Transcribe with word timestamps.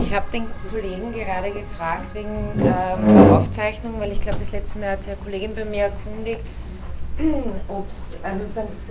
Ich 0.00 0.14
habe 0.14 0.26
den 0.32 0.46
Kollegen 0.70 1.12
gerade 1.12 1.52
gefragt 1.52 2.14
wegen 2.14 2.58
der 2.58 2.98
Aufzeichnung, 3.36 4.00
weil 4.00 4.12
ich 4.12 4.20
glaube, 4.20 4.38
das 4.38 4.52
letzte 4.52 4.78
Mal 4.78 4.92
hat 4.92 5.04
sich 5.04 5.12
eine 5.12 5.22
Kollegin 5.22 5.54
bei 5.54 5.64
mir 5.64 5.84
erkundigt, 5.84 6.40
ob's, 7.68 8.16
also 8.22 8.44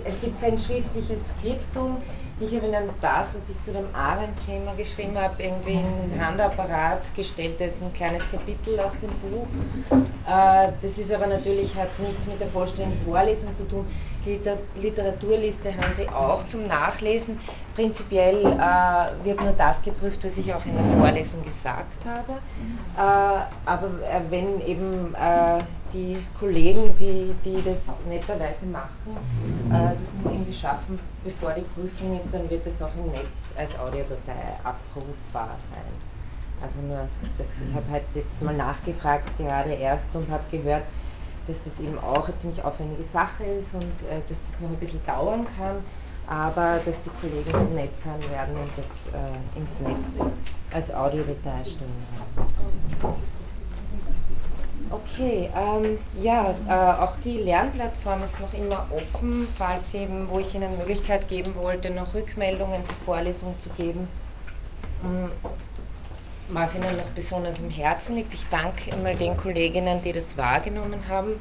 es 0.04 0.20
gibt 0.20 0.40
kein 0.40 0.58
schriftliches 0.58 1.20
Skriptum. 1.38 1.96
Ich 2.42 2.56
habe 2.56 2.66
Ihnen 2.66 2.88
das, 3.02 3.34
was 3.34 3.42
ich 3.50 3.62
zu 3.62 3.70
dem 3.70 3.84
Arendt-Thema 3.94 4.72
geschrieben 4.74 5.16
habe, 5.18 5.42
irgendwie 5.42 5.72
in 5.72 6.10
den 6.10 6.26
Handapparat 6.26 7.02
gestellt. 7.14 7.56
Das 7.58 7.68
ist 7.68 7.82
ein 7.82 7.92
kleines 7.92 8.22
Kapitel 8.30 8.80
aus 8.80 8.92
dem 9.02 9.10
Buch. 9.20 9.46
Äh, 10.26 10.72
das 10.80 10.96
ist 10.96 11.12
aber 11.12 11.26
natürlich, 11.26 11.74
hat 11.76 11.88
nichts 11.98 12.26
mit 12.26 12.40
der 12.40 12.48
vollständigen 12.48 12.98
Vorlesung 13.04 13.54
zu 13.56 13.68
tun. 13.68 13.86
Die 14.24 14.40
Literaturliste 14.80 15.70
haben 15.70 15.92
Sie 15.94 16.08
auch 16.08 16.46
zum 16.46 16.66
Nachlesen. 16.66 17.38
Prinzipiell 17.74 18.38
äh, 18.44 19.24
wird 19.24 19.40
nur 19.42 19.52
das 19.52 19.82
geprüft, 19.82 20.24
was 20.24 20.38
ich 20.38 20.52
auch 20.54 20.64
in 20.64 20.74
der 20.74 20.98
Vorlesung 20.98 21.44
gesagt 21.44 22.06
habe. 22.06 22.32
Äh, 22.96 23.42
aber 23.66 23.90
wenn 24.30 24.60
eben 24.66 25.14
die 25.92 26.18
Kollegen, 26.38 26.96
die, 26.98 27.34
die 27.44 27.62
das 27.62 27.86
netterweise 28.08 28.66
machen, 28.66 29.16
äh, 29.70 29.94
das 29.94 30.24
noch 30.24 30.32
irgendwie 30.32 30.52
schaffen, 30.52 30.98
bevor 31.24 31.52
die 31.52 31.62
Prüfung 31.62 32.18
ist, 32.18 32.28
dann 32.32 32.48
wird 32.48 32.66
das 32.66 32.80
auch 32.82 32.94
im 32.96 33.10
Netz 33.10 33.52
als 33.56 33.78
Audiodatei 33.78 34.54
abrufbar 34.64 35.56
sein. 35.68 35.92
Also 36.62 36.80
nur, 36.82 37.08
das, 37.38 37.46
ich 37.66 37.74
habe 37.74 37.90
halt 37.90 38.04
jetzt 38.14 38.42
mal 38.42 38.54
nachgefragt, 38.54 39.24
gerade 39.38 39.72
erst 39.72 40.14
und 40.14 40.28
habe 40.30 40.44
gehört, 40.50 40.82
dass 41.46 41.56
das 41.64 41.80
eben 41.80 41.98
auch 41.98 42.28
eine 42.28 42.36
ziemlich 42.36 42.62
aufwendige 42.62 43.04
Sache 43.04 43.44
ist 43.44 43.74
und 43.74 43.82
äh, 43.82 44.20
dass 44.28 44.38
das 44.50 44.60
noch 44.60 44.68
ein 44.68 44.76
bisschen 44.76 45.04
dauern 45.06 45.46
kann, 45.56 45.76
aber 46.26 46.80
dass 46.84 46.96
die 47.02 47.10
Kollegen 47.20 47.50
so 47.50 47.74
nett 47.74 47.92
sein 48.04 48.20
werden 48.30 48.54
und 48.56 48.70
das 48.76 49.08
äh, 49.14 49.58
ins 49.58 49.80
Netz 49.80 50.30
als 50.72 50.94
Audiodatei 50.94 51.64
stellen 51.64 51.90
werden. 52.36 53.39
Okay, 54.88 55.50
ähm, 55.54 55.98
ja, 56.22 56.54
äh, 56.66 57.02
auch 57.02 57.16
die 57.16 57.36
Lernplattform 57.38 58.22
ist 58.22 58.40
noch 58.40 58.52
immer 58.54 58.86
offen, 58.90 59.46
falls 59.56 59.94
eben, 59.94 60.28
wo 60.28 60.38
ich 60.38 60.54
Ihnen 60.54 60.76
Möglichkeit 60.78 61.28
geben 61.28 61.54
wollte, 61.54 61.90
noch 61.90 62.14
Rückmeldungen 62.14 62.84
zur 62.84 62.96
Vorlesung 63.04 63.54
zu 63.60 63.68
geben. 63.70 64.08
Hm, 65.02 65.30
was 66.48 66.74
Ihnen 66.74 66.96
noch 66.96 67.08
besonders 67.10 67.58
im 67.58 67.70
Herzen 67.70 68.16
liegt. 68.16 68.34
Ich 68.34 68.44
danke 68.50 68.92
einmal 68.92 69.14
den 69.14 69.36
Kolleginnen, 69.36 70.02
die 70.02 70.12
das 70.12 70.36
wahrgenommen 70.36 71.00
haben. 71.08 71.40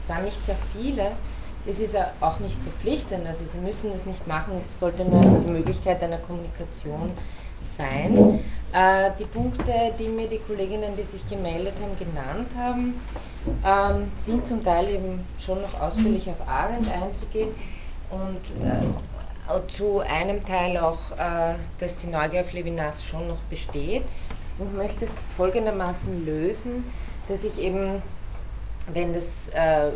Es 0.00 0.08
waren 0.08 0.24
nicht 0.24 0.44
sehr 0.44 0.56
viele. 0.72 1.10
Es 1.66 1.80
ist 1.80 1.96
auch 2.20 2.38
nicht 2.38 2.56
verpflichtend, 2.62 3.26
also 3.26 3.44
Sie 3.44 3.58
müssen 3.58 3.92
es 3.92 4.06
nicht 4.06 4.26
machen. 4.26 4.54
Es 4.58 4.78
sollte 4.78 5.04
nur 5.04 5.22
die 5.22 5.50
Möglichkeit 5.50 6.02
einer 6.02 6.18
Kommunikation 6.18 7.10
sein. 7.76 8.40
Äh, 8.72 9.10
die 9.18 9.24
Punkte, 9.24 9.72
die 9.98 10.08
mir 10.08 10.28
die 10.28 10.38
Kolleginnen, 10.40 10.94
die 10.96 11.04
sich 11.04 11.26
gemeldet 11.28 11.74
haben, 11.80 11.98
genannt 11.98 12.48
haben, 12.56 13.00
ähm, 13.64 14.12
sind 14.16 14.46
zum 14.46 14.62
Teil 14.62 14.90
eben 14.90 15.24
schon 15.38 15.62
noch 15.62 15.80
ausführlich 15.80 16.28
auf 16.28 16.46
Arendt 16.46 16.90
einzugehen 16.92 17.48
und 18.10 18.40
äh, 18.66 19.68
zu 19.68 20.00
einem 20.00 20.44
Teil 20.44 20.76
auch, 20.76 21.12
äh, 21.12 21.54
dass 21.78 21.96
die 21.96 22.08
Neugier 22.08 22.42
auf 22.42 22.52
Levinas 22.52 23.04
schon 23.04 23.28
noch 23.28 23.40
besteht. 23.48 24.04
Und 24.58 24.76
möchte 24.76 25.04
es 25.04 25.12
folgendermaßen 25.36 26.26
lösen, 26.26 26.84
dass 27.28 27.44
ich 27.44 27.56
eben, 27.58 28.02
wenn 28.92 29.14
das, 29.14 29.48
äh, 29.48 29.92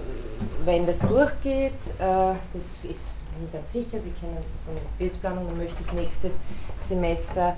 wenn 0.65 0.87
das 0.87 0.99
durchgeht, 1.01 1.73
äh, 1.99 2.35
das 2.55 2.85
ist 2.85 3.19
mir 3.41 3.49
ganz 3.53 3.73
sicher, 3.73 3.99
Sie 4.01 4.13
kennen 4.21 4.37
das 4.37 4.69
Universitätsplanung, 4.71 5.49
dann 5.49 5.59
möchte 5.59 5.83
ich 5.85 5.93
nächstes 5.93 6.35
Semester 6.89 7.57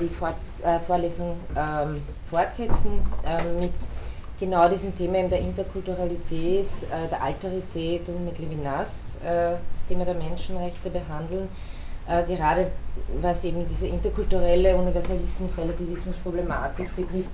die 0.00 0.08
Fort, 0.08 0.34
äh, 0.64 0.80
Vorlesung 0.80 1.36
ähm, 1.56 2.02
fortsetzen 2.28 3.00
äh, 3.24 3.40
mit 3.60 3.72
genau 4.40 4.68
diesem 4.68 4.92
Thema 4.96 5.22
der 5.28 5.38
Interkulturalität, 5.40 6.66
äh, 6.90 7.06
der 7.10 7.22
Alterität 7.22 8.08
und 8.08 8.24
mit 8.24 8.38
Levinas 8.38 9.16
äh, 9.22 9.52
das 9.52 9.86
Thema 9.88 10.04
der 10.04 10.14
Menschenrechte 10.14 10.90
behandeln. 10.90 11.48
Äh, 12.08 12.24
gerade 12.24 12.72
was 13.20 13.44
eben 13.44 13.68
diese 13.68 13.86
interkulturelle 13.86 14.74
Universalismus-Relativismus-Problematik 14.74 16.96
betrifft, 16.96 17.30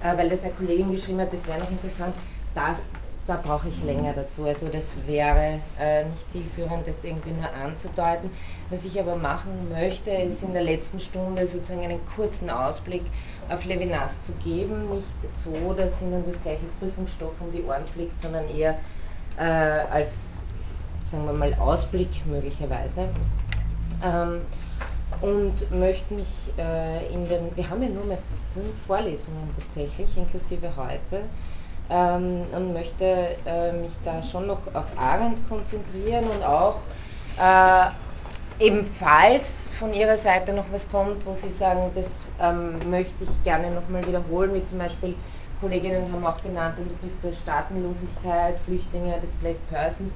weil 0.00 0.28
das 0.28 0.44
eine 0.44 0.52
Kollegin 0.52 0.92
geschrieben 0.92 1.22
hat, 1.22 1.32
das 1.32 1.44
wäre 1.48 1.58
noch 1.58 1.72
interessant, 1.72 2.14
das 2.54 2.82
da 3.28 3.36
brauche 3.36 3.68
ich 3.68 3.84
länger 3.84 4.14
dazu. 4.14 4.44
Also 4.44 4.68
das 4.68 4.86
wäre 5.06 5.60
äh, 5.78 6.04
nicht 6.06 6.32
zielführend, 6.32 6.86
das 6.86 7.04
irgendwie 7.04 7.32
nur 7.32 7.52
anzudeuten. 7.52 8.30
Was 8.70 8.84
ich 8.84 9.00
aber 9.00 9.16
machen 9.16 9.70
möchte, 9.70 10.10
ist 10.10 10.42
in 10.42 10.52
der 10.52 10.62
letzten 10.62 11.00
Stunde 11.00 11.46
sozusagen 11.46 11.84
einen 11.84 12.04
kurzen 12.14 12.50
Ausblick 12.50 13.02
auf 13.48 13.64
Levinas 13.64 14.20
zu 14.22 14.32
geben. 14.44 14.90
Nicht 14.90 15.06
so, 15.42 15.72
dass 15.72 16.02
Ihnen 16.02 16.22
das 16.30 16.40
gleiche 16.42 16.66
Prüfungsstoff 16.78 17.32
um 17.40 17.50
die 17.50 17.62
Ohren 17.64 17.86
fliegt, 17.94 18.20
sondern 18.20 18.46
eher 18.50 18.74
äh, 19.38 19.42
als, 19.90 20.32
sagen 21.02 21.24
wir 21.24 21.32
mal, 21.32 21.54
Ausblick 21.54 22.10
möglicherweise. 22.26 23.08
Ähm, 24.04 24.42
und 25.22 25.70
möchte 25.70 26.12
mich 26.12 26.28
äh, 26.58 27.06
in 27.12 27.26
den, 27.26 27.56
wir 27.56 27.68
haben 27.68 27.82
ja 27.82 27.88
nur 27.88 28.04
mehr 28.04 28.18
fünf 28.52 28.86
Vorlesungen 28.86 29.48
tatsächlich, 29.58 30.14
inklusive 30.14 30.70
heute, 30.76 31.22
ähm, 31.88 32.42
und 32.54 32.74
möchte 32.74 33.04
äh, 33.46 33.72
mich 33.72 33.90
da 34.04 34.22
schon 34.22 34.46
noch 34.46 34.60
auf 34.74 34.84
Arendt 34.96 35.48
konzentrieren 35.48 36.24
und 36.24 36.44
auch 36.44 36.82
ebenfalls 38.58 39.68
von 39.78 39.92
Ihrer 39.94 40.16
Seite 40.16 40.52
noch 40.52 40.64
was 40.72 40.90
kommt, 40.90 41.24
wo 41.26 41.34
Sie 41.34 41.50
sagen, 41.50 41.90
das 41.94 42.24
ähm, 42.40 42.78
möchte 42.90 43.24
ich 43.24 43.44
gerne 43.44 43.70
nochmal 43.70 44.06
wiederholen, 44.06 44.54
wie 44.54 44.64
zum 44.64 44.78
Beispiel 44.78 45.14
Kolleginnen 45.60 46.12
haben 46.12 46.24
auch 46.24 46.40
genannt 46.42 46.76
den 46.78 46.88
Begriff 46.88 47.20
der 47.22 47.32
Staatenlosigkeit, 47.32 48.56
Flüchtlinge, 48.64 49.18
Displaced 49.22 49.68
Persons. 49.70 50.12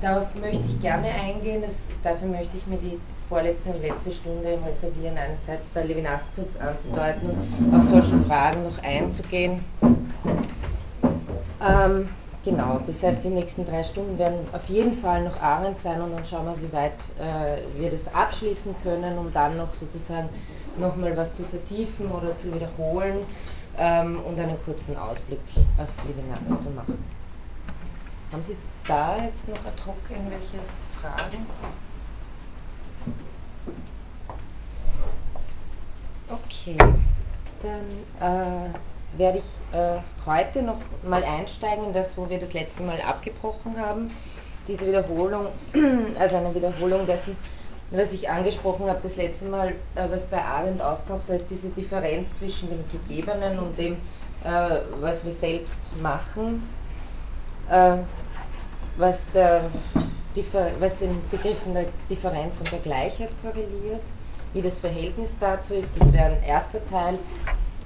Darauf 0.00 0.26
möchte 0.40 0.62
ich 0.66 0.80
gerne 0.80 1.08
eingehen, 1.08 1.62
das, 1.62 1.74
dafür 2.02 2.26
möchte 2.28 2.56
ich 2.56 2.66
mir 2.66 2.78
die 2.78 2.98
vorletzte 3.28 3.70
und 3.70 3.82
letzte 3.82 4.10
Stunde 4.10 4.58
reservieren, 4.66 5.16
einerseits 5.16 5.72
der 5.72 5.84
Levinas 5.84 6.22
kurz 6.34 6.56
anzudeuten 6.56 7.30
und 7.30 7.78
auf 7.78 7.84
solche 7.84 8.18
Fragen 8.26 8.64
noch 8.64 8.82
einzugehen. 8.82 9.64
Ähm, 11.64 12.08
genau, 12.44 12.80
das 12.86 13.02
heißt, 13.02 13.24
die 13.24 13.28
nächsten 13.28 13.66
drei 13.66 13.84
Stunden 13.84 14.18
werden 14.18 14.46
auf 14.52 14.68
jeden 14.68 14.94
Fall 14.94 15.24
noch 15.24 15.40
Arendt 15.40 15.78
sein 15.78 16.00
und 16.00 16.12
dann 16.12 16.24
schauen 16.24 16.46
wir, 16.46 16.56
wie 16.60 16.72
weit 16.72 16.92
äh, 17.18 17.78
wir 17.78 17.90
das 17.90 18.12
abschließen 18.14 18.74
können, 18.82 19.18
um 19.18 19.32
dann 19.32 19.56
noch 19.56 19.72
sozusagen 19.74 20.28
nochmal 20.78 21.16
was 21.16 21.34
zu 21.34 21.44
vertiefen 21.44 22.10
oder 22.10 22.36
zu 22.36 22.52
wiederholen 22.54 23.24
ähm, 23.78 24.20
und 24.26 24.38
einen 24.38 24.62
kurzen 24.64 24.96
Ausblick 24.96 25.40
auf 25.78 25.88
Levinas 26.06 26.62
zu 26.62 26.70
machen. 26.70 26.98
Haben 28.32 28.42
Sie 28.42 28.56
da 28.88 29.16
jetzt 29.22 29.48
noch 29.48 29.58
ad 29.66 29.82
hoc 29.86 29.96
irgendwelche 30.08 30.58
Fragen? 31.00 31.46
Okay, 36.28 36.78
dann 37.62 38.66
äh, 38.66 38.70
werde 39.16 39.38
ich 39.38 39.78
äh, 39.78 39.98
heute 40.26 40.62
noch 40.62 40.78
mal 41.02 41.22
einsteigen 41.24 41.86
in 41.86 41.92
das, 41.92 42.16
wo 42.16 42.28
wir 42.28 42.38
das 42.38 42.52
letzte 42.52 42.82
Mal 42.82 43.00
abgebrochen 43.00 43.76
haben. 43.78 44.10
Diese 44.68 44.86
Wiederholung, 44.86 45.48
also 46.18 46.36
eine 46.36 46.54
Wiederholung 46.54 47.06
dessen, 47.06 47.36
was 47.90 48.12
ich 48.12 48.28
angesprochen 48.30 48.88
habe 48.88 49.00
das 49.02 49.16
letzte 49.16 49.46
Mal, 49.46 49.68
äh, 49.68 50.06
was 50.10 50.24
bei 50.26 50.42
Arendt 50.42 50.80
auftaucht, 50.80 51.22
da 51.26 51.34
ist 51.34 51.46
diese 51.50 51.68
Differenz 51.68 52.28
zwischen 52.38 52.70
dem 52.70 52.84
Gegebenen 52.90 53.58
und 53.58 53.76
dem, 53.78 53.94
äh, 54.44 54.80
was 55.00 55.24
wir 55.24 55.32
selbst 55.32 55.78
machen, 56.00 56.62
äh, 57.70 57.96
was, 58.96 59.22
der, 59.34 59.62
was 60.78 60.96
den 60.98 61.22
Begriffen 61.30 61.74
der 61.74 61.86
Differenz 62.08 62.58
und 62.58 62.72
der 62.72 62.78
Gleichheit 62.80 63.30
korreliert, 63.42 64.02
wie 64.54 64.62
das 64.62 64.78
Verhältnis 64.78 65.36
dazu 65.38 65.74
ist, 65.74 65.90
das 65.98 66.12
wäre 66.12 66.32
ein 66.32 66.42
erster 66.44 66.84
Teil. 66.86 67.18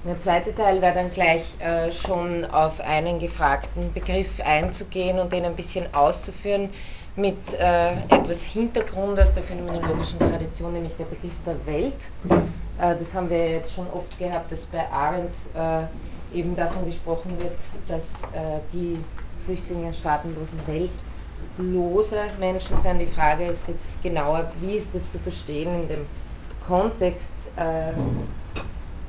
Der 0.07 0.17
zweite 0.19 0.55
Teil 0.55 0.81
wäre 0.81 0.93
dann 0.93 1.11
gleich 1.11 1.43
äh, 1.59 1.91
schon 1.91 2.45
auf 2.45 2.79
einen 2.79 3.19
gefragten 3.19 3.91
Begriff 3.91 4.39
einzugehen 4.39 5.19
und 5.19 5.33
den 5.33 5.43
ein 5.43 5.53
bisschen 5.53 5.93
auszuführen 5.93 6.69
mit 7.17 7.35
äh, 7.55 7.91
etwas 8.07 8.41
Hintergrund 8.41 9.19
aus 9.19 9.33
der 9.33 9.43
phänomenologischen 9.43 10.17
Tradition, 10.19 10.71
nämlich 10.71 10.95
der 10.95 11.05
Begriff 11.05 11.33
der 11.45 11.57
Welt. 11.65 11.99
Äh, 12.79 12.95
das 12.97 13.13
haben 13.13 13.29
wir 13.29 13.49
jetzt 13.49 13.73
schon 13.73 13.85
oft 13.89 14.17
gehabt, 14.17 14.49
dass 14.49 14.63
bei 14.67 14.89
Arendt 14.89 15.35
äh, 15.53 16.37
eben 16.37 16.55
davon 16.55 16.85
gesprochen 16.85 17.37
wird, 17.39 17.57
dass 17.89 18.23
äh, 18.31 18.59
die 18.71 18.97
Flüchtlinge 19.43 19.93
staatenlosen 19.93 20.59
weltlose 21.57 22.17
Menschen 22.39 22.79
sind. 22.79 22.99
Die 22.99 23.07
Frage 23.07 23.47
ist 23.47 23.67
jetzt 23.67 24.01
genauer, 24.01 24.49
wie 24.61 24.75
ist 24.75 24.95
das 24.95 25.09
zu 25.09 25.19
verstehen 25.19 25.81
in 25.81 25.87
dem 25.89 26.05
Kontext 26.65 27.31
äh, 27.57 27.91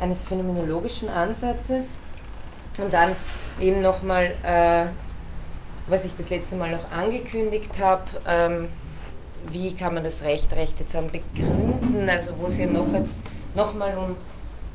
eines 0.01 0.23
phänomenologischen 0.25 1.09
Ansatzes. 1.09 1.85
Und 2.79 2.93
dann 2.93 3.17
eben 3.61 3.81
nochmal, 3.81 4.35
äh, 4.45 4.87
was 5.89 6.05
ich 6.05 6.13
das 6.17 6.31
letzte 6.31 6.57
Mal 6.57 6.71
noch 6.71 6.91
angekündigt 6.93 7.71
habe, 7.81 8.05
ähm, 8.27 8.69
wie 9.51 9.75
kann 9.75 9.95
man 9.95 10.05
das 10.05 10.23
Recht, 10.23 10.53
Rechte 10.53 10.87
zu 10.87 10.99
haben, 10.99 11.11
begründen, 11.11 12.09
also 12.09 12.33
wo 12.39 12.47
es 12.47 12.59
ja 12.59 12.67
noch 12.67 12.93
jetzt 12.93 13.23
nochmal 13.55 13.97
um 13.97 14.17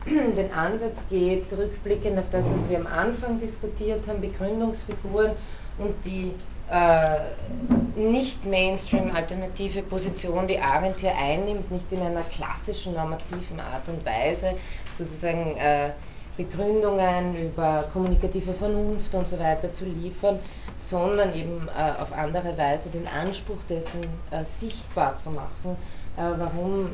den 0.36 0.52
Ansatz 0.52 1.00
geht, 1.10 1.46
rückblickend 1.52 2.20
auf 2.20 2.26
das, 2.32 2.46
was 2.54 2.70
wir 2.70 2.78
am 2.78 2.88
Anfang 2.88 3.40
diskutiert 3.40 4.06
haben, 4.08 4.20
Begründungsfiguren 4.20 5.32
und 5.78 5.96
die 6.06 6.32
äh, 6.70 8.00
nicht 8.00 8.46
Mainstream-alternative 8.46 9.84
Position, 9.84 10.48
die 10.48 10.60
Arendt 10.60 11.02
hier 11.02 11.16
einnimmt, 11.16 11.70
nicht 11.72 11.92
in 11.92 12.02
einer 12.02 12.24
klassischen 12.24 12.94
normativen 12.94 13.60
Art 13.60 13.88
und 13.88 14.06
Weise, 14.06 14.56
sozusagen 14.98 15.58
äh, 15.58 15.92
Begründungen 16.38 17.36
über 17.48 17.88
kommunikative 17.94 18.54
Vernunft 18.54 19.14
und 19.14 19.28
so 19.28 19.38
weiter 19.40 19.72
zu 19.74 19.86
liefern, 19.86 20.40
sondern 20.82 21.34
eben 21.34 21.68
äh, 21.68 22.02
auf 22.02 22.12
andere 22.12 22.58
Weise 22.58 22.90
den 22.90 23.08
Anspruch 23.08 23.60
dessen 23.70 24.04
äh, 24.32 24.44
sichtbar 24.44 25.16
zu 25.18 25.30
machen, 25.30 25.78
warum 26.16 26.90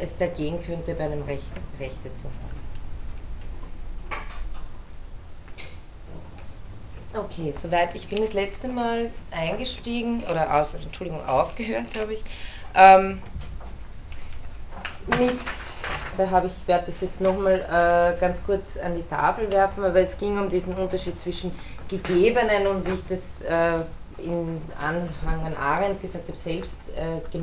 es 0.00 0.16
da 0.18 0.26
gehen 0.26 0.60
könnte, 0.66 0.92
bei 0.94 1.04
einem 1.04 1.22
Recht 1.22 1.52
Rechte 1.78 2.12
zu 2.16 2.24
haben. 2.24 2.60
Okay, 7.12 7.52
soweit. 7.60 7.94
Ich 7.94 8.08
bin 8.08 8.20
das 8.20 8.32
letzte 8.32 8.66
Mal 8.66 9.10
eingestiegen, 9.30 10.24
oder 10.30 10.52
aus, 10.54 10.74
Entschuldigung, 10.74 11.24
aufgehört 11.26 11.86
habe 11.96 12.14
ich, 12.14 12.22
ähm, 12.74 13.20
mit, 15.18 15.38
da 16.16 16.30
habe 16.30 16.48
ich, 16.48 16.52
werde 16.66 16.86
das 16.86 17.00
jetzt 17.00 17.20
nochmal 17.20 17.60
äh, 17.60 18.20
ganz 18.20 18.42
kurz 18.44 18.76
an 18.84 18.96
die 18.96 19.06
Tafel 19.08 19.50
werfen, 19.52 19.84
aber 19.84 20.00
es 20.00 20.18
ging 20.18 20.38
um 20.38 20.50
diesen 20.50 20.74
Unterschied 20.74 21.18
zwischen 21.20 21.52
gegebenen 21.88 22.66
und 22.66 22.86
wie 22.86 22.94
ich 22.94 23.04
das 23.08 23.48
äh, 23.48 23.84
im 24.22 24.60
Anhang 24.78 25.46
an 25.46 25.56
Arendt 25.56 26.02
gesagt 26.02 26.28
habe, 26.28 26.38
selbst 26.38 26.76
äh, 26.96 27.38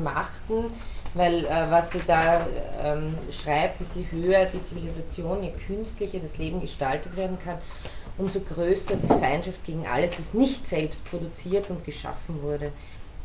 weil 1.14 1.46
äh, 1.46 1.70
was 1.70 1.90
sie 1.90 2.02
da 2.06 2.46
ähm, 2.82 3.14
schreibt, 3.32 3.80
ist, 3.80 3.96
je 3.96 4.04
höher 4.10 4.44
die 4.46 4.62
Zivilisation, 4.62 5.42
je 5.42 5.52
künstlicher 5.66 6.18
das 6.18 6.36
Leben 6.36 6.60
gestaltet 6.60 7.16
werden 7.16 7.38
kann, 7.42 7.58
umso 8.18 8.40
größer 8.40 8.96
die 8.96 9.20
Feindschaft 9.20 9.64
gegen 9.64 9.86
alles, 9.86 10.18
was 10.18 10.34
nicht 10.34 10.68
selbst 10.68 11.04
produziert 11.06 11.70
und 11.70 11.84
geschaffen 11.84 12.42
wurde, 12.42 12.72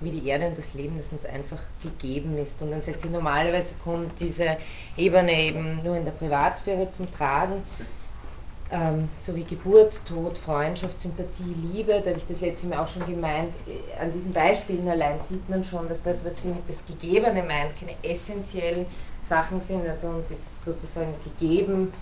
wie 0.04 0.12
die 0.12 0.28
Erde 0.28 0.48
und 0.48 0.58
das 0.58 0.74
Leben, 0.74 0.98
das 0.98 1.12
uns 1.12 1.26
einfach 1.26 1.60
gegeben 1.82 2.38
ist. 2.38 2.62
Und 2.62 2.72
dann 2.72 2.82
sagt 2.82 3.02
sie, 3.02 3.10
normalerweise 3.10 3.74
kommt 3.84 4.20
diese 4.20 4.58
Ebene 4.98 5.34
eben 5.34 5.82
nur 5.84 5.96
in 5.96 6.06
der 6.06 6.12
Privatsphäre 6.12 6.90
zum 6.90 7.12
Tragen, 7.12 7.64
ähm, 8.74 9.08
so 9.22 9.36
wie 9.36 9.44
Geburt, 9.44 9.94
Tod, 10.08 10.38
Freundschaft, 10.38 11.00
Sympathie, 11.00 11.56
Liebe, 11.74 12.02
da 12.04 12.10
habe 12.10 12.18
ich 12.18 12.28
das 12.28 12.42
letzte 12.42 12.68
Mal 12.68 12.80
auch 12.80 12.88
schon 12.88 13.06
gemeint, 13.06 13.54
äh, 13.68 14.02
an 14.02 14.12
diesen 14.12 14.34
Beispielen 14.34 14.88
allein 14.88 15.20
sieht 15.30 15.48
man 15.48 15.64
schon, 15.64 15.88
dass 15.88 16.02
das, 16.02 16.26
was 16.26 16.34
sie 16.42 16.48
mit 16.48 16.68
das 16.68 16.78
Gegebene 16.88 17.44
meint, 17.44 17.78
keine 17.80 17.94
essentiellen 18.02 18.88
Sachen 19.30 19.62
sind, 19.68 19.88
also 19.88 20.08
uns 20.08 20.32
ist 20.32 20.66
sozusagen 20.66 21.14
gegeben, 21.24 21.94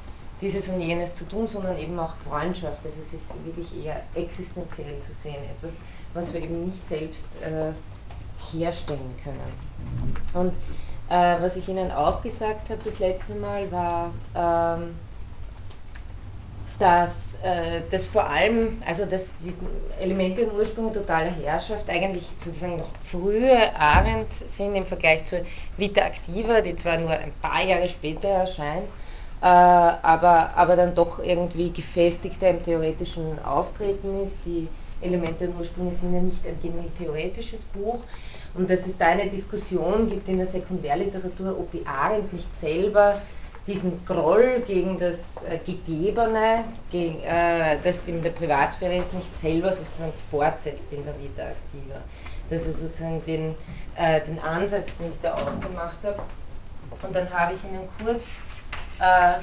dieses 0.41 0.69
und 0.69 0.81
jenes 0.81 1.13
zu 1.15 1.25
tun, 1.25 1.47
sondern 1.47 1.77
eben 1.77 1.99
auch 1.99 2.15
Freundschaft. 2.27 2.79
Also 2.83 2.99
es 3.01 3.13
ist 3.13 3.45
wirklich 3.45 3.85
eher 3.85 4.01
existenziell 4.15 4.95
zu 5.05 5.13
sehen, 5.21 5.43
etwas, 5.43 5.73
was 6.13 6.33
wir 6.33 6.41
eben 6.41 6.65
nicht 6.65 6.87
selbst 6.87 7.25
äh, 7.41 7.73
herstellen 8.53 9.15
können. 9.23 9.39
Und 10.33 10.53
äh, 11.09 11.41
was 11.41 11.55
ich 11.55 11.67
Ihnen 11.67 11.91
auch 11.91 12.21
gesagt 12.21 12.69
habe 12.69 12.79
das 12.83 12.99
letzte 12.99 13.35
Mal 13.35 13.71
war, 13.71 14.13
ähm, 14.35 14.95
dass 16.79 17.35
äh, 17.43 17.81
das 17.91 18.07
vor 18.07 18.27
allem, 18.27 18.81
also 18.87 19.05
dass 19.05 19.25
die 19.43 19.53
Elemente 20.01 20.45
und 20.45 20.57
Ursprünge 20.57 20.93
totaler 20.93 21.29
Herrschaft 21.29 21.87
eigentlich 21.89 22.27
sozusagen 22.43 22.77
noch 22.77 22.89
frühe 23.03 23.75
Arendt 23.77 24.33
sind 24.33 24.75
im 24.75 24.85
Vergleich 24.85 25.25
zur 25.25 25.41
Vita 25.77 26.01
Activa, 26.01 26.61
die 26.61 26.75
zwar 26.75 26.97
nur 26.97 27.11
ein 27.11 27.33
paar 27.41 27.63
Jahre 27.63 27.87
später 27.87 28.29
erscheint, 28.29 28.87
äh, 29.41 29.45
aber, 29.45 30.51
aber 30.55 30.75
dann 30.75 30.95
doch 30.95 31.19
irgendwie 31.19 31.71
gefestigter 31.71 32.49
im 32.49 32.63
theoretischen 32.63 33.37
Auftreten 33.45 34.23
ist. 34.23 34.37
Die 34.45 34.67
Elemente 35.01 35.47
und 35.47 35.59
Ursprünge 35.59 35.91
sind 35.91 36.13
ja 36.13 36.21
nicht 36.21 36.39
ein 36.45 36.95
theoretisches 36.97 37.61
Buch. 37.61 37.99
Und 38.53 38.69
dass 38.69 38.85
es 38.85 38.97
da 38.97 39.07
eine 39.07 39.27
Diskussion 39.27 40.09
gibt 40.09 40.27
in 40.27 40.37
der 40.37 40.47
Sekundärliteratur, 40.47 41.57
ob 41.57 41.71
die 41.71 41.85
Arendt 41.85 42.33
nicht 42.33 42.53
selber 42.59 43.21
diesen 43.67 44.03
Groll 44.05 44.63
gegen 44.65 44.97
das 44.99 45.35
äh, 45.43 45.59
Gegebene, 45.65 46.65
gegen, 46.91 47.21
äh, 47.23 47.77
das 47.83 48.07
in 48.07 48.21
der 48.21 48.31
Privatsphäre 48.31 48.97
ist, 48.97 49.13
nicht 49.13 49.39
selber 49.39 49.71
sozusagen 49.71 50.11
fortsetzt 50.29 50.91
in 50.91 51.05
der 51.05 51.17
Vita 51.19 51.43
Activa. 51.43 52.01
Das 52.49 52.65
ist 52.65 52.79
sozusagen 52.79 53.23
den, 53.25 53.55
äh, 53.95 54.19
den 54.21 54.39
Ansatz, 54.39 54.97
den 54.97 55.11
ich 55.11 55.21
da 55.21 55.35
aufgemacht 55.35 55.99
habe. 56.03 56.19
Und 57.01 57.15
dann 57.15 57.31
habe 57.31 57.53
ich 57.53 57.63
Ihnen 57.63 57.87
kurz 58.03 58.23
äh, 58.99 59.39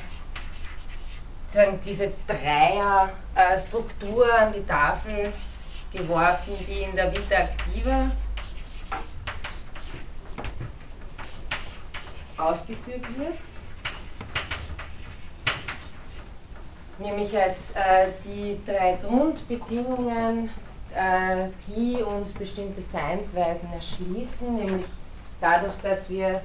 sagen, 1.55 1.81
diese 1.85 2.11
Dreier-Struktur 2.27 4.27
an 4.39 4.53
die 4.53 4.67
Tafel 4.67 5.33
geworfen, 5.93 6.53
die 6.67 6.83
in 6.83 6.95
der 6.95 7.11
Vita 7.13 7.37
Activa 7.37 8.11
ausgeführt 12.39 13.05
wird. 13.19 13.35
Nämlich 16.99 17.37
als 17.37 17.71
äh, 17.75 18.09
die 18.25 18.59
drei 18.67 18.99
Grundbedingungen, 19.07 20.51
äh, 20.95 21.49
die 21.69 22.03
uns 22.03 22.33
bestimmte 22.33 22.83
Seinsweisen 22.83 23.73
erschließen, 23.73 24.57
nämlich 24.57 24.87
dadurch, 25.41 25.75
dass 25.83 26.11
wir 26.11 26.41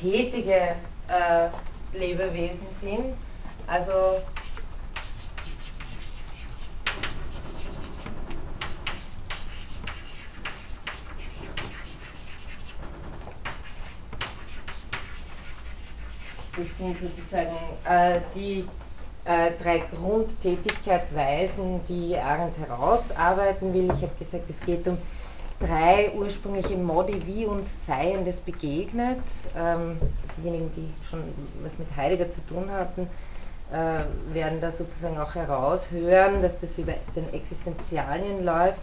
tätige 0.00 0.76
äh, 1.08 1.48
Lebewesen 1.92 2.66
sind. 2.80 3.14
Also 3.66 3.92
das 16.56 16.66
sind 16.78 16.96
sozusagen 16.98 17.56
äh, 17.84 18.20
die 18.34 18.66
äh, 19.24 19.50
drei 19.62 19.82
Grundtätigkeitsweisen, 19.94 21.80
die 21.88 22.16
Arendt 22.16 22.56
herausarbeiten 22.58 23.74
will. 23.74 23.86
Ich 23.86 24.02
habe 24.02 24.12
gesagt, 24.18 24.44
es 24.48 24.60
geht 24.64 24.86
um 24.86 24.98
drei 25.60 26.12
ursprüngliche 26.14 26.76
Modi, 26.76 27.20
wie 27.26 27.46
uns 27.46 27.86
Seiendes 27.86 28.36
begegnet. 28.40 29.20
Ähm, 29.56 29.98
diejenigen, 30.38 30.70
die 30.76 30.88
schon 31.08 31.20
was 31.62 31.78
mit 31.78 31.88
Heidegger 31.96 32.30
zu 32.30 32.40
tun 32.46 32.70
hatten, 32.70 33.08
äh, 33.72 34.34
werden 34.34 34.60
da 34.60 34.70
sozusagen 34.70 35.18
auch 35.18 35.34
heraushören, 35.34 36.42
dass 36.42 36.58
das 36.60 36.76
wie 36.78 36.82
bei 36.82 36.98
den 37.14 37.32
Existenzialien 37.32 38.44
läuft. 38.44 38.78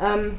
Ähm, 0.00 0.38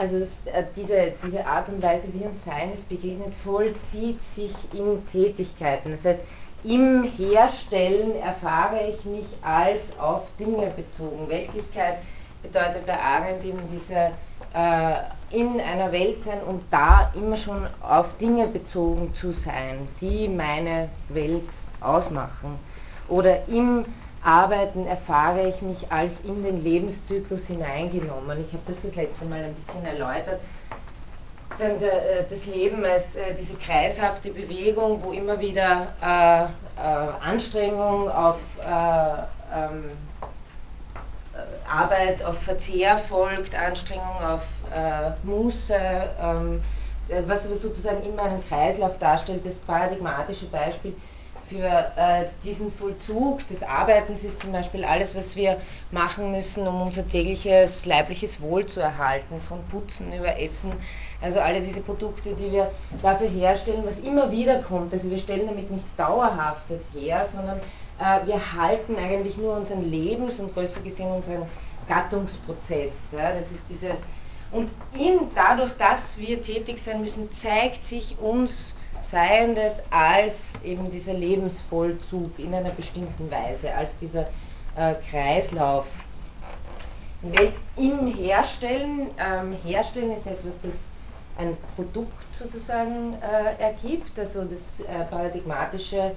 also 0.00 0.18
das, 0.20 0.30
äh, 0.46 0.64
diese, 0.74 1.12
diese 1.26 1.46
Art 1.46 1.68
und 1.68 1.82
Weise, 1.82 2.08
wie 2.14 2.24
uns 2.24 2.42
Seines 2.42 2.80
begegnet, 2.88 3.34
vollzieht 3.44 4.18
sich 4.34 4.52
in 4.72 5.06
Tätigkeiten. 5.12 5.90
Das 5.90 6.04
heißt, 6.04 6.20
im 6.64 7.04
Herstellen 7.04 8.16
erfahre 8.16 8.80
ich 8.88 9.04
mich 9.04 9.26
als 9.42 9.98
auf 9.98 10.22
Dinge 10.38 10.72
bezogen. 10.74 11.28
Weltlichkeit 11.28 11.98
bedeutet 12.42 12.86
bei 12.86 12.98
Arendt 12.98 13.44
eben 13.44 13.60
diese 13.70 13.94
äh, 14.54 15.36
in 15.38 15.60
einer 15.60 15.92
Welt 15.92 16.24
sein 16.24 16.40
und 16.46 16.62
da 16.70 17.12
immer 17.14 17.36
schon 17.36 17.66
auf 17.82 18.16
Dinge 18.18 18.46
bezogen 18.46 19.12
zu 19.14 19.32
sein, 19.32 19.86
die 20.00 20.28
meine 20.28 20.88
Welt 21.10 21.48
ausmachen. 21.80 22.58
Oder 23.08 23.46
im 23.48 23.84
Arbeiten 24.22 24.86
erfahre 24.86 25.48
ich 25.48 25.62
mich 25.62 25.90
als 25.90 26.20
in 26.22 26.42
den 26.42 26.62
Lebenszyklus 26.62 27.46
hineingenommen. 27.46 28.40
Ich 28.40 28.52
habe 28.52 28.62
das 28.66 28.82
das 28.82 28.94
letzte 28.94 29.24
Mal 29.24 29.42
ein 29.42 29.54
bisschen 29.54 29.84
erläutert 29.86 30.40
äh, 31.60 32.24
das 32.28 32.46
Leben 32.46 32.84
als 32.84 33.16
äh, 33.16 33.34
diese 33.38 33.54
kreishafte 33.54 34.30
Bewegung, 34.30 35.02
wo 35.02 35.12
immer 35.12 35.38
wieder 35.40 35.88
äh, 36.00 36.46
Anstrengung 37.28 38.10
auf 38.10 38.38
äh, 38.60 38.68
ähm, 39.54 39.90
äh, 41.34 41.70
Arbeit, 41.70 42.24
auf 42.24 42.38
Verzehr 42.42 42.98
folgt, 42.98 43.54
Anstrengung 43.54 44.24
auf 44.24 44.42
Muße, 45.24 45.74
ähm, 46.22 46.62
was 47.26 47.46
aber 47.46 47.56
sozusagen 47.56 48.04
immer 48.04 48.22
einen 48.22 48.46
Kreislauf 48.48 48.98
darstellt. 48.98 49.44
Das 49.44 49.56
paradigmatische 49.56 50.46
Beispiel 50.46 50.94
für 51.50 51.66
äh, 51.96 52.26
diesen 52.44 52.72
Vollzug 52.72 53.46
des 53.48 53.62
Arbeitens 53.62 54.22
ist 54.22 54.40
zum 54.40 54.52
Beispiel 54.52 54.84
alles, 54.84 55.14
was 55.16 55.34
wir 55.34 55.56
machen 55.90 56.30
müssen, 56.30 56.66
um 56.66 56.80
unser 56.80 57.06
tägliches 57.06 57.84
leibliches 57.86 58.40
Wohl 58.40 58.64
zu 58.64 58.80
erhalten, 58.80 59.40
von 59.48 59.58
Putzen 59.68 60.12
über 60.12 60.40
Essen, 60.40 60.72
also 61.20 61.40
alle 61.40 61.60
diese 61.60 61.80
Produkte, 61.80 62.34
die 62.34 62.52
wir 62.52 62.70
dafür 63.02 63.28
herstellen, 63.28 63.82
was 63.84 63.98
immer 63.98 64.30
wieder 64.30 64.60
kommt. 64.60 64.92
Also 64.92 65.10
wir 65.10 65.18
stellen 65.18 65.48
damit 65.48 65.70
nichts 65.70 65.94
Dauerhaftes 65.96 66.82
her, 66.94 67.26
sondern 67.26 67.58
äh, 67.98 68.26
wir 68.26 68.40
halten 68.56 68.96
eigentlich 68.96 69.36
nur 69.36 69.56
unseren 69.56 69.90
Lebens- 69.90 70.38
und 70.38 70.54
größer 70.54 70.80
gesehen 70.80 71.10
unseren 71.10 71.42
Gattungsprozess. 71.88 73.08
Ja? 73.12 73.32
Das 73.32 73.46
ist 73.50 73.64
dieses 73.68 73.98
und 74.52 74.68
in, 74.98 75.20
dadurch, 75.34 75.72
dass 75.76 76.18
wir 76.18 76.42
tätig 76.42 76.82
sein 76.82 77.00
müssen, 77.00 77.32
zeigt 77.32 77.84
sich 77.84 78.18
uns 78.18 78.74
Seiendes 79.00 79.82
als 79.90 80.52
eben 80.64 80.90
dieser 80.90 81.14
Lebensvollzug 81.14 82.38
in 82.38 82.54
einer 82.54 82.70
bestimmten 82.70 83.30
Weise, 83.30 83.74
als 83.74 83.96
dieser 83.98 84.28
äh, 84.76 84.94
Kreislauf. 85.10 85.86
Im 87.76 88.06
Herstellen, 88.06 89.08
ähm, 89.18 89.56
Herstellen 89.64 90.12
ist 90.16 90.26
etwas, 90.26 90.60
das 90.62 90.72
ein 91.36 91.56
Produkt 91.74 92.24
sozusagen 92.38 93.14
äh, 93.14 93.62
ergibt, 93.62 94.18
also 94.18 94.44
das 94.44 94.80
äh, 94.80 95.04
paradigmatische 95.10 96.12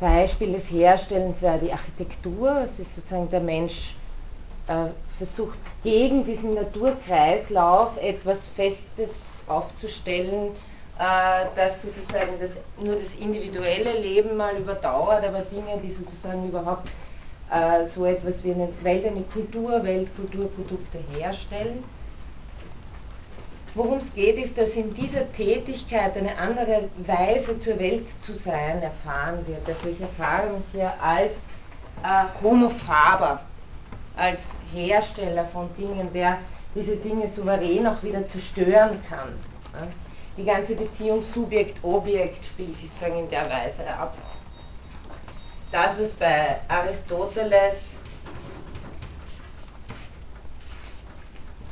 Beispiel 0.00 0.52
des 0.52 0.70
Herstellens 0.70 1.40
wäre 1.42 1.58
die 1.58 1.72
Architektur. 1.72 2.62
Es 2.64 2.78
ist 2.78 2.94
sozusagen 2.94 3.30
der 3.30 3.40
Mensch 3.40 3.94
äh, 4.68 4.90
versucht 5.16 5.58
gegen 5.82 6.24
diesen 6.24 6.54
Naturkreislauf 6.54 7.96
etwas 8.00 8.48
Festes 8.48 9.42
aufzustellen, 9.46 10.50
äh, 10.98 11.46
das 11.54 11.82
sozusagen 11.82 12.38
das, 12.40 12.52
nur 12.80 12.96
das 12.96 13.14
individuelle 13.14 13.98
Leben 14.00 14.36
mal 14.36 14.56
überdauert, 14.56 15.26
aber 15.26 15.40
Dinge, 15.40 15.80
die 15.82 15.92
sozusagen 15.92 16.48
überhaupt 16.48 16.88
äh, 17.50 17.86
so 17.86 18.06
etwas 18.06 18.42
wie 18.44 18.52
eine 18.52 18.68
Welt, 18.82 19.04
eine 19.04 19.22
Kultur, 19.22 19.82
Weltkulturprodukte 19.84 20.98
herstellen. 21.12 21.84
Worum 23.74 23.98
es 23.98 24.14
geht, 24.14 24.38
ist, 24.38 24.56
dass 24.56 24.70
in 24.70 24.94
dieser 24.94 25.30
Tätigkeit 25.32 26.16
eine 26.16 26.36
andere 26.38 26.88
Weise 27.06 27.58
zur 27.58 27.78
Welt 27.78 28.08
zu 28.22 28.32
sein 28.32 28.80
erfahren 28.82 29.46
wird. 29.46 29.68
Also 29.68 29.90
ich 29.90 30.00
erfahre 30.00 30.48
mich 30.48 30.64
hier 30.72 30.94
als 30.98 31.32
äh, 32.02 32.42
Homo 32.42 32.70
als 34.16 34.38
Hersteller 34.72 35.44
von 35.44 35.68
Dingen, 35.76 36.10
der 36.14 36.38
diese 36.74 36.96
Dinge 36.96 37.28
souverän 37.28 37.86
auch 37.86 38.02
wieder 38.02 38.26
zerstören 38.26 38.98
kann. 39.08 39.28
Die 40.36 40.44
ganze 40.44 40.74
Beziehung 40.74 41.22
Subjekt-Objekt 41.22 42.44
spielt 42.44 42.76
sich 42.76 42.90
sozusagen 42.90 43.20
in 43.20 43.30
der 43.30 43.48
Weise 43.50 43.86
ab. 43.86 44.14
Das, 45.72 45.98
was 45.98 46.10
bei 46.10 46.60
Aristoteles 46.68 47.94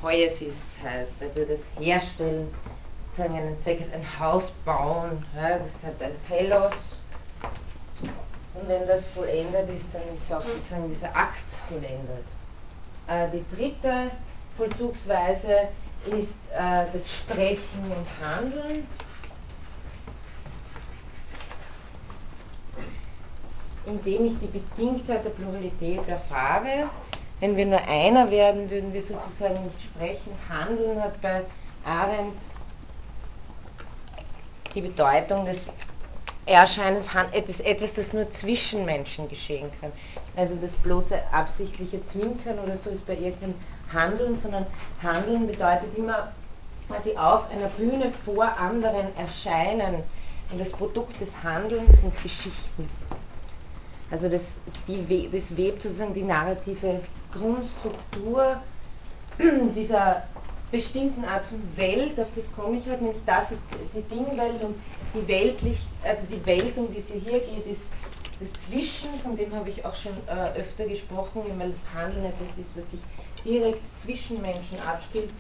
Poiesis 0.01 0.79
heißt, 0.83 1.23
also 1.23 1.45
das 1.45 1.61
Herstellen, 1.79 2.53
sozusagen 3.05 3.37
einen 3.37 3.61
Zweck 3.61 3.81
hat, 3.81 3.95
ein 3.95 4.21
Haus 4.21 4.51
bauen, 4.65 5.25
ja, 5.37 5.59
das 5.59 5.73
hat 5.83 6.03
ein 6.03 6.17
Telos. 6.29 7.05
Und 8.55 8.69
wenn 8.69 8.87
das 8.87 9.09
vollendet 9.09 9.69
ist, 9.71 9.87
dann 9.93 10.03
ist 10.15 10.33
auch 10.33 10.43
sozusagen 10.43 10.89
dieser 10.89 11.09
Akt 11.09 11.51
vollendet. 11.69 12.25
Äh, 13.09 13.29
die 13.31 13.57
dritte 13.57 14.11
Vollzugsweise 14.57 15.69
ist 16.07 16.37
äh, 16.53 16.87
das 16.93 17.13
Sprechen 17.13 17.85
und 17.85 18.27
Handeln. 18.27 18.87
indem 23.87 24.25
ich 24.25 24.39
die 24.39 24.47
Bedingtheit 24.47 25.23
der 25.27 25.31
Pluralität 25.31 26.09
erfahre 26.09 26.89
wenn 27.45 27.57
wir 27.57 27.67
nur 27.67 27.87
einer 27.87 28.31
werden, 28.31 28.71
würden 28.71 28.93
wir 28.95 29.03
sozusagen 29.03 29.63
nicht 29.65 29.83
sprechen. 29.83 30.33
Handeln 30.49 30.99
hat 30.99 31.21
bei 31.21 31.43
Arendt 31.85 32.39
die 34.75 34.81
Bedeutung 34.81 35.45
des 35.45 35.69
Erscheinens, 36.47 37.09
etwas, 37.33 37.95
das 37.95 38.13
nur 38.13 38.31
zwischen 38.31 38.85
Menschen 38.85 39.29
geschehen 39.29 39.71
kann. 39.81 39.93
Also 40.37 40.57
das 40.57 40.73
bloße 40.73 41.19
absichtliche 41.33 42.05
Zwinkern 42.07 42.59
oder 42.59 42.77
so 42.77 42.91
ist 42.91 43.07
bei 43.07 43.15
kein 43.15 43.55
Handeln, 43.95 44.37
sondern 44.37 44.67
Handeln 45.03 45.47
bedeutet 45.47 45.97
immer 45.97 46.33
quasi 46.89 47.17
auf 47.17 47.51
einer 47.51 47.69
Bühne 47.69 48.13
vor 48.25 48.45
anderen 48.59 49.17
erscheinen. 49.17 50.03
Und 50.51 50.61
das 50.61 50.71
Produkt 50.71 51.21
des 51.21 51.31
Handelns 51.43 52.01
sind 52.01 52.23
Geschichten. 52.23 52.89
Also 54.11 54.29
das, 54.29 54.59
die, 54.87 55.29
das 55.33 55.57
webt 55.57 55.83
sozusagen 55.83 56.15
die 56.15 56.23
narrative 56.23 57.01
Grundstruktur 57.33 58.57
dieser 59.75 60.23
bestimmten 60.71 61.25
Art 61.25 61.45
von 61.47 61.61
Welt, 61.77 62.19
auf 62.21 62.27
das 62.35 62.53
komme 62.55 62.79
ich 62.79 62.89
halt, 62.89 63.01
nämlich 63.01 63.21
das 63.27 63.53
ist 63.53 63.63
die 63.95 64.03
Dingwelt 64.03 64.63
und 64.63 64.75
die 65.15 65.27
weltlich, 65.29 65.79
also 66.03 66.23
die 66.27 66.45
Welt, 66.47 66.77
um 66.77 66.93
die 66.93 66.99
es 66.99 67.09
hier 67.09 67.41
geht, 67.41 67.67
ist 67.67 67.83
das 68.41 68.53
Zwischen, 68.65 69.09
von 69.23 69.37
dem 69.37 69.55
habe 69.55 69.71
ich 69.71 69.85
auch 69.85 69.95
schon 69.95 70.13
äh, 70.27 70.59
öfter 70.59 70.87
gesprochen, 70.87 71.43
weil 71.57 71.71
das 71.71 71.81
Handeln 71.95 72.25
etwas 72.25 72.59
ist, 72.59 72.77
was 72.77 72.91
sich 72.91 73.01
direkt 73.45 73.83
zwischen 73.99 74.41
Menschen 74.41 74.79
abspielt, 74.81 75.31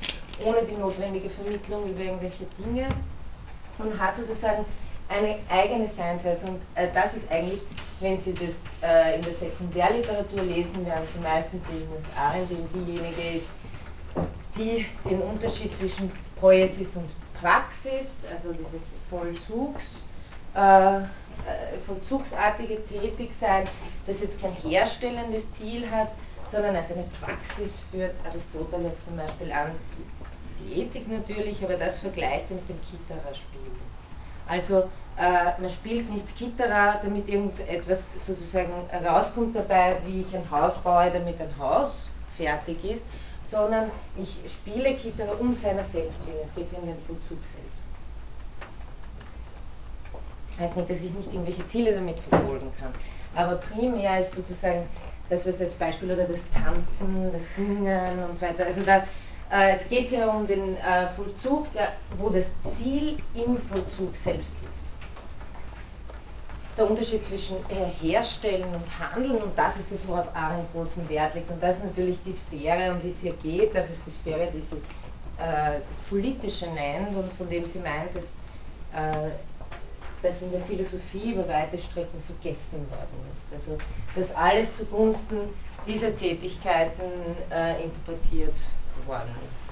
ohne 0.44 0.62
die 0.62 0.76
notwendige 0.76 1.30
Vermittlung 1.30 1.90
über 1.90 2.02
irgendwelche 2.02 2.44
Dinge. 2.58 2.88
Und 3.78 3.98
hat 3.98 4.16
sozusagen 4.16 4.64
eine 5.08 5.38
eigene 5.50 5.86
Seinsweise 5.86 6.46
und 6.46 6.60
äh, 6.76 6.88
das 6.94 7.14
ist 7.14 7.30
eigentlich, 7.30 7.60
wenn 8.00 8.20
Sie 8.20 8.32
das 8.32 8.54
äh, 8.82 9.16
in 9.16 9.22
der 9.22 9.32
Sekundärliteratur 9.32 10.42
lesen, 10.42 10.86
werden 10.86 11.06
Sie 11.12 11.20
meistens 11.20 11.64
sehen, 11.66 11.86
dass 11.94 12.22
Arendt 12.22 12.50
diejenige 12.50 13.38
ist, 13.38 13.48
die 14.56 14.86
den 15.08 15.20
Unterschied 15.20 15.76
zwischen 15.76 16.10
Poesis 16.40 16.96
und 16.96 17.08
Praxis, 17.40 18.22
also 18.32 18.52
dieses 18.52 18.94
Vollzugs, 19.10 19.84
äh, 20.54 20.98
äh, 20.98 21.02
vollzugsartige 21.86 22.84
Tätigsein, 22.86 23.68
das 24.06 24.20
jetzt 24.20 24.40
kein 24.40 24.52
herstellendes 24.52 25.50
Ziel 25.52 25.90
hat, 25.90 26.08
sondern 26.54 26.76
als 26.76 26.90
eine 26.92 27.04
Praxis 27.20 27.82
führt 27.90 28.14
Aristoteles 28.24 28.92
zum 29.04 29.16
Beispiel 29.16 29.50
an, 29.50 29.72
die 30.60 30.82
Ethik 30.82 31.10
natürlich, 31.10 31.64
aber 31.64 31.74
das 31.74 31.98
vergleicht 31.98 32.50
er 32.50 32.56
mit 32.56 32.68
dem 32.68 32.80
Kitterer-Spiel. 32.80 33.60
Also 34.46 34.88
äh, 35.18 35.60
man 35.60 35.70
spielt 35.70 36.08
nicht 36.12 36.36
Kitterer, 36.36 37.00
damit 37.02 37.28
irgendetwas 37.28 38.04
sozusagen 38.24 38.72
rauskommt 39.04 39.56
dabei, 39.56 39.96
wie 40.06 40.20
ich 40.20 40.36
ein 40.36 40.48
Haus 40.48 40.76
baue, 40.78 41.10
damit 41.10 41.40
ein 41.40 41.50
Haus 41.58 42.08
fertig 42.36 42.84
ist, 42.84 43.04
sondern 43.50 43.90
ich 44.16 44.38
spiele 44.50 44.94
Kitterer 44.94 45.40
um 45.40 45.52
seiner 45.54 45.82
selbst 45.82 46.24
willen. 46.26 46.38
Es 46.42 46.54
geht 46.54 46.68
um 46.72 46.86
den 46.86 46.98
Vollzug 47.06 47.38
selbst. 47.42 47.84
Heißt 50.60 50.76
nicht, 50.76 50.88
dass 50.88 50.98
ich 50.98 51.12
nicht 51.14 51.32
irgendwelche 51.32 51.66
Ziele 51.66 51.94
damit 51.94 52.20
verfolgen 52.20 52.70
kann. 52.78 52.92
Aber 53.34 53.56
primär 53.56 54.20
ist 54.20 54.34
sozusagen 54.34 54.86
das, 55.30 55.46
was 55.46 55.60
als 55.60 55.74
Beispiel 55.74 56.12
oder 56.12 56.24
das 56.24 56.38
Tanzen, 56.52 57.32
das 57.32 57.42
Singen 57.56 58.24
und 58.24 58.36
so 58.36 58.42
weiter. 58.42 58.66
Also 58.66 58.82
da 58.82 59.04
äh, 59.50 59.76
es 59.76 59.88
geht 59.88 60.08
hier 60.08 60.28
um 60.28 60.46
den 60.46 60.76
äh, 60.76 61.08
Vollzug, 61.16 61.72
der, 61.72 61.92
wo 62.18 62.28
das 62.30 62.46
Ziel 62.76 63.18
im 63.34 63.56
Vollzug 63.58 64.16
selbst 64.16 64.50
liegt. 64.60 64.74
Der 66.76 66.90
Unterschied 66.90 67.24
zwischen 67.24 67.56
äh, 67.68 67.86
Herstellen 68.00 68.64
und 68.64 68.84
Handeln, 68.98 69.36
und 69.36 69.56
das 69.56 69.76
ist 69.76 69.92
das, 69.92 70.08
worauf 70.08 70.26
Arendt 70.34 70.72
großen 70.72 71.08
Wert 71.08 71.34
legt. 71.34 71.50
Und 71.50 71.62
das 71.62 71.76
ist 71.76 71.84
natürlich 71.84 72.18
die 72.26 72.32
Sphäre, 72.32 72.92
um 72.92 73.00
die 73.00 73.10
es 73.10 73.20
hier 73.20 73.34
geht, 73.34 73.74
das 73.74 73.88
ist 73.90 74.02
die 74.06 74.10
Sphäre, 74.10 74.50
die 74.52 74.60
sie 74.60 74.76
äh, 75.38 75.78
das 75.78 76.08
Politische 76.08 76.66
nennt 76.70 77.16
und 77.16 77.32
von 77.34 77.48
dem 77.48 77.66
sie 77.66 77.78
meint, 77.78 78.14
dass 78.14 78.34
äh, 80.24 80.28
das 80.28 80.42
in 80.42 80.50
der 80.50 80.60
Philosophie 80.60 81.32
über 81.32 81.46
weite 81.48 81.78
Strecken 81.78 82.22
vergessen 82.26 82.80
worden 82.90 83.30
ist. 83.34 83.52
Also 83.52 83.78
dass 84.16 84.34
alles 84.34 84.74
zugunsten 84.74 85.38
dieser 85.86 86.16
Tätigkeiten 86.16 87.02
äh, 87.50 87.84
interpretiert 87.84 88.54
worden 89.06 89.30
ist. 89.50 89.64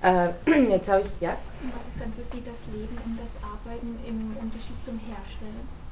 Äh, 0.00 0.28
jetzt 0.70 0.88
habe 0.88 1.02
ich, 1.02 1.10
ja? 1.20 1.36
Und 1.60 1.72
was 1.74 1.88
ist 1.88 2.00
dann 2.00 2.12
für 2.14 2.22
Sie 2.22 2.42
das 2.44 2.72
Leben 2.72 2.96
und 3.04 3.18
das 3.18 3.30
Arbeiten 3.42 3.98
im 4.06 4.36
Unterschied 4.38 4.76
zum 4.84 4.98
Herstellen? 5.00 5.87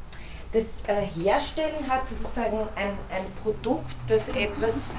Das 0.57 0.65
äh, 0.87 1.03
Herstellen 1.21 1.87
hat 1.87 2.09
sozusagen 2.09 2.57
ein, 2.77 2.97
ein 3.11 3.27
Produkt, 3.43 3.95
das 4.09 4.29
etwas, 4.29 4.95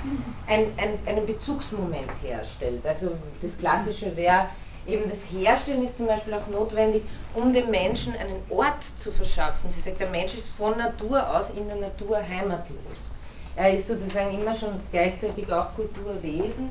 ein, 0.45 0.71
ein, 0.77 0.99
einen 1.07 1.25
Bezugsmoment 1.25 2.11
herstellt. 2.21 2.85
Also 2.85 3.13
das 3.41 3.57
Klassische 3.57 4.15
wäre, 4.15 4.45
eben 4.85 5.09
das 5.09 5.21
Herstellen 5.31 5.83
ist 5.83 5.97
zum 5.97 6.05
Beispiel 6.05 6.35
auch 6.35 6.45
notwendig, 6.45 7.01
um 7.33 7.53
dem 7.53 7.71
Menschen 7.71 8.13
einen 8.17 8.39
Ort 8.51 8.83
zu 8.83 9.11
verschaffen. 9.11 9.71
Sie 9.71 9.81
sagt, 9.81 9.99
der 9.99 10.11
Mensch 10.11 10.35
ist 10.35 10.49
von 10.49 10.77
Natur 10.77 11.27
aus 11.35 11.49
in 11.49 11.67
der 11.67 11.77
Natur 11.77 12.19
heimatlos. 12.19 13.09
Er 13.55 13.73
ist 13.73 13.87
sozusagen 13.87 14.39
immer 14.39 14.53
schon 14.53 14.79
gleichzeitig 14.91 15.51
auch 15.51 15.73
Kulturwesen. 15.73 16.69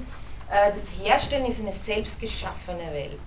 Äh, 0.49 0.71
das 0.71 1.05
Herstellen 1.05 1.47
ist 1.47 1.59
eine 1.59 1.73
selbstgeschaffene 1.73 2.93
Welt, 2.93 3.19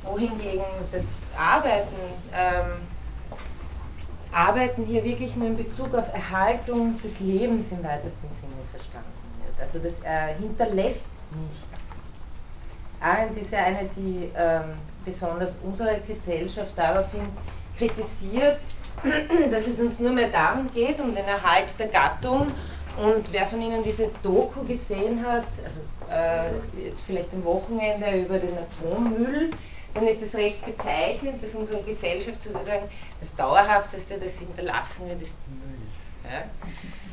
wohingegen 0.00 0.64
das 0.90 1.04
Arbeiten, 1.38 1.92
ähm, 2.34 2.93
Arbeiten 4.34 4.84
hier 4.84 5.04
wirklich 5.04 5.36
nur 5.36 5.48
in 5.48 5.56
Bezug 5.56 5.94
auf 5.94 6.12
Erhaltung 6.12 7.00
des 7.02 7.20
Lebens 7.20 7.70
im 7.70 7.84
weitesten 7.84 8.28
Sinne 8.40 8.62
verstanden 8.70 9.08
wird. 9.44 9.60
Also 9.60 9.78
das 9.78 9.94
äh, 10.02 10.34
hinterlässt 10.40 11.10
nichts. 11.30 11.80
Arendt 13.00 13.36
ist 13.36 13.52
ja 13.52 13.58
eine, 13.64 13.88
die 13.96 14.30
ähm, 14.36 14.76
besonders 15.04 15.56
unsere 15.62 16.00
Gesellschaft 16.00 16.72
daraufhin 16.76 17.26
kritisiert, 17.76 18.60
dass 19.50 19.66
es 19.66 19.78
uns 19.78 19.98
nur 19.98 20.12
mehr 20.12 20.28
darum 20.28 20.70
geht, 20.72 20.98
um 21.00 21.14
den 21.14 21.26
Erhalt 21.26 21.74
der 21.78 21.88
Gattung 21.88 22.50
Und 22.96 23.32
wer 23.32 23.46
von 23.46 23.60
Ihnen 23.60 23.82
diese 23.82 24.08
Doku 24.22 24.64
gesehen 24.64 25.24
hat, 25.26 25.46
also 25.64 25.80
äh, 26.10 26.84
jetzt 26.86 27.02
vielleicht 27.06 27.32
am 27.32 27.44
Wochenende 27.44 28.06
über 28.20 28.38
den 28.38 28.56
Atommüll, 28.56 29.50
dann 29.94 30.08
ist 30.08 30.22
es 30.22 30.34
recht 30.34 30.64
bezeichnend, 30.64 31.42
dass 31.42 31.54
unsere 31.54 31.82
Gesellschaft 31.82 32.42
sozusagen 32.42 32.88
das 33.20 33.34
Dauerhafteste, 33.36 34.18
das 34.18 34.32
hinterlassen 34.32 35.08
wird, 35.08 35.22
ist 35.22 35.36
Müll. 35.48 36.30
Ja? 36.30 36.44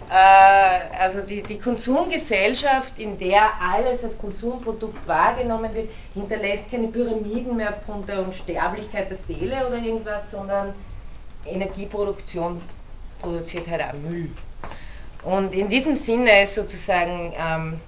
Äh, 0.09 0.99
also 0.99 1.21
die, 1.21 1.43
die 1.43 1.59
Konsumgesellschaft, 1.59 2.97
in 2.97 3.17
der 3.19 3.43
alles 3.61 4.03
als 4.03 4.17
Konsumprodukt 4.17 5.07
wahrgenommen 5.07 5.73
wird, 5.73 5.89
hinterlässt 6.13 6.69
keine 6.71 6.87
Pyramiden 6.87 7.55
mehr 7.55 7.69
aufgrund 7.69 8.09
der 8.09 8.19
Unsterblichkeit 8.19 9.09
der 9.09 9.17
Seele 9.17 9.67
oder 9.67 9.77
irgendwas, 9.77 10.31
sondern 10.31 10.73
Energieproduktion 11.45 12.61
produziert 13.21 13.69
halt 13.69 13.83
auch 13.83 13.93
Müll. 13.93 14.29
Und 15.23 15.53
in 15.53 15.69
diesem 15.69 15.97
Sinne 15.97 16.43
ist 16.43 16.55
sozusagen, 16.55 17.33
ähm, 17.37 17.79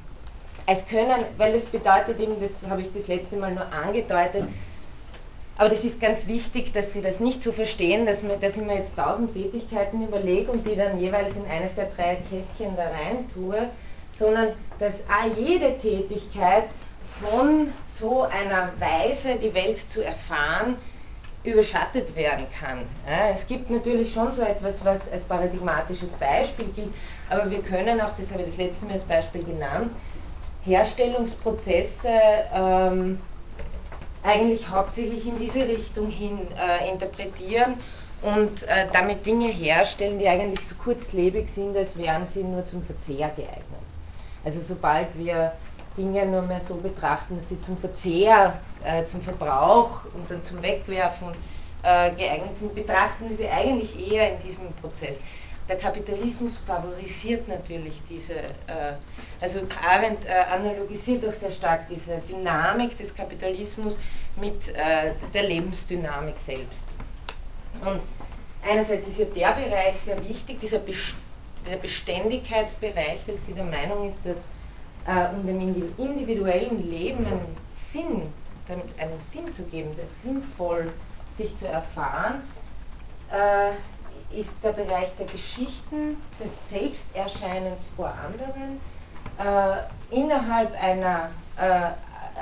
es 0.65 0.85
können, 0.87 1.25
weil 1.37 1.53
das 1.53 1.65
bedeutet 1.65 2.19
eben, 2.19 2.35
das 2.39 2.69
habe 2.69 2.81
ich 2.81 2.93
das 2.93 3.07
letzte 3.07 3.35
Mal 3.35 3.53
nur 3.53 3.65
angedeutet, 3.73 4.45
aber 5.57 5.69
das 5.69 5.83
ist 5.83 6.01
ganz 6.01 6.27
wichtig, 6.27 6.73
dass 6.73 6.93
Sie 6.93 7.01
das 7.01 7.19
nicht 7.19 7.43
so 7.43 7.51
verstehen, 7.51 8.05
dass, 8.05 8.23
man, 8.23 8.39
dass 8.39 8.55
ich 8.55 8.63
mir 8.63 8.77
jetzt 8.77 8.95
tausend 8.95 9.33
Tätigkeiten 9.33 10.03
überlege 10.03 10.51
und 10.51 10.65
die 10.65 10.75
dann 10.75 10.99
jeweils 10.99 11.35
in 11.35 11.45
eines 11.45 11.75
der 11.75 11.89
drei 11.95 12.17
Kästchen 12.29 12.75
da 12.75 12.83
rein 12.83 13.27
tue, 13.33 13.69
sondern 14.11 14.53
dass 14.79 14.95
auch 15.07 15.37
jede 15.37 15.77
Tätigkeit 15.77 16.65
von 17.21 17.67
so 17.87 18.23
einer 18.23 18.71
Weise, 18.79 19.35
die 19.35 19.53
Welt 19.53 19.77
zu 19.89 20.03
erfahren, 20.03 20.77
überschattet 21.43 22.15
werden 22.15 22.45
kann. 22.57 22.79
Ja, 23.07 23.29
es 23.33 23.45
gibt 23.45 23.69
natürlich 23.69 24.13
schon 24.13 24.31
so 24.31 24.41
etwas, 24.41 24.83
was 24.85 25.11
als 25.11 25.23
paradigmatisches 25.23 26.11
Beispiel 26.13 26.67
gilt, 26.75 26.93
aber 27.29 27.49
wir 27.51 27.61
können 27.61 27.99
auch, 28.01 28.15
das 28.17 28.31
habe 28.31 28.41
ich 28.41 28.47
das 28.47 28.57
letzte 28.57 28.85
Mal 28.85 28.93
als 28.93 29.03
Beispiel 29.03 29.43
genannt, 29.43 29.91
Herstellungsprozesse 30.63 32.09
ähm, 32.53 33.19
eigentlich 34.23 34.69
hauptsächlich 34.69 35.27
in 35.27 35.37
diese 35.37 35.67
Richtung 35.67 36.09
hin 36.09 36.39
äh, 36.57 36.89
interpretieren 36.89 37.75
und 38.21 38.63
äh, 38.63 38.87
damit 38.93 39.25
Dinge 39.25 39.47
herstellen, 39.47 40.17
die 40.17 40.27
eigentlich 40.27 40.65
so 40.65 40.75
kurzlebig 40.75 41.49
sind, 41.53 41.75
als 41.75 41.97
wären 41.97 42.25
sie 42.25 42.43
nur 42.43 42.65
zum 42.65 42.81
Verzehr 42.83 43.29
geeignet. 43.35 43.83
Also 44.45 44.61
sobald 44.61 45.07
wir 45.17 45.53
Dinge 45.97 46.25
nur 46.25 46.41
mehr 46.41 46.61
so 46.61 46.75
betrachten, 46.75 47.37
dass 47.37 47.49
sie 47.49 47.59
zum 47.61 47.77
Verzehr, 47.77 48.59
äh, 48.83 49.03
zum 49.05 49.21
Verbrauch 49.21 50.01
und 50.13 50.29
dann 50.29 50.41
zum 50.41 50.61
Wegwerfen 50.61 51.27
äh, 51.83 52.11
geeignet 52.11 52.57
sind, 52.57 52.73
betrachten 52.73 53.29
wir 53.29 53.35
sie 53.35 53.47
eigentlich 53.47 54.11
eher 54.11 54.31
in 54.31 54.41
diesem 54.41 54.73
Prozess. 54.81 55.17
Der 55.69 55.77
Kapitalismus 55.77 56.57
favorisiert 56.67 57.47
natürlich 57.47 58.01
diese, 58.09 58.33
äh, 58.33 58.93
also 59.39 59.59
Arendt 59.81 60.25
äh, 60.25 60.53
analogisiert 60.53 61.25
auch 61.25 61.33
sehr 61.33 61.51
stark 61.51 61.87
diese 61.87 62.17
Dynamik 62.27 62.97
des 62.97 63.15
Kapitalismus 63.15 63.97
mit 64.35 64.69
äh, 64.69 65.13
der 65.33 65.43
Lebensdynamik 65.43 66.37
selbst. 66.37 66.87
Und 67.85 68.01
einerseits 68.69 69.07
ist 69.07 69.19
ja 69.19 69.25
der 69.25 69.51
Bereich 69.53 69.95
sehr 70.03 70.21
wichtig, 70.27 70.59
dieser 70.59 70.79
der 70.79 71.77
Beständigkeitsbereich, 71.77 73.19
weil 73.25 73.37
sie 73.37 73.53
der 73.53 73.63
Meinung 73.63 74.09
ist, 74.09 74.19
dass 74.25 74.37
um 75.35 75.45
dem 75.45 75.59
individuellen 75.97 76.89
Leben 76.89 77.25
einen 77.25 77.57
Sinn, 77.91 78.21
einen 78.69 79.19
Sinn 79.31 79.51
zu 79.53 79.63
geben, 79.63 79.89
das 79.97 80.09
sinnvoll 80.21 80.93
sich 81.35 81.53
zu 81.57 81.67
erfahren, 81.67 82.41
ist 84.37 84.53
der 84.63 84.71
Bereich 84.71 85.09
der 85.17 85.25
Geschichten, 85.27 86.17
des 86.43 86.69
Selbsterscheinens 86.69 87.89
vor 87.95 88.13
anderen, 88.23 88.79
äh, 89.39 90.15
innerhalb 90.15 90.73
einer, 90.81 91.31
äh, 91.57 91.91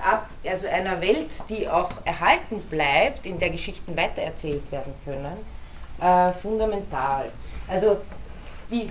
ab, 0.04 0.30
also 0.46 0.68
einer 0.68 1.02
Welt, 1.02 1.32
die 1.50 1.68
auch 1.68 1.92
erhalten 2.06 2.62
bleibt, 2.70 3.26
in 3.26 3.40
der 3.40 3.50
Geschichten 3.50 3.96
weitererzählt 3.96 4.72
werden 4.72 4.94
können, 5.06 5.38
äh, 6.02 6.34
fundamental. 6.42 7.32
Also 7.68 7.98
die, 8.70 8.90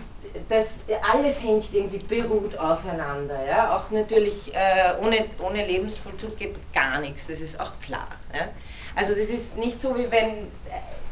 das 0.48 0.87
alles 1.12 1.42
hängt 1.42 1.72
irgendwie, 1.72 1.98
beruht 1.98 2.57
aufeinander. 2.59 3.38
Ja? 3.46 3.77
Auch 3.77 3.90
natürlich 3.90 4.55
äh, 4.55 4.94
ohne, 5.03 5.27
ohne 5.42 5.66
Lebensvollzug 5.66 6.37
geht 6.37 6.55
gar 6.72 7.01
nichts, 7.01 7.27
das 7.27 7.40
ist 7.40 7.59
auch 7.59 7.72
klar. 7.81 8.09
Ja? 8.35 8.48
Also 8.94 9.14
das 9.14 9.29
ist 9.29 9.57
nicht 9.57 9.81
so, 9.81 9.96
wie 9.96 10.11
wenn, 10.11 10.48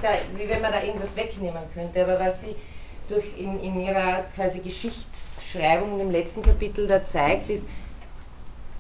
da, 0.03 0.09
wie 0.35 0.49
wenn 0.49 0.61
man 0.61 0.73
da 0.73 0.83
irgendwas 0.83 1.15
wegnehmen 1.17 1.63
könnte, 1.75 2.03
aber 2.03 2.19
was 2.19 2.41
sie 2.41 2.55
durch 3.09 3.27
in, 3.39 3.61
in 3.61 3.81
ihrer 3.81 4.25
quasi 4.35 4.59
Geschichtsschreibung 4.61 6.01
im 6.01 6.11
letzten 6.11 6.43
Kapitel 6.43 6.87
da 6.87 7.05
zeigt, 7.05 7.49
ist, 7.51 7.65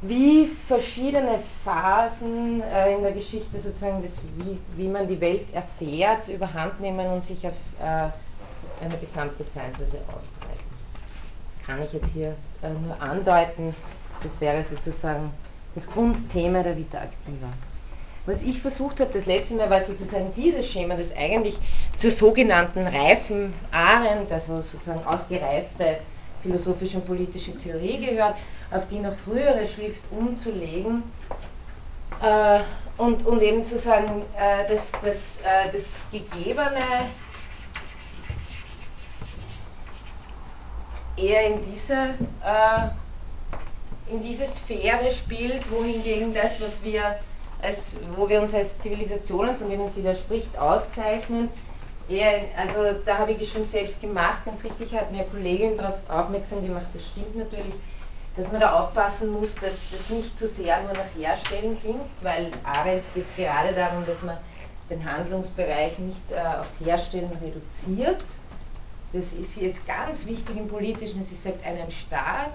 wie 0.01 0.47
verschiedene 0.47 1.41
Phasen 1.65 2.63
äh, 2.63 2.95
in 2.95 3.03
der 3.03 3.13
Geschichte 3.13 3.59
sozusagen, 3.59 4.01
das, 4.03 4.23
wie, 4.37 4.59
wie 4.77 4.89
man 4.89 5.09
die 5.09 5.21
Welt 5.21 5.47
erfährt, 5.53 6.29
überhand 6.29 6.81
nehmen 6.81 7.07
und 7.07 7.25
sich 7.25 7.45
auf 7.47 7.55
äh, 7.81 8.85
eine 8.85 8.97
gesamte 9.01 9.43
Seinsweise 9.43 9.99
ausbreiten. 10.09 10.69
Kann 11.67 11.83
ich 11.83 11.93
jetzt 11.93 12.09
hier 12.15 12.37
äh, 12.63 12.71
nur 12.71 13.01
andeuten, 13.03 13.75
das 14.23 14.41
wäre 14.41 14.65
sozusagen 14.65 15.33
das 15.75 15.87
Grundthema 15.89 16.63
der 16.63 16.77
Vita 16.77 16.99
Activa. 16.99 17.49
Was 18.29 18.43
ich 18.43 18.61
versucht 18.61 19.01
habe, 19.01 19.11
das 19.11 19.25
letzte 19.25 19.55
Mal 19.55 19.71
war 19.71 19.81
sozusagen 19.81 20.31
dieses 20.37 20.71
Schema, 20.71 20.97
das 20.97 21.17
eigentlich 21.17 21.57
zur 21.97 22.11
sogenannten 22.11 22.87
reifen 22.87 23.55
Arendt, 23.73 24.31
also 24.31 24.61
sozusagen 24.61 25.03
ausgereifte 25.07 26.01
philosophische 26.43 26.99
und 26.99 27.07
politische 27.07 27.57
Theorie 27.57 28.05
gehört, 28.05 28.35
auf 28.71 28.87
die 28.89 28.99
noch 28.99 29.15
frühere 29.25 29.67
Schrift 29.67 30.03
umzulegen 30.11 31.05
äh, 32.23 32.61
und, 32.99 33.25
und 33.25 33.41
eben 33.41 33.65
zu 33.65 33.79
sagen, 33.79 34.23
äh, 34.37 34.75
dass, 34.75 34.93
dass 35.03 35.41
äh, 35.41 35.73
das 35.73 35.95
Gegebene 36.13 36.85
eher 41.17 41.47
in 41.47 41.73
diese, 41.73 41.95
äh, 41.95 44.13
in 44.13 44.23
diese 44.23 44.47
Sphäre 44.47 45.11
spielt, 45.11 45.71
wohingegen 45.71 46.35
das, 46.35 46.61
was 46.61 46.85
wir 46.85 47.19
als, 47.63 47.97
wo 48.17 48.29
wir 48.29 48.41
uns 48.41 48.55
als 48.55 48.79
Zivilisationen, 48.79 49.57
von 49.57 49.69
denen 49.69 49.91
sie 49.91 50.03
da 50.03 50.15
spricht, 50.15 50.57
auszeichnen. 50.59 51.49
Eher, 52.09 52.45
also 52.57 52.99
da 53.05 53.19
habe 53.19 53.33
ich 53.33 53.39
geschrieben, 53.39 53.67
selbst 53.67 54.01
gemacht, 54.01 54.45
ganz 54.45 54.65
richtig, 54.65 54.95
hat 54.95 55.11
mir 55.11 55.21
eine 55.21 55.29
Kollegin 55.29 55.77
darauf 55.77 55.99
aufmerksam 56.09 56.67
gemacht, 56.67 56.87
das 56.95 57.07
stimmt 57.07 57.37
natürlich, 57.37 57.75
dass 58.37 58.51
man 58.51 58.61
da 58.61 58.81
aufpassen 58.81 59.31
muss, 59.33 59.55
dass 59.57 59.75
das 59.91 60.09
nicht 60.09 60.39
zu 60.39 60.49
sehr 60.49 60.81
nur 60.85 60.93
nach 60.95 61.15
Herstellen 61.19 61.79
klingt, 61.81 62.07
weil 62.23 62.51
Arendt 62.65 63.05
geht 63.15 63.27
es 63.29 63.37
gerade 63.37 63.75
darum, 63.75 64.07
dass 64.07 64.23
man 64.23 64.39
den 64.89 65.05
Handlungsbereich 65.05 65.99
nicht 65.99 66.23
äh, 66.31 66.39
aufs 66.39 66.73
Herstellen 66.83 67.31
reduziert. 67.43 68.23
Das 69.13 69.33
ist 69.33 69.53
hier 69.55 69.69
jetzt 69.69 69.87
ganz 69.87 70.25
wichtig 70.25 70.57
im 70.57 70.69
Politischen, 70.69 71.27
sie 71.27 71.37
sagt, 71.37 71.65
einen 71.67 71.91
Staat 71.91 72.55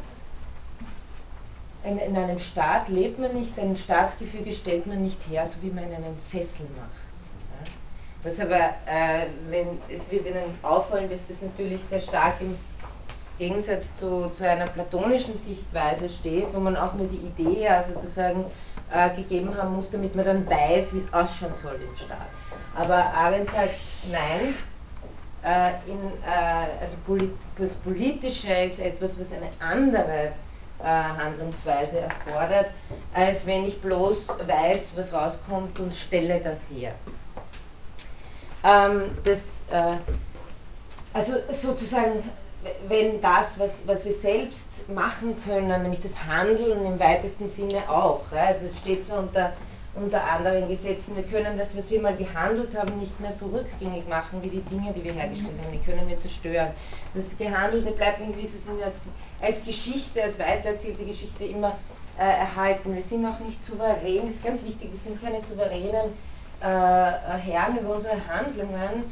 in, 1.83 1.97
in, 1.97 2.15
einem 2.15 2.39
Staat 2.39 2.89
lebt 2.89 3.19
man 3.19 3.33
nicht, 3.33 3.57
ein 3.59 3.75
Staatsgefüge 3.75 4.53
stellt 4.53 4.87
man 4.87 5.01
nicht 5.01 5.19
her, 5.29 5.45
so 5.45 5.55
wie 5.61 5.69
man 5.69 5.85
in 5.85 5.95
einen 5.95 6.17
Sessel 6.17 6.65
macht. 6.77 7.03
Was 8.23 8.39
aber, 8.39 8.55
äh, 8.55 9.27
wenn, 9.49 9.67
es 9.93 10.09
wird 10.09 10.25
Ihnen 10.25 10.57
auffallen, 10.61 11.09
dass 11.09 11.27
das 11.27 11.41
natürlich 11.41 11.81
sehr 11.89 11.99
stark 11.99 12.35
im 12.39 12.55
Gegensatz 13.37 13.93
zu, 13.95 14.29
zu 14.29 14.47
einer 14.47 14.67
platonischen 14.67 15.37
Sichtweise 15.37 16.07
steht, 16.07 16.47
wo 16.53 16.59
man 16.59 16.77
auch 16.77 16.93
nur 16.93 17.07
die 17.07 17.17
Idee 17.17 17.63
ja 17.63 17.83
sozusagen 17.83 18.45
äh, 18.93 19.09
gegeben 19.15 19.57
haben 19.57 19.75
muss, 19.75 19.89
damit 19.89 20.15
man 20.15 20.25
dann 20.25 20.49
weiß, 20.49 20.93
wie 20.93 20.99
es 20.99 21.13
ausschauen 21.13 21.51
soll 21.61 21.75
im 21.75 21.97
Staat. 21.97 22.27
Aber 22.75 22.95
Arendt 22.95 23.49
sagt, 23.49 23.75
nein, 24.09 24.55
äh, 25.43 25.91
in, 25.91 25.97
äh, 26.25 26.81
also 26.81 26.95
das 27.57 27.73
Politische 27.75 28.53
ist 28.53 28.79
etwas, 28.79 29.19
was 29.19 29.33
eine 29.33 29.49
andere 29.59 30.31
Handlungsweise 30.81 31.99
erfordert, 31.99 32.67
als 33.13 33.45
wenn 33.45 33.65
ich 33.65 33.81
bloß 33.81 34.27
weiß, 34.47 34.93
was 34.95 35.13
rauskommt 35.13 35.79
und 35.79 35.93
stelle 35.93 36.39
das 36.39 36.61
her. 36.69 36.93
Ähm, 38.63 39.11
das, 39.23 39.39
äh, 39.71 39.97
also 41.13 41.33
sozusagen, 41.53 42.23
wenn 42.87 43.21
das, 43.21 43.59
was, 43.59 43.85
was 43.85 44.05
wir 44.05 44.13
selbst 44.13 44.89
machen 44.89 45.35
können, 45.45 45.81
nämlich 45.81 46.01
das 46.01 46.23
Handeln 46.23 46.85
im 46.85 46.99
weitesten 46.99 47.47
Sinne 47.47 47.87
auch, 47.89 48.21
also 48.31 48.65
es 48.65 48.77
steht 48.77 49.05
zwar 49.05 49.19
unter 49.19 49.53
unter 49.95 50.23
anderen 50.23 50.67
Gesetzen. 50.67 51.15
Wir 51.15 51.23
können 51.23 51.57
das, 51.57 51.77
was 51.77 51.91
wir 51.91 52.01
mal 52.01 52.15
gehandelt 52.15 52.75
haben, 52.75 52.97
nicht 52.99 53.19
mehr 53.19 53.33
so 53.33 53.45
rückgängig 53.47 54.07
machen 54.07 54.41
wie 54.41 54.49
die 54.49 54.61
Dinge, 54.61 54.91
die 54.93 55.03
wir 55.03 55.13
hergestellt 55.13 55.53
haben. 55.61 55.71
Die 55.71 55.85
können 55.91 56.07
wir 56.07 56.17
zerstören. 56.17 56.69
Das 57.13 57.37
Gehandelte 57.37 57.91
bleibt 57.91 58.19
in 58.21 58.33
gewissem 58.33 58.59
Sinne 58.61 58.85
als, 58.85 58.95
als 59.41 59.63
Geschichte, 59.63 60.23
als 60.23 60.39
weitererzählte 60.39 61.03
Geschichte 61.03 61.45
immer 61.45 61.77
äh, 62.17 62.23
erhalten. 62.23 62.95
Wir 62.95 63.03
sind 63.03 63.25
auch 63.25 63.39
nicht 63.39 63.63
souverän, 63.63 64.27
das 64.27 64.37
ist 64.37 64.43
ganz 64.43 64.63
wichtig, 64.65 64.89
wir 64.91 64.99
sind 64.99 65.21
keine 65.21 65.41
souveränen 65.41 66.13
äh, 66.61 66.65
Herren 66.65 67.77
über 67.79 67.95
unsere 67.95 68.15
Handlungen. 68.27 69.11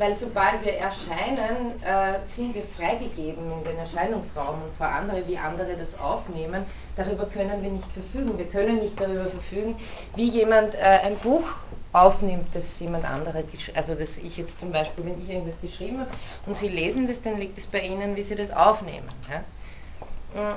Weil 0.00 0.16
sobald 0.16 0.64
wir 0.64 0.78
erscheinen, 0.78 1.80
äh, 1.84 2.26
sind 2.26 2.54
wir 2.54 2.62
freigegeben 2.62 3.52
in 3.52 3.64
den 3.64 3.76
Erscheinungsraum 3.76 4.62
und 4.62 4.74
vor 4.78 4.86
andere, 4.88 5.28
wie 5.28 5.36
andere 5.36 5.76
das 5.76 5.96
aufnehmen. 6.00 6.64
Darüber 6.96 7.26
können 7.26 7.62
wir 7.62 7.70
nicht 7.70 7.92
verfügen. 7.92 8.38
Wir 8.38 8.46
können 8.46 8.78
nicht 8.78 8.98
darüber 8.98 9.26
verfügen, 9.26 9.76
wie 10.16 10.26
jemand 10.26 10.74
äh, 10.74 10.78
ein 11.04 11.16
Buch 11.18 11.44
aufnimmt, 11.92 12.46
das 12.54 12.80
jemand 12.80 13.04
anderer, 13.04 13.42
also 13.74 13.94
dass 13.94 14.16
ich 14.16 14.38
jetzt 14.38 14.58
zum 14.58 14.72
Beispiel, 14.72 15.04
wenn 15.04 15.20
ich 15.22 15.28
irgendwas 15.28 15.60
geschrieben 15.60 16.00
habe 16.00 16.10
und 16.46 16.56
Sie 16.56 16.68
lesen 16.68 17.06
das, 17.06 17.20
dann 17.20 17.38
liegt 17.38 17.58
es 17.58 17.66
bei 17.66 17.80
Ihnen, 17.80 18.16
wie 18.16 18.22
Sie 18.22 18.36
das 18.36 18.50
aufnehmen. 18.52 19.08
Ja? 19.30 20.56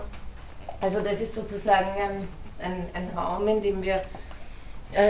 Also 0.79 1.01
das 1.01 1.19
ist 1.19 1.35
sozusagen 1.35 1.87
ein, 1.87 2.27
ein, 2.61 2.85
ein 2.93 3.17
Raum, 3.17 3.47
in 3.47 3.61
dem 3.61 3.81
wir 3.81 4.03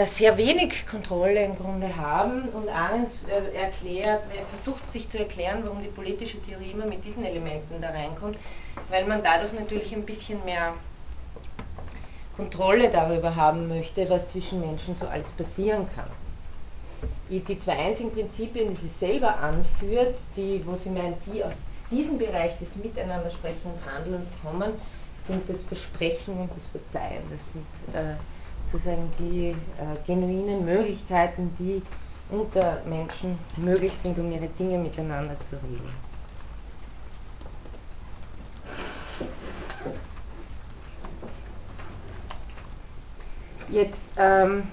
sehr 0.06 0.36
wenig 0.36 0.86
Kontrolle 0.86 1.44
im 1.44 1.56
Grunde 1.56 1.94
haben 1.96 2.48
und 2.50 2.68
Arendt 2.68 3.12
äh, 3.28 3.56
erklärt, 3.56 4.22
er 4.34 4.46
versucht 4.46 4.90
sich 4.90 5.08
zu 5.10 5.18
erklären, 5.18 5.62
warum 5.64 5.82
die 5.82 5.88
politische 5.88 6.40
Theorie 6.40 6.70
immer 6.70 6.86
mit 6.86 7.04
diesen 7.04 7.24
Elementen 7.24 7.80
da 7.80 7.90
reinkommt, 7.90 8.38
weil 8.88 9.04
man 9.06 9.22
dadurch 9.22 9.52
natürlich 9.52 9.94
ein 9.94 10.04
bisschen 10.04 10.42
mehr 10.44 10.72
Kontrolle 12.36 12.88
darüber 12.90 13.36
haben 13.36 13.68
möchte, 13.68 14.08
was 14.08 14.28
zwischen 14.28 14.60
Menschen 14.60 14.96
so 14.96 15.06
alles 15.06 15.30
passieren 15.32 15.86
kann. 15.94 16.10
Die 17.28 17.58
zwei 17.58 17.76
einzigen 17.76 18.10
Prinzipien, 18.10 18.70
die 18.70 18.80
sie 18.80 18.88
selber 18.88 19.38
anführt, 19.38 20.16
die, 20.36 20.62
wo 20.66 20.76
sie 20.76 20.90
meint, 20.90 21.16
die 21.26 21.44
aus 21.44 21.62
diesem 21.90 22.18
Bereich 22.18 22.58
des 22.58 22.76
Miteinandersprechen 22.76 23.70
und 23.70 23.92
Handelns 23.92 24.32
kommen, 24.42 24.72
sind 25.26 25.48
das 25.48 25.62
Versprechen 25.62 26.36
und 26.38 26.50
das 26.56 26.66
Verzeihen. 26.66 27.22
Das 27.30 27.52
sind 27.52 27.64
äh, 27.94 28.14
sozusagen 28.74 29.08
die 29.20 29.50
äh, 29.50 29.54
genuinen 30.04 30.64
Möglichkeiten, 30.64 31.54
die 31.58 31.80
unter 32.30 32.80
Menschen 32.86 33.38
möglich 33.56 33.92
sind, 34.02 34.18
um 34.18 34.32
ihre 34.32 34.48
Dinge 34.48 34.78
miteinander 34.78 35.36
zu 35.48 35.56
regeln. 35.56 35.94
Jetzt, 43.68 44.00
ähm, 44.18 44.64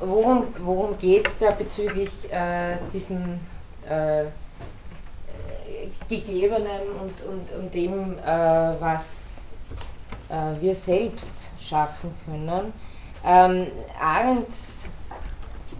worum, 0.00 0.46
worum 0.58 0.96
geht 0.98 1.26
es 1.26 1.38
da 1.38 1.50
bezüglich 1.52 2.10
äh, 2.30 2.76
diesem 2.92 3.40
äh, 3.88 4.24
Gegebenen 6.08 6.82
und, 7.00 7.20
und, 7.26 7.52
und 7.58 7.74
dem, 7.74 8.18
äh, 8.18 8.80
was 8.80 9.40
äh, 10.28 10.60
wir 10.60 10.74
selbst 10.74 11.48
schaffen 11.60 12.14
können? 12.26 12.72
Ähm, 13.26 13.68
Arendt 14.00 14.48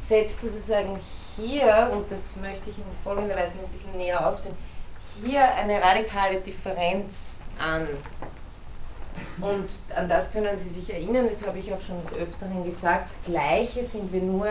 setzt 0.02 0.40
sozusagen 0.40 0.98
hier, 1.37 1.90
und 1.92 2.11
das 2.11 2.37
möchte 2.40 2.70
ich 2.70 2.78
in 2.78 2.85
folgender 3.02 3.37
Weise 3.37 3.52
ein 3.52 3.70
bisschen 3.72 3.96
näher 3.96 4.26
ausführen, 4.26 4.57
hier 5.22 5.42
eine 5.54 5.80
radikale 5.83 6.40
Differenz 6.40 7.38
an. 7.59 7.87
Und 9.40 9.70
an 9.96 10.09
das 10.09 10.33
können 10.33 10.57
Sie 10.59 10.68
sich 10.68 10.92
erinnern, 10.92 11.28
das 11.28 11.46
habe 11.46 11.59
ich 11.59 11.72
auch 11.72 11.80
schon 11.80 12.02
des 12.04 12.14
Öfteren 12.14 12.64
gesagt, 12.64 13.09
Gleiche 13.24 13.85
sind 13.85 14.12
wir 14.12 14.22
nur 14.22 14.48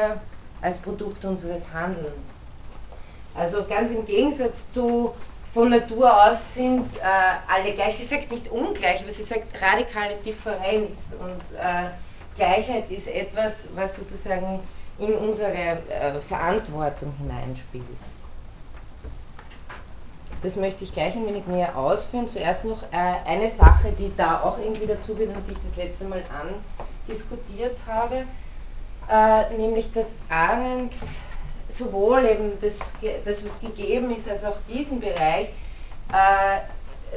als 0.62 0.78
Produkt 0.78 1.24
unseres 1.26 1.64
Handelns. 1.74 2.44
Also 3.36 3.66
ganz 3.66 3.92
im 3.92 4.06
Gegensatz 4.06 4.70
zu 4.72 5.14
von 5.54 5.70
Natur 5.70 6.12
aus 6.12 6.38
sind 6.56 6.86
äh, 6.98 7.02
alle 7.48 7.74
gleich. 7.74 7.98
Sie 7.98 8.06
sagt 8.06 8.32
nicht 8.32 8.50
ungleich, 8.50 9.02
aber 9.02 9.12
sie 9.12 9.24
sagt 9.24 9.62
radikale 9.62 10.16
Differenz. 10.26 10.98
Und 11.20 11.58
äh, 11.58 11.90
Gleichheit 12.36 12.90
ist 12.90 13.08
etwas, 13.08 13.68
was 13.76 13.96
sozusagen 13.96 14.60
in 15.00 15.14
unsere 15.16 15.52
äh, 15.52 16.20
Verantwortung 16.28 17.14
hineinspielt. 17.20 17.84
Das 20.42 20.56
möchte 20.56 20.84
ich 20.84 20.92
gleich 20.94 21.16
ein 21.16 21.26
wenig 21.26 21.48
näher 21.48 21.76
ausführen. 21.78 22.28
Zuerst 22.28 22.66
noch 22.66 22.84
äh, 22.92 22.96
eine 23.26 23.50
Sache, 23.50 23.94
die 23.98 24.12
da 24.18 24.42
auch 24.42 24.58
irgendwie 24.58 24.88
dazugehört 24.88 25.36
und 25.36 25.48
die 25.48 25.54
ich 25.54 25.58
das 25.70 25.78
letzte 25.78 26.06
Mal 26.06 26.22
andiskutiert 27.08 27.78
habe, 27.88 28.26
äh, 29.10 29.58
nämlich 29.58 29.92
dass 29.94 30.08
Arendt 30.30 30.94
sowohl 31.70 32.26
eben 32.26 32.52
das, 32.62 32.94
das, 33.26 33.46
was 33.46 33.60
gegeben 33.60 34.16
ist, 34.16 34.30
als 34.30 34.44
auch 34.44 34.58
diesen 34.68 35.00
Bereich 35.00 35.50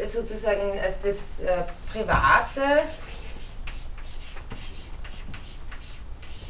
sozusagen 0.06 0.72
als 0.82 0.94
das 1.02 1.42
Private 1.92 2.84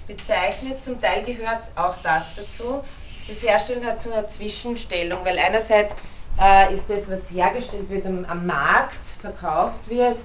bezeichnet. 0.06 0.82
Zum 0.84 1.00
Teil 1.00 1.24
gehört 1.24 1.64
auch 1.76 1.96
das 2.02 2.24
dazu. 2.36 2.82
Das 3.28 3.42
Herstellen 3.42 3.84
hat 3.84 4.00
so 4.00 4.12
eine 4.12 4.26
Zwischenstellung, 4.28 5.20
weil 5.24 5.38
einerseits 5.38 5.96
äh, 6.40 6.74
ist 6.74 6.88
das, 6.88 7.10
was 7.10 7.30
hergestellt 7.30 7.88
wird, 7.90 8.06
am, 8.06 8.24
am 8.26 8.46
Markt 8.46 9.06
verkauft 9.20 9.80
wird, 9.88 10.18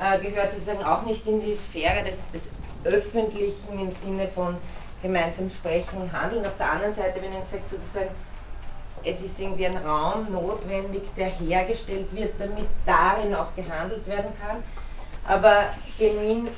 äh, 0.00 0.18
gehört 0.18 0.52
sozusagen 0.52 0.82
auch 0.84 1.02
nicht 1.02 1.26
in 1.26 1.42
die 1.42 1.56
Sphäre 1.56 2.04
des, 2.04 2.28
des 2.30 2.50
Öffentlichen 2.84 3.78
im 3.78 3.92
Sinne 3.92 4.28
von 4.28 4.56
gemeinsam 5.02 5.50
sprechen 5.50 6.02
und 6.02 6.12
handeln. 6.12 6.44
Auf 6.44 6.56
der 6.58 6.70
anderen 6.70 6.94
Seite, 6.94 7.22
wenn 7.22 7.32
man 7.32 7.42
sagt, 7.50 7.68
sozusagen, 7.68 8.10
es 9.04 9.20
ist 9.20 9.40
irgendwie 9.40 9.66
ein 9.66 9.76
Raum 9.78 10.30
notwendig, 10.30 11.02
der 11.16 11.26
hergestellt 11.26 12.06
wird, 12.14 12.34
damit 12.38 12.66
darin 12.86 13.34
auch 13.34 13.54
gehandelt 13.56 14.06
werden 14.06 14.30
kann. 14.40 14.62
Aber 15.26 15.64
genuin 15.98 16.48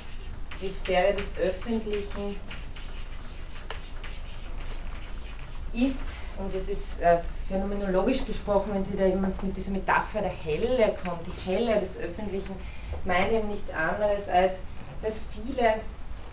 die 0.61 0.71
Sphäre 0.71 1.15
des 1.15 1.35
Öffentlichen 1.39 2.37
ist, 5.75 6.01
und 6.39 6.55
es 6.55 6.69
ist 6.69 7.01
äh, 7.01 7.19
phänomenologisch 7.49 8.25
gesprochen, 8.25 8.71
wenn 8.73 8.85
Sie 8.85 8.97
da 8.97 9.07
jemand 9.07 9.41
mit 9.43 9.57
dieser 9.57 9.71
Metapher 9.71 10.21
der 10.21 10.31
Helle 10.31 10.95
kommt, 11.05 11.21
die 11.27 11.51
Helle 11.51 11.81
des 11.81 11.99
Öffentlichen, 11.99 12.55
meint 13.05 13.33
eben 13.33 13.49
nichts 13.49 13.73
anderes, 13.73 14.29
als 14.29 14.55
dass 15.03 15.23
viele 15.33 15.75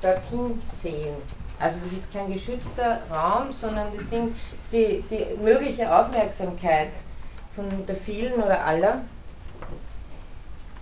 dorthin 0.01 0.61
sehen. 0.81 1.15
Also 1.59 1.77
das 1.83 1.99
ist 1.99 2.11
kein 2.11 2.31
geschützter 2.31 3.01
Raum, 3.11 3.53
sondern 3.53 3.87
das 3.95 4.09
sind 4.09 4.35
die, 4.71 5.03
die 5.11 5.37
mögliche 5.43 5.93
Aufmerksamkeit 5.93 6.89
von 7.55 7.85
der 7.85 7.95
vielen 7.95 8.33
oder 8.33 8.65
aller. 8.65 9.01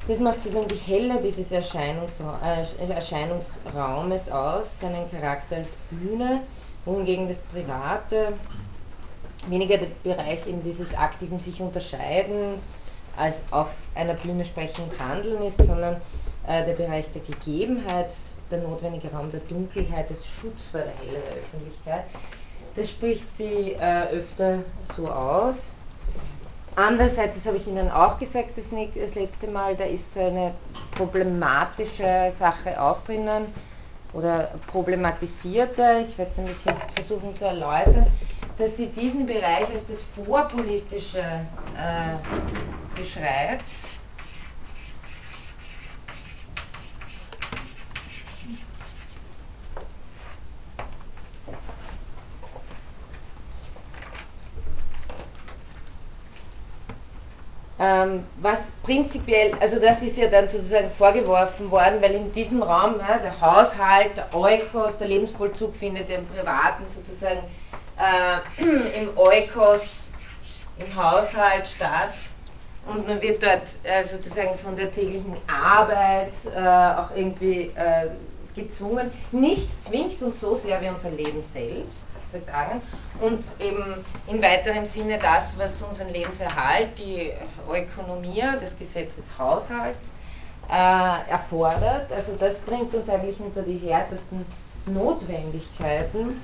Das 0.08 0.20
macht 0.20 0.42
sozusagen 0.42 0.70
die 0.70 0.76
Helle 0.76 1.20
dieses 1.22 1.52
Erscheinungsra 1.52 2.40
äh, 2.46 2.92
Erscheinungsraumes 2.92 4.32
aus, 4.32 4.80
seinen 4.80 5.12
Charakter 5.12 5.58
als 5.58 5.76
Bühne 5.90 6.42
wohingegen 6.86 7.28
das 7.28 7.42
Private 7.42 8.34
weniger 9.48 9.78
der 9.78 9.88
Bereich 10.04 10.46
eben 10.48 10.64
dieses 10.64 10.94
aktiven 10.96 11.40
sich 11.40 11.62
Unterscheidens 11.62 12.62
als 13.18 13.44
auf 13.52 13.68
einer 13.96 14.14
Bühne 14.14 14.46
sprechend 14.46 14.98
handeln 15.00 15.44
ist, 15.44 15.64
sondern 15.66 15.96
äh, 16.48 16.66
der 16.66 16.74
Bereich 16.74 17.06
der 17.14 17.22
Gegebenheit, 17.22 18.12
der 18.52 18.60
notwendige 18.60 19.12
Raum 19.12 19.32
der 19.32 19.42
Dunkelheit, 19.42 20.10
des 20.10 20.26
Schutz 20.26 20.68
vor 20.72 20.82
der 20.82 20.94
Helle 21.00 21.22
der 21.22 21.38
Öffentlichkeit. 21.38 22.06
Das 22.76 22.90
spricht 22.90 23.36
sie 23.36 23.74
äh, 23.74 24.08
öfter 24.14 24.60
so 24.96 25.10
aus. 25.10 25.74
Andererseits, 26.76 27.36
das 27.36 27.46
habe 27.46 27.58
ich 27.58 27.68
Ihnen 27.68 27.92
auch 27.92 28.18
gesagt 28.20 28.58
das, 28.58 28.66
das 28.70 29.16
letzte 29.16 29.48
Mal, 29.48 29.76
da 29.76 29.84
ist 29.84 30.14
so 30.14 30.22
eine 30.22 30.54
problematische 30.96 32.32
Sache 32.32 32.82
auch 32.82 33.04
drinnen, 33.04 33.48
oder 34.14 34.52
problematisierte, 34.72 36.06
ich 36.08 36.18
werde 36.18 36.32
es 36.32 36.40
ein 36.40 36.48
bisschen 36.48 36.74
versuchen 36.96 37.36
zu 37.36 37.46
erläutern, 37.46 38.08
dass 38.58 38.76
sie 38.78 38.88
diesen 38.88 39.26
Bereich 39.26 39.68
als 39.74 39.86
das 39.88 40.04
Vorpolitische 40.04 41.20
äh, 41.20 43.00
beschreibt. 43.00 43.64
Was 57.80 58.60
prinzipiell, 58.84 59.54
also 59.62 59.80
das 59.80 60.02
ist 60.02 60.18
ja 60.18 60.28
dann 60.28 60.50
sozusagen 60.50 60.92
vorgeworfen 60.98 61.72
worden, 61.72 62.02
weil 62.02 62.12
in 62.12 62.34
diesem 62.34 62.62
Raum 62.62 62.96
ja, 63.00 63.18
der 63.20 63.40
Haushalt, 63.40 64.18
der 64.18 64.36
Eukos, 64.36 64.98
der 64.98 65.08
Lebensvollzug 65.08 65.74
findet 65.74 66.10
im 66.10 66.26
Privaten 66.28 66.84
sozusagen 66.94 67.40
äh, 67.98 68.62
im 69.02 69.18
Eukos, 69.18 70.12
im 70.78 70.94
Haushalt 70.94 71.68
statt 71.74 72.14
und 72.86 73.08
man 73.08 73.22
wird 73.22 73.42
dort 73.42 73.76
äh, 73.84 74.04
sozusagen 74.04 74.58
von 74.58 74.76
der 74.76 74.92
täglichen 74.92 75.38
Arbeit 75.48 76.34
äh, 76.54 76.60
auch 76.60 77.16
irgendwie 77.16 77.72
äh, 77.76 78.10
gezwungen. 78.56 79.10
Nichts 79.32 79.84
zwingt 79.84 80.22
uns 80.22 80.42
so 80.42 80.56
sehr 80.56 80.82
wie 80.82 80.90
unser 80.90 81.12
Leben 81.12 81.42
selbst 81.42 82.09
Arendt, 82.52 82.84
und 83.22 83.44
eben 83.60 84.06
in 84.28 84.42
weiterem 84.42 84.86
Sinne 84.86 85.20
das, 85.20 85.58
was 85.58 85.82
unseren 85.82 86.10
Lebenserhalt, 86.10 86.98
die 86.98 87.32
Ökonomie, 87.70 88.44
das 88.60 88.78
Gesetz 88.78 89.16
des 89.16 89.26
Haushalts 89.38 90.12
äh, 90.70 91.32
erfordert. 91.32 92.12
Also 92.12 92.36
das 92.40 92.60
bringt 92.60 92.94
uns 92.94 93.10
eigentlich 93.10 93.40
unter 93.40 93.62
die 93.62 93.78
härtesten 93.78 94.46
Notwendigkeiten, 94.86 96.42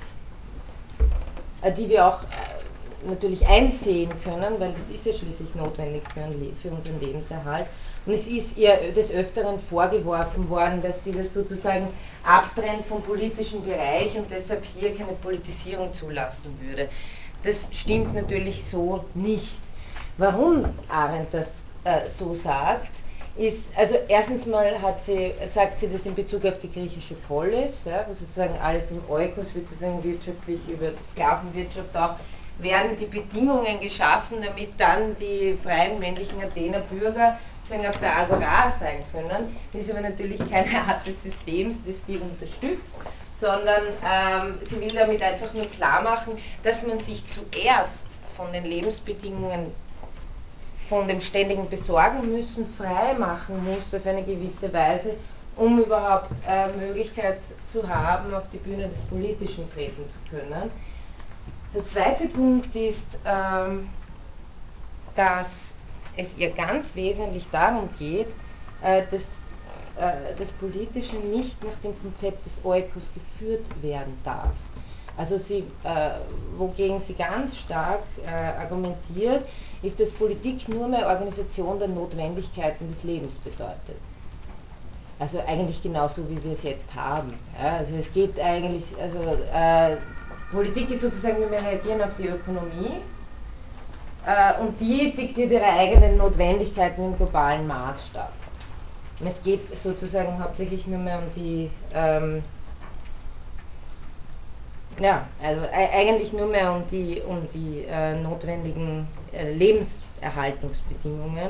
äh, 1.62 1.72
die 1.72 1.90
wir 1.90 2.08
auch 2.08 2.24
äh, 2.24 3.08
natürlich 3.08 3.46
einsehen 3.48 4.10
können, 4.24 4.60
weil 4.60 4.74
das 4.74 4.90
ist 4.90 5.06
ja 5.06 5.14
schließlich 5.14 5.54
notwendig 5.56 6.04
für, 6.14 6.28
für 6.62 6.76
unseren 6.76 7.00
Lebenserhalt. 7.00 7.68
Und 8.06 8.14
es 8.14 8.28
ist 8.28 8.58
ihr 8.58 8.94
des 8.96 9.12
Öfteren 9.12 9.60
vorgeworfen 9.60 10.48
worden, 10.50 10.82
dass 10.82 11.04
sie 11.04 11.12
das 11.12 11.34
sozusagen 11.34 11.88
abtrennt 12.26 12.86
vom 12.88 13.02
politischen 13.02 13.64
Bereich 13.64 14.18
und 14.18 14.30
deshalb 14.32 14.64
hier 14.66 14.96
keine 14.96 15.14
Politisierung 15.14 15.94
zulassen 15.94 16.58
würde. 16.62 16.90
Das 17.44 17.68
stimmt 17.72 18.14
natürlich 18.16 18.66
so 18.66 19.06
nicht. 19.14 19.60
Warum 20.18 20.66
Arendt 20.90 21.34
das 21.34 21.66
äh, 21.84 22.10
so 22.10 22.34
sagt, 22.34 22.90
ist, 23.38 23.78
also 23.78 23.96
erstens 24.08 24.46
mal 24.46 24.82
hat 24.82 25.04
sie, 25.04 25.34
sagt 25.48 25.82
sie 25.82 25.90
das 25.90 26.06
in 26.06 26.16
Bezug 26.16 26.46
auf 26.46 26.58
die 26.60 26.72
griechische 26.72 27.16
Polis, 27.28 27.84
ja, 27.84 28.06
wo 28.08 28.14
sozusagen 28.14 28.58
alles 28.62 28.92
im 28.92 29.02
Eukos 29.10 29.54
wird 29.54 29.68
sozusagen 29.68 30.02
wirtschaftlich 30.04 30.60
über 30.70 30.92
Sklavenwirtschaft 31.12 31.96
auch 31.96 32.16
werden 32.60 32.96
die 32.98 33.06
Bedingungen 33.06 33.82
geschaffen, 33.82 34.38
damit 34.42 34.80
dann 34.80 35.16
die 35.20 35.58
freien 35.62 36.00
männlichen 36.00 36.42
Athener 36.42 36.80
Bürger 36.80 37.38
sozusagen 37.66 37.88
auf 37.88 38.00
der 38.00 38.18
Agora 38.18 38.72
sein 38.80 39.04
können. 39.12 39.56
Das 39.74 39.82
ist 39.82 39.92
aber 39.92 40.02
natürlich 40.02 40.40
keine 40.50 40.78
Art 40.88 41.06
des 41.06 41.24
Systems, 41.24 41.78
das 41.86 41.96
sie 42.06 42.18
unterstützt, 42.18 42.96
sondern 43.32 43.84
ähm, 44.04 44.58
sie 44.64 44.80
will 44.80 44.94
damit 44.94 45.22
einfach 45.22 45.54
nur 45.54 45.66
klar 45.68 46.02
machen, 46.02 46.38
dass 46.64 46.86
man 46.86 47.00
sich 47.00 47.24
zuerst 47.28 48.08
von 48.38 48.52
den 48.54 48.66
Lebensbedingungen 48.66 49.72
von 50.90 51.08
dem 51.08 51.20
ständigen 51.20 51.68
Besorgen 51.68 52.32
müssen, 52.32 52.68
frei 52.78 53.16
machen 53.18 53.64
muss 53.66 53.94
auf 53.94 54.06
eine 54.06 54.24
gewisse 54.24 54.72
Weise, 54.72 55.16
um 55.56 55.80
überhaupt 55.80 56.30
äh, 56.48 56.68
Möglichkeit 56.78 57.40
zu 57.72 57.88
haben, 57.88 58.34
auf 58.34 58.44
die 58.52 58.58
Bühne 58.58 58.88
des 58.88 59.00
Politischen 59.10 59.72
treten 59.74 60.08
zu 60.08 60.20
können. 60.30 60.70
Der 61.74 61.86
zweite 61.86 62.28
Punkt 62.28 62.76
ist, 62.76 63.18
ähm, 63.26 63.90
dass 65.16 65.75
es 66.18 66.38
ihr 66.38 66.52
ganz 66.52 66.96
wesentlich 66.96 67.46
darum 67.52 67.90
geht, 68.00 68.28
äh, 68.82 69.04
dass 69.12 69.24
äh, 69.98 70.34
das 70.38 70.52
Politische 70.52 71.16
nicht 71.18 71.64
nach 71.64 71.76
dem 71.84 72.00
Konzept 72.02 72.46
des 72.46 72.64
Eukos 72.64 73.10
geführt 73.14 73.66
werden 73.82 74.18
darf. 74.24 74.54
Also 75.18 75.38
sie, 75.38 75.60
äh, 75.84 76.20
wogegen 76.58 77.00
sie 77.00 77.14
ganz 77.14 77.58
stark 77.58 78.04
argumentiert, 78.60 79.46
ist, 79.82 79.98
dass 79.98 80.12
Politik 80.12 80.68
nur 80.68 80.90
mehr 80.90 81.08
Organisation 81.08 81.80
der 81.80 81.88
Notwendigkeiten 81.88 82.90
des 82.90 83.04
Lebens 83.04 83.38
bedeutet. 83.38 83.96
Also 85.18 85.40
eigentlich 85.48 85.82
genauso, 85.82 86.30
wie 86.30 86.44
wir 86.44 86.52
es 86.52 86.64
jetzt 86.64 86.94
haben. 86.94 87.34
Ja, 87.58 87.78
also 87.78 87.96
es 87.96 88.12
geht 88.12 88.38
eigentlich, 88.38 88.84
also 89.02 89.20
äh, 89.54 89.96
Politik 90.52 90.92
ist 90.92 91.02
sozusagen 91.02 91.50
mehr 91.50 91.64
reagieren 91.64 92.02
auf 92.02 92.14
die 92.18 92.28
Ökonomie 92.28 93.00
und 94.60 94.80
die 94.82 95.14
diktiert 95.16 95.52
ihre 95.52 95.66
eigenen 95.66 96.18
Notwendigkeiten 96.18 97.04
im 97.04 97.16
globalen 97.16 97.68
Maßstab. 97.68 98.32
Es 99.24 99.42
geht 99.44 99.78
sozusagen 99.78 100.42
hauptsächlich 100.42 100.88
nur 100.88 101.00
mehr 101.00 101.20
um 101.20 101.26
die 101.36 101.70
ähm, 101.94 102.42
ja, 105.00 105.26
also 105.42 105.62
eigentlich 105.74 106.34
nur 106.34 106.48
mehr 106.48 106.72
um 106.72 106.84
die, 106.90 107.22
um 107.28 107.48
die 107.54 107.86
äh, 107.90 108.16
notwendigen 108.16 109.08
äh, 109.34 109.52
Lebenserhaltungsbedingungen 109.54 111.50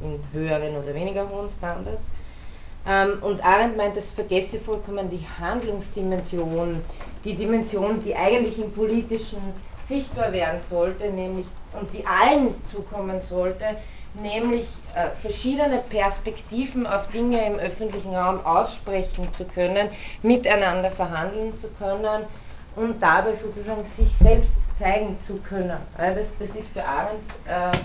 in 0.00 0.18
höheren 0.32 0.76
oder 0.76 0.94
weniger 0.94 1.28
hohen 1.28 1.48
Standards. 1.48 2.08
Ähm, 2.86 3.18
und 3.22 3.44
Arendt 3.44 3.76
meint, 3.76 3.96
das 3.96 4.10
vergesse 4.10 4.58
vollkommen 4.58 5.10
die 5.10 5.24
Handlungsdimension, 5.38 6.80
die 7.24 7.34
Dimension, 7.34 8.02
die 8.02 8.14
eigentlich 8.16 8.58
im 8.58 8.72
Politischen 8.72 9.52
sichtbar 9.88 10.32
werden 10.32 10.60
sollte, 10.60 11.10
nämlich 11.10 11.46
und 11.78 11.92
die 11.92 12.04
allen 12.06 12.54
zukommen 12.64 13.20
sollte, 13.20 13.64
nämlich 14.14 14.66
äh, 14.94 15.10
verschiedene 15.20 15.78
Perspektiven 15.90 16.86
auf 16.86 17.06
Dinge 17.08 17.44
im 17.46 17.54
öffentlichen 17.56 18.14
Raum 18.14 18.44
aussprechen 18.44 19.28
zu 19.32 19.44
können, 19.44 19.88
miteinander 20.22 20.90
verhandeln 20.90 21.56
zu 21.56 21.68
können 21.78 22.24
und 22.76 23.02
dabei 23.02 23.34
sozusagen 23.34 23.84
sich 23.96 24.10
selbst 24.20 24.54
zeigen 24.78 25.18
zu 25.26 25.36
können. 25.36 25.78
Das, 25.96 26.28
das 26.38 26.56
ist 26.56 26.68
für 26.68 26.84
Arendt 26.84 27.24
äh, 27.46 27.76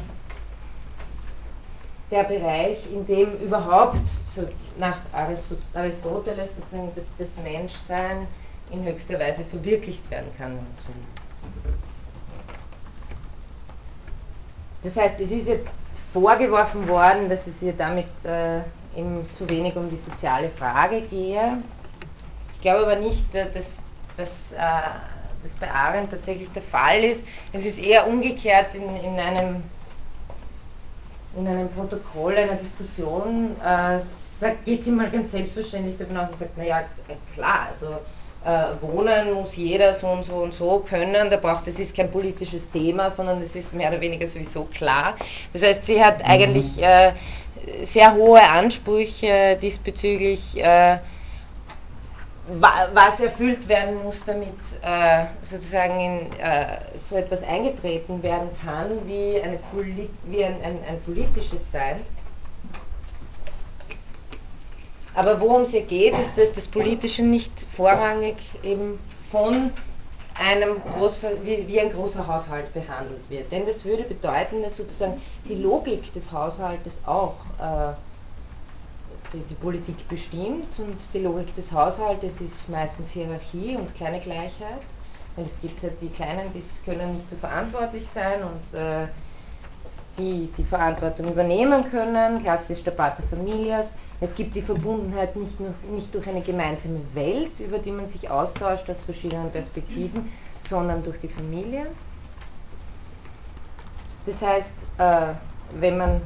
der 2.12 2.24
Bereich, 2.24 2.78
in 2.92 3.06
dem 3.06 3.34
überhaupt 3.40 4.08
so 4.36 4.48
nach 4.78 5.00
Aristoteles 5.74 6.56
sozusagen 6.56 6.92
das, 6.96 7.06
das 7.18 7.44
Menschsein 7.44 8.28
in 8.72 8.84
höchster 8.86 9.20
Weise 9.20 9.44
verwirklicht 9.46 10.10
werden 10.12 10.32
kann. 10.38 10.60
Das 14.84 14.96
heißt, 14.96 15.20
es 15.20 15.32
ist 15.32 15.48
jetzt 15.48 15.68
vorgeworfen 16.12 16.88
worden, 16.88 17.30
dass 17.30 17.40
es 17.48 17.62
ihr 17.62 17.74
damit 17.74 18.08
äh, 18.24 18.60
eben 18.96 19.26
zu 19.32 19.50
wenig 19.50 19.76
um 19.76 19.90
die 19.90 19.98
soziale 19.98 20.50
Frage 20.50 21.02
gehe. 21.02 21.58
Ich 22.56 22.62
glaube 22.62 22.86
aber 22.86 22.96
nicht, 22.98 23.34
äh, 23.34 23.46
dass 23.54 23.68
dass 24.18 24.52
äh, 24.52 24.58
das 25.44 25.54
bei 25.60 25.70
Arendt 25.70 26.12
tatsächlich 26.12 26.50
der 26.52 26.62
Fall 26.62 27.04
ist. 27.04 27.26
Es 27.52 27.66
ist 27.66 27.80
eher 27.80 28.08
umgekehrt 28.08 28.76
in, 28.76 28.84
in, 29.04 29.20
einem, 29.20 29.64
in 31.38 31.48
einem 31.48 31.70
Protokoll 31.70 32.36
einer 32.36 32.56
Diskussion, 32.56 33.56
äh, 33.64 34.00
geht 34.66 34.84
sie 34.84 34.92
mal 34.92 35.10
ganz 35.10 35.32
selbstverständlich 35.32 35.98
davon 35.98 36.18
aus 36.18 36.30
und 36.32 36.40
sagt, 36.40 36.58
naja, 36.58 36.84
klar, 37.34 37.68
also 37.72 37.98
äh, 38.46 38.86
wohnen 38.86 39.34
muss 39.34 39.56
jeder 39.56 39.94
so 39.94 40.08
und 40.08 40.24
so 40.24 40.36
und 40.36 40.54
so 40.54 40.80
können, 40.80 41.30
da 41.30 41.38
braucht 41.38 41.68
es 41.68 41.80
ist 41.80 41.96
kein 41.96 42.12
politisches 42.12 42.70
Thema, 42.72 43.10
sondern 43.10 43.42
es 43.42 43.56
ist 43.56 43.74
mehr 43.74 43.90
oder 43.90 44.02
weniger 44.02 44.28
sowieso 44.28 44.66
klar. 44.66 45.16
Das 45.54 45.64
heißt, 45.64 45.86
sie 45.86 46.04
hat 46.04 46.24
eigentlich 46.26 46.82
äh, 46.82 47.14
sehr 47.86 48.14
hohe 48.14 48.42
Ansprüche 48.42 49.58
diesbezüglich 49.62 50.62
äh, 50.62 50.98
was 52.46 53.20
erfüllt 53.22 53.68
werden 53.70 54.04
muss, 54.04 54.24
damit 54.26 54.50
äh, 54.82 55.26
sozusagen 55.44 56.00
in 56.00 56.20
äh, 56.40 56.98
so 56.98 57.16
etwas 57.16 57.42
eingetreten 57.44 58.22
werden 58.22 58.50
kann, 58.66 58.90
wie, 59.08 59.42
eine 59.42 59.58
Poli 59.72 60.10
wie 60.24 60.44
ein, 60.44 60.56
ein, 60.62 60.78
ein, 60.90 61.02
politisches 61.06 61.62
Sein. 61.72 62.02
Aber 65.16 65.40
worum 65.40 65.64
es 65.64 65.72
hier 65.72 65.82
geht, 65.84 66.18
ist, 66.18 66.38
dass 66.38 66.54
das 66.54 66.68
Politische 66.68 67.22
nicht 67.22 67.52
vorrangig 67.76 68.36
eben 68.64 69.00
von 69.32 69.72
einem 70.40 70.82
großen, 70.84 71.30
wie, 71.44 71.68
wie, 71.68 71.80
ein 71.80 71.92
großer 71.92 72.26
Haushalt 72.26 72.74
behandelt 72.74 73.30
wird. 73.30 73.52
Denn 73.52 73.68
das 73.68 73.86
würde 73.86 74.04
bedeuten, 74.04 74.64
dass 74.64 74.78
sozusagen 74.78 75.22
die 75.48 75.56
Logik 75.56 76.12
des 76.14 76.32
Haushaltes 76.32 77.00
auch 77.06 77.36
äh, 77.60 77.94
die, 79.34 79.40
die 79.40 79.56
Politik 79.56 80.08
bestimmt 80.08 80.80
und 80.80 80.98
die 81.14 81.20
Logik 81.20 81.56
des 81.56 81.72
Haushaltes 81.72 82.42
ist 82.42 82.70
meistens 82.70 83.12
Hierarchie 83.12 83.76
und 83.76 83.98
keine 83.98 84.20
Gleichheit. 84.20 84.82
Weil 85.36 85.46
es 85.46 85.60
gibt 85.62 85.82
halt 85.84 85.94
die 86.02 86.10
Kleinen, 86.10 86.52
die 86.54 86.64
können 86.86 87.16
nicht 87.16 87.30
so 87.30 87.36
verantwortlich 87.36 88.06
sein 88.14 88.42
und 88.44 88.78
äh, 88.78 89.08
die 90.18 90.50
die 90.58 90.64
Verantwortung 90.64 91.32
übernehmen 91.32 91.90
können, 91.90 92.42
klassisch 92.42 92.84
der 92.84 92.92
Pater 92.92 93.24
Familias. 93.30 93.88
Es 94.24 94.34
gibt 94.36 94.56
die 94.56 94.62
Verbundenheit 94.62 95.36
nicht, 95.36 95.60
nur, 95.60 95.74
nicht 95.92 96.16
durch 96.16 96.28
eine 96.28 96.42
gemeinsame 96.42 97.02
Welt, 97.14 97.60
über 97.60 97.78
die 97.78 97.92
man 97.92 98.08
sich 98.08 98.30
austauscht 98.30 98.90
aus 98.90 99.02
verschiedenen 99.02 99.52
Perspektiven, 99.52 100.32
sondern 100.70 101.04
durch 101.04 101.20
die 101.20 101.28
Familie. 101.28 101.88
Das 104.26 104.42
heißt, 104.42 104.74
äh, 105.00 105.34
wenn 105.80 105.98
man 105.98 106.22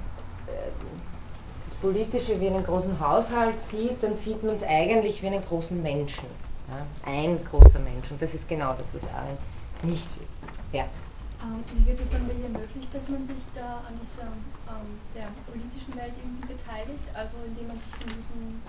Politische 1.82 2.40
wie 2.40 2.48
einen 2.48 2.64
großen 2.64 3.00
Haushalt 3.00 3.62
sieht, 3.62 4.02
dann 4.02 4.16
sieht 4.16 4.44
man 4.44 4.56
es 4.56 4.64
eigentlich 4.64 5.22
wie 5.22 5.28
einen 5.28 5.46
großen 5.46 5.82
Menschen. 5.82 6.28
Ein 7.06 7.40
großer 7.50 7.80
Mensch. 7.80 8.12
Und 8.12 8.22
das 8.22 8.34
ist 8.34 8.48
genau 8.48 8.74
das, 8.78 8.94
was 8.94 9.04
Arendt 9.14 9.40
nicht 9.84 10.08
will. 10.20 10.28
Ja. 10.74 10.86
Ähm, 11.48 11.64
wie 11.76 11.88
wird 11.88 12.00
es 12.02 12.10
dann 12.12 12.28
hier 12.28 12.50
möglich, 12.50 12.88
dass 12.92 13.08
man 13.08 13.24
sich 13.24 13.40
da 13.56 13.80
an 13.88 13.96
dieser, 14.04 14.28
ähm, 14.68 15.00
der 15.16 15.28
politischen 15.48 15.96
Welt 15.96 16.12
irgendwie 16.20 16.54
beteiligt, 16.54 17.08
also 17.14 17.38
indem 17.48 17.68
man 17.68 17.80
sich 17.80 17.94
von 17.96 18.08
diesen 18.12 18.62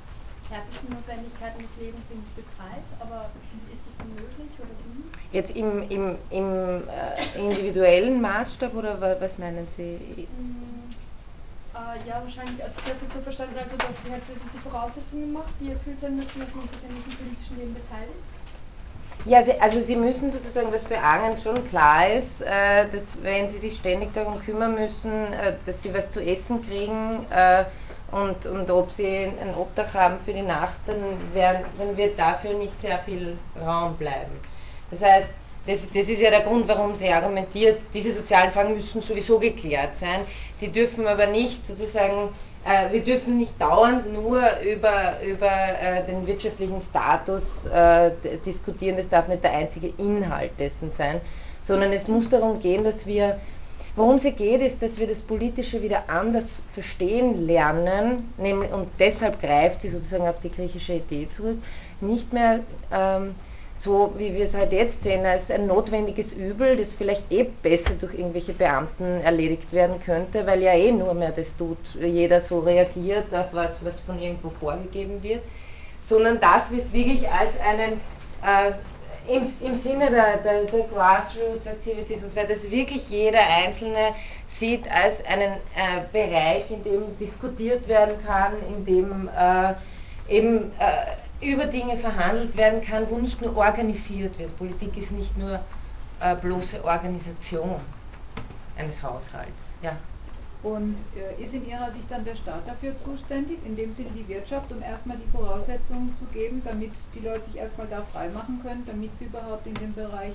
härtesten 0.48 0.90
Notwendigkeiten 0.94 1.58
des 1.58 1.74
Lebens 1.76 2.06
irgendwie 2.08 2.40
befreit, 2.40 2.86
aber 3.00 3.30
ist 3.72 3.82
das 3.84 3.96
dann 3.98 4.08
möglich 4.14 4.52
oder 4.62 4.74
wie? 4.86 5.02
Jetzt 5.34 5.56
im, 5.56 5.82
im, 5.90 6.16
im 6.30 6.48
äh, 6.88 7.18
individuellen 7.36 8.20
Maßstab 8.22 8.74
oder 8.74 8.94
was 9.20 9.38
meinen 9.38 9.66
Sie? 9.68 10.28
Mm, 10.30 10.94
äh, 11.74 12.08
ja, 12.08 12.22
wahrscheinlich. 12.22 12.62
Also 12.62 12.78
ich 12.78 12.88
habe 12.94 13.02
jetzt 13.02 13.14
so 13.14 13.20
verstanden, 13.20 13.58
also 13.58 13.76
dass 13.76 14.02
sie 14.02 14.10
halt 14.10 14.22
diese 14.24 14.58
Voraussetzungen 14.58 15.32
macht, 15.32 15.52
die 15.60 15.70
erfüllt 15.70 15.98
sein 15.98 16.16
müssen, 16.16 16.40
dass 16.40 16.54
man 16.54 16.68
sich 16.70 16.82
an 16.86 16.94
diesem 16.94 17.12
politischen 17.18 17.58
Leben 17.58 17.74
beteiligt. 17.74 18.22
Ja, 19.24 19.42
also 19.60 19.82
Sie 19.82 19.96
müssen 19.96 20.32
sozusagen, 20.32 20.72
was 20.72 20.86
für 20.86 20.98
Arendt 20.98 21.40
schon 21.40 21.66
klar 21.68 22.08
ist, 22.10 22.40
äh, 22.40 22.88
dass 22.90 23.22
wenn 23.22 23.48
Sie 23.48 23.58
sich 23.58 23.76
ständig 23.78 24.12
darum 24.14 24.38
kümmern 24.40 24.74
müssen, 24.74 25.32
äh, 25.32 25.54
dass 25.66 25.82
Sie 25.82 25.92
was 25.92 26.10
zu 26.10 26.20
essen 26.24 26.64
kriegen 26.66 27.26
äh, 27.30 27.64
und, 28.10 28.46
und 28.46 28.70
ob 28.70 28.90
Sie 28.92 29.06
ein 29.40 29.54
Obdach 29.54 29.92
haben 29.94 30.18
für 30.20 30.32
die 30.32 30.42
Nacht, 30.42 30.80
dann, 30.86 31.32
werden, 31.34 31.64
dann 31.76 31.96
wird 31.96 32.18
dafür 32.18 32.54
nicht 32.54 32.80
sehr 32.80 32.98
viel 33.00 33.38
Raum 33.60 33.96
bleiben. 33.98 34.40
Das 34.90 35.02
heißt, 35.02 35.28
Das, 35.66 35.80
das 35.90 36.08
ist 36.08 36.20
ja 36.22 36.30
der 36.30 36.40
Grund, 36.42 36.66
warum 36.68 36.94
sie 36.94 37.10
argumentiert, 37.12 37.82
diese 37.92 38.14
sozialen 38.14 38.52
Fragen 38.52 38.74
müssen 38.74 39.02
sowieso 39.02 39.38
geklärt 39.38 39.96
sein. 39.96 40.20
Die 40.60 40.72
dürfen 40.72 41.06
aber 41.06 41.26
nicht 41.26 41.66
sozusagen, 41.66 42.30
wir 42.90 43.00
dürfen 43.02 43.38
nicht 43.38 43.60
dauernd 43.60 44.12
nur 44.12 44.42
über, 44.60 45.20
über 45.22 45.50
äh, 45.50 46.04
den 46.06 46.26
wirtschaftlichen 46.26 46.80
Status 46.80 47.66
äh, 47.66 48.10
diskutieren, 48.44 48.96
das 48.96 49.08
darf 49.08 49.28
nicht 49.28 49.42
der 49.44 49.52
einzige 49.52 49.88
Inhalt 49.96 50.50
dessen 50.58 50.90
sein, 50.92 51.20
sondern 51.62 51.92
es 51.92 52.08
muss 52.08 52.28
darum 52.28 52.60
gehen, 52.60 52.84
dass 52.84 53.06
wir, 53.06 53.38
worum 53.96 54.16
es 54.16 54.24
geht, 54.24 54.60
ist, 54.60 54.82
dass 54.82 54.98
wir 54.98 55.06
das 55.06 55.20
Politische 55.20 55.80
wieder 55.82 56.04
anders 56.08 56.62
verstehen 56.74 57.46
lernen, 57.46 58.32
und 58.38 58.88
deshalb 58.98 59.40
greift 59.40 59.82
sie 59.82 59.90
sozusagen 59.90 60.26
auf 60.28 60.40
die 60.42 60.50
griechische 60.50 60.94
Idee 60.94 61.28
zurück, 61.28 61.58
nicht 62.00 62.32
mehr 62.32 62.60
ähm, 62.92 63.34
so 63.88 64.12
wie 64.18 64.34
wir 64.34 64.44
es 64.44 64.52
halt 64.52 64.70
jetzt 64.72 65.02
sehen, 65.02 65.24
als 65.24 65.50
ein 65.50 65.66
notwendiges 65.66 66.34
Übel, 66.34 66.76
das 66.76 66.92
vielleicht 66.92 67.32
eh 67.32 67.44
besser 67.44 67.94
durch 67.98 68.12
irgendwelche 68.12 68.52
Beamten 68.52 69.22
erledigt 69.22 69.72
werden 69.72 69.98
könnte, 70.04 70.46
weil 70.46 70.60
ja 70.60 70.74
eh 70.74 70.92
nur 70.92 71.14
mehr 71.14 71.30
das 71.30 71.56
tut, 71.56 71.78
jeder 71.98 72.42
so 72.42 72.58
reagiert 72.60 73.34
auf 73.34 73.46
was, 73.52 73.82
was 73.82 74.02
von 74.02 74.20
irgendwo 74.20 74.50
vorgegeben 74.50 75.22
wird, 75.22 75.42
sondern 76.02 76.38
dass 76.38 76.70
wir 76.70 76.82
es 76.82 76.92
wirklich 76.92 77.26
als 77.30 77.52
einen, 77.66 77.94
äh, 78.44 78.72
im, 79.34 79.42
im 79.66 79.74
Sinne 79.74 80.10
der, 80.10 80.36
der, 80.36 80.64
der 80.64 80.84
Grassroots 80.92 81.64
Activities 81.66 82.22
und 82.22 82.30
so 82.30 82.36
weiter, 82.36 82.48
dass 82.48 82.70
wirklich 82.70 83.08
jeder 83.08 83.40
Einzelne 83.64 84.12
sieht 84.46 84.86
als 84.90 85.24
einen 85.24 85.52
äh, 85.52 86.02
Bereich, 86.12 86.70
in 86.70 86.84
dem 86.84 87.16
diskutiert 87.18 87.88
werden 87.88 88.16
kann, 88.26 88.52
in 88.68 88.84
dem 88.84 89.28
äh, 89.28 89.72
eben 90.34 90.72
äh, 90.78 91.27
über 91.40 91.66
Dinge 91.66 91.96
verhandelt 91.96 92.56
werden 92.56 92.82
kann, 92.82 93.06
wo 93.10 93.18
nicht 93.18 93.40
nur 93.40 93.56
organisiert 93.56 94.38
wird. 94.38 94.56
Politik 94.58 94.96
ist 94.96 95.12
nicht 95.12 95.36
nur 95.38 95.60
äh, 96.20 96.34
bloße 96.36 96.84
Organisation 96.84 97.76
eines 98.76 99.02
Haushalts. 99.02 99.62
Ja. 99.82 99.96
Und 100.62 100.96
äh, 101.14 101.42
ist 101.42 101.54
in 101.54 101.68
Ihrer 101.68 101.90
Sicht 101.92 102.10
dann 102.10 102.24
der 102.24 102.34
Staat 102.34 102.66
dafür 102.66 102.92
zuständig, 103.04 103.58
in 103.64 103.76
dem 103.76 103.92
Sinne 103.92 104.08
die 104.16 104.26
Wirtschaft, 104.26 104.72
um 104.72 104.82
erstmal 104.82 105.16
die 105.16 105.30
Voraussetzungen 105.30 106.12
zu 106.18 106.24
geben, 106.32 106.62
damit 106.64 106.90
die 107.14 107.20
Leute 107.20 107.44
sich 107.44 107.56
erstmal 107.56 107.86
da 107.86 108.02
freimachen 108.12 108.60
können, 108.62 108.82
damit 108.86 109.14
sie 109.14 109.26
überhaupt 109.26 109.66
in 109.68 109.74
den 109.74 109.94
Bereich 109.94 110.32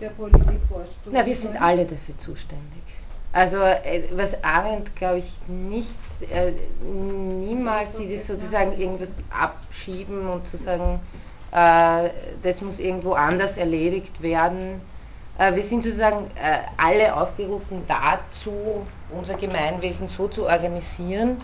der 0.00 0.10
Politik 0.10 0.60
vorstoßen 0.68 1.12
Na, 1.12 1.24
wir 1.26 1.36
sind 1.36 1.60
alle 1.60 1.84
dafür 1.84 2.16
zuständig. 2.18 2.82
Also 3.36 3.58
äh, 3.58 4.04
was 4.12 4.42
Arendt, 4.42 4.96
glaube 4.96 5.18
ich, 5.18 5.30
nicht, 5.46 5.90
äh, 6.32 6.52
niemals 6.82 7.94
sieht, 7.94 8.10
ist 8.10 8.28
sozusagen 8.28 8.80
irgendwas 8.80 9.10
abschieben 9.28 10.26
und 10.26 10.48
zu 10.48 10.56
sagen, 10.56 10.98
äh, 11.52 12.08
das 12.42 12.62
muss 12.62 12.78
irgendwo 12.78 13.12
anders 13.12 13.58
erledigt 13.58 14.22
werden. 14.22 14.80
Äh, 15.36 15.54
wir 15.54 15.64
sind 15.64 15.84
sozusagen 15.84 16.30
äh, 16.36 16.60
alle 16.78 17.14
aufgerufen 17.14 17.82
dazu, 17.86 18.86
unser 19.10 19.34
Gemeinwesen 19.34 20.08
so 20.08 20.28
zu 20.28 20.46
organisieren, 20.46 21.36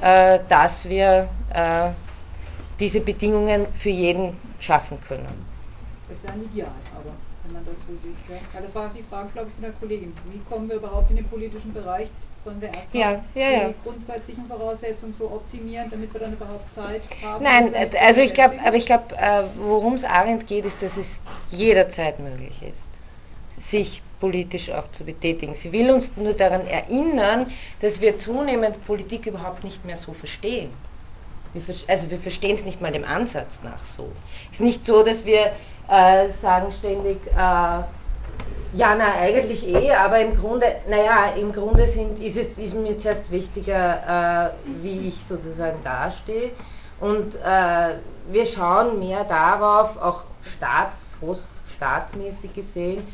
äh, 0.00 0.38
dass 0.48 0.88
wir 0.88 1.28
diese 2.80 3.00
Bedingungen 3.00 3.66
für 3.78 3.90
jeden 3.90 4.36
schaffen 4.58 4.98
können. 5.06 5.26
Das 6.08 6.18
ist 6.18 6.28
ein 6.28 6.42
Ideal, 6.44 6.68
aber 6.94 7.10
wenn 7.46 7.54
man 7.54 7.64
das 7.64 7.76
so 7.86 7.92
sieht. 8.02 8.16
Ja? 8.28 8.40
Weil 8.52 8.62
das 8.62 8.74
war 8.74 8.88
auch 8.88 8.94
die 8.94 9.02
Frage, 9.02 9.28
glaube 9.32 9.48
ich, 9.48 9.54
von 9.54 9.62
der 9.62 9.72
Kollegin. 9.72 10.12
Wie 10.30 10.38
kommen 10.50 10.68
wir 10.68 10.76
überhaupt 10.76 11.10
in 11.10 11.16
den 11.16 11.28
politischen 11.28 11.72
Bereich? 11.72 12.08
Sollen 12.44 12.60
wir 12.60 12.68
erstmal 12.68 13.02
ja, 13.02 13.24
ja, 13.34 13.50
ja. 13.50 13.68
die 13.68 13.74
grundsätzlichen 13.82 14.46
Voraussetzungen 14.46 15.14
so 15.18 15.24
optimieren, 15.24 15.90
damit 15.90 16.12
wir 16.12 16.20
dann 16.20 16.32
überhaupt 16.32 16.70
Zeit 16.70 17.02
haben? 17.22 17.42
Nein, 17.42 17.74
also 18.00 18.20
ich 18.20 18.34
glaube, 18.34 18.54
aber 18.64 18.76
ich 18.76 18.86
glaube, 18.86 19.16
äh, 19.16 19.42
worum 19.58 19.94
es 19.94 20.04
Arendt 20.04 20.46
geht, 20.46 20.64
ist, 20.64 20.80
dass 20.80 20.96
es 20.96 21.16
jederzeit 21.50 22.20
möglich 22.20 22.62
ist, 22.62 23.68
sich 23.68 24.00
politisch 24.20 24.70
auch 24.70 24.90
zu 24.92 25.04
betätigen. 25.04 25.56
Sie 25.56 25.72
will 25.72 25.90
uns 25.90 26.16
nur 26.16 26.34
daran 26.34 26.66
erinnern, 26.68 27.50
dass 27.80 28.00
wir 28.00 28.16
zunehmend 28.18 28.84
Politik 28.86 29.26
überhaupt 29.26 29.64
nicht 29.64 29.84
mehr 29.84 29.96
so 29.96 30.12
verstehen. 30.12 30.70
Wir, 31.56 31.74
also 31.88 32.10
wir 32.10 32.18
verstehen 32.18 32.56
es 32.56 32.64
nicht 32.64 32.80
mal 32.80 32.92
dem 32.92 33.04
Ansatz 33.04 33.60
nach 33.62 33.84
so. 33.84 34.08
Es 34.50 34.60
ist 34.60 34.64
nicht 34.64 34.84
so, 34.84 35.02
dass 35.02 35.24
wir 35.24 35.52
äh, 35.88 36.28
sagen 36.28 36.72
ständig, 36.72 37.18
äh, 37.26 37.82
ja, 38.72 38.94
na, 38.94 39.14
eigentlich 39.20 39.66
eh, 39.66 39.92
aber 39.92 40.20
im 40.20 40.36
Grunde, 40.36 40.66
naja, 40.88 41.32
im 41.38 41.52
Grunde 41.52 41.86
sind, 41.88 42.20
ist 42.20 42.36
es 42.36 42.48
ist 42.58 42.74
mir 42.74 42.98
zuerst 42.98 43.30
wichtiger, 43.30 44.52
äh, 44.52 44.82
wie 44.82 45.08
ich 45.08 45.24
sozusagen 45.26 45.78
dastehe. 45.82 46.50
Und 47.00 47.36
äh, 47.36 47.94
wir 48.30 48.46
schauen 48.46 48.98
mehr 48.98 49.24
darauf, 49.24 49.96
auch 50.00 50.24
staats, 50.56 50.98
staatsmäßig 51.76 52.54
gesehen, 52.54 53.06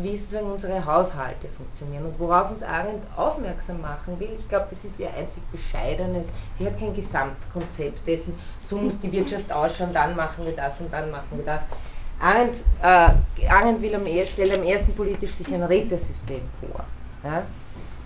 wie 0.00 0.16
sozusagen 0.16 0.50
unsere 0.50 0.84
Haushalte 0.84 1.46
funktionieren 1.48 2.06
und 2.06 2.18
worauf 2.18 2.50
uns 2.50 2.62
Arendt 2.62 3.02
aufmerksam 3.16 3.82
machen 3.82 4.18
will. 4.18 4.30
Ich 4.38 4.48
glaube, 4.48 4.66
das 4.70 4.82
ist 4.82 4.98
ihr 4.98 5.12
einzig 5.12 5.42
bescheidenes. 5.52 6.28
Sie 6.56 6.64
hat 6.64 6.78
kein 6.78 6.94
Gesamtkonzept 6.94 8.06
dessen, 8.06 8.38
so 8.68 8.78
muss 8.78 8.98
die 9.02 9.12
Wirtschaft 9.12 9.52
ausschauen, 9.52 9.92
dann 9.92 10.16
machen 10.16 10.46
wir 10.46 10.56
das 10.56 10.80
und 10.80 10.90
dann 10.90 11.10
machen 11.10 11.36
wir 11.36 11.44
das. 11.44 11.62
Arendt, 12.18 12.60
äh, 12.82 13.46
Arendt 13.48 13.82
will 13.82 13.94
am, 13.94 14.06
stellt 14.26 14.54
am 14.54 14.62
ersten 14.62 14.94
politisch 14.94 15.32
sich 15.32 15.52
ein 15.52 15.62
Rätesystem 15.64 16.40
vor. 16.60 16.84
Ja? 17.24 17.42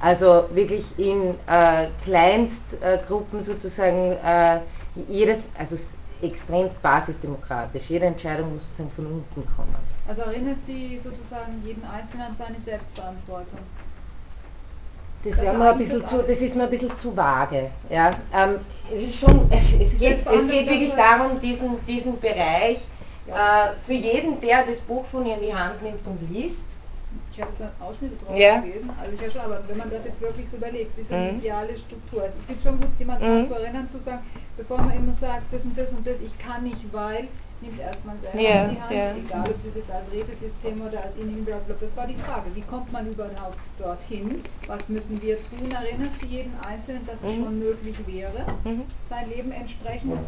Also 0.01 0.49
wirklich 0.53 0.85
in 0.99 1.35
äh, 1.47 1.87
Kleinstgruppen 2.03 3.45
sozusagen 3.45 4.13
äh, 4.13 4.61
jedes, 5.09 5.39
also 5.59 5.79
extremst 6.23 6.83
basisdemokratisch. 6.83 7.89
Jede 7.89 8.07
Entscheidung 8.07 8.55
muss 8.55 8.65
sozusagen 8.65 8.91
von 8.97 9.07
unten 9.07 9.47
kommen. 9.55 9.96
Also 10.09 10.23
erinnert 10.23 10.63
sie 10.65 10.99
sozusagen 10.99 11.63
jeden 11.65 11.85
Einzelnen 11.85 12.27
an 12.27 12.37
seine 12.37 12.61
Selbstverantwortung? 12.61 13.59
Das, 15.25 15.37
das, 15.37 15.49
ein 15.49 15.79
bisschen 15.79 16.07
zu, 16.07 16.19
das 16.23 16.41
ist 16.41 16.55
mir 16.55 16.65
ein 16.65 16.71
bisschen 16.71 16.97
zu 16.97 17.17
vage. 17.17 17.71
Ja. 17.91 18.17
Ähm, 18.33 18.61
es, 18.95 19.03
ist 19.03 19.19
schon, 19.19 19.51
es, 19.51 19.73
es 19.73 19.99
geht, 19.99 20.25
es 20.25 20.25
geht 20.25 20.71
wirklich 20.71 20.93
darum, 20.95 21.41
diesen, 21.41 21.85
diesen 21.87 22.21
Bereich 22.21 22.79
ja. 23.27 23.67
äh, 23.67 23.69
für 23.85 23.95
jeden, 23.95 24.41
der 24.41 24.65
das 24.65 24.79
Buch 24.79 25.05
von 25.07 25.27
ihr 25.27 25.35
in 25.35 25.41
die 25.41 25.55
Hand 25.55 25.83
nimmt 25.83 26.07
und 26.07 26.31
liest, 26.31 26.67
ich 27.33 27.41
habe 27.41 27.51
jetzt 27.59 27.83
Ausschnitte 27.83 28.17
drauf 28.25 28.39
ja. 28.39 28.61
gelesen, 28.61 28.91
also 29.01 29.13
ich 29.13 29.21
ja 29.21 29.31
schon, 29.31 29.41
aber 29.41 29.61
wenn 29.67 29.79
man 29.79 29.91
das 29.91 30.05
jetzt 30.05 30.21
wirklich 30.21 30.49
so 30.49 30.57
überlegt, 30.57 30.97
ist 30.99 31.13
eine 31.13 31.33
mhm. 31.33 31.39
ideale 31.39 31.77
Struktur. 31.77 32.23
Also 32.23 32.37
ich 32.41 32.47
finde 32.47 32.63
schon 32.63 32.81
gut, 32.81 32.99
jemanden 32.99 33.41
mhm. 33.41 33.47
zu 33.47 33.55
erinnern, 33.55 33.89
zu 33.89 34.01
sagen, 34.01 34.23
bevor 34.57 34.79
man 34.79 34.97
immer 34.97 35.13
sagt, 35.13 35.53
das 35.53 35.65
und 35.65 35.77
das 35.77 35.93
und 35.93 36.07
das, 36.07 36.21
ich 36.21 36.39
kann 36.39 36.63
nicht, 36.63 36.93
weil, 36.93 37.29
nimm 37.61 37.73
es 37.73 37.79
erstmal 37.79 38.17
selber 38.19 38.41
ja, 38.41 38.65
in 38.65 38.71
die 38.71 38.81
Hand, 38.81 38.93
ja. 38.93 39.17
egal 39.17 39.51
ob 39.51 39.57
es 39.57 39.75
jetzt 39.75 39.91
als 39.91 40.11
Rätesystem 40.13 40.81
oder 40.81 41.03
als 41.03 41.17
individuell 41.17 41.61
Das 41.81 41.97
war 41.97 42.07
die 42.07 42.15
Frage, 42.15 42.55
wie 42.55 42.63
kommt 42.63 42.93
man 42.93 43.07
überhaupt 43.07 43.59
dorthin? 43.79 44.43
Was 44.67 44.89
müssen 44.89 45.21
wir 45.23 45.37
tun? 45.37 45.71
Erinnert 45.71 46.17
sie 46.19 46.27
jeden 46.27 46.53
Einzelnen, 46.67 47.07
dass 47.07 47.23
es 47.23 47.37
mhm. 47.37 47.45
schon 47.45 47.59
möglich 47.59 47.97
wäre, 48.07 48.45
mhm. 48.65 48.83
sein 49.09 49.29
Leben 49.31 49.53
entsprechend 49.53 50.21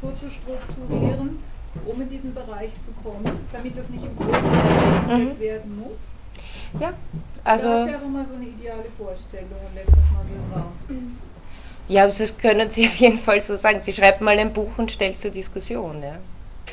so 0.00 0.12
zu 0.20 0.30
strukturieren, 0.30 1.38
um 1.84 2.00
in 2.00 2.08
diesen 2.08 2.34
Bereich 2.34 2.70
zu 2.80 2.92
kommen, 3.02 3.46
damit 3.52 3.78
das 3.78 3.88
nicht 3.88 4.04
im 4.04 4.16
Großen 4.16 5.28
mhm. 5.28 5.40
werden 5.40 5.80
muss? 5.80 5.98
Ja, 6.80 6.92
also. 7.44 7.68
Da 7.68 7.80
hat 7.80 7.88
sie 7.88 7.94
einfach 7.94 8.08
mal 8.08 8.26
so 8.26 8.34
eine 8.34 8.44
ideale 8.44 8.84
Vorstellung 8.98 9.50
und 9.50 9.74
lässt 9.74 9.88
das 9.88 9.96
mal 9.96 10.24
so 10.28 10.34
im 10.34 10.52
Raum. 10.52 11.18
Ja, 11.88 12.08
das 12.08 12.36
können 12.38 12.68
Sie 12.68 12.86
auf 12.86 12.96
jeden 12.96 13.18
Fall 13.18 13.40
so 13.40 13.54
sagen. 13.56 13.80
Sie 13.80 13.92
schreibt 13.92 14.20
mal 14.20 14.36
ein 14.38 14.52
Buch 14.52 14.70
und 14.76 14.90
stellt 14.90 15.16
zur 15.16 15.30
Diskussion. 15.30 16.02
Ja. 16.02 16.16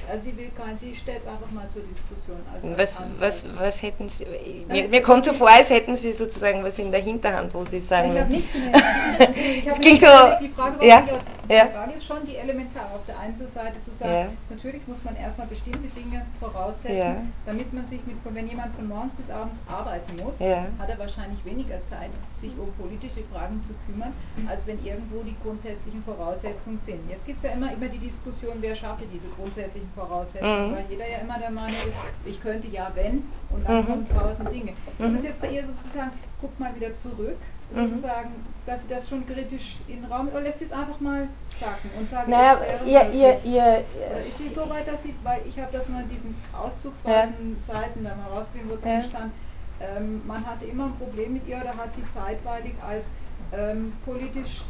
Also 0.09 0.25
sie 0.25 0.37
will 0.37 0.51
kein, 0.57 0.77
sie 0.77 0.93
stellt 0.95 1.21
es 1.21 1.27
einfach 1.27 1.49
mal 1.51 1.67
zur 1.69 1.83
Diskussion. 1.83 2.37
Also 2.53 2.67
was, 2.77 2.97
was, 3.19 3.57
was 3.57 3.81
hätten 3.81 4.09
Sie, 4.09 4.25
mir, 4.67 4.87
mir 4.87 5.01
kommt 5.01 5.25
so 5.25 5.33
vor, 5.33 5.49
als 5.49 5.69
hätten 5.69 5.95
Sie 5.95 6.13
sozusagen 6.13 6.63
was 6.63 6.77
in 6.79 6.91
der 6.91 7.01
Hinterhand, 7.01 7.53
wo 7.53 7.65
Sie 7.65 7.79
sagen... 7.79 8.13
Ich 8.13 8.19
habe 8.19 8.31
nicht 8.31 8.55
in 8.55 8.71
der 8.71 8.81
Hinterhand, 8.81 9.37
ich 9.37 9.69
habe 9.69 9.79
nicht 9.79 10.01
so, 10.01 10.45
die 10.45 10.49
Frage, 10.49 10.79
war 10.79 10.85
ja, 10.85 11.01
die, 11.49 11.53
ja. 11.53 11.67
Frage 11.67 11.91
ist 11.93 12.05
schon 12.05 12.25
die 12.25 12.35
elementar, 12.35 12.89
auf 12.93 13.05
der 13.07 13.19
einen 13.19 13.35
Seite 13.35 13.81
zu 13.83 13.91
sagen, 13.91 14.13
ja. 14.13 14.27
natürlich 14.49 14.85
muss 14.87 15.03
man 15.03 15.15
erstmal 15.15 15.47
bestimmte 15.47 15.87
Dinge 15.99 16.25
voraussetzen, 16.39 16.97
ja. 16.97 17.15
damit 17.45 17.73
man 17.73 17.85
sich 17.85 17.99
mit, 18.05 18.17
wenn 18.23 18.47
jemand 18.47 18.75
von 18.75 18.87
morgens 18.87 19.13
bis 19.13 19.29
abends 19.29 19.59
arbeiten 19.67 20.17
muss, 20.23 20.39
hat 20.39 20.89
er 20.89 20.99
wahrscheinlich 20.99 21.43
weniger 21.45 21.81
Zeit, 21.83 22.11
sich 22.39 22.51
um 22.57 22.71
politische 22.73 23.23
Fragen 23.31 23.61
zu 23.63 23.73
kümmern, 23.85 24.13
als 24.49 24.65
wenn 24.67 24.83
irgendwo 24.85 25.21
die 25.23 25.35
grundsätzlichen 25.43 26.03
Voraussetzungen 26.03 26.79
sind. 26.79 27.09
Jetzt 27.09 27.25
gibt 27.25 27.37
es 27.37 27.43
ja 27.43 27.51
immer, 27.51 27.71
immer 27.71 27.87
die 27.87 27.99
Diskussion, 27.99 28.57
wer 28.59 28.75
schafft 28.75 29.03
diese 29.13 29.27
grundsätzlichen 29.35 29.89
Voraussetzungen, 29.95 30.71
mhm. 30.71 30.75
weil 30.75 30.85
jeder 30.89 31.09
ja 31.09 31.17
immer 31.17 31.39
der 31.39 31.51
Meinung 31.51 31.77
ist, 31.87 31.95
ich 32.25 32.41
könnte 32.41 32.67
ja 32.67 32.91
wenn 32.95 33.23
und 33.49 33.67
dann 33.67 33.81
mhm. 33.81 33.85
kommen 33.85 34.07
tausend 34.09 34.51
Dinge. 34.51 34.73
Das 34.97 35.11
mhm. 35.11 35.17
ist 35.17 35.23
jetzt 35.23 35.41
bei 35.41 35.49
ihr 35.49 35.65
sozusagen, 35.65 36.11
guck 36.41 36.59
mal 36.59 36.75
wieder 36.75 36.93
zurück, 36.95 37.37
mhm. 37.71 37.89
sozusagen, 37.89 38.29
dass 38.65 38.83
sie 38.83 38.87
das 38.87 39.07
schon 39.07 39.25
kritisch 39.25 39.77
in 39.87 40.01
den 40.01 40.11
Raum, 40.11 40.29
oder 40.29 40.41
lässt 40.41 40.59
sie 40.59 40.65
es 40.65 40.71
einfach 40.71 40.99
mal 40.99 41.27
sagen 41.59 41.89
und 41.99 42.09
sagen, 42.09 42.31
naja, 42.31 42.59
es 42.61 42.85
wäre 42.85 43.11
ihr, 43.11 43.13
ihr, 43.13 43.39
ihr, 43.43 43.61
Oder 43.61 44.25
ist 44.27 44.37
sie 44.37 44.49
so 44.49 44.69
weit, 44.69 44.87
dass 44.87 45.03
sie, 45.03 45.13
weil 45.23 45.41
ich 45.47 45.59
habe 45.59 45.71
das 45.71 45.87
mal 45.89 46.03
in 46.03 46.09
diesen 46.09 46.35
auszugsweisen 46.53 47.57
ja. 47.57 47.73
Seiten 47.73 48.03
da 48.03 48.15
mal 48.15 48.37
rausgegeben, 48.37 48.71
wo 48.71 48.75
drin 48.75 49.01
ja. 49.01 49.03
stand, 49.03 49.31
ähm, 49.79 50.21
man 50.25 50.45
hatte 50.45 50.65
immer 50.65 50.85
ein 50.85 50.95
Problem 50.97 51.33
mit 51.33 51.47
ihr 51.47 51.57
oder 51.57 51.75
hat 51.75 51.93
sie 51.93 52.03
zeitweilig 52.13 52.73
als 52.87 53.05
ähm, 53.53 53.93
politisch, 54.05 54.63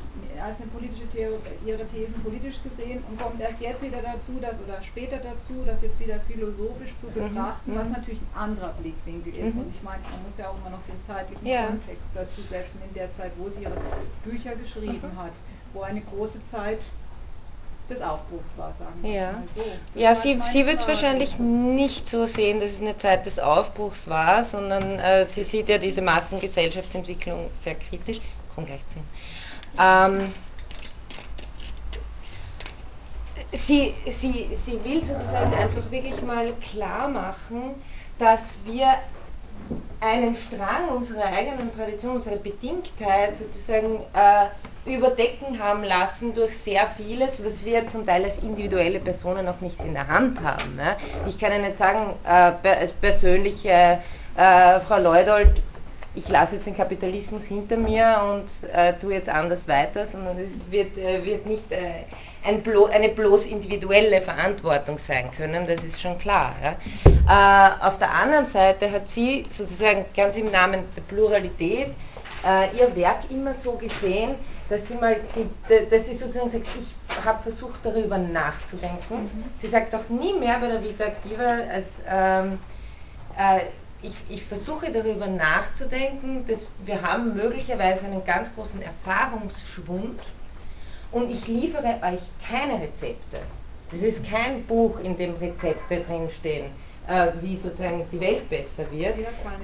als 0.43 0.57
eine 0.59 0.67
politische 0.67 1.07
Theorie, 1.09 1.39
ihre 1.65 1.85
Thesen 1.87 2.13
politisch 2.21 2.59
gesehen 2.61 3.03
und 3.09 3.19
kommt 3.19 3.39
erst 3.39 3.61
jetzt 3.61 3.81
wieder 3.81 4.01
dazu, 4.01 4.33
dass 4.41 4.59
oder 4.59 4.81
später 4.81 5.17
dazu, 5.17 5.63
das 5.65 5.81
jetzt 5.81 5.99
wieder 5.99 6.19
philosophisch 6.27 6.91
zu 6.99 7.07
mhm. 7.07 7.13
betrachten, 7.13 7.71
mhm. 7.71 7.79
was 7.79 7.89
natürlich 7.89 8.19
ein 8.19 8.39
anderer 8.39 8.73
Blickwinkel 8.79 9.31
ist. 9.33 9.55
Mhm. 9.55 9.61
Und 9.61 9.75
ich 9.75 9.81
meine, 9.81 10.03
man 10.03 10.23
muss 10.27 10.37
ja 10.37 10.49
auch 10.49 10.57
immer 10.59 10.71
noch 10.71 10.83
den 10.87 11.01
zeitlichen 11.01 11.45
ja. 11.47 11.67
Kontext 11.67 12.11
dazu 12.13 12.41
setzen, 12.43 12.79
in 12.87 12.93
der 12.93 13.11
Zeit, 13.13 13.31
wo 13.37 13.49
sie 13.49 13.63
ihre 13.63 13.77
Bücher 14.25 14.55
geschrieben 14.55 15.11
mhm. 15.13 15.19
hat, 15.19 15.33
wo 15.73 15.81
eine 15.81 16.01
große 16.01 16.43
Zeit 16.43 16.83
des 17.89 18.01
Aufbruchs 18.01 18.49
war, 18.57 18.73
sagen 18.73 18.95
wir 19.01 19.11
ja. 19.11 19.31
mal 19.33 19.43
so. 19.53 19.61
Das 19.61 20.01
ja, 20.01 20.15
sie, 20.15 20.39
sie 20.51 20.65
wird 20.65 20.79
es 20.79 20.87
wahrscheinlich 20.87 21.37
nicht 21.39 22.07
so 22.07 22.25
sehen, 22.25 22.59
dass 22.59 22.71
es 22.71 22.81
eine 22.81 22.97
Zeit 22.97 23.25
des 23.25 23.39
Aufbruchs 23.39 24.07
war, 24.07 24.43
sondern 24.43 24.99
äh, 24.99 25.25
sie 25.25 25.43
sieht 25.43 25.67
ja 25.69 25.77
diese 25.77 26.01
Massengesellschaftsentwicklung 26.01 27.49
sehr 27.53 27.75
kritisch. 27.75 28.21
Komme 28.55 28.67
gleich 28.67 28.81
Ihnen. 28.95 29.09
Ähm, 29.79 30.33
sie, 33.51 33.95
sie, 34.09 34.49
sie 34.55 34.83
will 34.83 35.03
sozusagen 35.03 35.53
einfach 35.53 35.89
wirklich 35.89 36.21
mal 36.21 36.51
klar 36.53 37.07
machen, 37.07 37.75
dass 38.19 38.59
wir 38.65 38.87
einen 40.01 40.35
Strang 40.35 40.89
unserer 40.95 41.25
eigenen 41.25 41.73
Tradition, 41.73 42.15
unserer 42.15 42.35
Bedingtheit 42.35 43.37
sozusagen 43.37 44.01
äh, 44.13 44.93
überdecken 44.93 45.57
haben 45.59 45.83
lassen 45.83 46.33
durch 46.33 46.57
sehr 46.57 46.87
vieles, 46.97 47.43
was 47.43 47.63
wir 47.63 47.87
zum 47.87 48.05
Teil 48.05 48.25
als 48.25 48.39
individuelle 48.39 48.99
Personen 48.99 49.45
noch 49.45 49.61
nicht 49.61 49.79
in 49.79 49.93
der 49.93 50.07
Hand 50.07 50.41
haben. 50.41 50.75
Ne? 50.75 50.97
Ich 51.25 51.39
kann 51.39 51.53
Ihnen 51.53 51.63
nicht 51.63 51.77
sagen, 51.77 52.13
äh, 52.25 52.67
als 52.67 52.91
persönliche 52.91 53.99
äh, 54.35 54.79
Frau 54.81 54.99
Leudold, 54.99 55.61
ich 56.15 56.29
lasse 56.29 56.55
jetzt 56.55 56.67
den 56.67 56.77
Kapitalismus 56.77 57.43
hinter 57.43 57.77
mir 57.77 58.21
und 58.31 58.69
äh, 58.69 58.93
tue 58.93 59.13
jetzt 59.13 59.29
anders 59.29 59.67
weiter, 59.67 60.05
sondern 60.05 60.37
es 60.37 60.71
wird, 60.71 60.97
äh, 60.97 61.25
wird 61.25 61.45
nicht 61.45 61.71
äh, 61.71 62.03
ein 62.45 62.61
blo 62.61 62.85
eine 62.85 63.09
bloß 63.09 63.45
individuelle 63.45 64.21
Verantwortung 64.21 64.97
sein 64.97 65.29
können, 65.35 65.65
das 65.65 65.83
ist 65.83 66.01
schon 66.01 66.19
klar. 66.19 66.53
Ja? 66.63 66.75
Äh, 67.27 67.87
auf 67.87 67.97
der 67.97 68.13
anderen 68.13 68.47
Seite 68.47 68.91
hat 68.91 69.09
sie 69.09 69.45
sozusagen 69.49 70.05
ganz 70.15 70.35
im 70.37 70.51
Namen 70.51 70.81
der 70.95 71.01
Pluralität 71.01 71.87
äh, 72.45 72.77
ihr 72.77 72.95
Werk 72.95 73.19
immer 73.29 73.53
so 73.53 73.73
gesehen, 73.73 74.35
dass 74.69 74.87
sie 74.87 74.95
mal, 74.95 75.15
dass 75.89 76.05
sie 76.05 76.13
sozusagen 76.13 76.49
sagt, 76.49 76.67
ich 76.77 77.25
habe 77.25 77.41
versucht 77.41 77.79
darüber 77.83 78.17
nachzudenken. 78.17 79.23
Mhm. 79.23 79.43
Sie 79.61 79.67
sagt 79.67 79.95
auch 79.95 80.09
nie 80.09 80.33
mehr 80.33 80.59
bei 80.59 80.67
der 80.67 80.83
Vita 80.83 81.05
Activa 81.05 81.57
als 81.71 81.87
ähm, 82.09 82.59
äh, 83.37 83.61
ich, 84.03 84.13
ich, 84.29 84.43
versuche 84.43 84.91
darüber 84.91 85.27
nachzudenken, 85.27 86.45
dass 86.47 86.67
wir 86.85 87.01
haben 87.01 87.35
möglicherweise 87.35 88.05
einen 88.05 88.23
ganz 88.25 88.53
großen 88.53 88.81
Erfahrungsschwund 88.81 90.19
und 91.11 91.31
ich 91.31 91.47
liefere 91.47 91.99
euch 92.01 92.21
keine 92.47 92.81
Rezepte. 92.81 93.39
Es 93.91 94.01
ist 94.01 94.25
kein 94.25 94.63
Buch, 94.65 94.99
in 94.99 95.17
dem 95.17 95.35
Rezepte 95.35 96.01
drinstehen 96.01 96.65
äh, 97.07 97.27
wie 97.41 97.55
sozusagen 97.55 98.05
die 98.11 98.19
Welt 98.19 98.49
besser 98.49 98.89
wird, 98.91 99.15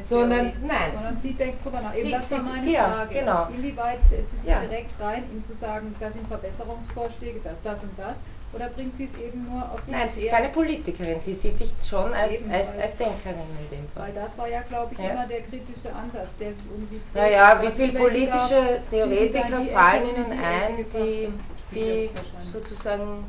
sondern 0.02 0.52
nein. 0.66 0.92
Sondern 0.94 1.20
sie 1.22 1.34
denkt 1.34 1.64
drüber 1.64 1.82
nach. 1.82 1.96
Eben 1.96 2.12
das 2.12 2.32
war 2.32 2.44
meine 2.44 2.70
ja, 2.70 2.90
Frage. 2.90 3.20
Genau. 3.20 3.48
Inwieweit 3.56 4.04
setzt 4.04 4.32
sie 4.32 4.38
sich 4.38 4.50
ja. 4.50 4.60
direkt 4.60 5.00
rein, 5.00 5.24
ihm 5.34 5.44
zu 5.44 5.54
sagen, 5.54 5.96
da 6.00 6.12
sind 6.12 6.28
Verbesserungsvorschläge, 6.28 7.40
das, 7.44 7.56
das 7.64 7.82
und 7.84 7.98
das, 7.98 8.16
oder 8.54 8.68
bringt 8.70 8.96
sie 8.96 9.06
es 9.06 9.16
eben 9.16 9.46
nur 9.50 9.62
auf 9.62 9.80
die 9.86 9.92
Nein, 9.92 10.10
sie 10.14 10.22
ist 10.22 10.32
keine 10.32 10.50
Politikerin, 10.50 11.22
sie 11.22 11.36
sieht 11.36 11.58
sich 11.58 11.72
schon 11.88 12.14
als, 12.14 12.34
als, 12.52 12.68
als 12.82 12.98
Denkerin 12.98 13.46
in 13.62 13.78
dem 13.78 13.88
Fall. 13.94 14.08
Weil 14.08 14.14
das 14.14 14.38
war 14.38 14.48
ja, 14.48 14.62
glaube 14.62 14.94
ich, 14.94 15.00
ja. 15.00 15.12
immer 15.12 15.28
der 15.28 15.42
kritische 15.42 15.94
Ansatz, 15.94 16.36
der 16.40 16.54
sich 16.54 16.64
um 16.74 16.88
sie 16.90 17.00
dreht. 17.14 17.24
Naja, 17.24 17.62
wie 17.62 17.72
viele 17.72 18.00
politische 18.00 18.82
Theoretiker 18.90 19.66
fallen 19.74 20.10
Ihnen 20.10 20.32
ein, 20.32 20.86
die, 20.94 21.30
die 21.74 22.10
sozusagen 22.52 23.24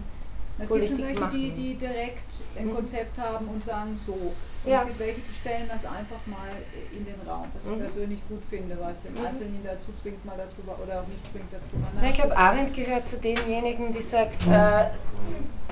es 0.59 0.69
Politik 0.69 0.97
gibt 0.97 1.01
schon 1.01 1.09
welche, 1.09 1.21
machen. 1.21 1.39
die, 1.39 1.51
die 1.51 1.75
direkt 1.75 2.31
ein 2.59 2.67
mhm. 2.67 2.75
Konzept 2.75 3.19
haben 3.19 3.49
und 3.49 3.65
sagen 3.65 4.01
so. 4.07 4.33
Und 4.65 4.71
ja. 4.71 4.81
es 4.81 4.87
gibt 4.89 4.99
welche, 4.99 5.21
die 5.21 5.35
stellen 5.35 5.69
das 5.69 5.85
einfach 5.87 6.21
mal 6.27 6.51
in 6.93 7.05
den 7.07 7.21
Raum, 7.27 7.47
was 7.55 7.65
ich 7.65 7.71
mhm. 7.71 7.81
persönlich 7.81 8.21
gut 8.29 8.43
finde, 8.51 8.77
was 8.79 9.01
den 9.03 9.15
mhm. 9.15 9.27
Einzelnen 9.27 9.65
dazu 9.65 9.91
zwingt, 10.03 10.25
mal 10.25 10.37
darüber 10.37 10.79
oder 10.83 11.01
auch 11.01 11.07
nicht 11.07 11.25
zwingt, 11.33 11.51
dazu 11.51 11.77
mal 11.77 11.87
nachzudenken. 11.95 12.11
Ich 12.11 12.17
glaube, 12.17 12.37
Arendt 12.37 12.75
gehört 12.75 13.09
zu 13.09 13.17
denjenigen, 13.17 13.95
die 13.95 14.03
sagt, 14.03 14.47
äh, 14.47 14.91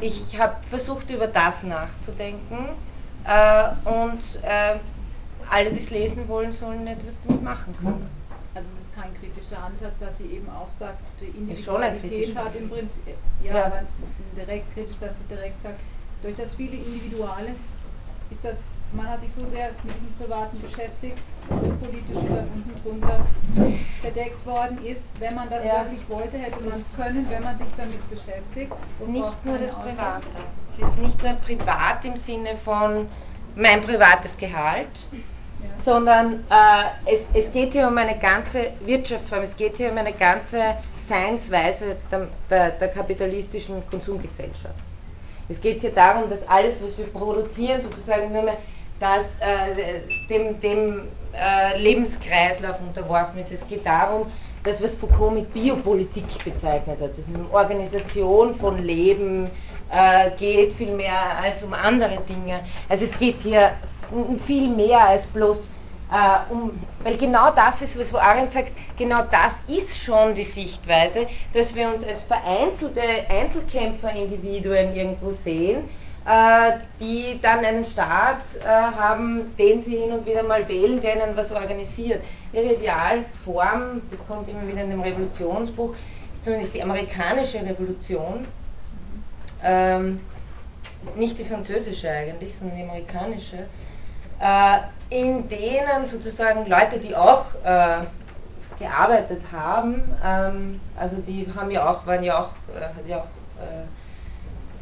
ich 0.01 0.39
habe 0.39 0.57
versucht, 0.71 1.11
über 1.11 1.27
das 1.27 1.63
nachzudenken 1.63 2.71
äh, 3.25 3.69
und 3.85 4.23
äh, 4.43 4.79
alle, 5.51 5.71
die 5.71 5.79
es 5.79 5.91
lesen 5.91 6.29
wollen, 6.29 6.53
sollen 6.53 6.87
etwas 6.87 7.15
damit 7.27 7.43
machen 7.43 7.75
können. 7.81 8.09
Also 8.55 8.69
es 8.75 8.87
ist 8.87 8.95
kein 8.95 9.13
kritischer 9.15 9.63
Ansatz, 9.63 9.99
dass 10.01 10.17
sie 10.19 10.27
eben 10.27 10.49
auch 10.49 10.69
sagt, 10.79 10.99
die 11.21 11.27
Individualität 11.27 12.35
hat 12.37 12.55
im 12.55 12.69
Prinzip, 12.69 13.03
ja, 13.43 13.55
ja, 13.55 13.67
aber 13.67 13.83
direkt 14.37 14.73
kritisch, 14.75 14.97
dass 15.01 15.19
sie 15.19 15.25
direkt 15.25 15.61
sagt, 15.63 15.79
durch 16.23 16.37
das 16.37 16.55
viele 16.55 16.77
Individuale 16.77 17.51
ist 18.31 18.45
das, 18.45 18.59
man 18.93 19.09
hat 19.09 19.21
sich 19.21 19.31
so 19.37 19.45
sehr 19.51 19.71
mit 19.85 19.95
diesem 19.95 20.15
Privaten 20.19 20.61
beschäftigt, 20.61 21.19
dass 21.49 21.61
das 21.61 21.79
Politische 21.79 22.35
da 22.35 22.45
unten 22.55 22.83
drunter 22.83 23.27
verdeckt 24.01 24.47
worden 24.47 24.85
ist. 24.85 25.03
Wenn 25.19 25.35
man 25.35 25.51
das 25.51 25.65
ja. 25.65 25.85
wirklich 25.85 26.09
wollte, 26.09 26.39
hätte 26.39 26.61
man 26.63 26.81
es 26.81 26.87
können, 26.97 27.27
wenn 27.29 27.43
man 27.43 27.57
sich 27.57 27.67
damit 27.77 28.11
beschäftigt. 28.11 28.73
Und 29.01 29.13
nicht 29.13 29.45
nur 29.45 29.59
das 29.59 29.73
Private. 29.73 30.27
Es 30.73 30.87
ist 30.87 30.99
nicht 30.99 31.23
nur 31.23 31.33
privat 31.35 32.05
im 32.05 32.17
Sinne 32.17 32.57
von 32.65 33.09
mein 33.57 33.81
privates 33.83 34.37
Gehalt, 34.37 35.07
sondern 35.77 36.45
äh, 36.51 37.13
es, 37.13 37.27
es 37.35 37.53
geht 37.53 37.73
hier 37.73 37.89
um 37.89 37.99
eine 37.99 38.17
ganze 38.19 38.73
Wirtschaftsform, 38.81 39.43
es 39.43 39.57
geht 39.57 39.77
hier 39.77 39.91
um 39.91 39.99
eine 39.99 40.13
ganze 40.13 40.77
Seinsweise 41.09 41.97
der, 42.11 42.29
der, 42.49 42.71
der 42.71 42.89
kapitalistischen 42.89 43.83
Konsumgesellschaft. 43.91 44.75
Es 45.49 45.61
geht 45.61 45.81
hier 45.81 45.93
darum, 45.93 46.29
dass 46.29 46.47
alles, 46.47 46.83
was 46.83 46.99
wir 46.99 47.07
produzieren, 47.07 47.81
sozusagen 47.81 48.33
nur 48.33 48.43
mehr 48.43 48.59
das, 49.01 49.37
äh, 49.41 50.01
dem, 50.29 50.61
dem 50.61 51.09
äh, 51.33 51.79
Lebenskreislauf 51.79 52.81
unterworfen 52.81 53.41
ist. 53.41 53.53
Es 53.53 53.67
geht 53.69 53.87
darum, 53.87 54.31
das, 54.65 54.83
was 54.83 54.95
Foucault 54.95 55.35
mit 55.35 55.53
Biopolitik 55.53 56.45
bezeichnet 56.45 57.01
hat, 57.01 57.13
das 57.13 57.29
ist 57.29 57.37
eine 57.37 57.51
Organisation 57.53 58.55
von 58.57 58.83
Leben, 58.83 59.49
äh, 59.91 60.31
geht 60.39 60.75
viel 60.75 60.93
mehr 60.93 61.39
als 61.43 61.63
um 61.63 61.73
andere 61.73 62.19
Dinge. 62.29 62.61
Also 62.89 63.05
es 63.05 63.17
geht 63.17 63.41
hier 63.41 63.73
viel 64.45 64.69
mehr 64.69 65.01
als 65.01 65.27
bloß 65.27 65.71
äh, 66.11 66.53
um, 66.53 66.73
weil 67.05 67.17
genau 67.19 67.51
das 67.51 67.83
ist, 67.83 67.99
was 67.99 68.15
Arendt 68.15 68.53
sagt, 68.53 68.73
genau 68.97 69.23
das 69.31 69.57
ist 69.69 69.99
schon 69.99 70.35
die 70.35 70.45
Sichtweise, 70.45 71.27
dass 71.53 71.75
wir 71.75 71.89
uns 71.89 72.03
als 72.03 72.23
vereinzelte 72.23 73.03
Einzelkämpferindividuen 73.29 74.97
irgendwo 74.97 75.33
sehen, 75.33 75.85
die 77.01 77.39
dann 77.41 77.65
einen 77.65 77.87
Staat 77.87 78.43
äh, 78.63 78.67
haben, 78.67 79.57
den 79.57 79.81
sie 79.81 79.97
hin 79.97 80.13
und 80.13 80.27
wieder 80.27 80.43
mal 80.43 80.69
wählen, 80.69 81.01
der 81.01 81.17
ihnen 81.17 81.37
was 81.37 81.51
organisiert. 81.51 82.23
Ihre 82.53 82.75
Idealform, 82.75 84.03
das 84.11 84.27
kommt 84.27 84.49
immer 84.49 84.67
wieder 84.67 84.83
in 84.83 84.91
dem 84.91 85.01
Revolutionsbuch, 85.01 85.95
ist 86.35 86.45
zumindest 86.45 86.75
die 86.75 86.83
amerikanische 86.83 87.59
Revolution. 87.59 88.47
Ähm, 89.65 90.21
nicht 91.17 91.39
die 91.39 91.45
französische 91.45 92.11
eigentlich, 92.11 92.55
sondern 92.55 92.77
die 92.77 92.83
amerikanische 92.83 93.67
äh, 94.41 94.79
in 95.11 95.49
denen 95.49 96.07
sozusagen 96.07 96.69
Leute, 96.69 96.99
die 96.99 97.15
auch 97.17 97.47
äh, 97.65 98.05
gearbeitet 98.79 99.43
haben, 99.51 100.03
ähm, 100.25 100.81
also 100.97 101.17
die 101.17 101.47
haben 101.57 101.71
ja 101.71 101.89
auch, 101.91 102.07
waren 102.07 102.23
ja 102.23 102.39
auch, 102.39 102.51
äh, 102.75 103.09
ja 103.09 103.19
auch 103.19 103.27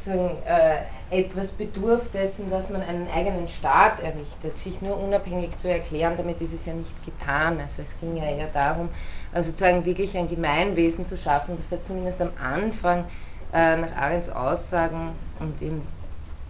sozusagen, 0.07 0.37
etwas 1.11 1.49
bedurft 1.49 2.15
dessen, 2.15 2.51
dass 2.51 2.71
man 2.71 2.83
einen 2.83 3.09
eigenen 3.15 3.47
Staat 3.47 4.01
errichtet, 4.01 4.59
sich 4.59 4.83
nur 4.83 4.99
unabhängig 4.99 5.57
zu 5.59 5.69
erklären, 5.69 6.15
damit 6.17 6.41
ist 6.41 6.53
es 6.53 6.67
ja 6.67 6.73
nicht 6.73 7.05
getan. 7.05 7.61
Also 7.61 7.83
es 7.83 8.01
ging 8.01 8.17
ja 8.17 8.25
eher 8.25 8.49
darum, 8.53 8.89
also 9.33 9.51
sozusagen 9.51 9.85
wirklich 9.85 10.17
ein 10.17 10.29
Gemeinwesen 10.29 11.07
zu 11.07 11.17
schaffen. 11.17 11.57
Das 11.57 11.71
hat 11.79 11.87
zumindest 11.87 12.21
am 12.21 12.31
Anfang 12.43 13.05
äh, 13.53 13.77
nach 13.77 13.97
Arends 13.97 14.29
Aussagen 14.29 15.11
und 15.39 15.63
in, 15.63 15.83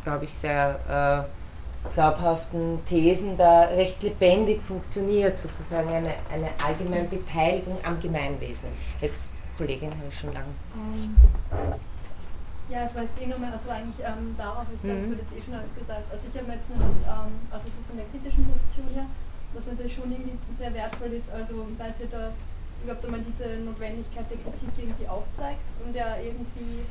glaube 0.04 0.24
ich, 0.24 0.32
sehr 0.34 1.26
äh, 1.28 1.92
glaubhaften 1.92 2.84
Thesen 2.86 3.36
da 3.36 3.64
recht 3.64 4.02
lebendig 4.02 4.62
funktioniert, 4.62 5.38
sozusagen 5.38 5.88
eine, 5.90 6.14
eine 6.32 6.48
allgemeine 6.66 7.09
Beteiligung 7.09 7.76
am 7.84 8.00
Gemeinwesen. 8.00 8.68
Jetzt, 9.02 9.28
Kollegin, 9.59 9.90
habe 9.90 10.09
ich 10.09 10.18
schon 10.18 10.32
lange. 10.32 10.48
Ja, 12.69 12.83
es 12.83 12.95
war 12.95 13.03
jetzt 13.03 13.21
eh 13.21 13.27
nochmal, 13.27 13.53
also 13.53 13.71
eigentlich 13.71 14.03
ähm, 14.03 14.35
darauf, 14.37 14.67
ich 14.75 14.83
glaube, 14.83 14.99
es 14.99 15.07
mhm. 15.07 15.11
wird 15.11 15.23
jetzt 15.23 15.35
eh 15.39 15.43
schon 15.43 15.55
alles 15.55 15.71
gesagt. 15.79 16.07
Also 16.11 16.27
ich 16.27 16.35
habe 16.35 16.51
jetzt 16.51 16.69
nicht, 16.69 16.83
ähm, 17.07 17.33
also 17.51 17.71
so 17.71 17.79
von 17.87 17.97
der 17.97 18.07
kritischen 18.11 18.43
Position 18.51 18.91
her, 18.95 19.07
was 19.55 19.67
natürlich 19.71 19.95
schon 19.95 20.11
irgendwie 20.11 20.35
sehr 20.59 20.75
wertvoll 20.75 21.12
ist, 21.14 21.31
also 21.31 21.67
weil 21.79 21.95
sie 21.95 22.11
da 22.11 22.35
überhaupt 22.83 23.05
einmal 23.07 23.23
diese 23.23 23.62
Notwendigkeit 23.62 24.27
der 24.31 24.39
Kritik 24.43 24.75
irgendwie 24.77 25.09
aufzeigt 25.09 25.62
und 25.87 25.95
ja 25.95 26.19
irgendwie 26.19 26.83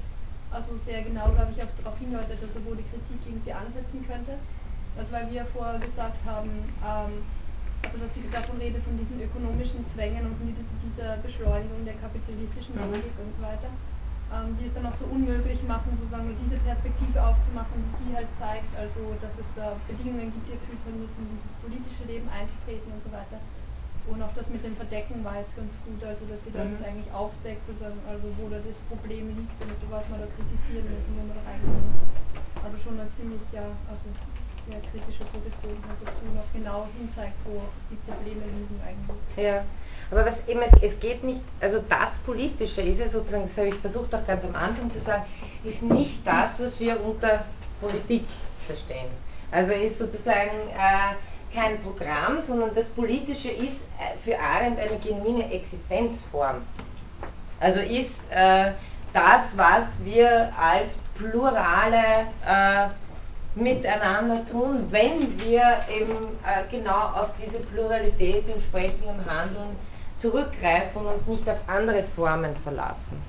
also 0.51 0.77
sehr 0.77 1.03
genau, 1.03 1.27
glaube 1.35 1.51
ich, 1.51 1.59
auch 1.61 1.71
darauf 1.83 1.99
hindeutet, 1.99 2.39
dass 2.39 2.55
er 2.55 2.63
wo 2.63 2.73
die 2.73 2.87
Kritik 2.87 3.19
irgendwie 3.27 3.51
ansetzen 3.51 3.99
könnte. 4.07 4.39
Also 4.95 5.11
weil 5.11 5.27
wir 5.29 5.43
vorher 5.45 5.79
gesagt 5.79 6.23
haben, 6.25 6.49
ähm, 6.79 7.19
Also 7.83 7.99
dass 7.99 8.15
sie 8.15 8.23
davon 8.31 8.57
redet, 8.57 8.81
von 8.83 8.97
diesen 8.97 9.21
ökonomischen 9.21 9.85
Zwängen 9.85 10.25
und 10.25 10.35
von 10.39 10.49
dieser 10.89 11.17
Beschleunigung 11.21 11.85
der 11.85 11.93
kapitalistischen 12.01 12.73
mhm. 12.75 12.95
Logik 12.97 13.13
und 13.21 13.29
so 13.29 13.43
weiter, 13.43 13.69
die 14.59 14.65
es 14.65 14.73
dann 14.73 14.85
auch 14.85 14.93
so 14.93 15.05
unmöglich 15.05 15.61
machen, 15.63 15.93
sozusagen 15.95 16.25
nur 16.25 16.37
diese 16.43 16.57
Perspektive 16.65 17.21
aufzumachen, 17.21 17.77
die 17.77 17.93
sie 18.03 18.11
halt 18.15 18.27
zeigt, 18.37 18.67
also 18.75 19.15
dass 19.21 19.37
es 19.37 19.53
da 19.53 19.77
Bedingungen 19.87 20.33
gibt, 20.33 20.49
die 20.49 20.57
erfüllt 20.57 20.81
sein 20.81 20.97
müssen, 20.99 21.29
dieses 21.29 21.53
politische 21.61 22.03
Leben 22.09 22.27
einzutreten 22.33 22.89
und 22.91 23.01
so 23.05 23.13
weiter. 23.13 23.37
Und 24.05 24.21
auch 24.21 24.33
das 24.37 24.49
mit 24.49 24.61
dem 24.61 24.75
Verdecken 24.75 25.23
war 25.25 25.37
jetzt 25.41 25.57
ganz 25.57 25.73
gut, 25.81 25.97
also 26.05 26.25
dass 26.25 26.45
sie 26.45 26.53
mhm. 26.53 26.73
das 26.73 26.81
eigentlich 26.85 27.09
aufdeckt, 27.13 27.65
sozusagen, 27.65 27.97
also 28.05 28.29
wo 28.37 28.49
da 28.49 28.61
das 28.61 28.77
Problem 28.85 29.33
liegt 29.33 29.57
und 29.61 29.73
was 29.89 30.05
man 30.09 30.21
da 30.21 30.27
kritisieren 30.29 30.85
muss 30.93 31.05
und 31.09 31.15
wo 31.17 31.25
man 31.25 31.37
da 31.37 31.43
reingehen 31.49 31.81
muss. 31.89 32.01
Also 32.61 32.77
schon 32.81 32.99
eine 32.99 33.09
ziemlich, 33.09 33.41
ja, 33.53 33.65
also 33.89 34.05
sehr 34.69 34.81
kritische 34.89 35.25
Position 35.29 35.77
halt 35.85 36.01
dazu 36.01 36.25
noch 36.33 36.45
genau 36.53 36.89
hinzeigt, 36.97 37.37
wo 37.45 37.61
die 37.89 37.97
Probleme 38.09 38.45
liegen 38.45 38.77
eigentlich. 38.81 39.21
Ja. 39.37 39.61
Aber 40.11 40.25
was 40.25 40.47
eben, 40.47 40.61
es, 40.61 40.81
es 40.81 40.99
geht 40.99 41.23
nicht, 41.23 41.41
also 41.59 41.83
das 41.89 42.13
Politische 42.25 42.81
ist 42.81 42.99
ja 42.99 43.09
sozusagen, 43.09 43.47
das 43.47 43.57
habe 43.57 43.69
ich 43.69 43.75
versucht 43.75 44.13
auch 44.13 44.25
ganz 44.27 44.43
am 44.43 44.55
Anfang 44.55 44.91
zu 44.91 44.99
sagen, 45.01 45.23
ist 45.63 45.81
nicht 45.81 46.19
das, 46.25 46.59
was 46.59 46.79
wir 46.79 47.03
unter 47.03 47.43
Politik 47.81 48.25
verstehen. 48.65 49.09
Also 49.51 49.71
ist 49.73 49.97
sozusagen 49.97 50.69
äh, 50.75 51.55
kein 51.55 51.81
Programm, 51.81 52.41
sondern 52.45 52.73
das 52.75 52.85
Politische 52.89 53.49
ist 53.49 53.87
äh, 53.99 54.17
für 54.23 54.37
Arendt 54.39 54.79
eine 54.79 54.97
genuine 54.99 55.51
Existenzform. 55.51 56.61
Also 57.59 57.79
ist 57.79 58.19
äh, 58.31 58.71
das, 59.13 59.43
was 59.55 60.03
wir 60.03 60.51
als 60.59 60.97
plurale 61.17 62.27
äh, 62.45 62.87
miteinander 63.55 64.45
tun, 64.51 64.85
wenn 64.89 65.39
wir 65.39 65.63
eben 65.89 66.15
äh, 66.43 66.69
genau 66.69 67.11
auf 67.15 67.29
diese 67.43 67.59
Pluralität 67.59 68.43
im 68.53 68.59
Sprechen 68.59 69.03
und 69.05 69.25
Handeln 69.25 69.75
zurückgreifen 70.17 71.01
und 71.01 71.07
uns 71.07 71.27
nicht 71.27 71.47
auf 71.49 71.57
andere 71.67 72.03
Formen 72.15 72.55
verlassen. 72.63 73.21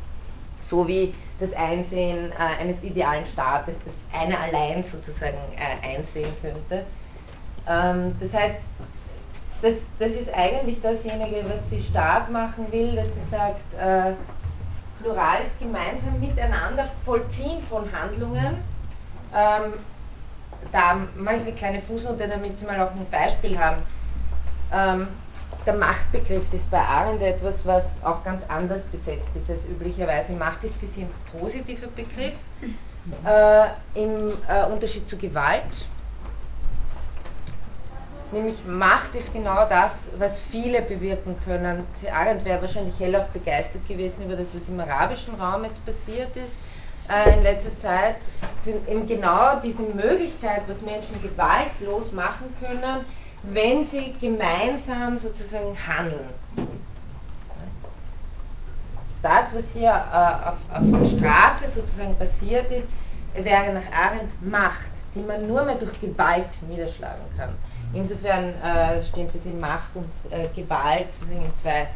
So 0.62 0.87
wie 0.87 1.14
das 1.39 1.53
Einsehen 1.53 2.32
äh, 2.32 2.62
eines 2.62 2.82
idealen 2.82 3.26
Staates, 3.26 3.76
das 3.84 4.20
einer 4.20 4.39
allein 4.41 4.82
sozusagen 4.82 5.39
äh, 5.57 5.97
einsehen 5.97 6.32
könnte. 6.41 6.84
Ähm, 7.68 8.16
das 8.20 8.32
heißt, 8.32 8.59
das, 9.62 9.74
das 9.99 10.11
ist 10.12 10.32
eigentlich 10.34 10.80
dasjenige, 10.80 11.45
was 11.49 11.70
sie 11.70 11.80
stark 11.80 12.30
machen 12.30 12.66
will, 12.70 12.97
dass 12.97 13.09
sie 13.14 13.28
sagt, 13.30 13.74
äh, 13.74 14.12
plurales 15.03 15.51
gemeinsam 15.59 16.18
miteinander 16.20 16.89
vollziehen 17.05 17.62
von 17.68 17.84
Handlungen, 17.93 18.57
ähm, 19.34 19.72
da 20.72 20.97
mache 21.16 21.37
ich 21.37 21.43
eine 21.43 21.53
kleine 21.53 21.82
Fußnote, 21.82 22.28
damit 22.28 22.59
Sie 22.59 22.64
mal 22.64 22.80
auch 22.80 22.91
ein 22.91 23.07
Beispiel 23.11 23.59
haben. 23.59 23.82
Ähm, 24.72 25.09
der 25.67 25.75
Machtbegriff 25.75 26.53
ist 26.53 26.71
bei 26.71 26.79
Arendt 26.81 27.23
etwas, 27.23 27.67
was 27.67 27.97
auch 28.05 28.23
ganz 28.25 28.45
anders 28.49 28.85
besetzt 28.85 29.29
ist 29.35 29.51
als 29.51 29.64
üblicherweise. 29.64 30.33
Macht 30.33 30.64
ist 30.64 30.77
für 30.77 30.87
sie 30.87 31.03
ein 31.03 31.39
positiver 31.39 31.89
Begriff, 31.89 32.35
äh, 33.25 33.67
im 33.95 34.29
äh, 34.49 34.64
Unterschied 34.71 35.09
zu 35.09 35.17
Gewalt. 35.17 35.87
Nämlich 38.33 38.57
Macht 38.67 39.14
ist 39.14 39.33
genau 39.33 39.67
das, 39.69 39.93
was 40.19 40.41
viele 40.41 40.83
bewirken 40.83 41.37
können. 41.45 41.85
Arendt 42.12 42.45
wäre 42.45 42.61
wahrscheinlich 42.61 42.99
hellauf 42.99 43.27
begeistert 43.29 43.87
gewesen 43.87 44.25
über 44.25 44.37
das, 44.37 44.49
was 44.53 44.69
im 44.69 44.81
arabischen 44.81 45.35
Raum 45.35 45.64
jetzt 45.64 45.85
passiert 45.87 46.35
ist 46.37 46.55
äh, 47.09 47.37
in 47.37 47.43
letzter 47.43 47.77
Zeit, 47.79 48.17
eben 48.89 49.07
genau 49.07 49.61
diese 49.62 49.83
Möglichkeit, 49.83 50.62
was 50.67 50.83
Menschen 50.83 51.21
gewaltlos 51.23 52.12
machen 52.12 52.55
können, 52.61 53.05
wenn 53.51 53.85
sie 53.85 54.13
gemeinsam 54.21 55.19
sozusagen 55.19 55.77
handeln. 55.87 56.29
Das, 59.23 59.55
was 59.55 59.65
hier 59.73 59.91
äh, 59.91 60.49
auf, 60.49 60.57
auf 60.73 61.01
der 61.01 61.19
Straße 61.19 61.73
sozusagen 61.75 62.17
passiert 62.17 62.71
ist, 62.71 62.89
wäre 63.35 63.73
nach 63.73 63.91
Arendt 63.93 64.31
Macht, 64.43 64.87
die 65.15 65.21
man 65.21 65.47
nur 65.47 65.65
mehr 65.65 65.75
durch 65.75 66.01
Gewalt 66.01 66.49
niederschlagen 66.69 67.25
kann. 67.37 67.51
Insofern 67.93 68.55
äh, 68.63 69.03
stehen 69.03 69.29
diese 69.33 69.51
Macht 69.51 69.91
und 69.95 70.09
äh, 70.31 70.49
Gewalt 70.55 71.15
sozusagen 71.15 71.45
in 71.45 71.57
zwei 71.57 71.89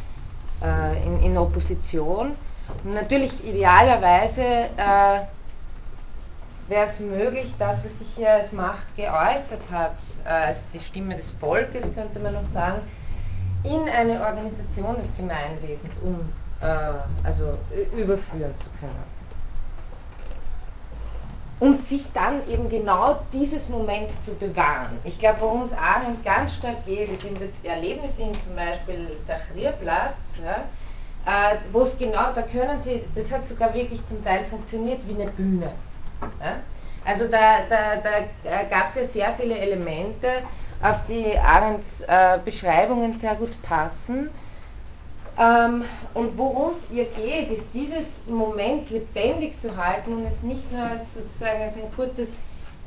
äh, 0.62 1.06
in, 1.06 1.22
in 1.22 1.38
Opposition. 1.38 2.32
Und 2.84 2.94
natürlich 2.94 3.32
idealerweise 3.44 4.42
äh, 4.42 5.20
wäre 6.70 6.88
es 6.88 7.00
möglich, 7.00 7.52
das, 7.58 7.84
was 7.84 7.98
sich 7.98 8.08
hier 8.14 8.32
als 8.32 8.52
Macht 8.52 8.96
geäußert 8.96 9.60
hat, 9.72 9.96
äh, 10.24 10.28
als 10.28 10.58
die 10.72 10.78
Stimme 10.78 11.16
des 11.16 11.32
Volkes, 11.32 11.82
könnte 11.94 12.20
man 12.20 12.34
noch 12.34 12.46
sagen, 12.46 12.80
in 13.64 13.88
eine 13.88 14.20
Organisation 14.24 14.96
des 15.02 15.08
Gemeinwesens 15.16 15.98
um, 16.02 16.32
äh, 16.62 17.26
also 17.26 17.58
überführen 17.94 18.54
zu 18.56 18.66
können. 18.78 19.20
Und 21.58 21.78
sich 21.78 22.04
dann 22.14 22.48
eben 22.48 22.70
genau 22.70 23.18
dieses 23.34 23.68
Moment 23.68 24.12
zu 24.24 24.32
bewahren. 24.34 24.96
Ich 25.04 25.18
glaube, 25.18 25.40
worum 25.40 25.64
es 25.64 25.72
Arendt 25.72 26.24
ganz 26.24 26.54
stark 26.54 26.86
geht, 26.86 27.12
ist 27.12 27.24
eben 27.24 27.36
das 27.38 27.50
Erlebnis 27.64 28.12
in 28.16 28.32
zum 28.32 28.54
Beispiel 28.54 29.10
Tahrirplatz, 29.26 30.38
ja, 30.42 30.62
äh, 31.26 31.56
wo 31.72 31.82
es 31.82 31.98
genau, 31.98 32.32
da 32.34 32.42
können 32.42 32.80
Sie, 32.80 33.02
das 33.14 33.30
hat 33.30 33.46
sogar 33.46 33.74
wirklich 33.74 34.00
zum 34.06 34.24
Teil 34.24 34.44
funktioniert 34.48 35.00
wie 35.06 35.20
eine 35.20 35.30
Bühne. 35.32 35.70
Also 37.04 37.26
da, 37.28 37.60
da, 37.68 37.96
da 38.02 38.62
gab 38.68 38.88
es 38.88 38.94
ja 38.94 39.04
sehr 39.06 39.34
viele 39.38 39.56
Elemente, 39.58 40.28
auf 40.82 40.96
die 41.08 41.38
Arends 41.38 41.86
äh, 42.06 42.38
Beschreibungen 42.44 43.18
sehr 43.18 43.34
gut 43.34 43.50
passen. 43.62 44.30
Ähm, 45.38 45.84
und 46.14 46.36
worum 46.36 46.72
es 46.72 46.90
ihr 46.90 47.04
geht, 47.04 47.50
ist 47.50 47.66
dieses 47.72 48.26
Moment 48.26 48.90
lebendig 48.90 49.58
zu 49.60 49.74
halten 49.76 50.12
und 50.12 50.26
es 50.26 50.42
nicht 50.42 50.70
nur 50.72 50.82
als 50.82 51.14
sozusagen 51.14 51.62
als 51.62 51.76
ein 51.76 51.90
kurzes, 51.94 52.28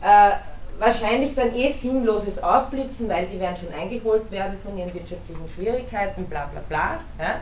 äh, 0.02 0.32
wahrscheinlich 0.80 1.36
dann 1.36 1.56
eh 1.56 1.72
sinnloses 1.72 2.42
Aufblitzen, 2.42 3.10
weil 3.10 3.26
die 3.28 3.40
werden 3.40 3.58
schon 3.58 3.74
eingeholt 3.74 4.30
werden 4.32 4.58
von 4.64 4.78
ihren 4.78 4.94
wirtschaftlichen 4.94 5.48
Schwierigkeiten, 5.56 6.26
bla 6.26 6.46
bla 6.52 6.62
bla. 6.70 7.00
Ja? 7.20 7.42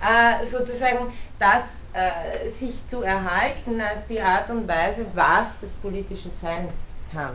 Äh, 0.00 0.46
sozusagen 0.46 1.12
das 1.38 1.64
äh, 1.96 2.48
sich 2.50 2.86
zu 2.88 3.02
erhalten 3.02 3.80
als 3.80 4.06
die 4.06 4.20
Art 4.20 4.50
und 4.50 4.68
Weise, 4.68 5.06
was 5.14 5.58
das 5.60 5.72
politische 5.74 6.28
sein 6.42 6.68
kann. 7.10 7.34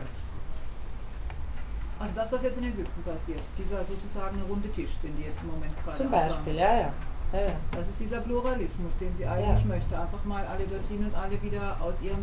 Also 1.98 2.14
das, 2.14 2.32
was 2.32 2.42
jetzt 2.42 2.58
in 2.58 2.64
Ägypten 2.64 3.02
passiert, 3.02 3.40
dieser 3.58 3.84
sozusagen 3.84 4.40
runde 4.48 4.70
Tisch, 4.72 4.90
den 5.02 5.16
die 5.16 5.24
jetzt 5.24 5.40
im 5.42 5.50
Moment 5.50 5.72
gerade 5.84 5.98
Zum 5.98 6.10
Beispiel, 6.10 6.54
ja, 6.54 6.74
ja, 6.74 6.92
ja, 7.32 7.40
ja. 7.40 7.54
Das 7.72 7.88
ist 7.88 8.00
dieser 8.00 8.20
Pluralismus, 8.20 8.92
den 9.00 9.16
sie 9.16 9.26
eigentlich 9.26 9.66
ja. 9.66 9.74
möchte. 9.76 9.98
Einfach 9.98 10.24
mal 10.24 10.44
alle 10.46 10.64
dorthin 10.66 11.06
und 11.06 11.14
alle 11.14 11.40
wieder 11.42 11.76
aus 11.80 12.00
ihrem 12.02 12.22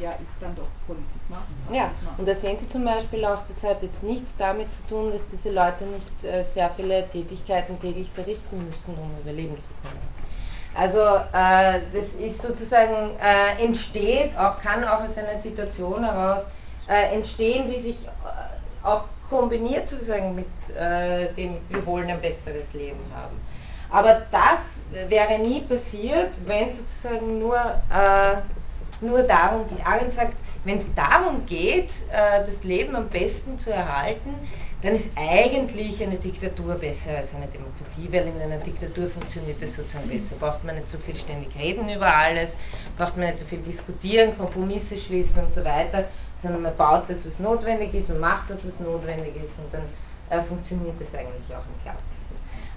ja, 0.00 0.12
ist 0.12 0.30
dann 0.40 0.54
doch 0.54 0.68
Politik 0.86 1.22
machen. 1.28 1.54
Ja, 1.72 1.90
und 2.18 2.28
da 2.28 2.34
sehen 2.34 2.58
Sie 2.60 2.68
zum 2.68 2.84
Beispiel 2.84 3.24
auch, 3.24 3.42
das 3.48 3.68
hat 3.68 3.82
jetzt 3.82 4.02
nichts 4.02 4.34
damit 4.38 4.70
zu 4.70 4.86
tun, 4.88 5.10
dass 5.10 5.26
diese 5.26 5.50
Leute 5.50 5.84
nicht 5.86 6.24
äh, 6.24 6.44
sehr 6.44 6.70
viele 6.70 7.08
Tätigkeiten 7.08 7.80
täglich 7.80 8.10
verrichten 8.10 8.56
müssen, 8.56 8.94
um 8.94 9.10
überleben 9.22 9.58
zu 9.60 9.70
können. 9.82 10.25
Also 10.76 10.98
äh, 11.00 11.80
das 11.92 12.04
ist 12.18 12.42
sozusagen, 12.42 13.10
äh, 13.18 13.64
entsteht, 13.64 14.36
auch 14.38 14.60
kann 14.60 14.84
auch 14.84 15.02
aus 15.02 15.16
einer 15.16 15.38
Situation 15.40 16.04
heraus 16.04 16.42
äh, 16.88 17.14
entstehen, 17.14 17.70
die 17.70 17.80
sich 17.80 17.96
äh, 18.04 18.86
auch 18.86 19.04
kombiniert 19.30 19.88
sozusagen 19.88 20.34
mit 20.34 20.46
äh, 20.76 21.32
dem, 21.34 21.56
wir 21.70 21.84
wollen 21.86 22.10
ein 22.10 22.20
besseres 22.20 22.74
Leben 22.74 23.00
haben. 23.14 23.40
Aber 23.90 24.22
das 24.30 25.08
wäre 25.08 25.38
nie 25.38 25.60
passiert, 25.60 26.30
wenn 26.44 26.72
sozusagen 26.72 27.38
nur 27.38 27.56
nur 29.00 29.22
darum 29.22 29.68
geht. 29.68 29.86
Arendt 29.86 30.14
sagt, 30.14 30.34
wenn 30.64 30.78
es 30.78 30.86
darum 30.94 31.44
geht, 31.46 31.92
äh, 32.12 32.44
das 32.44 32.64
Leben 32.64 32.96
am 32.96 33.08
besten 33.08 33.58
zu 33.58 33.70
erhalten, 33.70 34.34
dann 34.82 34.94
ist 34.94 35.10
eigentlich 35.16 36.02
eine 36.02 36.16
Diktatur 36.16 36.74
besser 36.74 37.16
als 37.16 37.34
eine 37.34 37.46
Demokratie, 37.46 38.08
weil 38.10 38.26
in 38.28 38.40
einer 38.40 38.62
Diktatur 38.62 39.08
funktioniert 39.08 39.60
das 39.60 39.74
sozusagen 39.74 40.08
besser. 40.08 40.36
Braucht 40.38 40.64
man 40.64 40.74
nicht 40.74 40.88
so 40.88 40.98
viel 40.98 41.16
ständig 41.16 41.48
reden 41.58 41.88
über 41.88 42.14
alles, 42.14 42.56
braucht 42.96 43.16
man 43.16 43.26
nicht 43.26 43.38
so 43.38 43.46
viel 43.46 43.60
diskutieren, 43.60 44.36
Kompromisse 44.36 44.96
schließen 44.96 45.42
und 45.44 45.52
so 45.52 45.64
weiter, 45.64 46.04
sondern 46.42 46.62
man 46.62 46.76
baut 46.76 47.04
das, 47.08 47.26
was 47.26 47.38
notwendig 47.38 47.94
ist, 47.94 48.08
man 48.08 48.20
macht 48.20 48.50
das, 48.50 48.66
was 48.66 48.78
notwendig 48.80 49.34
ist 49.36 49.58
und 49.58 49.72
dann 49.72 49.82
äh, 50.30 50.42
funktioniert 50.44 51.00
das 51.00 51.14
eigentlich 51.14 51.48
auch 51.50 51.64
im 51.64 51.82
Klappen. 51.82 52.16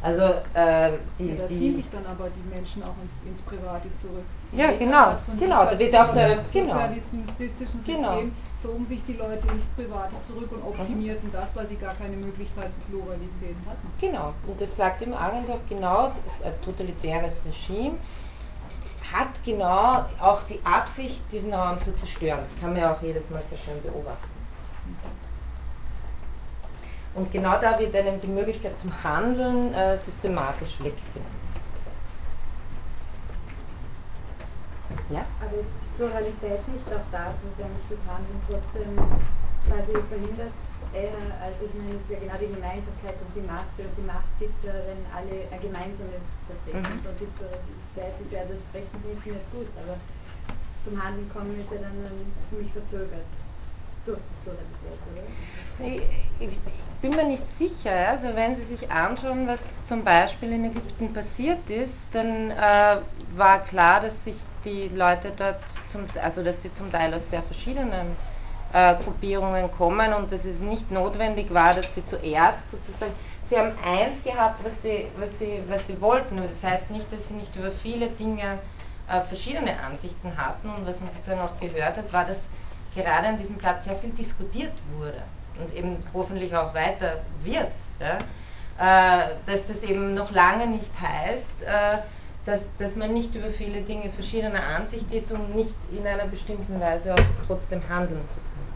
Also 0.01 0.21
äh, 0.53 0.91
die, 1.19 1.27
ja, 1.27 1.35
da 1.35 1.47
ziehen 1.53 1.75
sich 1.75 1.89
dann 1.91 2.05
aber 2.05 2.29
die 2.29 2.55
Menschen 2.55 2.81
auch 2.83 2.95
ins, 3.03 3.29
ins 3.29 3.41
Private 3.41 3.89
zurück. 4.01 4.23
Die 4.51 4.57
ja, 4.57 4.71
genau, 4.71 5.17
genau, 5.37 5.65
da 5.65 5.77
wird 5.77 5.93
auch 5.93 6.13
der 6.13 6.39
genau. 6.53 6.73
sozialistischen 6.73 7.83
genau. 7.85 8.23
Zogen 8.61 8.85
sich 8.87 9.01
die 9.07 9.13
Leute 9.13 9.47
ins 9.47 9.63
Private 9.75 10.13
zurück 10.27 10.51
und 10.51 10.63
optimierten 10.63 11.29
mhm. 11.29 11.33
das, 11.33 11.55
weil 11.55 11.67
sie 11.67 11.75
gar 11.75 11.93
keine 11.95 12.17
Möglichkeit 12.17 12.73
zur 12.73 12.83
Pluralität 12.83 13.55
hatten. 13.65 13.87
Genau, 14.01 14.33
und 14.47 14.59
das 14.59 14.75
sagt 14.75 15.01
im 15.01 15.13
Arendt 15.13 15.49
auch 15.49 15.61
genau, 15.69 16.11
ein 16.43 16.61
totalitäres 16.63 17.41
Regime 17.45 17.97
hat 19.13 19.29
genau 19.43 20.05
auch 20.19 20.43
die 20.43 20.59
Absicht, 20.63 21.21
diesen 21.31 21.53
Raum 21.53 21.81
zu 21.81 21.95
zerstören. 21.95 22.39
Das 22.43 22.59
kann 22.59 22.73
man 22.73 22.81
ja 22.81 22.93
auch 22.93 23.01
jedes 23.01 23.29
Mal 23.29 23.43
sehr 23.43 23.57
schön 23.57 23.81
beobachten. 23.81 24.29
Und 27.15 27.31
genau 27.31 27.59
da 27.59 27.79
wird 27.79 27.95
einem 27.95 28.21
die 28.21 28.27
Möglichkeit 28.27 28.79
zum 28.79 28.91
Handeln 29.03 29.73
äh, 29.73 29.97
systematisch 29.97 30.77
weggenommen. 30.79 31.39
Ja? 35.09 35.25
Aber 35.41 35.57
ist 35.57 35.73
Pluralität 35.97 36.61
nicht 36.69 36.87
auch 36.93 37.07
da, 37.11 37.33
dass 37.33 37.55
eigentlich 37.57 37.89
das 37.89 38.03
Handeln 38.05 38.39
trotzdem 38.45 38.93
quasi 39.65 39.93
verhindert? 40.05 40.53
Eher, 40.93 41.21
also 41.41 41.59
ich 41.65 41.73
meine, 41.77 41.97
es 41.97 42.01
ist 42.01 42.09
ja 42.13 42.19
genau 42.23 42.37
die 42.39 42.53
Gemeinsamkeit 42.53 43.17
und 43.21 43.31
die 43.35 43.45
Masse 43.45 43.79
und 43.85 43.93
die 43.97 44.07
Macht 44.09 44.31
gibt 44.39 44.57
es 44.61 44.69
ja, 44.69 44.75
wenn 44.89 45.01
alle 45.13 45.37
ein 45.49 45.61
Gemeinsames 45.61 46.23
vertreten. 46.49 46.81
Mhm. 46.81 47.05
Und 47.05 47.17
die 47.19 47.29
Pluralität 47.37 48.15
ist 48.21 48.31
ja, 48.33 48.41
das 48.45 48.61
Sprechen 48.69 48.97
funktioniert 49.01 49.45
gut, 49.53 49.69
aber 49.77 49.97
zum 50.85 50.93
Handeln 50.97 51.29
kommen 51.29 51.53
ist 51.57 51.69
ja 51.73 51.81
dann 51.81 51.97
ziemlich 52.49 52.71
verzögert 52.73 53.29
durch 54.05 54.21
die 54.21 54.37
Pluralität, 54.45 54.99
oder? 55.09 55.25
Ich, 55.79 56.01
ich, 56.39 56.57
bin 57.01 57.15
mir 57.15 57.23
nicht 57.23 57.43
sicher. 57.57 58.09
Also 58.09 58.35
wenn 58.35 58.55
Sie 58.55 58.65
sich 58.65 58.91
anschauen, 58.91 59.47
was 59.47 59.59
zum 59.87 60.03
Beispiel 60.03 60.51
in 60.51 60.65
Ägypten 60.65 61.13
passiert 61.13 61.69
ist, 61.69 61.95
dann 62.11 62.51
äh, 62.51 62.97
war 63.35 63.63
klar, 63.63 64.01
dass 64.01 64.23
sich 64.23 64.35
die 64.65 64.89
Leute 64.89 65.31
dort, 65.35 65.59
zum, 65.91 66.05
also 66.21 66.43
dass 66.43 66.61
sie 66.61 66.73
zum 66.73 66.91
Teil 66.91 67.13
aus 67.13 67.29
sehr 67.29 67.43
verschiedenen 67.43 68.15
äh, 68.73 68.95
Gruppierungen 69.03 69.71
kommen 69.71 70.13
und 70.13 70.31
dass 70.31 70.45
es 70.45 70.59
nicht 70.59 70.91
notwendig 70.91 71.53
war, 71.53 71.73
dass 71.73 71.93
sie 71.95 72.05
zuerst 72.05 72.69
sozusagen, 72.71 73.13
sie 73.49 73.57
haben 73.57 73.71
eins 73.83 74.23
gehabt, 74.23 74.63
was 74.63 74.81
sie, 74.81 75.07
was 75.17 75.37
sie, 75.39 75.61
was 75.67 75.85
sie 75.87 75.99
wollten, 76.01 76.37
aber 76.37 76.47
das 76.47 76.71
heißt 76.71 76.89
nicht, 76.91 77.11
dass 77.11 77.27
sie 77.27 77.33
nicht 77.35 77.55
über 77.55 77.71
viele 77.71 78.07
Dinge 78.07 78.59
äh, 79.09 79.21
verschiedene 79.27 79.73
Ansichten 79.81 80.31
hatten 80.37 80.69
und 80.69 80.85
was 80.85 81.01
man 81.01 81.09
sozusagen 81.09 81.41
auch 81.41 81.59
gehört 81.59 81.97
hat, 81.97 82.13
war, 82.13 82.25
dass 82.25 82.39
gerade 82.95 83.27
an 83.27 83.39
diesem 83.39 83.57
Platz 83.57 83.85
sehr 83.85 83.95
viel 83.95 84.11
diskutiert 84.11 84.73
wurde 84.97 85.21
und 85.59 85.73
eben 85.73 85.97
hoffentlich 86.13 86.55
auch 86.55 86.73
weiter 86.73 87.17
wird. 87.41 87.71
Ja? 87.99 88.19
Äh, 88.79 89.35
dass 89.45 89.65
das 89.65 89.83
eben 89.83 90.13
noch 90.13 90.31
lange 90.31 90.67
nicht 90.67 90.91
heißt, 91.01 91.63
äh, 91.65 91.97
dass, 92.49 92.75
dass 92.77 92.95
man 92.95 93.13
nicht 93.13 93.35
über 93.35 93.51
viele 93.51 93.81
Dinge 93.81 94.09
verschiedener 94.09 94.63
Ansicht 94.75 95.11
ist, 95.13 95.31
um 95.31 95.51
nicht 95.51 95.75
in 95.91 96.05
einer 96.07 96.25
bestimmten 96.25 96.79
Weise 96.79 97.13
auch 97.13 97.21
trotzdem 97.45 97.81
handeln 97.87 98.23
zu 98.29 98.39
können. 98.39 98.73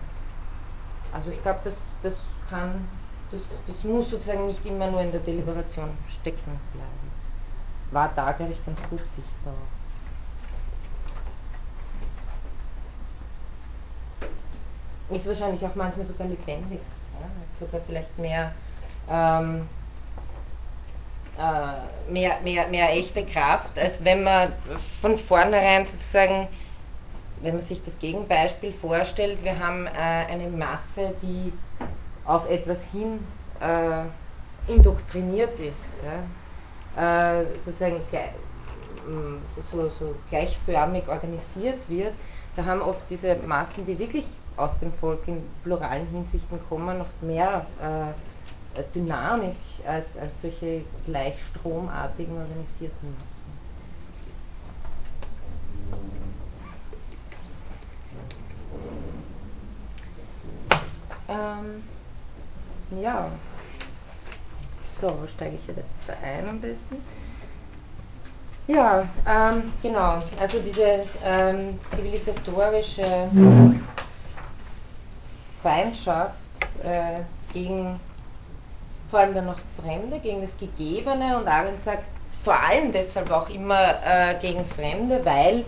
Also 1.12 1.32
ich 1.32 1.42
glaube, 1.42 1.60
das, 1.64 1.78
das 2.04 2.14
kann, 2.48 2.88
das, 3.32 3.42
das 3.66 3.84
muss 3.84 4.12
sozusagen 4.12 4.46
nicht 4.46 4.64
immer 4.66 4.92
nur 4.92 5.02
in 5.02 5.12
der 5.12 5.22
Deliberation 5.22 5.90
stecken 6.22 6.60
bleiben. 6.74 7.12
War 7.90 8.12
da, 8.16 8.32
glaube 8.34 8.52
ich, 8.52 8.64
ganz 8.64 8.80
gut 8.90 9.00
sichtbar. 9.08 9.56
Ist 15.10 15.28
wahrscheinlich 15.28 15.66
auch 15.66 15.76
manchmal 15.76 16.06
sogar 16.06 16.28
lebendig, 16.28 16.80
ja? 17.20 17.28
sogar 17.60 17.82
vielleicht 17.88 18.18
mehr 18.20 18.52
ähm, 19.10 19.62
äh, 19.62 19.83
mehr, 22.10 22.38
mehr, 22.44 22.68
mehr 22.68 22.92
echte 22.92 23.26
Kraft, 23.26 23.78
als 23.80 24.04
wenn 24.04 24.24
man 24.24 24.54
von 25.02 25.18
vornherein 25.18 25.86
sozusagen, 25.86 26.48
wenn 27.42 27.56
man 27.56 27.64
sich 27.64 27.82
das 27.84 27.98
Gegenbeispiel 28.00 28.72
vorstellt, 28.72 29.44
wir 29.44 29.58
haben 29.58 29.88
äh, 29.88 30.32
eine 30.32 30.48
Masse, 30.48 31.14
die 31.22 31.52
auf 32.26 32.50
etwas 32.50 32.80
hin 32.92 33.20
äh, 33.60 34.72
indoktriniert 34.72 35.60
ist, 35.60 35.74
ja, 36.96 37.42
äh, 37.42 37.46
sozusagen 37.66 38.00
gleich, 38.10 38.30
so, 39.70 39.90
so 39.90 40.16
gleichförmig 40.30 41.08
organisiert 41.08 41.82
wird, 41.90 42.14
da 42.56 42.64
haben 42.64 42.82
oft 42.82 43.02
diese 43.10 43.36
Massen, 43.48 43.86
die 43.86 43.98
wirklich 43.98 44.26
aus 44.56 44.78
dem 44.80 44.94
Volk 44.94 45.28
in 45.28 45.44
pluralen 45.64 46.08
Hinsichten 46.12 46.60
kommen, 46.70 47.00
noch 47.00 47.08
mehr 47.22 47.66
äh, 47.82 48.14
Dynamik 48.96 49.56
als, 49.88 50.18
als 50.18 50.42
solche 50.42 50.84
gleichstromartigen 51.06 52.36
organisierten 52.38 53.16
Massen. 53.16 53.34
Ähm, 61.30 61.84
ja, 63.02 63.30
so, 65.02 65.28
steige 65.28 65.56
ich 65.56 65.68
jetzt 65.68 65.80
ein 66.24 66.48
am 66.50 66.60
besten? 66.60 66.98
Ja, 68.68 69.08
ähm, 69.28 69.74
genau, 69.82 70.22
also 70.40 70.60
diese 70.60 71.06
ähm, 71.24 71.78
zivilisatorische 71.94 73.30
Feindschaft 75.62 76.38
äh, 76.82 77.22
gegen 77.52 78.00
vor 79.14 79.20
allem 79.20 79.36
dann 79.36 79.46
noch 79.46 79.60
Fremde, 79.80 80.18
gegen 80.18 80.42
das 80.42 80.58
Gegebene 80.58 81.38
und 81.38 81.48
Arendt 81.48 81.84
sagt 81.84 82.04
vor 82.44 82.60
allem 82.60 82.92
deshalb 82.92 83.30
auch 83.30 83.48
immer 83.48 84.04
äh, 84.04 84.34
gegen 84.42 84.66
Fremde, 84.66 85.24
weil 85.24 85.66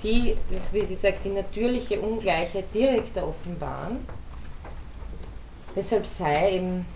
sie, 0.00 0.38
wie 0.72 0.86
sie 0.86 0.94
sagt, 0.94 1.22
die 1.22 1.28
natürliche 1.28 2.00
Ungleichheit 2.00 2.64
direkter 2.72 3.28
offenbaren. 3.28 4.06
Deshalb 5.76 6.06
sei 6.06 6.52
eben, 6.52 6.86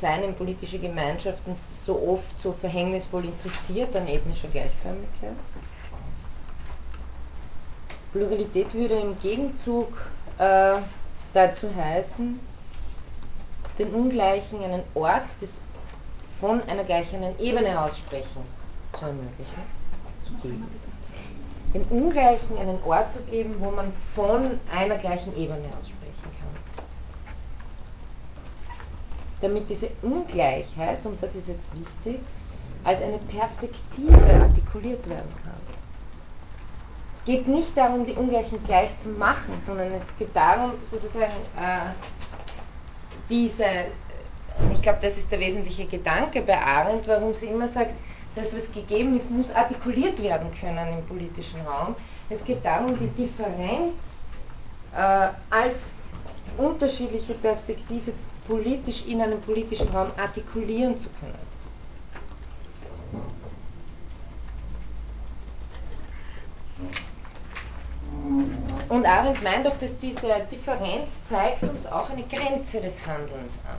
seien 0.00 0.34
politische 0.36 0.78
Gemeinschaften 0.78 1.54
so 1.54 2.00
oft 2.08 2.40
so 2.40 2.52
verhängnisvoll 2.52 3.26
interessiert 3.26 3.94
an 3.94 4.08
ethnischer 4.08 4.48
Gleichförmigkeit. 4.48 5.36
Pluralität 8.10 8.72
würde 8.72 8.94
im 8.94 9.18
Gegenzug 9.20 9.88
äh, 10.38 10.76
dazu 11.34 11.68
heißen, 11.76 12.40
den 13.78 13.88
Ungleichen 13.92 14.62
einen 14.62 14.82
Ort 14.94 15.26
des 15.40 15.60
von 16.40 16.62
einer 16.68 16.84
gleichen 16.84 17.22
Ebene 17.38 17.80
aussprechens 17.80 18.50
zu 18.92 19.04
ermöglichen, 19.06 19.62
zu 20.22 20.32
geben. 20.42 20.68
Den 21.72 21.84
Ungleichen 21.84 22.58
einen 22.58 22.78
Ort 22.84 23.12
zu 23.12 23.20
geben, 23.22 23.54
wo 23.58 23.70
man 23.70 23.92
von 24.14 24.60
einer 24.72 24.96
gleichen 24.96 25.36
Ebene 25.36 25.66
aussprechen 25.78 26.30
kann. 26.38 26.84
Damit 29.40 29.68
diese 29.68 29.88
Ungleichheit, 30.02 31.04
und 31.04 31.20
das 31.22 31.34
ist 31.34 31.48
jetzt 31.48 31.70
wichtig, 31.78 32.20
als 32.84 33.00
eine 33.00 33.18
Perspektive 33.18 34.42
artikuliert 34.42 35.08
werden 35.08 35.30
kann. 35.42 35.54
Es 37.16 37.24
geht 37.24 37.48
nicht 37.48 37.76
darum, 37.76 38.04
die 38.04 38.12
Ungleichen 38.12 38.62
gleich 38.64 38.90
zu 39.02 39.08
machen, 39.08 39.54
sondern 39.66 39.92
es 39.92 40.18
geht 40.18 40.34
darum, 40.36 40.72
sozusagen 40.90 41.32
äh, 41.56 41.90
diese, 43.28 43.64
ich 44.72 44.82
glaube, 44.82 44.98
das 45.02 45.16
ist 45.16 45.30
der 45.30 45.40
wesentliche 45.40 45.86
Gedanke 45.86 46.42
bei 46.42 46.58
Arendt, 46.58 47.06
warum 47.06 47.34
sie 47.34 47.46
immer 47.46 47.68
sagt, 47.68 47.92
das, 48.34 48.46
was 48.46 48.72
gegeben 48.72 49.18
ist, 49.18 49.30
muss 49.30 49.50
artikuliert 49.54 50.20
werden 50.22 50.48
können 50.58 50.98
im 50.98 51.06
politischen 51.06 51.60
Raum. 51.62 51.94
Es 52.28 52.44
geht 52.44 52.64
darum, 52.64 52.98
die 52.98 53.06
Differenz 53.08 54.02
äh, 54.92 55.28
als 55.50 55.76
unterschiedliche 56.58 57.34
Perspektive 57.34 58.12
politisch 58.46 59.04
in 59.06 59.20
einem 59.20 59.40
politischen 59.40 59.88
Raum 59.88 60.08
artikulieren 60.16 60.96
zu 60.98 61.08
können. 61.20 61.53
Und 68.88 69.06
Arendt 69.06 69.42
meint 69.42 69.66
doch, 69.66 69.78
dass 69.78 69.96
diese 69.98 70.20
Differenz 70.50 71.10
zeigt 71.24 71.62
uns 71.62 71.86
auch 71.86 72.08
eine 72.10 72.22
Grenze 72.22 72.80
des 72.80 72.94
Handelns 73.06 73.60
an. 73.68 73.78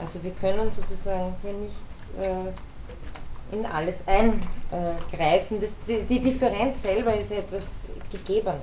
Also 0.00 0.22
wir 0.22 0.32
können 0.32 0.70
sozusagen 0.70 1.34
hier 1.42 1.52
nicht 1.52 1.76
äh, 2.20 3.54
in 3.54 3.66
alles 3.66 3.96
eingreifen. 4.06 5.60
Das, 5.60 5.70
die, 5.86 6.02
die 6.02 6.20
Differenz 6.20 6.82
selber 6.82 7.14
ist 7.14 7.30
etwas 7.30 7.86
Gegebenes. 8.10 8.60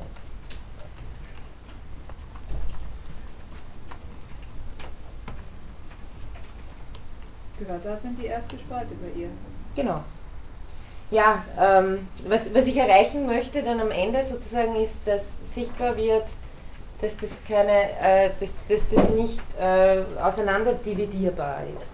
Genau, 7.59 7.79
da 7.83 7.97
sind 7.97 8.19
die 8.19 8.27
erste 8.27 8.57
Spalte 8.57 8.95
bei 8.95 9.19
ihr. 9.19 9.29
Genau 9.75 10.01
ja, 11.11 11.43
ähm, 11.59 12.07
was, 12.27 12.53
was 12.53 12.67
ich 12.67 12.77
erreichen 12.77 13.25
möchte 13.25 13.63
dann 13.63 13.79
am 13.79 13.91
Ende 13.91 14.23
sozusagen 14.23 14.75
ist, 14.75 14.95
dass 15.05 15.53
sichtbar 15.53 15.95
wird, 15.97 16.25
dass 17.01 17.15
das 17.17 17.29
keine, 17.47 17.71
äh, 18.01 18.29
dass, 18.39 18.53
dass 18.67 18.81
das 18.89 19.09
nicht 19.09 19.41
äh, 19.59 20.01
auseinanderdividierbar 20.21 21.61
ist. 21.77 21.91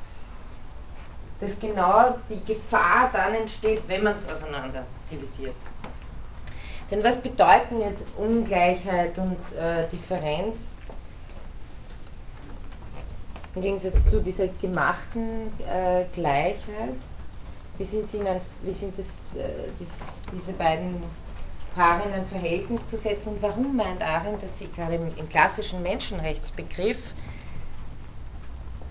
Dass 1.40 1.60
genau 1.60 2.16
die 2.30 2.44
Gefahr 2.44 3.10
dann 3.14 3.36
entsteht, 3.36 3.84
wenn 3.88 4.04
man 4.04 4.16
es 4.16 4.28
auseinanderdividiert. 4.28 5.56
Denn 6.92 7.04
was 7.04 7.16
bedeuten 7.18 7.82
jetzt 7.82 8.06
Ungleichheit 8.18 9.18
und 9.18 9.38
äh, 9.58 9.88
Differenz 9.92 10.76
im 13.56 13.62
Gegensatz 13.62 13.96
zu 14.10 14.22
dieser 14.22 14.48
gemachten 14.48 15.48
äh, 15.68 16.04
Gleichheit? 16.14 16.96
Wie 17.78 17.84
sind, 17.84 18.10
sie 18.12 18.22
ein, 18.22 18.40
wie 18.64 18.74
sind 18.74 18.98
das, 18.98 19.06
äh, 19.42 19.48
das, 19.80 19.88
diese 20.32 20.54
beiden 20.58 20.96
Paare 21.76 22.08
in 22.08 22.14
ein 22.14 22.26
Verhältnis 22.28 22.88
zu 22.88 22.98
setzen 22.98 23.34
und 23.34 23.42
warum 23.42 23.76
meint 23.76 24.02
Arendt, 24.02 24.42
dass 24.42 24.58
sie 24.58 24.70
gerade 24.72 24.96
im, 24.96 25.18
im 25.18 25.28
klassischen 25.28 25.84
Menschenrechtsbegriff 25.84 27.00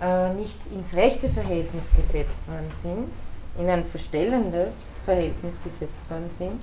äh, 0.03 0.35
nicht 0.35 0.59
ins 0.71 0.93
rechte 0.93 1.31
Verhältnis 1.31 1.85
gesetzt 1.97 2.47
worden 2.47 2.71
sind, 2.83 3.09
in 3.59 3.71
ein 3.71 3.87
verstellendes 3.87 4.75
Verhältnis 5.07 5.55
gesetzt 5.63 6.03
worden 6.11 6.31
sind. 6.39 6.61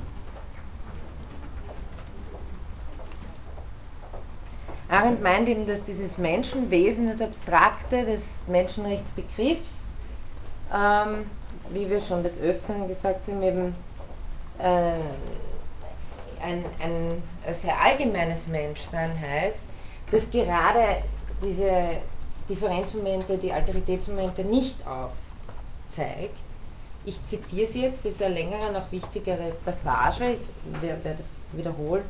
Arendt 4.89 5.23
meint 5.23 5.47
eben, 5.47 5.65
dass 5.65 5.81
dieses 5.85 6.17
Menschenwesen, 6.17 7.07
das 7.07 7.21
Abstrakte 7.21 8.05
des 8.05 8.25
Menschenrechtsbegriffs, 8.47 9.85
ähm, 10.71 11.25
wie 11.73 11.89
wir 11.89 12.01
schon 12.01 12.23
des 12.23 12.39
Öfteren 12.39 12.87
gesagt 12.87 13.27
haben, 13.27 13.41
eben 13.41 13.75
äh, 14.59 14.93
ein, 16.43 16.63
ein, 16.81 17.23
sehr 17.53 17.79
allgemeines 17.79 18.47
Menschsein 18.47 19.19
heißt, 19.19 19.59
das 20.11 20.29
gerade 20.29 21.03
diese 21.43 21.71
Differenzmomente, 22.49 23.37
die 23.37 23.51
Alteritätsmomente 23.51 24.43
nicht 24.43 24.75
aufzeigt. 24.85 26.35
Ich 27.05 27.17
zitiere 27.29 27.71
sie 27.71 27.81
jetzt, 27.81 28.05
das 28.05 28.13
ist 28.13 28.23
eine 28.23 28.35
längere, 28.35 28.71
noch 28.71 28.91
wichtigere 28.91 29.53
Passage, 29.65 30.35
ich 30.35 30.81
werde 30.81 31.15
das 31.17 31.29
wiederholen. 31.53 32.03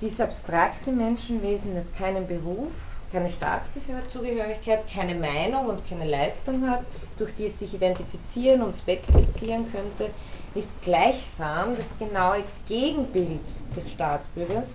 Dieses 0.00 0.20
abstrakte 0.20 0.90
Menschenwesen, 0.90 1.74
das 1.76 1.92
keinen 1.92 2.26
Beruf, 2.26 2.72
keine 3.12 3.30
Staatszugehörigkeit, 3.30 4.80
keine 4.92 5.14
Meinung 5.14 5.66
und 5.66 5.88
keine 5.88 6.08
Leistung 6.08 6.68
hat, 6.68 6.82
durch 7.18 7.34
die 7.34 7.46
es 7.46 7.58
sich 7.58 7.74
identifizieren 7.74 8.62
und 8.62 8.76
spezifizieren 8.76 9.70
könnte, 9.70 10.10
ist 10.54 10.68
gleichsam 10.82 11.76
das 11.76 11.86
genaue 11.98 12.42
Gegenbild 12.66 13.52
des 13.76 13.90
Staatsbürgers, 13.90 14.74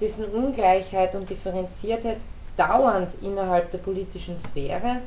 dessen 0.00 0.24
Ungleichheit 0.26 1.14
und 1.14 1.28
Differenziertheit 1.28 2.18
dauernd 2.56 3.12
innerhalb 3.22 3.70
der 3.70 3.78
politischen 3.78 4.38
Sphäre 4.38 5.00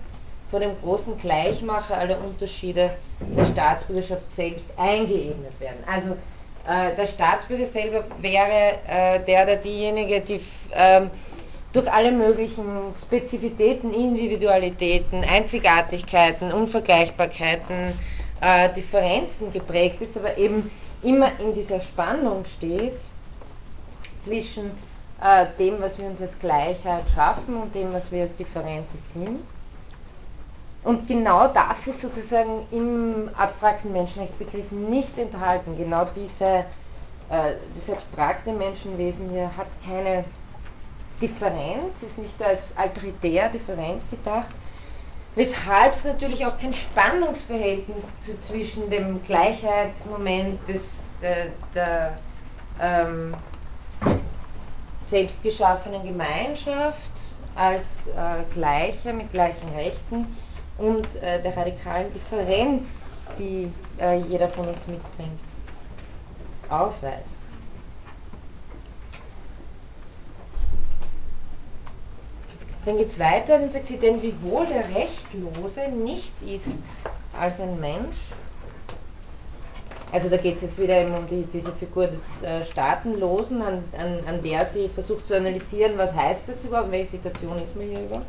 vor 0.49 0.59
dem 0.59 0.71
großen 0.81 1.17
Gleichmacher 1.19 1.97
aller 1.97 2.17
Unterschiede 2.23 2.91
der 3.19 3.45
Staatsbürgerschaft 3.45 4.29
selbst 4.29 4.69
eingeebnet 4.77 5.59
werden. 5.59 5.83
Also 5.85 6.11
äh, 6.67 6.95
der 6.95 7.05
Staatsbürger 7.05 7.65
selber 7.65 8.03
wäre 8.19 8.75
äh, 8.87 9.19
der 9.25 9.43
oder 9.43 9.55
diejenige, 9.57 10.21
die 10.21 10.41
ähm, 10.73 11.09
durch 11.73 11.91
alle 11.91 12.11
möglichen 12.11 12.65
Spezifitäten, 13.01 13.93
Individualitäten, 13.93 15.23
Einzigartigkeiten, 15.23 16.51
Unvergleichbarkeiten, 16.51 17.93
äh, 18.41 18.73
Differenzen 18.73 19.51
geprägt 19.51 20.01
ist, 20.01 20.17
aber 20.17 20.37
eben 20.37 20.71
immer 21.03 21.31
in 21.39 21.53
dieser 21.53 21.81
Spannung 21.81 22.45
steht 22.45 22.99
zwischen 24.21 24.71
äh, 25.21 25.45
dem, 25.59 25.79
was 25.81 25.99
wir 25.99 26.07
uns 26.07 26.21
als 26.21 26.37
Gleichheit 26.39 27.03
schaffen 27.13 27.55
und 27.55 27.73
dem, 27.75 27.91
was 27.93 28.11
wir 28.11 28.23
als 28.23 28.35
Differenzen 28.35 28.99
sind. 29.13 29.39
Und 30.83 31.07
genau 31.07 31.47
das 31.47 31.85
ist 31.85 32.01
sozusagen 32.01 32.65
im 32.71 33.29
abstrakten 33.35 33.91
Menschenrechtsbegriff 33.91 34.71
nicht 34.71 35.17
enthalten. 35.17 35.75
Genau 35.77 36.07
diese, 36.15 36.45
äh, 36.45 37.55
das 37.75 37.89
abstrakte 37.89 38.53
Menschenwesen 38.53 39.29
hier 39.29 39.51
hat 39.57 39.67
keine 39.85 40.23
Differenz, 41.21 42.01
ist 42.05 42.17
nicht 42.17 42.41
als 42.41 42.75
alteritär 42.77 43.49
different 43.49 44.09
gedacht, 44.11 44.49
weshalb 45.35 45.95
es 45.95 46.03
natürlich 46.03 46.45
auch 46.45 46.57
kein 46.57 46.73
Spannungsverhältnis 46.73 48.03
zwischen 48.47 48.89
dem 48.89 49.23
Gleichheitsmoment 49.23 50.59
des, 50.67 51.11
der, 51.21 51.47
der 51.73 52.17
ähm, 52.81 53.35
selbstgeschaffenen 55.05 56.05
Gemeinschaft 56.05 57.11
als 57.55 58.07
äh, 58.07 58.43
Gleicher 58.53 59.13
mit 59.13 59.31
gleichen 59.31 59.69
Rechten 59.75 60.27
und 60.77 61.07
äh, 61.21 61.41
der 61.41 61.55
radikalen 61.57 62.13
Differenz, 62.13 62.87
die 63.39 63.71
äh, 63.99 64.19
jeder 64.19 64.49
von 64.49 64.67
uns 64.67 64.85
mitbringt, 64.85 65.39
aufweist. 66.69 67.36
Dann 72.87 72.97
geht 72.97 73.09
es 73.09 73.19
weiter, 73.19 73.59
dann 73.59 73.69
sagt 73.69 73.89
sie, 73.89 73.97
denn 73.97 74.21
wiewohl 74.21 74.65
der 74.65 74.87
Rechtlose 74.95 75.89
nichts 75.89 76.41
ist 76.41 76.63
als 77.37 77.59
ein 77.59 77.77
Mensch, 77.81 78.15
also 80.13 80.29
da 80.29 80.37
geht 80.37 80.55
es 80.55 80.61
jetzt 80.61 80.79
wieder 80.79 81.05
um 81.05 81.27
die, 81.27 81.45
diese 81.51 81.73
Figur 81.73 82.07
des 82.07 82.21
äh, 82.41 82.63
Staatenlosen, 82.63 83.61
an, 83.61 83.83
an, 83.99 84.19
an, 84.25 84.41
der 84.41 84.65
sie 84.65 84.87
versucht 84.87 85.27
zu 85.27 85.35
analysieren, 85.35 85.97
was 85.97 86.13
heißt 86.13 86.47
das 86.47 86.63
überhaupt, 86.63 86.85
in 86.85 86.93
welcher 86.93 87.11
Situation 87.11 87.61
ist 87.61 87.75
man 87.75 87.89
hier 87.89 87.99
überhaupt. 87.99 88.27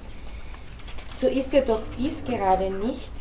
So 1.21 1.29
ist 1.29 1.53
ja 1.53 1.61
doch 1.61 1.83
dies 1.97 2.25
gerade 2.25 2.69
nicht, 2.69 3.13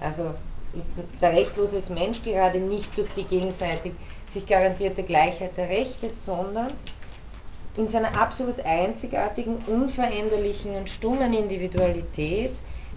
also 0.00 0.32
ist 0.74 0.90
der 1.20 1.32
rechtlose 1.32 1.92
Mensch 1.92 2.22
gerade 2.22 2.60
nicht 2.60 2.96
durch 2.96 3.10
die 3.16 3.24
gegenseitig 3.24 3.94
sich 4.32 4.46
garantierte 4.46 5.02
Gleichheit 5.02 5.56
der 5.56 5.68
Rechte, 5.68 6.08
sondern 6.08 6.70
in 7.76 7.88
seiner 7.88 8.14
absolut 8.20 8.60
einzigartigen, 8.64 9.56
unveränderlichen 9.66 10.74
und 10.74 10.90
stummen 10.90 11.32
Individualität, 11.32 12.52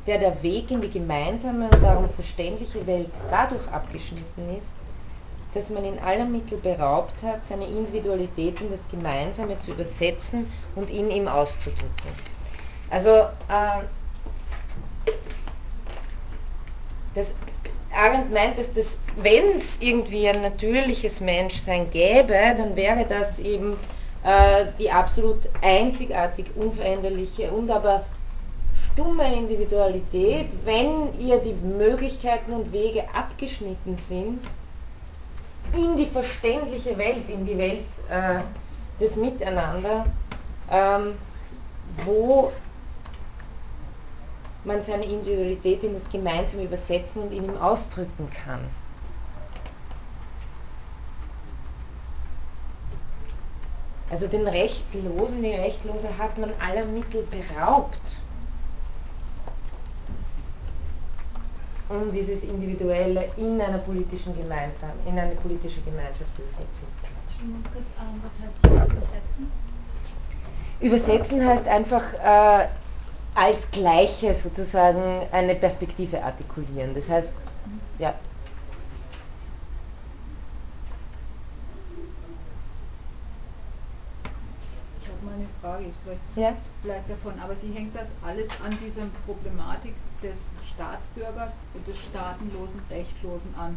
der 0.05 0.19
der 0.19 0.43
Weg 0.43 0.69
in 0.69 0.81
die 0.81 0.89
gemeinsame 0.89 1.69
und 1.69 1.83
darum 1.83 2.09
verständliche 2.09 2.85
Welt 2.85 3.09
dadurch 3.29 3.67
abgeschnitten 3.69 4.57
ist, 4.57 4.67
dass 5.53 5.69
man 5.69 5.85
in 5.85 5.97
aller 5.99 6.25
Mittel 6.25 6.57
beraubt 6.57 7.13
hat, 7.23 7.45
seine 7.45 7.65
Individualität 7.65 8.59
in 8.59 8.69
das 8.69 8.81
Gemeinsame 8.91 9.57
zu 9.59 9.71
übersetzen 9.71 10.51
und 10.75 10.89
in 10.89 11.09
ihm 11.09 11.27
auszudrücken. 11.27 12.11
Also 12.91 13.09
äh, 13.09 13.85
das 17.15 17.33
Arendt 17.95 18.33
meint, 18.33 18.57
dass 18.59 18.73
das, 18.73 18.97
wenn 19.15 19.57
es 19.57 19.81
irgendwie 19.81 20.27
ein 20.27 20.41
natürliches 20.41 21.21
Menschsein 21.21 21.89
gäbe, 21.89 22.33
dann 22.57 22.75
wäre 22.75 23.05
das 23.07 23.39
eben 23.39 23.77
die 24.79 24.91
absolut 24.91 25.47
einzigartig 25.61 26.47
unveränderliche 26.55 27.51
und 27.51 27.69
aber 27.69 28.03
stumme 28.95 29.31
Individualität, 29.35 30.47
wenn 30.63 31.19
ihr 31.19 31.37
die 31.37 31.53
Möglichkeiten 31.53 32.53
und 32.53 32.71
Wege 32.71 33.03
abgeschnitten 33.13 33.97
sind, 33.97 34.41
in 35.73 35.97
die 35.97 36.05
verständliche 36.05 36.97
Welt, 36.97 37.29
in 37.29 37.45
die 37.45 37.57
Welt 37.57 37.85
äh, 38.09 38.39
des 38.99 39.15
Miteinander, 39.15 40.05
ähm, 40.71 41.13
wo 42.05 42.51
man 44.63 44.81
seine 44.81 45.05
Individualität 45.05 45.83
in 45.83 45.93
das 45.93 46.09
Gemeinsame 46.09 46.63
übersetzen 46.63 47.23
und 47.23 47.31
in 47.31 47.43
ihm 47.45 47.57
ausdrücken 47.57 48.29
kann. 48.43 48.61
Also 54.15 54.27
den 54.27 54.47
Rechtlosen, 54.47 55.43
die 55.43 55.51
Rechtlose 55.51 56.07
hat 56.17 56.37
man 56.37 56.51
aller 56.65 56.85
Mittel 56.85 57.27
beraubt, 57.29 57.99
um 61.89 62.13
dieses 62.13 62.43
Individuelle 62.43 63.27
in 63.35 63.59
einer 63.59 63.79
politischen 63.79 64.33
Gemeinsam, 64.37 64.91
in 65.05 65.19
eine 65.19 65.35
politische 65.35 65.81
Gemeinschaft 65.81 66.33
zu 66.33 66.43
übersetzen. 66.43 66.87
Kurz, 67.73 67.83
ähm, 67.99 68.21
was 68.23 68.39
heißt 68.39 68.55
jetzt 68.63 68.93
übersetzen? 68.93 69.51
Übersetzen 70.79 71.45
heißt 71.45 71.67
einfach 71.67 72.13
äh, 72.13 72.67
als 73.35 73.69
Gleiche 73.71 74.33
sozusagen 74.33 75.27
eine 75.33 75.55
Perspektive 75.55 76.23
artikulieren. 76.23 76.95
Das 76.95 77.09
heißt, 77.09 77.33
ja. 77.99 78.13
Ich 85.01 85.11
habe 85.11 85.25
mal 85.25 85.35
eine 85.35 85.47
Frage, 85.65 85.85
ist 85.85 85.97
vielleicht 86.03 86.37
ja? 86.37 86.53
bleibt 86.83 87.09
davon, 87.09 87.33
aber 87.43 87.55
sie 87.55 87.71
hängt 87.73 87.95
das 87.95 88.11
alles 88.23 88.49
an 88.63 88.77
dieser 88.85 89.01
Problematik 89.25 89.95
des 90.21 90.53
Staatsbürgers 90.63 91.53
und 91.73 91.87
des 91.87 91.97
staatenlosen, 91.97 92.79
rechtlosen 92.89 93.53
an 93.57 93.75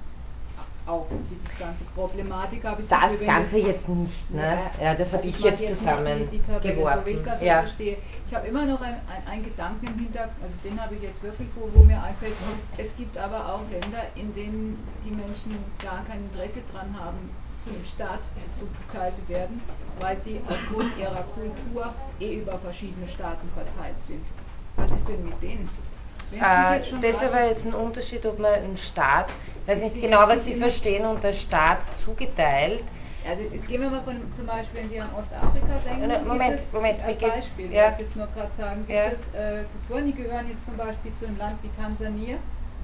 auf 0.86 1.06
dieses 1.30 1.58
ganze 1.58 1.84
Problematik 1.94 2.64
habe 2.64 2.80
ich 2.80 2.88
das 2.88 3.20
Ganze 3.20 3.58
jetzt 3.58 3.88
nicht, 3.88 4.30
ne? 4.30 4.58
Ja, 4.82 4.94
das 4.94 5.12
habe 5.12 5.26
ich, 5.26 5.36
ich 5.36 5.44
jetzt 5.44 5.66
zusammen 5.68 6.26
die, 6.30 6.38
die 6.38 6.42
Tabelle, 6.42 6.74
geworfen. 6.74 7.02
So 7.04 7.30
ich 7.34 7.42
ja. 7.42 7.60
verstehe. 7.60 7.98
Ich 8.26 8.34
habe 8.34 8.48
immer 8.48 8.64
noch 8.64 8.80
einen 8.80 8.96
ein 9.30 9.44
Gedanken 9.44 9.86
im 9.86 9.98
Hintergrund, 9.98 10.32
also 10.42 10.54
den 10.64 10.80
habe 10.80 10.94
ich 10.94 11.02
jetzt 11.02 11.22
wirklich, 11.22 11.48
wo, 11.56 11.68
wo 11.74 11.84
mir 11.84 12.02
einfällt, 12.02 12.32
es 12.78 12.96
gibt 12.96 13.18
aber 13.18 13.52
auch 13.52 13.60
Länder, 13.70 14.02
in 14.16 14.34
denen 14.34 14.82
die 15.04 15.10
Menschen 15.10 15.52
gar 15.82 16.04
kein 16.06 16.24
Interesse 16.32 16.60
daran 16.72 16.96
haben, 16.98 17.18
zu 17.64 17.70
dem 17.70 17.84
Staat 17.84 18.20
zugeteilt 18.58 19.28
werden, 19.28 19.60
weil 20.00 20.18
sie 20.18 20.40
aufgrund 20.48 20.96
ihrer 20.98 21.24
Kultur 21.34 21.92
eh 22.20 22.36
über 22.38 22.58
verschiedene 22.58 23.08
Staaten 23.08 23.48
verteilt 23.54 24.00
sind. 24.00 24.24
Was 24.76 24.90
ist 24.90 25.08
denn 25.08 25.24
mit 25.24 25.42
denen? 25.42 25.68
Äh, 26.32 26.78
das 26.78 27.16
ist 27.16 27.24
aber 27.24 27.48
jetzt 27.48 27.64
ein 27.64 27.74
Unterschied, 27.74 28.24
ob 28.26 28.38
man 28.38 28.52
einen 28.52 28.76
Staat, 28.76 29.30
weiß 29.66 29.80
nicht 29.80 30.00
genau, 30.00 30.28
was 30.28 30.44
Sie 30.44 30.54
verstehen 30.56 31.06
unter 31.06 31.32
Staat 31.32 31.78
zugeteilt. 32.04 32.82
Also 33.28 33.42
jetzt 33.52 33.68
gehen 33.68 33.82
wir 33.82 33.90
mal 33.90 34.02
von 34.02 34.16
zum 34.36 34.46
Beispiel, 34.46 34.82
wenn 34.82 34.88
Sie 34.90 35.00
an 35.00 35.08
Ostafrika 35.18 35.80
denken, 35.84 36.26
Moment, 36.26 36.54
es, 36.54 36.72
Moment, 36.72 37.02
als 37.02 37.18
Beispiel, 37.18 37.72
ja. 37.72 37.92
ich 37.92 38.00
jetzt 38.00 38.16
nur 38.16 38.28
gerade 38.28 38.52
sagen, 38.56 38.86
gibt 38.86 38.98
ja. 38.98 39.06
es 39.06 39.28
äh, 39.34 39.64
Kulturen, 39.72 40.06
die 40.06 40.14
gehören 40.14 40.48
jetzt 40.48 40.64
zum 40.64 40.76
Beispiel 40.76 41.12
zu 41.18 41.26
einem 41.26 41.38
Land 41.38 41.58
wie 41.62 41.68
Tansania 41.76 42.36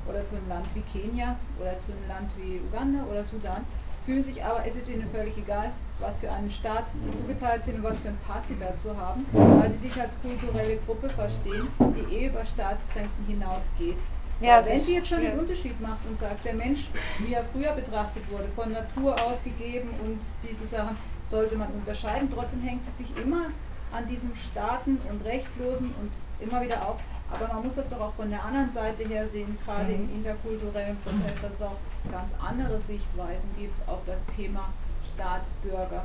oder 0.07 0.25
zu 0.25 0.37
einem 0.37 0.49
Land 0.49 0.67
wie 0.75 0.83
Kenia 0.83 1.37
oder 1.61 1.79
zu 1.81 1.93
einem 1.93 2.09
Land 2.09 2.31
wie 2.37 2.61
Uganda 2.61 3.05
oder 3.11 3.25
Sudan, 3.25 3.65
fühlen 4.05 4.25
sich 4.25 4.45
aber, 4.45 4.65
es 4.67 4.77
ist 4.77 4.89
ihnen 4.89 5.09
völlig 5.11 5.37
egal, 5.39 5.71
was 5.99 6.19
für 6.19 6.31
einen 6.31 6.51
Staat 6.51 6.85
sie 6.99 7.11
zugeteilt 7.19 7.65
sind 7.65 7.77
und 7.77 7.85
was 7.85 7.99
für 7.99 8.09
einen 8.09 8.19
Pass 8.27 8.47
sie 8.49 8.57
dazu 8.59 8.97
haben, 8.97 9.25
weil 9.33 9.71
sie 9.73 9.89
sich 9.89 10.01
als 10.01 10.13
kulturelle 10.21 10.77
Gruppe 10.87 11.09
verstehen, 11.09 11.69
die 11.79 12.15
eh 12.15 12.27
über 12.29 12.45
Staatsgrenzen 12.45 13.25
hinausgeht. 13.27 13.97
Ja, 14.41 14.65
wenn 14.67 14.81
sie 14.81 14.95
jetzt 14.95 15.09
schon 15.09 15.21
den 15.21 15.39
Unterschied 15.39 15.81
macht 15.81 16.05
und 16.07 16.19
sagt, 16.19 16.45
der 16.45 16.55
Mensch, 16.55 16.89
wie 17.21 17.33
er 17.33 17.45
früher 17.45 17.73
betrachtet 17.73 18.23
wurde, 18.31 18.49
von 18.57 18.73
Natur 18.73 19.15
aus 19.23 19.37
gegeben 19.45 19.91
und 20.05 20.19
diese 20.43 20.67
Sachen, 20.67 20.97
sollte 21.31 21.57
man 21.57 21.69
unterscheiden. 21.69 22.29
Trotzdem 22.35 22.61
hängt 22.61 22.85
sie 22.85 22.91
sich 22.91 23.17
immer 23.17 23.47
an 23.93 24.09
diesem 24.09 24.33
Staaten 24.35 24.99
und 25.09 25.25
Rechtlosen 25.25 25.95
und 26.01 26.11
immer 26.41 26.61
wieder 26.63 26.87
auf. 26.87 26.99
Aber 27.31 27.53
man 27.53 27.65
muss 27.65 27.75
das 27.75 27.89
doch 27.89 28.01
auch 28.01 28.15
von 28.15 28.31
der 28.31 28.45
anderen 28.45 28.71
Seite 28.71 29.05
her 29.09 29.27
sehen, 29.29 29.59
gerade 29.65 29.93
mhm. 29.93 30.05
im 30.05 30.15
interkulturellen 30.17 30.97
Prozess, 31.01 31.41
dass 31.43 31.53
es 31.53 31.63
auch 31.63 31.77
ganz 32.11 32.33
andere 32.39 32.81
Sichtweisen 32.81 33.49
gibt 33.59 33.89
auf 33.89 34.01
das 34.07 34.21
Thema 34.37 34.69
Staatsbürger. 35.15 36.05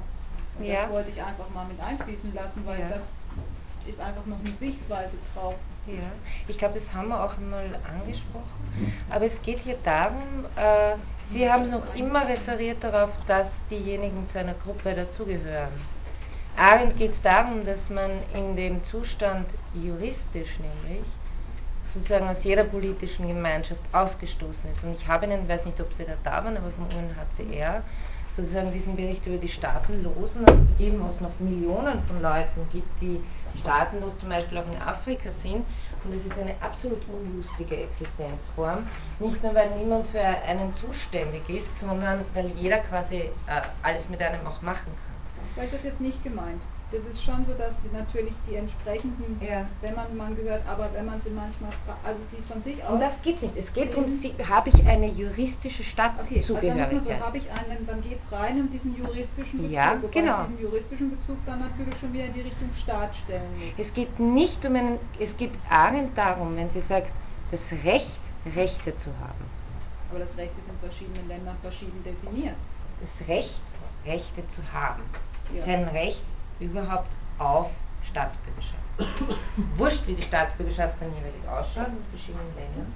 Und 0.58 0.66
ja. 0.66 0.84
das 0.84 0.92
wollte 0.92 1.10
ich 1.10 1.22
einfach 1.22 1.50
mal 1.54 1.66
mit 1.66 1.80
einfließen 1.80 2.34
lassen, 2.34 2.66
weil 2.66 2.80
ja. 2.80 2.90
das 2.90 3.14
ist 3.88 4.00
einfach 4.00 4.26
noch 4.26 4.40
eine 4.40 4.54
Sichtweise 4.56 5.16
drauf. 5.34 5.56
Ja, 5.88 6.12
ich 6.48 6.58
glaube, 6.58 6.76
das 6.76 6.94
haben 6.94 7.08
wir 7.08 7.24
auch 7.24 7.38
mal 7.40 7.66
angesprochen. 8.00 8.94
Aber 9.10 9.26
es 9.26 9.42
geht 9.42 9.60
hier 9.60 9.78
darum, 9.84 10.46
äh, 10.56 10.96
Sie 11.32 11.50
haben 11.50 11.70
noch 11.70 11.84
immer 11.94 12.28
referiert 12.28 12.84
darauf, 12.84 13.12
dass 13.28 13.52
diejenigen 13.70 14.26
zu 14.26 14.40
einer 14.40 14.56
Gruppe 14.56 14.96
dazugehören. 14.96 15.70
Arendt 16.60 16.98
geht 16.98 17.12
es 17.12 17.22
darum, 17.22 17.66
dass 17.66 17.90
man 17.90 18.12
in 18.34 18.58
dem 18.58 18.84
Zustand 18.84 19.48
juristisch 19.74 20.60
nämlich 20.60 21.06
sozusagen 21.94 22.28
aus 22.28 22.44
jeder 22.44 22.66
politischen 22.66 23.30
Gemeinschaft 23.30 23.80
ausgestoßen 23.94 24.70
ist. 24.70 24.84
Und 24.84 24.94
ich 24.94 25.08
habe 25.08 25.26
Ihnen, 25.26 25.48
weiß 25.48 25.66
nicht, 25.66 25.80
ob 25.80 25.94
Sie 25.94 26.04
da 26.04 26.14
da 26.22 26.44
waren, 26.44 26.58
aber 26.58 26.70
vom 26.72 26.86
UNHCR 26.98 27.82
sozusagen 28.36 28.74
diesen 28.74 28.98
Bericht 28.98 29.26
über 29.26 29.38
die 29.38 29.48
Staatenlosen 29.48 30.46
gegeben, 30.46 31.00
wo 31.02 31.08
es 31.08 31.22
noch 31.22 31.32
Millionen 31.40 32.04
von 32.04 32.22
Leuten 32.22 32.68
gibt, 32.74 33.02
die 33.02 33.22
staatenlos 33.62 34.18
zum 34.18 34.28
Beispiel 34.28 34.58
auch 34.58 34.68
in 34.68 34.82
Afrika 34.82 35.32
sind. 35.32 35.66
Und 36.04 36.14
es 36.14 36.26
ist 36.26 36.38
eine 36.38 36.56
absolut 36.60 37.02
unlustige 37.08 37.78
Existenzform. 37.78 38.86
Nicht 39.20 39.42
nur, 39.42 39.56
weil 39.56 39.70
niemand 39.78 40.08
für 40.08 40.20
einen 40.20 40.74
zuständig 40.74 41.50
ist, 41.50 41.80
sondern 41.80 42.26
weil 42.34 42.50
jeder 42.58 42.80
quasi 42.80 43.16
äh, 43.16 43.32
alles 43.82 44.10
mit 44.10 44.22
einem 44.22 44.46
auch 44.46 44.62
machen 44.62 44.92
kann. 45.06 45.19
Vielleicht 45.60 45.74
das 45.74 45.84
jetzt 45.84 46.02
nicht 46.02 46.24
gemeint 46.24 46.62
das 46.92 47.04
ist 47.04 47.24
schon 47.24 47.46
so, 47.46 47.54
dass 47.54 47.76
natürlich 47.94 48.34
die 48.50 48.56
entsprechenden, 48.56 49.40
ja. 49.42 49.66
wenn 49.82 49.94
man 49.94 50.18
man 50.18 50.36
gehört, 50.36 50.62
aber 50.68 50.90
wenn 50.94 51.06
man 51.06 51.22
sie 51.22 51.30
manchmal, 51.30 51.72
also 52.04 52.20
sie 52.32 52.42
von 52.52 52.62
sich 52.64 52.84
aus. 52.84 52.94
Um 52.94 53.00
das 53.00 53.22
geht 53.22 53.36
es 53.36 53.42
nicht. 53.44 53.58
Es 53.58 53.74
geht 53.74 53.94
darum, 53.94 54.06
habe 54.50 54.70
ich 54.70 54.88
eine 54.88 55.08
juristische 55.08 55.84
Stadtzugehörigkeit. 55.84 56.74
Okay, 56.74 56.96
also 56.96 57.00
so, 57.00 57.26
habe 57.26 57.38
ich 57.38 57.46
einen, 57.52 57.86
dann 57.86 58.02
geht 58.02 58.20
es 58.20 58.32
rein 58.32 58.60
um 58.60 58.72
diesen 58.72 58.98
juristischen 58.98 59.60
Bezug, 59.60 59.72
ja, 59.72 59.94
genau. 60.12 60.46
diesen 60.46 60.62
juristischen 60.62 61.12
Bezug 61.12 61.38
dann 61.46 61.60
natürlich 61.60 61.98
schon 62.00 62.12
wieder 62.14 62.26
in 62.26 62.34
die 62.34 62.42
Richtung 62.42 62.70
Staat 62.76 63.16
stellen 63.16 63.52
muss. 63.60 63.86
Es 63.86 63.94
geht 63.94 64.20
nicht 64.20 64.66
um 64.66 64.76
einen, 64.76 64.98
es 65.20 65.38
geht 65.38 65.52
Arendt 65.70 66.18
darum, 66.18 66.56
wenn 66.56 66.72
sie 66.72 66.82
sagt, 66.82 67.12
das 67.52 67.62
Recht, 67.84 68.18
Rechte 68.56 68.96
zu 68.98 69.12
haben. 69.22 69.46
Aber 70.10 70.20
das 70.20 70.36
Recht 70.38 70.54
ist 70.58 70.68
in 70.68 70.80
verschiedenen 70.82 71.28
Ländern 71.28 71.56
verschieden 71.62 72.04
definiert. 72.04 72.56
Das 73.00 73.28
Recht, 73.28 73.62
Rechte 74.06 74.48
zu 74.48 74.62
haben. 74.74 75.04
Ja. 75.54 75.62
ist 75.62 75.68
ein 75.68 75.88
Recht 75.90 76.24
überhaupt 76.60 77.12
auf 77.40 77.70
Staatsbürgerschaft. 78.04 78.76
Wurscht, 79.78 80.08
wie 80.08 80.14
die 80.14 80.22
Staatsbürgerschaft 80.22 80.96
dann 81.00 81.10
jeweilig 81.10 81.48
ausschaut 81.48 81.88
in 81.88 82.04
verschiedenen 82.12 82.54
Ländern. 82.56 82.94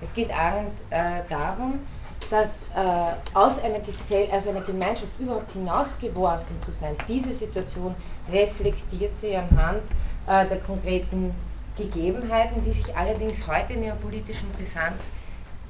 Es 0.00 0.12
geht 0.12 0.28
äh, 0.30 1.22
darum, 1.28 1.80
dass 2.30 2.62
äh, 2.74 3.14
aus 3.34 3.58
einer, 3.62 3.80
Gesell 3.80 4.28
also 4.30 4.50
einer 4.50 4.60
Gemeinschaft 4.60 5.18
überhaupt 5.18 5.50
hinausgeworfen 5.52 6.62
zu 6.64 6.72
sein, 6.72 6.96
diese 7.06 7.32
Situation 7.32 7.94
reflektiert 8.30 9.16
sie 9.16 9.34
anhand 9.34 9.82
äh, 10.26 10.46
der 10.46 10.58
konkreten 10.60 11.34
Gegebenheiten, 11.76 12.64
die 12.64 12.72
sich 12.72 12.96
allerdings 12.96 13.46
heute 13.46 13.74
in 13.74 13.84
ihrer 13.84 13.96
politischen 13.96 14.50
Brisanz 14.52 15.04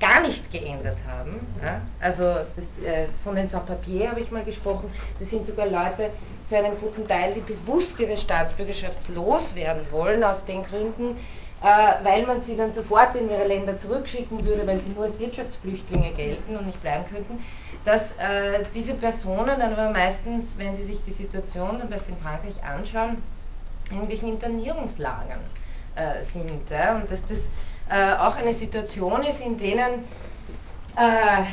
gar 0.00 0.20
nicht 0.22 0.50
geändert 0.52 0.98
haben. 1.08 1.40
Ja? 1.62 1.80
Also 2.00 2.22
das, 2.56 2.84
äh, 2.84 3.06
von 3.24 3.36
den 3.36 3.48
Sans-Papiers 3.48 4.10
habe 4.10 4.20
ich 4.20 4.30
mal 4.30 4.44
gesprochen, 4.44 4.90
das 5.18 5.30
sind 5.30 5.46
sogar 5.46 5.66
Leute 5.66 6.10
zu 6.48 6.56
einem 6.56 6.78
guten 6.80 7.06
Teil, 7.06 7.34
die 7.34 7.40
bewusst 7.40 7.98
ihre 8.00 8.16
Staatsbürgerschaft 8.16 9.08
loswerden 9.08 9.86
wollen, 9.90 10.24
aus 10.24 10.44
den 10.44 10.64
Gründen, 10.64 11.16
äh, 11.62 12.04
weil 12.04 12.24
man 12.26 12.40
sie 12.40 12.56
dann 12.56 12.72
sofort 12.72 13.14
in 13.16 13.28
ihre 13.30 13.46
Länder 13.46 13.76
zurückschicken 13.76 14.46
würde, 14.46 14.66
weil 14.66 14.78
sie 14.78 14.90
nur 14.90 15.04
als 15.04 15.18
Wirtschaftsflüchtlinge 15.18 16.10
gelten 16.12 16.56
und 16.56 16.66
nicht 16.66 16.80
bleiben 16.80 17.04
könnten, 17.12 17.42
dass 17.84 18.12
äh, 18.12 18.64
diese 18.74 18.94
Personen 18.94 19.58
dann 19.58 19.72
aber 19.72 19.90
meistens, 19.90 20.54
wenn 20.56 20.76
sie 20.76 20.84
sich 20.84 20.98
die 21.04 21.12
Situation 21.12 21.80
zum 21.80 21.90
Beispiel 21.90 22.14
in 22.14 22.22
Frankreich 22.22 22.62
anschauen, 22.64 23.20
in 23.90 23.96
irgendwelchen 23.96 24.28
Internierungslagern 24.30 25.40
äh, 25.96 26.22
sind. 26.22 26.70
Ja? 26.70 26.96
Und 26.96 27.10
dass 27.10 27.20
das 27.28 27.40
auch 27.90 28.36
eine 28.36 28.52
Situation 28.54 29.22
ist, 29.24 29.40
in 29.40 29.56
denen 29.58 30.04
äh, 30.96 31.44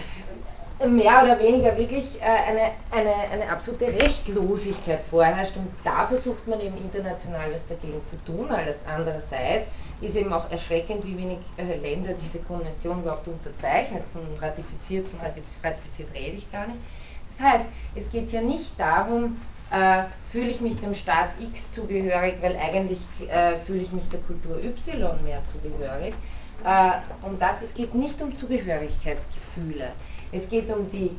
mehr 0.88 1.24
oder 1.24 1.40
weniger 1.40 1.78
wirklich 1.78 2.20
äh, 2.22 2.26
eine, 2.26 2.72
eine, 2.92 3.14
eine 3.32 3.50
absolute 3.50 3.86
Rechtlosigkeit 3.88 5.02
vorherrscht 5.10 5.56
und 5.56 5.70
da 5.84 6.08
versucht 6.08 6.46
man 6.48 6.60
eben 6.60 6.78
international 6.78 7.54
was 7.54 7.66
dagegen 7.68 8.04
zu 8.06 8.18
tun. 8.26 8.52
Alles 8.52 8.78
andererseits 8.86 9.70
ist 10.02 10.16
eben 10.16 10.34
auch 10.34 10.52
erschreckend, 10.52 11.06
wie 11.06 11.18
wenig 11.18 11.40
äh, 11.58 11.78
Länder 11.78 12.14
diese 12.14 12.40
Konvention 12.40 13.02
überhaupt 13.02 13.28
unterzeichnet, 13.28 14.04
von 14.12 14.22
ratifiziert, 14.42 15.08
von 15.08 15.20
ratifiziert 15.64 16.14
rede 16.14 16.38
ich 16.38 16.52
gar 16.52 16.68
nicht. 16.68 16.80
Das 17.38 17.48
heißt, 17.48 17.66
es 17.96 18.12
geht 18.12 18.32
ja 18.32 18.42
nicht 18.42 18.78
darum, 18.78 19.26
äh, 19.26 19.55
fühle 20.32 20.50
ich 20.50 20.62
mich 20.62 20.80
dem 20.80 20.96
Staat 20.96 21.30
X 21.40 21.72
zugehörig, 21.72 22.36
weil 22.42 22.56
eigentlich 22.56 23.00
äh, 23.30 23.58
fühle 23.66 23.82
ich 23.82 23.92
mich 23.92 24.08
der 24.10 24.20
Kultur 24.22 24.58
Y 24.64 25.24
mehr 25.24 25.42
zugehörig. 25.44 26.14
Äh, 26.64 27.26
um 27.26 27.38
das, 27.40 27.62
es 27.62 27.74
geht 27.74 27.94
nicht 27.94 28.22
um 28.22 28.36
Zugehörigkeitsgefühle. 28.36 29.92
Es 30.32 30.50
geht 30.50 30.72
um 30.72 30.90
die, 30.92 31.12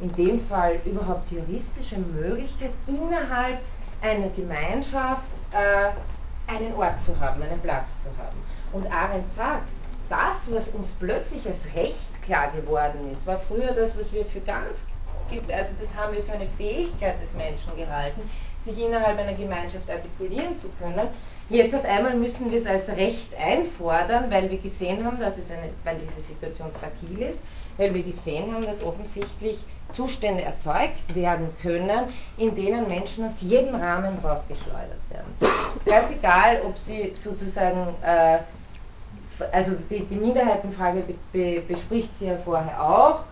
in 0.00 0.12
dem 0.12 0.40
Fall 0.46 0.78
überhaupt 0.84 1.30
juristische 1.30 1.98
Möglichkeit, 1.98 2.70
innerhalb 2.86 3.58
einer 4.00 4.28
Gemeinschaft 4.30 5.22
äh, 5.52 6.52
einen 6.52 6.74
Ort 6.74 7.02
zu 7.02 7.18
haben, 7.20 7.42
einen 7.42 7.60
Platz 7.60 7.98
zu 8.00 8.08
haben. 8.18 8.36
Und 8.72 8.90
Arendt 8.92 9.28
sagt, 9.28 9.66
das, 10.08 10.52
was 10.54 10.68
uns 10.74 10.90
plötzlich 10.98 11.46
als 11.46 11.60
Recht 11.74 12.22
klar 12.22 12.50
geworden 12.50 13.10
ist, 13.12 13.26
war 13.26 13.38
früher 13.38 13.72
das, 13.72 13.98
was 13.98 14.12
wir 14.12 14.24
für 14.24 14.40
ganz 14.40 14.84
gibt, 15.30 15.52
also 15.52 15.74
das 15.80 15.94
haben 15.94 16.14
wir 16.14 16.22
für 16.22 16.32
eine 16.32 16.46
Fähigkeit 16.56 17.20
des 17.22 17.32
Menschen 17.34 17.76
gehalten, 17.76 18.22
sich 18.64 18.78
innerhalb 18.78 19.18
einer 19.18 19.34
Gemeinschaft 19.34 19.90
artikulieren 19.90 20.56
zu 20.56 20.68
können. 20.80 21.08
Jetzt 21.50 21.74
auf 21.74 21.84
einmal 21.84 22.14
müssen 22.14 22.50
wir 22.50 22.60
es 22.60 22.66
als 22.66 22.88
Recht 22.88 23.28
einfordern, 23.38 24.30
weil 24.30 24.50
wir 24.50 24.58
gesehen 24.58 25.04
haben, 25.04 25.20
dass 25.20 25.36
es 25.36 25.50
eine, 25.50 25.68
weil 25.84 25.96
diese 25.96 26.26
Situation 26.26 26.70
fragil 26.72 27.20
ist, 27.28 27.42
weil 27.76 27.92
wir 27.92 28.02
gesehen 28.02 28.54
haben, 28.54 28.64
dass 28.64 28.82
offensichtlich 28.82 29.58
Zustände 29.92 30.42
erzeugt 30.42 31.14
werden 31.14 31.48
können, 31.60 32.08
in 32.38 32.54
denen 32.54 32.88
Menschen 32.88 33.26
aus 33.26 33.42
jedem 33.42 33.74
Rahmen 33.74 34.18
rausgeschleudert 34.24 34.98
werden. 35.10 35.34
Ganz 35.84 36.10
egal, 36.10 36.62
ob 36.66 36.78
sie 36.78 37.14
sozusagen, 37.22 37.94
äh, 38.02 38.38
also 39.52 39.72
die, 39.90 40.00
die 40.00 40.16
Minderheitenfrage 40.16 41.00
be, 41.00 41.14
be, 41.32 41.60
bespricht 41.60 42.14
sie 42.18 42.26
ja 42.26 42.36
vorher 42.42 42.82
auch, 42.82 43.24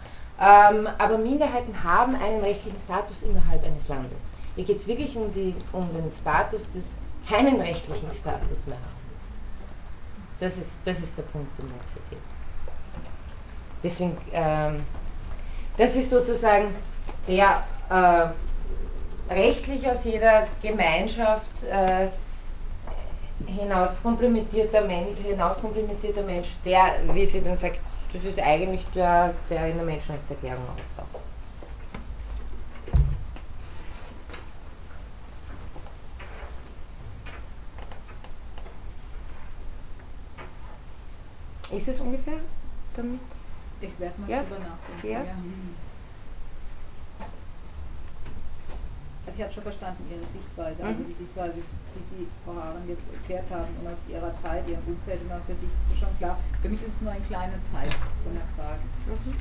aber 0.99 1.18
Minderheiten 1.18 1.84
haben 1.84 2.16
einen 2.16 2.40
rechtlichen 2.40 2.80
Status 2.80 3.22
innerhalb 3.22 3.64
eines 3.64 3.86
Landes. 3.86 4.18
Hier 4.57 4.64
geht 4.64 4.80
es 4.80 4.86
wirklich 4.88 5.16
um, 5.16 5.32
die, 5.32 5.55
um 5.72 5.88
den 5.93 6.11
Status 6.20 6.62
des 6.72 6.97
keinen 7.28 7.61
rechtlichen 7.61 8.11
Status 8.11 8.66
mehr 8.66 8.76
haben. 8.76 9.03
Das 10.40 10.55
ist, 10.55 10.70
das 10.84 10.99
ist 10.99 11.16
der 11.16 11.22
Punkt, 11.22 11.57
um 11.61 11.68
den 11.68 11.76
es 11.78 11.86
hier 11.95 12.03
geht. 12.11 12.18
Deswegen, 13.84 14.16
ähm, 14.32 14.82
das 15.78 15.95
ist 15.95 16.11
sozusagen 16.11 16.74
der 17.28 17.62
äh, 17.88 19.32
rechtlich 19.32 19.86
aus 19.88 19.99
jeder 20.03 20.49
Gemeinschaft 20.61 21.62
äh, 21.62 22.09
hinaus 23.47 23.90
komplementierter 24.03 24.82
Mensch, 24.82 25.18
hinaus 25.24 25.57
Mensch, 26.26 26.49
der, 26.64 26.95
wie 27.12 27.26
sie 27.26 27.40
dann 27.40 27.57
sagt, 27.57 27.78
das 28.13 28.25
ist 28.25 28.39
eigentlich 28.39 28.85
der, 28.95 29.35
der 29.49 29.69
in 29.69 29.77
der 29.77 29.87
Menschenrechtserklärung 29.87 30.65
auftaucht. 30.65 31.23
Ist 41.71 41.89
es 41.89 42.01
ungefähr 42.01 42.35
damit? 42.95 43.21
Ich 43.81 43.99
werde 43.99 44.21
mal 44.21 44.31
ja? 44.31 44.43
drüber 44.43 44.59
nachdenken. 44.59 45.07
Ja? 45.07 45.25
ja. 45.25 45.35
Also 49.25 49.39
ich 49.39 49.45
habe 49.45 49.53
schon 49.53 49.62
verstanden 49.62 50.05
Ihre 50.11 50.27
Sichtweise, 50.33 50.83
also 50.83 51.01
mhm. 51.01 51.07
die 51.07 51.14
Sichtweise, 51.14 51.55
die 51.55 52.05
Sie, 52.11 52.27
Frau 52.45 52.55
Haaren, 52.55 52.83
jetzt 52.89 53.07
erklärt 53.12 53.49
haben 53.51 53.70
und 53.81 53.87
aus 53.87 53.99
Ihrer 54.09 54.35
Zeit, 54.35 54.68
Ihrem 54.68 54.83
Umfeld 54.87 55.23
und 55.23 55.33
aus 55.33 55.47
der 55.47 55.57
Sicht 55.57 55.73
ist 55.73 55.93
es 55.93 55.99
schon 55.99 56.18
klar. 56.18 56.39
Für 56.61 56.68
mich 56.68 56.83
ist 56.83 56.97
es 56.97 57.01
nur 57.01 57.12
ein 57.12 57.25
kleiner 57.27 57.59
Teil 57.73 57.89
von 58.25 58.35
der 58.35 58.49
Frage. 58.57 58.83
Mhm. 59.07 59.35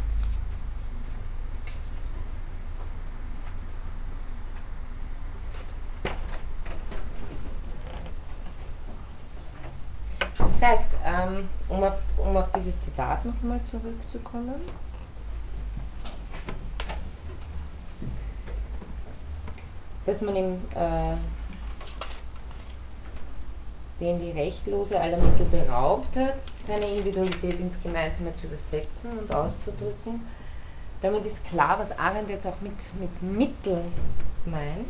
Das 10.61 10.69
heißt, 10.69 10.85
ähm, 11.03 11.49
um, 11.69 11.83
auf, 11.83 11.97
um 12.17 12.37
auf 12.37 12.51
dieses 12.55 12.79
Zitat 12.81 13.25
nochmal 13.25 13.59
zurückzukommen, 13.63 14.61
dass 20.05 20.21
man 20.21 20.35
ihm 20.35 20.53
äh, 20.75 21.15
den 24.01 24.19
die 24.19 24.31
Rechtlose 24.31 24.99
aller 24.99 25.17
Mittel 25.17 25.45
beraubt 25.45 26.15
hat, 26.15 26.39
seine 26.67 26.87
Individualität 26.87 27.59
ins 27.59 27.81
Gemeinsame 27.83 28.33
zu 28.35 28.47
übersetzen 28.47 29.11
und 29.17 29.31
auszudrücken. 29.31 30.27
Damit 31.01 31.25
ist 31.25 31.45
klar, 31.45 31.79
was 31.79 31.97
Arendt 31.97 32.29
jetzt 32.29 32.47
auch 32.47 32.59
mit, 32.61 32.73
mit 32.99 33.21
Mitteln 33.21 33.93
meint, 34.45 34.87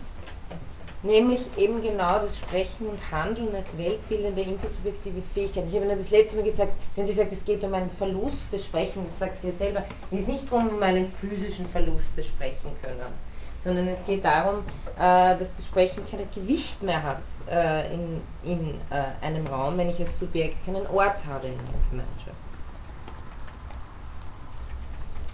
nämlich 1.04 1.42
eben 1.58 1.82
genau 1.82 2.20
das 2.20 2.38
Sprechen 2.38 2.88
und 2.88 3.12
Handeln 3.12 3.54
als 3.54 3.78
weltbildende 3.78 4.42
intersubjektive 4.42 5.22
Fähigkeit. 5.34 5.66
Ich 5.68 5.76
habe 5.76 5.86
Ihnen 5.86 5.98
das 5.98 6.10
letzte 6.10 6.38
Mal 6.38 6.46
gesagt, 6.46 6.74
wenn 6.96 7.08
sie 7.08 7.14
sagt, 7.14 7.34
es 7.34 7.44
geht 7.44 7.64
um 7.64 7.74
einen 7.74 7.92
Verlust 7.92 8.52
des 8.54 8.66
Sprechens, 8.66 9.10
das 9.12 9.20
sagt 9.20 9.42
sie 9.42 9.48
ja 9.50 9.54
selber, 9.54 9.84
es 10.12 10.20
ist 10.20 10.28
nicht 10.28 10.52
um 10.52 10.82
einen 10.82 11.12
physischen 11.20 11.68
Verlust 11.70 12.18
des 12.18 12.28
Sprechen 12.28 12.72
können 12.82 13.31
sondern 13.64 13.88
es 13.88 14.04
geht 14.06 14.26
darum, 14.26 14.64
äh, 14.98 15.38
dass 15.38 15.54
das 15.56 15.66
Sprechen 15.66 16.04
kein 16.10 16.28
Gewicht 16.34 16.82
mehr 16.82 17.02
hat 17.02 17.22
äh, 17.50 17.94
in, 17.94 18.22
in 18.44 18.76
äh, 18.90 19.26
einem 19.26 19.46
Raum, 19.48 19.78
wenn 19.78 19.90
ich 19.90 20.00
als 20.00 20.18
Subjekt 20.20 20.66
keinen 20.66 20.86
Ort 20.88 21.18
habe 21.30 21.48
in 21.48 21.54
der 21.54 21.90
Gemeinschaft. 21.90 22.36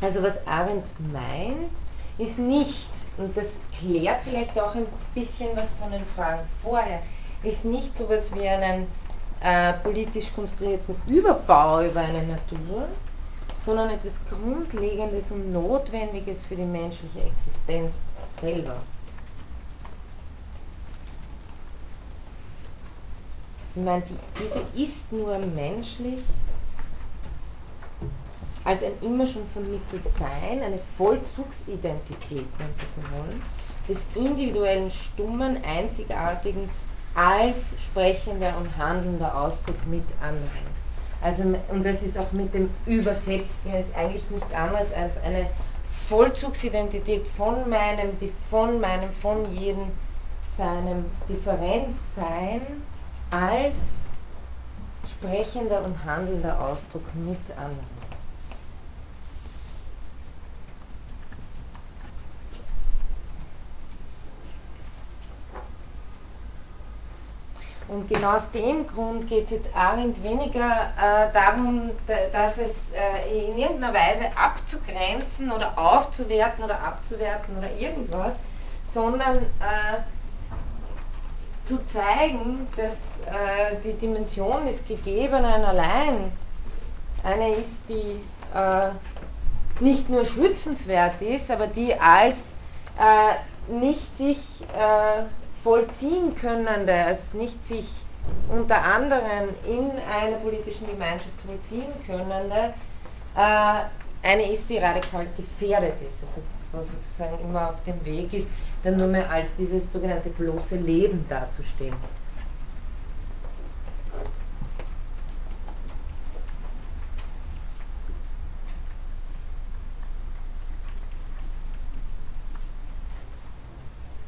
Also 0.02 0.22
was 0.22 0.46
Arendt 0.46 0.88
meint, 1.12 1.72
ist 2.18 2.38
nicht, 2.38 2.90
und 3.18 3.36
das 3.36 3.56
klärt 3.80 4.20
vielleicht 4.24 4.60
auch 4.60 4.76
ein 4.76 4.86
bisschen 5.16 5.50
was 5.56 5.74
von 5.74 5.92
den 5.92 6.04
Fragen 6.16 6.48
vorher, 6.64 7.02
ist 7.44 7.66
nicht 7.66 7.96
so 7.96 8.06
etwas 8.06 8.34
wie 8.36 8.48
einen 8.48 8.88
äh, 9.42 9.74
politisch 9.84 10.34
konstruierten 10.34 10.96
Überbau 11.08 11.84
über 11.84 12.02
eine 12.02 12.24
Natur, 12.24 12.88
sondern 13.64 13.90
etwas 13.90 14.14
Grundlegendes 14.30 15.32
und 15.32 15.52
Notwendiges 15.52 16.46
für 16.46 16.56
die 16.56 16.64
menschliche 16.64 17.22
Existenz 17.22 18.17
selber. 18.42 18.78
Sie 23.74 23.80
meint, 23.82 24.06
diese 24.40 24.84
ist 24.84 25.12
nur 25.12 25.38
menschlich 25.38 26.22
als 28.68 28.84
ein 28.84 28.92
immer 29.02 29.26
schon 29.26 29.48
vermittelt 29.54 30.12
Sein, 30.12 30.62
eine 30.62 30.78
Vollzugsidentität, 30.98 32.48
wenn 32.58 32.74
Sie 32.76 32.86
so 32.96 33.18
wollen, 33.18 33.42
des 33.88 33.98
individuellen, 34.14 34.92
stummen, 34.92 35.64
einzigartigen, 35.64 36.70
als 37.16 37.76
sprechender 37.82 38.54
und 38.58 38.78
handelnder 38.78 39.34
Ausdruck 39.34 39.78
mit 39.88 40.04
anderen. 40.22 40.68
Also, 41.22 41.44
und 41.70 41.86
das 41.86 42.04
ist 42.04 42.18
auch 42.18 42.32
mit 42.34 42.54
dem 42.54 42.70
Übersetzten, 42.86 43.74
ist 43.74 43.96
eigentlich 43.96 44.30
nichts 44.30 44.54
anderes 44.54 44.92
als 44.92 45.18
eine 45.24 45.48
Vollzugsidentität 46.08 47.28
von 47.28 47.70
meinem, 47.70 48.18
von 48.50 48.80
meinem, 48.80 49.12
von 49.12 49.52
jedem, 49.54 49.92
seinem 50.58 51.06
Differenzsein 51.30 52.62
als 53.30 53.76
sprechender 55.06 55.84
und 55.84 56.04
handelnder 56.06 56.60
Ausdruck 56.60 57.04
mit 57.16 57.40
anderen. 57.58 57.97
Und 67.88 68.10
genau 68.10 68.36
aus 68.36 68.52
dem 68.52 68.86
Grund 68.86 69.30
geht 69.30 69.46
es 69.46 69.52
jetzt 69.52 69.76
Arendt 69.76 70.22
weniger 70.22 70.92
äh, 70.98 71.32
darum, 71.34 71.90
dass 72.34 72.58
es 72.58 72.92
äh, 72.92 73.50
in 73.50 73.58
irgendeiner 73.58 73.94
Weise 73.94 74.26
abzugrenzen 74.36 75.50
oder 75.52 75.78
aufzuwerten 75.78 76.66
oder 76.66 76.82
abzuwerten 76.82 77.58
oder 77.58 77.72
irgendwas, 77.80 78.34
sondern 78.94 79.38
äh, 79.38 80.02
zu 81.66 81.78
zeigen, 81.86 82.68
dass 82.76 82.96
äh, 83.26 83.78
die 83.86 83.94
Dimension 83.94 84.66
des 84.66 84.86
Gegebenen 84.86 85.64
allein 85.64 86.32
eine 87.24 87.54
ist, 87.56 87.80
die 87.88 88.22
äh, 88.54 88.90
nicht 89.80 90.10
nur 90.10 90.26
schützenswert 90.26 91.22
ist, 91.22 91.50
aber 91.52 91.68
die 91.68 91.94
als 91.94 92.38
äh, 93.00 93.72
nicht 93.74 94.18
sich 94.18 94.40
vollziehen 95.64 96.36
könnende, 96.36 96.94
es 97.10 97.34
nicht 97.34 97.64
sich 97.64 97.88
unter 98.50 98.84
anderem 98.84 99.50
in 99.66 99.92
einer 100.12 100.38
politischen 100.38 100.88
Gemeinschaft 100.88 101.34
vollziehen 101.46 101.94
könnende, 102.06 102.74
äh, 103.36 104.28
eine 104.28 104.52
ist, 104.52 104.70
die 104.70 104.78
radikal 104.78 105.28
gefährdet 105.38 105.94
ist, 106.02 106.24
also 106.74 106.88
sozusagen 106.88 107.40
immer 107.50 107.70
auf 107.70 107.84
dem 107.86 108.04
Weg 108.04 108.34
ist, 108.34 108.50
dann 108.84 108.98
nur 108.98 109.08
mehr 109.08 109.30
als 109.32 109.50
dieses 109.58 109.92
sogenannte 109.92 110.30
bloße 110.30 110.76
Leben 110.76 111.26
dazustehen. 111.30 111.96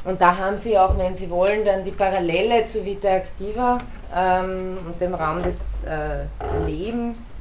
Und 0.06 0.22
da 0.22 0.38
haben 0.38 0.58
Sie 0.58 0.78
auch, 0.78 0.98
wenn 0.98 1.16
Sie 1.16 1.30
wollen, 1.30 1.66
dann 1.66 1.84
die 1.84 1.92
Parallele 1.92 2.66
zu 2.68 2.84
Vita 2.86 3.10
Activa 3.10 3.80
ähm, 4.16 4.78
und 4.86 5.00
dem 5.00 5.14
Raum 5.14 5.44
des 5.44 5.58
äh, 5.86 6.26
Lebens. 6.66 7.34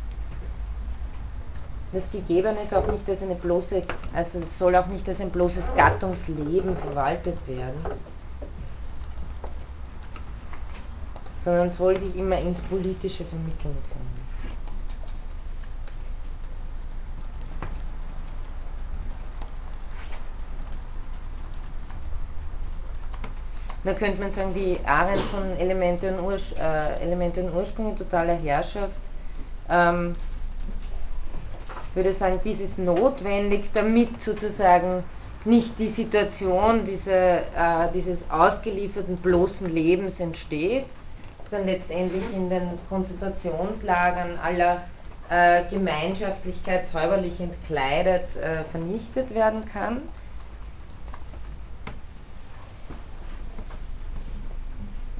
Das 1.92 2.10
Gegebene 2.10 2.62
ist 2.62 2.74
auch 2.74 2.86
nicht 2.88 3.08
als 3.08 3.22
eine 3.22 3.34
bloße, 3.34 3.82
also 4.12 4.40
es 4.40 4.58
soll 4.58 4.76
auch 4.76 4.86
nicht 4.88 5.08
als 5.08 5.20
ein 5.20 5.30
bloßes 5.30 5.64
Gattungsleben 5.74 6.76
verwaltet 6.76 7.38
werden, 7.46 7.80
sondern 11.42 11.70
soll 11.70 11.98
sich 11.98 12.14
immer 12.14 12.38
ins 12.38 12.60
Politische 12.60 13.24
vermitteln 13.24 13.74
können. 13.90 13.97
Da 23.84 23.92
könnte 23.94 24.20
man 24.20 24.32
sagen, 24.32 24.52
die 24.54 24.78
Arendt 24.84 25.22
von 25.30 25.56
Elemente 25.58 26.12
und, 26.12 26.20
Urs 26.20 26.42
äh, 26.58 27.02
Elemente 27.02 27.42
und 27.42 27.54
Ursprünge 27.54 27.94
totaler 27.96 28.34
Herrschaft 28.34 28.94
ähm, 29.70 30.16
würde 31.94 32.12
sagen, 32.12 32.40
dies 32.44 32.60
ist 32.60 32.78
notwendig, 32.78 33.70
damit 33.74 34.20
sozusagen 34.22 35.02
nicht 35.44 35.78
die 35.78 35.88
Situation 35.88 36.84
diese, 36.86 37.10
äh, 37.10 37.88
dieses 37.94 38.28
ausgelieferten 38.30 39.16
bloßen 39.16 39.72
Lebens 39.72 40.20
entsteht, 40.20 40.86
sondern 41.50 41.68
letztendlich 41.68 42.22
in 42.34 42.50
den 42.50 42.78
Konzentrationslagern 42.88 44.38
aller 44.42 44.82
äh, 45.30 45.62
Gemeinschaftlichkeit 45.70 46.86
säuberlich 46.86 47.40
entkleidet 47.40 48.36
äh, 48.36 48.64
vernichtet 48.70 49.34
werden 49.34 49.64
kann. 49.72 50.02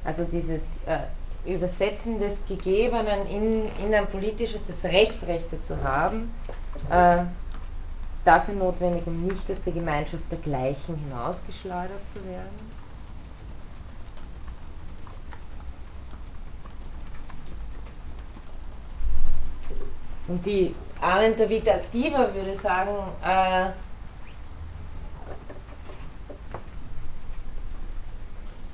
Also 0.03 0.23
dieses 0.23 0.63
äh, 0.85 0.99
Übersetzen 1.49 2.19
des 2.19 2.37
Gegebenen 2.47 3.27
in, 3.27 3.65
in 3.85 3.93
ein 3.93 4.07
politisches, 4.07 4.61
das 4.67 4.91
Recht, 4.91 5.25
Rechte 5.27 5.61
zu 5.61 5.81
haben, 5.83 6.33
äh, 6.91 7.21
ist 7.21 8.25
dafür 8.25 8.55
notwendig, 8.55 9.05
um 9.07 9.23
nicht 9.25 9.49
aus 9.49 9.61
der 9.61 9.73
Gemeinschaft 9.73 10.23
der 10.31 10.39
Gleichen 10.39 10.97
hinausgeschleudert 10.97 12.01
zu 12.13 12.23
werden. 12.25 12.79
Und 20.27 20.45
die 20.45 20.75
Arendt 21.01 21.39
Vita 21.49 21.71
Activa 21.71 22.29
würde 22.33 22.55
sagen, 22.55 22.91
äh, 23.25 23.71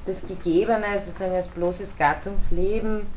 das 0.06 0.22
Gegebene, 0.28 0.86
sozusagen 1.04 1.34
als 1.34 1.48
bloßes 1.48 1.98
Gattungsleben, 1.98 3.08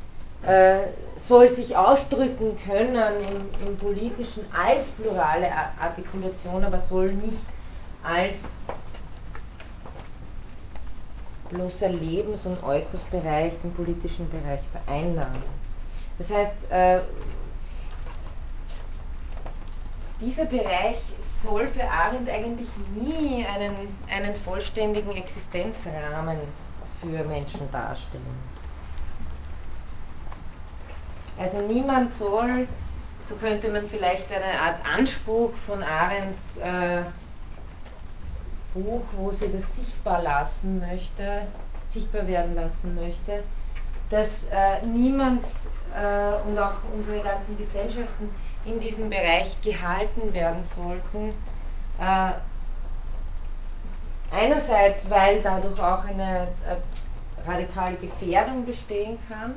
äh, 0.46 0.78
soll 1.16 1.48
sich 1.48 1.76
ausdrücken 1.76 2.56
können 2.64 2.96
im, 3.20 3.66
im, 3.68 3.76
Politischen 3.76 4.44
als 4.52 4.86
plurale 4.86 5.48
Artikulation, 5.80 6.64
aber 6.64 6.78
soll 6.78 7.12
nicht 7.12 7.42
als 8.02 8.38
bloßer 11.50 11.88
Lebens- 11.88 12.46
und 12.46 12.62
Eukosbereich 12.62 13.52
den 13.62 13.72
politischen 13.74 14.30
Bereich 14.30 14.60
vereinnahmen. 14.70 15.42
Das 16.18 16.30
heißt, 16.30 16.52
äh, 16.70 17.00
dieser 20.20 20.44
Bereich 20.44 20.98
soll 21.42 21.68
für 21.68 21.84
Arendt 21.84 22.28
eigentlich 22.28 22.68
nie 22.94 23.44
einen, 23.46 23.96
einen 24.10 24.34
vollständigen 24.34 25.16
Existenzrahmen 25.16 26.38
für 27.00 27.24
Menschen 27.24 27.70
darstellen. 27.70 28.24
Also 31.38 31.60
niemand 31.60 32.12
soll, 32.12 32.66
so 33.24 33.36
könnte 33.36 33.70
man 33.70 33.88
vielleicht 33.88 34.30
eine 34.32 34.60
Art 34.60 34.78
Anspruch 34.96 35.52
von 35.66 35.82
Arends 35.82 36.56
äh, 36.56 37.02
Buch, 38.74 39.02
wo 39.16 39.30
sie 39.30 39.50
das 39.52 39.76
sichtbar 39.76 40.22
lassen 40.22 40.80
möchte, 40.80 41.42
sichtbar 41.92 42.26
werden 42.26 42.54
lassen 42.54 42.94
möchte, 42.94 43.44
dass 44.10 44.44
äh, 44.50 44.84
niemand 44.86 45.44
äh, 45.94 46.48
und 46.48 46.58
auch 46.58 46.78
unsere 46.94 47.20
ganzen 47.20 47.56
Gesellschaften 47.56 48.30
in 48.64 48.80
diesem 48.80 49.08
Bereich 49.08 49.60
gehalten 49.62 50.32
werden 50.34 50.62
sollten. 50.64 51.32
Einerseits, 54.30 55.08
weil 55.08 55.40
dadurch 55.42 55.80
auch 55.80 56.04
eine 56.04 56.48
äh, 56.66 57.48
radikale 57.48 57.96
Gefährdung 57.96 58.66
bestehen 58.66 59.18
kann, 59.28 59.54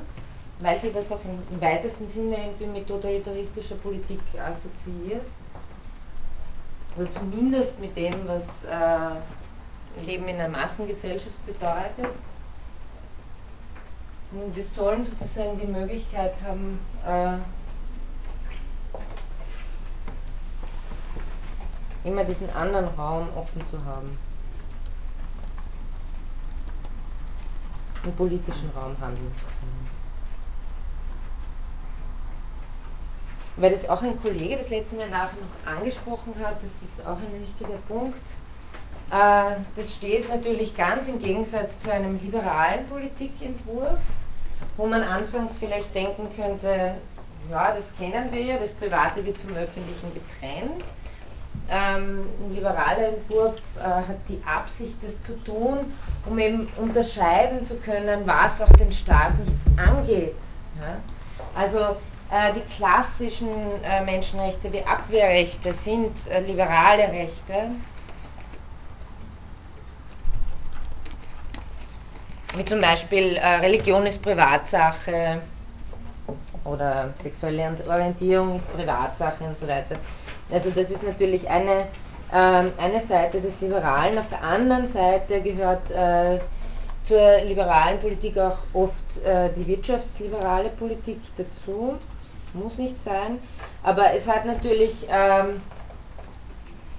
weil 0.60 0.78
sie 0.78 0.92
das 0.92 1.12
auch 1.12 1.20
im 1.24 1.60
weitesten 1.60 2.08
Sinne 2.08 2.36
irgendwie 2.38 2.66
mit 2.66 2.88
totalitaristischer 2.88 3.74
Politik 3.76 4.20
assoziiert. 4.38 5.26
Oder 6.96 7.10
zumindest 7.10 7.80
mit 7.80 7.96
dem, 7.96 8.14
was 8.26 8.64
äh, 8.64 10.00
Leben 10.04 10.28
in 10.28 10.36
einer 10.36 10.48
Massengesellschaft 10.48 11.46
bedeutet. 11.46 12.14
Und 14.32 14.56
wir 14.56 14.62
sollen 14.62 15.02
sozusagen 15.02 15.58
die 15.58 15.66
Möglichkeit 15.66 16.32
haben, 16.46 16.78
äh, 17.06 17.36
immer 22.08 22.24
diesen 22.24 22.48
anderen 22.54 22.88
Raum 22.96 23.28
offen 23.36 23.66
zu 23.66 23.84
haben. 23.84 24.18
Im 28.04 28.12
politischen 28.14 28.70
Raum 28.74 28.96
handeln 29.00 29.32
zu 29.36 29.44
können. 29.44 29.82
Weil 33.56 33.70
das 33.70 33.88
auch 33.88 34.02
ein 34.02 34.20
Kollege 34.20 34.56
das 34.56 34.70
letzte 34.70 34.96
Mal 34.96 35.10
nachher 35.10 35.36
noch 35.36 35.72
angesprochen 35.72 36.34
hat, 36.42 36.56
das 36.56 36.70
ist 36.88 37.06
auch 37.06 37.18
ein 37.18 37.40
wichtiger 37.40 37.78
Punkt. 37.86 38.18
Äh, 39.10 39.56
das 39.76 39.94
steht 39.94 40.28
natürlich 40.28 40.74
ganz 40.74 41.06
im 41.06 41.18
Gegensatz 41.18 41.78
zu 41.80 41.92
einem 41.92 42.18
liberalen 42.22 42.86
Politikentwurf, 42.88 43.98
wo 44.76 44.86
man 44.86 45.02
anfangs 45.02 45.58
vielleicht 45.58 45.94
denken 45.94 46.28
könnte, 46.34 46.94
ja, 47.50 47.74
das 47.74 47.94
kennen 47.98 48.32
wir 48.32 48.40
ja, 48.40 48.56
das 48.58 48.70
Private 48.70 49.24
wird 49.24 49.36
vom 49.36 49.54
Öffentlichen 49.54 50.12
getrennt. 50.14 50.82
Ähm, 51.70 52.26
ein 52.46 52.54
liberaler 52.54 53.08
Entwurf 53.08 53.56
äh, 53.78 53.82
hat 53.82 54.18
die 54.28 54.40
Absicht, 54.46 54.96
das 55.02 55.22
zu 55.24 55.34
tun, 55.44 55.92
um 56.26 56.38
eben 56.38 56.68
unterscheiden 56.76 57.64
zu 57.64 57.76
können, 57.76 58.26
was 58.26 58.60
auch 58.60 58.72
den 58.76 58.92
Staat 58.92 59.32
nichts 59.38 59.54
angeht. 59.76 60.36
Ja? 60.78 60.96
Also 61.54 61.78
äh, 62.30 62.52
die 62.54 62.74
klassischen 62.74 63.48
äh, 63.84 64.04
Menschenrechte 64.04 64.72
wie 64.72 64.82
Abwehrrechte 64.84 65.74
sind 65.74 66.26
äh, 66.28 66.40
liberale 66.40 67.08
Rechte. 67.08 67.70
Wie 72.54 72.64
zum 72.64 72.80
Beispiel 72.80 73.36
äh, 73.36 73.46
Religion 73.56 74.06
ist 74.06 74.22
Privatsache 74.22 75.40
oder 76.64 77.12
sexuelle 77.22 77.76
Orientierung 77.88 78.56
ist 78.56 78.72
Privatsache 78.74 79.44
und 79.44 79.56
so 79.56 79.66
weiter. 79.66 79.96
Also 80.50 80.70
das 80.70 80.90
ist 80.90 81.02
natürlich 81.02 81.48
eine, 81.48 81.86
eine 82.32 83.00
Seite 83.06 83.40
des 83.40 83.60
Liberalen. 83.60 84.18
Auf 84.18 84.28
der 84.30 84.42
anderen 84.42 84.88
Seite 84.88 85.42
gehört 85.42 85.90
äh, 85.90 86.38
zur 87.06 87.40
liberalen 87.46 87.98
Politik 88.00 88.38
auch 88.38 88.58
oft 88.72 88.94
äh, 89.24 89.50
die 89.56 89.66
wirtschaftsliberale 89.66 90.70
Politik 90.70 91.20
dazu. 91.36 91.98
Muss 92.54 92.78
nicht 92.78 93.02
sein. 93.02 93.38
Aber 93.82 94.14
es 94.14 94.26
hat 94.26 94.44
natürlich 94.44 95.06
ähm, 95.10 95.60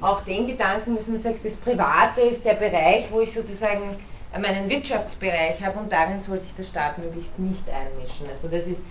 auch 0.01 0.21
den 0.21 0.47
Gedanken, 0.47 0.95
dass 0.95 1.07
man 1.07 1.21
sagt, 1.21 1.45
das 1.45 1.53
Private 1.55 2.21
ist 2.21 2.43
der 2.43 2.55
Bereich, 2.55 3.05
wo 3.11 3.21
ich 3.21 3.33
sozusagen 3.33 3.97
meinen 4.39 4.69
Wirtschaftsbereich 4.69 5.63
habe 5.63 5.79
und 5.79 5.91
darin 5.91 6.19
soll 6.19 6.39
sich 6.39 6.53
der 6.55 6.63
Staat 6.63 6.97
möglichst 6.97 7.37
nicht 7.37 7.65
einmischen. 7.69 8.27
Also 8.29 8.47
das 8.47 8.65
ist 8.65 8.81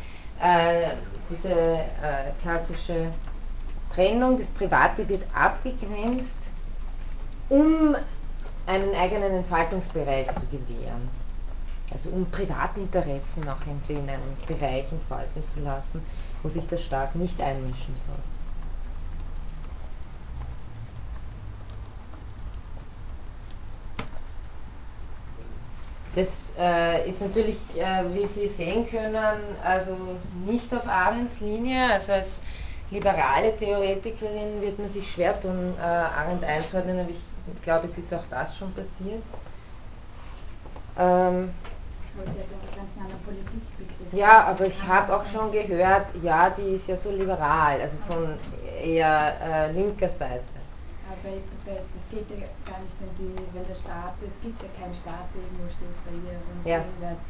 äh, 0.40 0.94
diese 1.30 1.50
äh, 1.50 2.30
klassische 2.42 3.08
Trennung, 3.94 4.38
das 4.38 4.48
Private 4.48 5.08
wird 5.08 5.22
abgegrenzt, 5.34 6.36
um 7.48 7.94
einen 8.66 8.94
eigenen 8.94 9.32
Entfaltungsbereich 9.32 10.26
zu 10.28 10.46
gewähren. 10.46 11.10
Also 11.92 12.08
um 12.10 12.24
Privatinteressen 12.26 13.46
auch 13.48 13.60
irgendwie 13.66 13.94
in 13.94 14.08
einem 14.08 14.36
Bereich 14.46 14.90
entfalten 14.90 15.42
zu 15.46 15.60
lassen, 15.60 16.02
wo 16.42 16.48
sich 16.48 16.66
der 16.66 16.78
Staat 16.78 17.14
nicht 17.16 17.38
einmischen 17.40 17.94
soll. 18.06 18.16
Das 26.14 26.28
äh, 26.58 27.08
ist 27.08 27.22
natürlich, 27.22 27.58
äh, 27.76 28.04
wie 28.14 28.26
Sie 28.26 28.46
sehen 28.46 28.88
können, 28.88 29.16
also 29.64 29.96
nicht 30.46 30.72
auf 30.74 30.86
Arends 30.86 31.40
Linie. 31.40 31.90
Also 31.90 32.12
als 32.12 32.42
liberale 32.92 33.56
Theoretikerin 33.56 34.60
wird 34.60 34.78
man 34.78 34.88
sich 34.88 35.10
schwer 35.10 35.40
tun, 35.40 35.74
äh, 35.78 35.82
Arendt 35.82 36.44
einzuordnen, 36.44 37.00
aber 37.00 37.10
ich 37.10 37.62
glaube, 37.62 37.88
es 37.88 37.98
ist 37.98 38.12
auch 38.12 38.24
das 38.30 38.56
schon 38.56 38.72
passiert. 38.74 39.22
Ähm, 40.98 41.50
ja, 44.12 44.44
aber 44.44 44.66
ich 44.66 44.86
habe 44.86 45.16
auch 45.16 45.24
schon 45.26 45.50
gehört, 45.50 46.06
ja, 46.22 46.50
die 46.50 46.74
ist 46.74 46.86
ja 46.86 46.96
so 46.98 47.10
liberal, 47.10 47.80
also 47.80 47.96
von 48.06 48.34
eher 48.82 49.34
äh, 49.40 49.72
linker 49.72 50.10
Seite. 50.10 50.44
Aber 51.08 51.32
das 51.64 52.04
geht 52.10 52.28
ja 52.30 52.46
gar 52.68 52.80
nicht, 52.80 52.96
wenn, 53.00 53.12
sie, 53.16 53.34
wenn 53.52 53.66
der 53.66 53.74
Staat, 53.74 54.14
es 54.20 54.36
gibt 54.42 54.60
ja 54.62 54.68
keinen 54.78 54.94
Staat, 54.94 55.28
der 55.32 55.40
irgendwo 55.42 55.68
steht 55.72 55.96
bei 56.04 56.12
ihr 56.12 56.36
und 56.36 56.60
ja. 56.68 56.84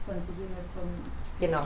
von 0.07 0.19
sich 0.27 0.39
irgendwas 0.43 0.71
vom 0.75 0.91
Genau. 1.41 1.63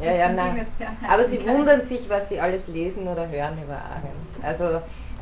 Ja, 0.00 0.12
ja, 0.12 0.28
nein. 0.28 0.66
Aber 1.08 1.24
sie 1.26 1.46
wundern 1.46 1.82
sich, 1.84 2.08
was 2.08 2.28
sie 2.28 2.40
alles 2.40 2.66
lesen 2.66 3.06
oder 3.08 3.28
hören 3.28 3.62
über 3.62 3.74
Arendt. 3.76 4.42
Also 4.42 4.64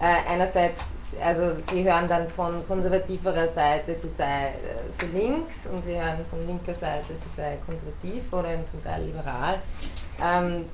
äh, 0.01 0.31
einerseits, 0.31 0.83
also 1.23 1.61
sie 1.61 1.85
hören 1.85 2.07
dann 2.09 2.29
von 2.31 2.67
konservativerer 2.67 3.49
Seite, 3.49 3.97
sie 4.01 4.11
sei 4.17 4.49
äh, 4.49 4.53
so 4.99 5.07
links 5.17 5.57
und 5.71 5.85
sie 5.85 5.95
hören 5.95 6.24
von 6.31 6.47
linker 6.47 6.74
Seite, 6.74 7.07
sie 7.09 7.41
sei 7.41 7.59
konservativ 7.65 8.32
oder 8.32 8.65
zum 8.66 8.82
Teil 8.82 9.05
liberal. 9.05 9.61
Ähm, 10.23 10.66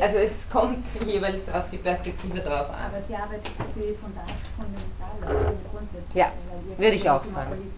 also 0.00 0.18
es 0.18 0.48
kommt 0.50 0.84
jeweils 1.06 1.48
auf 1.52 1.68
die 1.70 1.78
Perspektive 1.78 2.38
drauf 2.40 2.70
an. 2.70 2.92
Aber 2.92 3.02
sie 3.06 3.14
arbeitet 3.14 3.50
so 3.58 3.64
viel 3.74 3.96
von 4.00 4.12
da, 4.14 4.22
fundamental, 4.56 5.54
grundsätzlich. 5.72 6.14
Ja, 6.14 6.32
würde 6.76 6.96
ich 6.96 7.10
auch 7.10 7.24
sagen. 7.24 7.72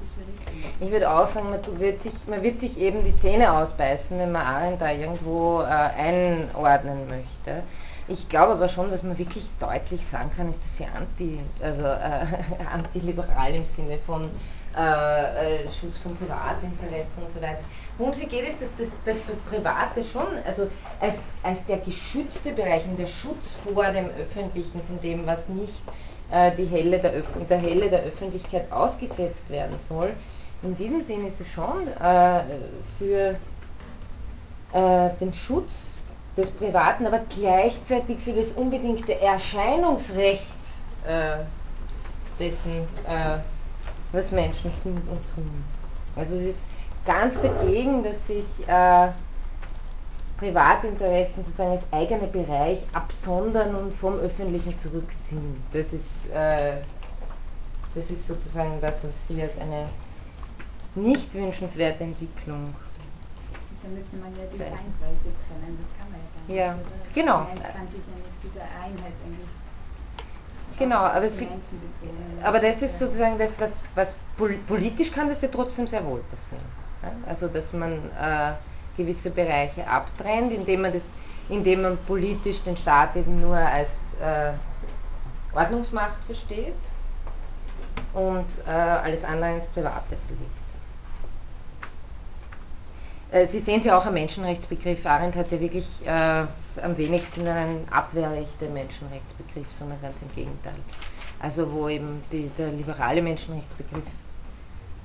Ich 0.80 0.90
würde 0.90 1.10
auch 1.10 1.26
sagen, 1.32 1.50
man 1.50 1.80
wird, 1.80 2.02
sich, 2.02 2.12
man 2.26 2.42
wird 2.42 2.60
sich 2.60 2.78
eben 2.78 3.04
die 3.04 3.16
Zähne 3.20 3.52
ausbeißen, 3.52 4.18
wenn 4.18 4.32
man 4.32 4.42
Arendt 4.42 4.80
da 4.80 4.90
irgendwo 4.90 5.62
äh, 5.62 5.64
einordnen 5.64 7.08
möchte. 7.08 7.62
Ich 8.08 8.28
glaube 8.28 8.52
aber 8.54 8.68
schon, 8.68 8.90
was 8.90 9.02
man 9.02 9.16
wirklich 9.16 9.44
deutlich 9.60 10.04
sagen 10.04 10.30
kann, 10.36 10.50
ist, 10.50 10.62
dass 10.64 10.76
sie 10.76 10.84
anti, 10.84 11.38
also, 11.62 11.82
äh, 11.82 12.64
antiliberal 12.74 13.54
im 13.54 13.64
Sinne 13.64 13.98
von 13.98 14.30
äh, 14.76 15.64
äh, 15.64 15.68
Schutz 15.80 15.98
von 15.98 16.16
Privatinteressen 16.16 17.22
und 17.24 17.32
so 17.32 17.40
weiter. 17.40 17.60
Worum 18.00 18.14
sie 18.14 18.24
geht, 18.24 18.48
ist, 18.48 18.62
dass 18.62 18.70
das, 18.78 18.88
das 19.04 19.18
Private 19.50 20.02
schon, 20.02 20.38
also 20.46 20.68
als, 21.00 21.16
als 21.42 21.62
der 21.66 21.76
geschützte 21.76 22.50
Bereich 22.52 22.82
und 22.86 22.98
der 22.98 23.06
Schutz 23.06 23.58
vor 23.62 23.84
dem 23.84 24.06
Öffentlichen, 24.18 24.80
von 24.86 24.98
dem, 25.02 25.26
was 25.26 25.46
nicht 25.50 25.82
äh, 26.32 26.50
die 26.56 26.64
Helle 26.64 26.98
der, 26.98 27.12
der 27.50 27.58
Helle 27.58 27.90
der 27.90 28.04
Öffentlichkeit 28.04 28.72
ausgesetzt 28.72 29.50
werden 29.50 29.76
soll, 29.86 30.14
in 30.62 30.74
diesem 30.76 31.02
Sinne 31.02 31.28
ist 31.28 31.42
es 31.42 31.48
schon 31.48 31.88
äh, 31.88 32.40
für 32.98 33.36
äh, 34.72 35.10
den 35.20 35.34
Schutz 35.34 36.00
des 36.38 36.50
Privaten, 36.52 37.06
aber 37.06 37.20
gleichzeitig 37.38 38.18
für 38.18 38.32
das 38.32 38.46
unbedingte 38.56 39.20
Erscheinungsrecht 39.20 40.40
äh, 41.06 41.44
dessen, 42.42 42.78
äh, 43.06 43.36
was 44.12 44.30
Menschen 44.30 44.72
sind 44.72 44.96
und 45.06 45.34
tun. 45.34 45.64
Also 46.16 46.34
es 46.36 46.46
ist 46.46 46.69
ganz 47.10 47.34
dagegen, 47.42 48.04
dass 48.04 48.14
sich 48.26 48.68
äh, 48.68 49.08
Privatinteressen 50.38 51.42
sozusagen 51.42 51.72
als 51.72 51.82
eigener 51.90 52.28
Bereich 52.28 52.78
absondern 52.92 53.74
und 53.74 53.92
vom 53.94 54.18
Öffentlichen 54.20 54.78
zurückziehen. 54.78 55.62
Das 55.72 55.92
ist, 55.92 56.30
äh, 56.30 56.76
das 57.94 58.10
ist 58.10 58.26
sozusagen 58.28 58.80
das, 58.80 59.02
was 59.04 59.26
sie 59.26 59.42
als 59.42 59.58
eine 59.58 59.86
nicht 60.94 61.34
wünschenswerte 61.34 62.04
Entwicklung. 62.04 62.74
Dann 63.82 63.94
müsste 63.94 64.16
man 64.16 64.30
ja 64.36 64.44
die 64.52 64.58
Feindweise 64.58 65.30
trennen, 65.48 65.78
das 65.80 65.90
kann 65.98 66.10
man 66.12 66.20
ja 66.20 66.28
gar 66.34 66.46
nicht. 66.46 66.56
Ja, 66.56 66.74
oder? 66.74 67.14
genau. 67.14 67.38
Mensch 67.40 67.62
kann 67.62 67.88
sich 67.90 68.04
ja 68.06 68.16
mit 68.16 68.54
dieser 68.54 68.62
Einheit 68.62 69.14
eigentlich 69.24 69.48
Genau, 70.78 70.96
aber, 70.96 71.28
sie, 71.28 71.46
aber 72.42 72.58
das 72.58 72.80
ist 72.80 72.98
sozusagen 72.98 73.36
das, 73.36 73.50
was, 73.58 73.82
was 73.94 74.14
politisch 74.66 75.12
kann 75.12 75.28
das 75.28 75.42
ja 75.42 75.48
trotzdem 75.48 75.86
sehr 75.86 76.02
wohl 76.06 76.22
passieren. 76.30 76.79
Also 77.26 77.48
dass 77.48 77.72
man 77.72 77.92
äh, 77.92 78.52
gewisse 78.96 79.30
Bereiche 79.30 79.86
abtrennt, 79.86 80.52
indem 80.52 80.82
man, 80.82 80.92
das, 80.92 81.02
indem 81.48 81.82
man 81.82 81.98
politisch 82.06 82.62
den 82.62 82.76
Staat 82.76 83.16
eben 83.16 83.40
nur 83.40 83.56
als 83.56 83.88
äh, 84.20 84.52
Ordnungsmacht 85.56 86.22
versteht 86.26 86.74
und 88.12 88.46
äh, 88.66 88.70
alles 88.70 89.24
andere 89.24 89.54
ins 89.56 89.64
Private 89.66 90.16
verlegt. 90.26 90.60
Äh, 93.32 93.46
Sie 93.46 93.60
sehen 93.60 93.82
ja 93.82 93.98
auch 93.98 94.06
am 94.06 94.14
Menschenrechtsbegriff. 94.14 95.04
Arendt 95.06 95.36
hat 95.36 95.50
ja 95.50 95.60
wirklich 95.60 95.86
äh, 96.04 96.44
am 96.82 96.96
wenigsten 96.96 97.46
einen 97.46 97.86
abwehrrechten 97.90 98.72
Menschenrechtsbegriff, 98.72 99.66
sondern 99.78 100.00
ganz 100.02 100.20
im 100.22 100.34
Gegenteil. 100.34 100.74
Also 101.40 101.70
wo 101.72 101.88
eben 101.88 102.22
die, 102.30 102.50
der 102.58 102.68
liberale 102.68 103.22
Menschenrechtsbegriff 103.22 104.04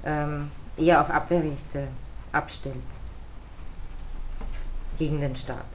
ähm, 0.05 0.51
eher 0.77 1.01
auf 1.01 1.09
Abwehrrechte 1.09 1.87
abstellt 2.31 2.75
gegen 4.97 5.21
den 5.21 5.35
Staat. 5.35 5.65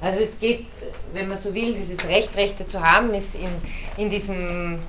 Also 0.00 0.20
es 0.20 0.38
geht, 0.40 0.66
wenn 1.12 1.28
man 1.28 1.38
so 1.38 1.54
will, 1.54 1.74
dieses 1.74 2.04
Recht, 2.08 2.34
Rechte 2.36 2.66
zu 2.66 2.82
haben, 2.82 3.14
ist 3.14 3.36
in, 3.36 3.50
in 3.96 4.10
diesem 4.10 4.80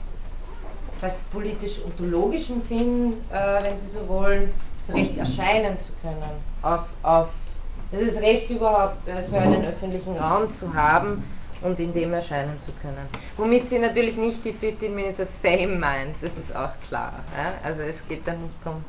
fast 0.99 1.17
politisch-ontologischen 1.31 2.61
Sinn, 2.63 3.13
äh, 3.31 3.61
wenn 3.61 3.77
Sie 3.77 3.87
so 3.87 4.07
wollen, 4.07 4.51
Recht 4.89 5.17
erscheinen 5.17 5.79
zu 5.79 5.91
können. 6.01 6.23
Auf, 6.61 6.81
auf, 7.03 7.29
das 7.91 8.21
Recht 8.21 8.49
überhaupt, 8.49 9.07
äh, 9.07 9.21
so 9.21 9.35
einen 9.37 9.65
öffentlichen 9.65 10.17
Raum 10.17 10.53
zu 10.53 10.73
haben 10.73 11.23
und 11.61 11.79
in 11.79 11.93
dem 11.93 12.13
erscheinen 12.13 12.59
zu 12.61 12.71
können. 12.81 13.07
Womit 13.37 13.69
sie 13.69 13.79
natürlich 13.79 14.15
nicht 14.17 14.43
die 14.43 14.53
15 14.53 14.93
Minutes 14.93 15.19
of 15.21 15.27
Fame 15.41 15.79
meint, 15.79 16.15
das 16.21 16.31
ist 16.31 16.55
auch 16.55 16.71
klar. 16.87 17.13
Ja? 17.37 17.53
Also 17.63 17.83
es 17.83 18.05
geht 18.07 18.27
da 18.27 18.33
nicht 18.33 18.53
darum, 18.63 18.83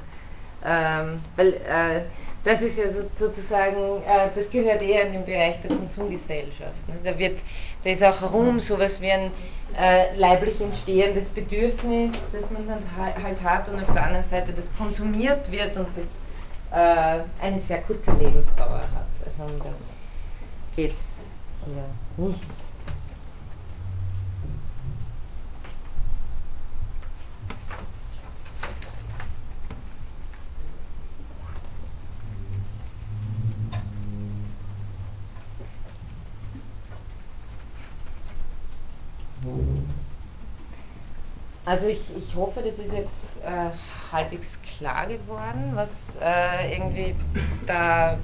ähm, 0.65 1.21
weil 1.37 1.49
äh, 1.55 2.03
das 2.45 2.61
ist 2.61 2.77
ja 2.77 2.85
so, 2.93 3.09
sozusagen, 3.19 4.03
äh, 4.07 4.29
das 4.35 4.51
gehört 4.51 4.83
eher 4.83 5.07
in 5.07 5.15
den 5.15 5.25
Bereich 5.25 5.61
der 5.63 5.75
Konsumgesellschaft. 5.75 6.89
Ne? 6.89 6.95
Da, 7.03 7.19
wird, 7.19 7.41
da 7.83 7.91
ist 7.91 8.05
auch 8.05 8.33
Raum 8.33 8.61
sowas 8.61 9.01
wie 9.01 9.11
ein 9.11 9.31
äh, 9.79 10.15
leiblich 10.17 10.61
entstehendes 10.61 11.27
Bedürfnis, 11.29 12.13
das 12.33 12.51
man 12.51 12.69
dann 12.69 12.83
halt 12.97 13.43
hat 13.43 13.69
und 13.69 13.83
auf 13.83 13.93
der 13.93 14.05
anderen 14.05 14.29
Seite 14.29 14.53
das 14.53 14.67
konsumiert 14.77 15.51
wird 15.51 15.77
und 15.77 15.89
das 15.97 16.07
äh, 16.71 17.23
eine 17.41 17.61
sehr 17.61 17.81
kurze 17.83 18.13
Lebensdauer 18.13 18.83
hat. 18.95 19.07
Also 19.25 19.53
um 19.53 19.59
das 19.59 19.79
geht 20.77 20.95
hier 21.65 22.25
nicht. 22.25 22.64
Also 41.67 41.87
ich, 41.87 42.01
ich 42.17 42.35
hoffe, 42.35 42.61
das 42.63 42.79
ist 42.79 42.93
jetzt 42.93 43.39
äh, 43.43 43.71
halbwegs 44.13 44.59
klar 44.63 45.07
geworden, 45.07 45.73
was 45.75 46.15
äh, 46.23 46.77
irgendwie 46.77 47.15
da 47.67 48.19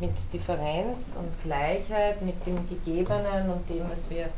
mit 0.00 0.10
Differenz 0.32 1.16
und 1.16 1.30
Gleichheit, 1.44 2.20
mit 2.22 2.34
dem 2.46 2.68
Gegebenen 2.68 3.50
und 3.50 3.68
dem, 3.70 3.88
was 3.90 4.10
wir 4.10 4.28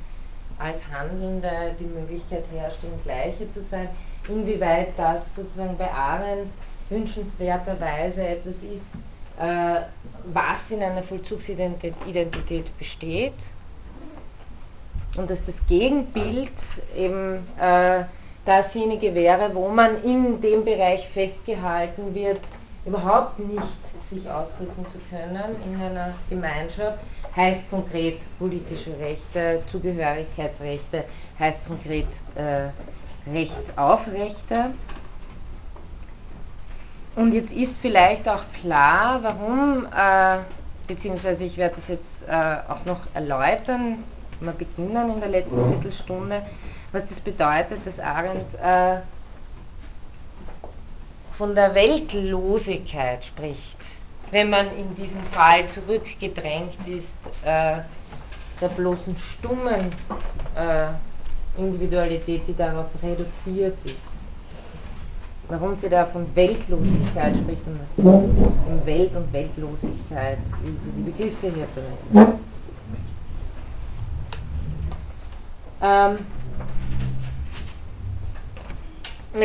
als 0.59 0.81
Handelnde 0.93 1.75
die 1.81 1.85
Möglichkeit 1.85 2.45
herstellen, 2.53 3.01
Gleiche 3.05 3.49
zu 3.49 3.63
sein, 3.63 3.89
inwieweit 4.29 4.89
das 4.99 5.35
sozusagen 5.35 5.77
bei 5.79 5.91
Arendt 5.91 6.53
wünschenswerterweise 6.91 8.23
etwas 8.27 8.57
ist, 8.57 8.97
äh, 9.41 9.81
was 10.33 10.71
in 10.71 10.83
einer 10.83 11.03
Vollzugsidentität 11.03 12.79
besteht 12.79 13.33
und 15.17 15.31
dass 15.31 15.45
das 15.45 15.55
Gegenbild 15.69 16.53
eben 16.97 17.47
äh, 17.61 18.05
dasjenige 18.45 19.15
wäre, 19.15 19.55
wo 19.55 19.69
man 19.69 20.03
in 20.03 20.41
dem 20.41 20.65
Bereich 20.65 21.09
festgehalten 21.09 22.15
wird, 22.15 22.41
überhaupt 22.85 23.39
nicht 23.39 23.63
sich 24.09 24.29
ausdrücken 24.29 24.85
zu 24.91 24.99
können 25.11 25.57
in 25.65 25.81
einer 25.81 26.15
Gemeinschaft, 26.29 26.99
heißt 27.37 27.71
konkret 27.71 28.19
politische 28.39 28.99
Rechte, 28.99 29.63
Zugehörigkeitsrechte, 29.71 31.05
heißt 31.39 31.67
konkret 31.67 32.09
äh, 32.35 32.71
Recht 33.31 33.53
auf 33.77 34.01
Rechte. 34.13 34.75
Und 37.15 37.33
jetzt 37.33 37.53
ist 37.53 37.77
vielleicht 37.81 38.29
auch 38.29 38.43
klar, 38.61 39.21
warum, 39.23 39.87
äh, 39.87 40.39
beziehungsweise 40.87 41.45
ich 41.45 41.57
werde 41.57 41.77
das 41.77 41.89
jetzt 41.89 42.29
äh, 42.29 42.73
auch 42.73 42.85
noch 42.85 43.01
erläutern, 43.15 44.03
wir 44.45 44.53
beginnen 44.53 45.15
in 45.15 45.21
der 45.21 45.29
letzten 45.29 45.69
Viertelstunde, 45.69 46.43
was 46.93 47.05
das 47.09 47.21
bedeutet, 47.21 47.87
dass 47.87 47.99
Arendt 47.99 48.55
äh, 48.55 48.99
von 51.33 51.55
der 51.55 51.75
Weltlosigkeit 51.75 53.25
spricht, 53.25 53.79
wenn 54.31 54.51
man 54.51 54.67
in 54.77 54.95
diesem 54.95 55.23
Fall 55.25 55.67
zurückgedrängt 55.67 56.77
ist, 56.87 57.17
äh, 57.45 57.81
der 58.61 58.69
bloßen 58.69 59.17
stummen 59.17 59.91
äh, 60.55 60.89
Individualität, 61.61 62.43
die 62.47 62.55
darauf 62.55 62.87
reduziert 63.03 63.77
ist. 63.85 63.97
Warum 65.49 65.77
sie 65.77 65.89
da 65.89 66.07
von 66.07 66.27
Weltlosigkeit 66.35 67.37
spricht 67.37 67.67
und 67.67 67.81
was 67.81 67.89
das 67.97 68.05
um 68.07 68.87
Welt 68.87 69.15
und 69.15 69.33
Weltlosigkeit, 69.33 70.39
wie 70.63 70.79
sie 70.79 70.91
die 70.97 71.11
Begriffe 71.11 71.53
hier 71.55 71.67
verwendet. 71.75 71.99
Ähm, 72.15 72.39
man 75.83 76.17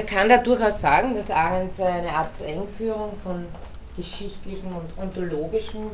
kann 0.05 0.30
da 0.30 0.38
durchaus 0.38 0.81
sagen, 0.81 1.15
dass 1.15 1.31
Arendt 1.31 1.80
eine 1.80 2.09
Art 2.09 2.39
Engführung 2.45 3.14
von 3.23 3.45
geschichtlichem 3.95 4.69
und 4.76 4.97
ontologischem 5.01 5.91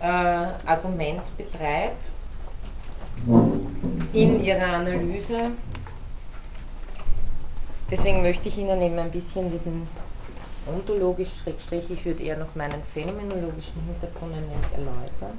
äh, 0.00 0.06
Argument 0.06 1.22
betreibt 1.36 2.02
in 4.12 4.42
ihrer 4.44 4.74
Analyse. 4.74 5.50
Deswegen 7.90 8.22
möchte 8.22 8.48
ich 8.48 8.58
Ihnen 8.58 8.80
eben 8.80 8.98
ein 8.98 9.10
bisschen 9.10 9.50
diesen 9.50 9.88
ontologisch, 10.66 11.42
ich 11.46 12.04
würde 12.04 12.22
eher 12.22 12.36
noch 12.36 12.54
meinen 12.54 12.82
phänomenologischen 12.94 13.82
Hintergrund 13.86 14.34
erläutern. 14.72 15.36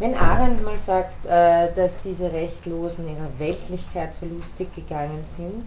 Wenn 0.00 0.14
Arendt 0.16 0.64
mal 0.64 0.78
sagt, 0.78 1.26
äh, 1.26 1.68
dass 1.76 2.00
diese 2.02 2.32
Rechtlosen 2.32 3.06
ihrer 3.06 3.28
Weltlichkeit 3.38 4.08
verlustig 4.18 4.74
gegangen 4.74 5.22
sind, 5.36 5.62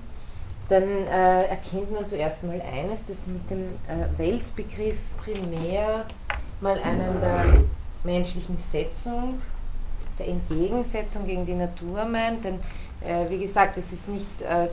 dann 0.70 1.06
äh, 1.06 1.46
erkennt 1.46 1.92
man 1.92 2.08
zuerst 2.08 2.42
mal 2.42 2.60
eines, 2.60 3.06
dass 3.06 3.24
sie 3.24 3.30
mit 3.30 3.48
dem 3.52 3.76
äh, 3.88 4.18
Weltbegriff 4.18 4.98
primär 5.24 6.06
mal 6.62 6.80
einen 6.84 7.22
der 7.22 7.46
menschlichen 8.04 8.58
Setzung, 8.72 9.40
der 10.18 10.30
Entgegensetzung 10.30 11.28
gegen 11.28 11.46
die 11.46 11.54
Natur 11.54 12.04
meint, 12.06 12.44
denn 12.44 12.60
wie 13.28 13.38
gesagt, 13.38 13.78
es 13.78 13.92
ist 13.92 14.08
nicht 14.08 14.26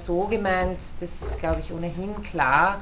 so 0.07 0.21
gemeint, 0.29 0.79
das 1.01 1.11
ist 1.11 1.41
glaube 1.41 1.63
ich 1.65 1.73
ohnehin 1.73 2.15
klar, 2.23 2.81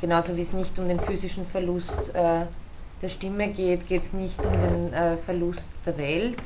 genauso 0.00 0.36
wie 0.36 0.42
es 0.42 0.52
nicht 0.52 0.78
um 0.78 0.86
den 0.86 1.00
physischen 1.00 1.44
Verlust 1.48 1.90
der 3.04 3.10
Stimme 3.10 3.48
geht, 3.48 3.86
geht 3.86 4.02
es 4.02 4.14
nicht 4.14 4.38
um 4.42 4.50
den 4.50 4.92
äh, 4.94 5.18
Verlust 5.18 5.60
der 5.84 5.98
Welt. 5.98 6.38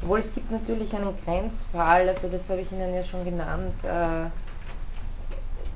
Obwohl 0.00 0.20
es 0.20 0.32
gibt 0.32 0.52
natürlich 0.52 0.94
einen 0.94 1.12
Grenzfall, 1.24 2.08
also 2.08 2.28
das 2.28 2.48
habe 2.48 2.60
ich 2.60 2.70
Ihnen 2.70 2.94
ja 2.94 3.02
schon 3.02 3.24
genannt, 3.24 3.74
äh, 3.82 4.30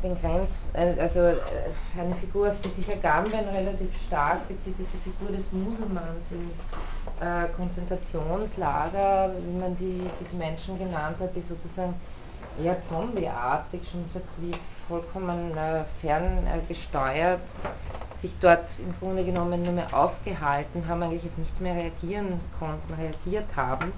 den 0.06 0.20
Grenz, 0.20 0.60
äh, 0.74 0.94
also 1.00 1.20
äh, 1.20 1.36
eine 1.98 2.14
Figur, 2.14 2.50
auf 2.50 2.60
die 2.60 2.68
sich 2.68 2.88
Agamben 2.88 3.48
relativ 3.48 4.00
stark 4.06 4.46
bezieht, 4.46 4.76
diese 4.78 4.96
Figur 4.98 5.34
des 5.34 5.50
Muselmanns 5.50 6.30
im 6.30 6.50
äh, 7.20 7.48
Konzentrationslager, 7.56 9.32
wie 9.44 9.58
man 9.58 9.76
die, 9.76 10.02
diese 10.20 10.36
Menschen 10.36 10.78
genannt 10.78 11.16
hat, 11.18 11.34
die 11.34 11.42
sozusagen 11.42 11.94
eher 12.62 12.80
zombieartig, 12.80 13.80
schon 13.90 14.04
fast 14.12 14.28
wie 14.38 14.52
vollkommen 14.88 15.56
äh, 15.56 15.84
ferngesteuert, 16.00 17.40
sich 18.22 18.32
dort 18.40 18.78
im 18.78 18.94
Grunde 18.98 19.24
genommen 19.24 19.62
nur 19.62 19.72
mehr 19.72 19.92
aufgehalten 19.92 20.86
haben, 20.88 21.02
eigentlich 21.02 21.36
nicht 21.36 21.60
mehr 21.60 21.74
reagieren 21.74 22.40
konnten, 22.58 22.94
reagiert 22.94 23.54
haben. 23.56 23.92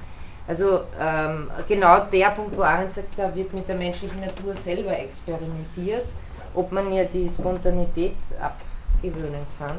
Also 0.46 0.80
ähm, 0.98 1.50
genau 1.68 2.00
der 2.10 2.30
Punkt, 2.30 2.56
wo 2.56 2.62
Arendt 2.62 2.94
sagt, 2.94 3.18
da 3.18 3.34
wird 3.34 3.52
mit 3.52 3.68
der 3.68 3.76
menschlichen 3.76 4.20
Natur 4.20 4.54
selber 4.54 4.98
experimentiert, 4.98 6.06
ob 6.54 6.72
man 6.72 6.90
ihr 6.92 7.04
die 7.04 7.28
Spontanität 7.28 8.16
abgewöhnen 8.40 9.46
kann. 9.58 9.76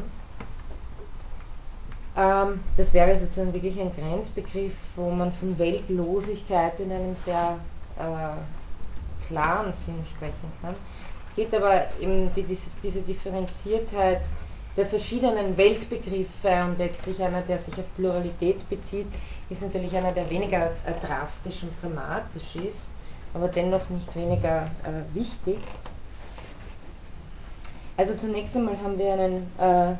Ähm, 2.15 2.59
das 2.77 2.93
wäre 2.93 3.17
sozusagen 3.17 3.53
wirklich 3.53 3.79
ein 3.79 3.91
Grenzbegriff, 3.95 4.73
wo 4.95 5.09
man 5.09 5.31
von 5.31 5.57
Weltlosigkeit 5.57 6.79
in 6.79 6.91
einem 6.91 7.15
sehr 7.15 7.57
äh, 7.97 8.58
klaren 9.29 9.71
Sinn 9.71 10.03
sprechen 10.05 10.51
kann. 10.61 10.75
Es 11.23 11.33
geht 11.35 11.53
aber 11.53 11.83
eben 11.99 12.31
die, 12.33 12.43
diese, 12.43 12.67
diese 12.83 13.01
Differenziertheit 13.01 14.21
der 14.75 14.85
verschiedenen 14.85 15.55
Weltbegriffe 15.57 16.63
und 16.65 16.77
letztlich 16.77 17.21
einer, 17.21 17.41
der 17.41 17.59
sich 17.59 17.73
auf 17.75 17.85
Pluralität 17.95 18.67
bezieht, 18.69 19.07
ist 19.49 19.61
natürlich 19.61 19.95
einer, 19.95 20.11
der 20.11 20.29
weniger 20.29 20.71
äh, 20.85 20.93
drastisch 21.05 21.63
und 21.63 21.71
dramatisch 21.81 22.55
ist, 22.55 22.89
aber 23.33 23.47
dennoch 23.47 23.87
nicht 23.89 24.13
weniger 24.15 24.63
äh, 24.83 25.03
wichtig. 25.13 25.57
Also 27.97 28.15
zunächst 28.15 28.55
einmal 28.55 28.77
haben 28.81 28.97
wir 28.97 29.13
einen 29.13 29.45
äh, 29.57 29.93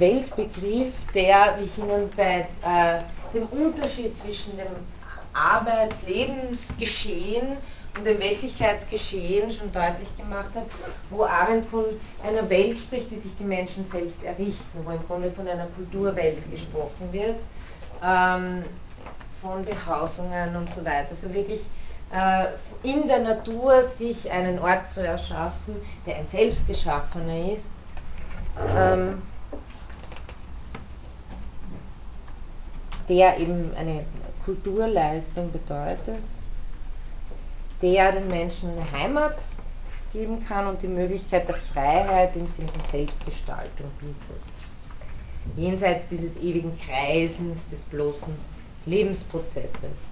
Weltbegriff, 0.00 0.92
der, 1.14 1.54
wie 1.58 1.64
ich 1.64 1.78
Ihnen 1.78 2.10
bei 2.16 2.46
äh, 2.64 3.00
dem 3.32 3.46
Unterschied 3.46 4.18
zwischen 4.18 4.56
dem 4.56 4.66
Arbeitslebensgeschehen 5.32 7.56
und 7.96 8.06
dem 8.06 8.18
Weltlichkeitsgeschehen 8.18 9.52
schon 9.52 9.72
deutlich 9.72 10.08
gemacht 10.16 10.50
habe, 10.54 10.66
wo 11.10 11.24
Arendt 11.24 11.66
von 11.66 11.84
einer 12.22 12.48
Welt 12.48 12.78
spricht, 12.78 13.10
die 13.10 13.18
sich 13.18 13.34
die 13.38 13.44
Menschen 13.44 13.84
selbst 13.90 14.22
errichten, 14.22 14.78
wo 14.84 14.90
im 14.90 15.04
Grunde 15.06 15.30
von 15.30 15.48
einer 15.48 15.66
Kulturwelt 15.76 16.38
gesprochen 16.50 17.12
wird, 17.12 17.36
ähm, 18.04 18.62
von 19.40 19.64
Behausungen 19.64 20.54
und 20.56 20.70
so 20.70 20.84
weiter. 20.84 21.08
Also 21.10 21.32
wirklich 21.32 21.60
äh, 22.12 22.46
in 22.82 23.08
der 23.08 23.20
Natur 23.20 23.84
sich 23.88 24.30
einen 24.30 24.58
Ort 24.58 24.90
zu 24.90 25.04
erschaffen, 25.04 25.76
der 26.06 26.16
ein 26.16 26.26
selbstgeschaffener 26.26 27.52
ist. 27.52 27.66
Ähm, 28.76 29.22
der 33.08 33.38
eben 33.38 33.72
eine 33.74 34.04
Kulturleistung 34.44 35.50
bedeutet 35.50 36.22
der 37.82 38.12
den 38.12 38.28
Menschen 38.28 38.70
eine 38.70 38.92
Heimat 38.92 39.40
geben 40.12 40.44
kann 40.46 40.66
und 40.66 40.82
die 40.82 40.88
Möglichkeit 40.88 41.48
der 41.48 41.56
Freiheit 41.72 42.34
im 42.34 42.48
Sinne 42.48 42.68
von 42.68 42.84
Selbstgestaltung 42.84 43.90
bietet. 44.00 44.42
Jenseits 45.56 46.08
dieses 46.08 46.36
ewigen 46.36 46.76
Kreisens, 46.78 47.60
des 47.70 47.80
bloßen 47.84 48.34
Lebensprozesses. 48.86 50.08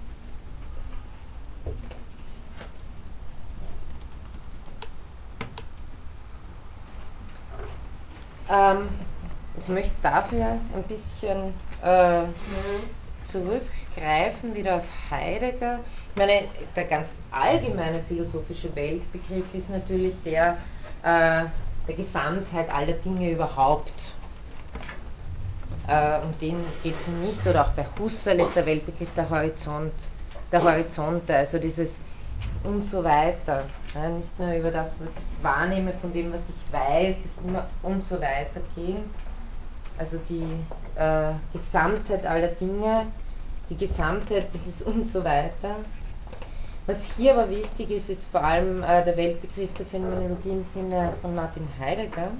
Ähm, 8.49 8.87
ich 9.59 9.67
möchte 9.67 9.93
dafür 10.01 10.45
ein 10.45 10.83
bisschen 10.87 11.53
äh, 11.83 12.23
zurückgreifen, 13.29 14.55
wieder 14.55 14.77
auf 14.77 14.85
Heidegger. 15.11 15.79
Ich 16.17 16.25
meine, 16.25 16.45
der 16.75 16.85
ganz 16.85 17.09
allgemeine 17.29 17.99
philosophische 18.01 18.75
Weltbegriff 18.75 19.53
ist 19.53 19.69
natürlich 19.69 20.15
der 20.25 20.57
äh, 21.03 21.45
der 21.87 21.95
Gesamtheit 21.95 22.73
aller 22.73 22.93
Dinge 22.93 23.33
überhaupt. 23.33 23.93
Äh, 25.87 26.17
um 26.23 26.33
den 26.41 26.57
geht 26.81 26.95
es 26.99 27.07
nicht, 27.23 27.45
oder 27.45 27.67
auch 27.67 27.71
bei 27.73 27.85
Husserl 27.99 28.39
ist 28.39 28.55
der 28.55 28.65
Weltbegriff 28.65 29.09
der 29.15 29.29
Horizont, 29.29 29.93
der 30.51 30.63
Horizonte, 30.63 31.35
also 31.35 31.59
dieses 31.59 31.91
und 32.63 32.83
so 32.83 33.03
weiter. 33.03 33.65
Ja, 33.93 34.09
nicht 34.09 34.39
nur 34.39 34.53
über 34.53 34.71
das, 34.71 34.87
was 34.99 35.09
ich 35.09 35.43
wahrnehme, 35.43 35.93
von 36.01 36.11
dem, 36.13 36.33
was 36.33 36.41
ich 36.49 36.73
weiß, 36.73 37.15
das 37.21 37.45
immer 37.45 37.67
und 37.83 38.03
so 38.03 38.15
weiter 38.15 38.61
gehen. 38.73 39.03
Also 39.99 40.17
die 40.27 40.49
äh, 40.99 41.33
Gesamtheit 41.53 42.25
aller 42.25 42.47
Dinge, 42.47 43.05
die 43.69 43.77
Gesamtheit 43.77 44.47
dieses 44.51 44.81
und 44.81 45.05
so 45.05 45.23
weiter. 45.23 45.75
Was 46.87 46.97
hier 47.17 47.33
aber 47.33 47.49
wichtig 47.49 47.91
ist, 47.91 48.09
ist 48.09 48.27
vor 48.27 48.41
allem 48.41 48.81
äh, 48.81 49.03
der 49.03 49.17
Weltbegriff 49.17 49.73
der 49.73 49.85
Phänomenologie 49.85 50.51
im 50.51 50.63
Sinne 50.63 51.13
von 51.21 51.35
Martin 51.35 51.67
Heidegger. 51.77 52.31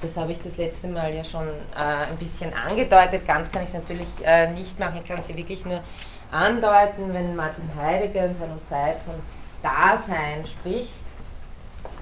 Das 0.00 0.16
habe 0.16 0.32
ich 0.32 0.42
das 0.42 0.56
letzte 0.56 0.88
Mal 0.88 1.14
ja 1.14 1.22
schon 1.22 1.46
äh, 1.46 2.10
ein 2.10 2.16
bisschen 2.16 2.50
angedeutet. 2.54 3.26
Ganz 3.26 3.52
kann 3.52 3.64
ich 3.64 3.68
es 3.68 3.74
natürlich 3.74 4.08
äh, 4.24 4.50
nicht 4.50 4.80
machen. 4.80 5.00
Ich 5.02 5.08
kann 5.08 5.22
sie 5.22 5.36
wirklich 5.36 5.66
nur 5.66 5.82
andeuten, 6.30 7.12
wenn 7.12 7.36
Martin 7.36 7.70
Heidegger 7.76 8.24
in 8.24 8.36
seiner 8.38 8.64
Zeit 8.64 8.96
von 9.04 9.14
Dasein 9.62 10.46
spricht, 10.46 11.04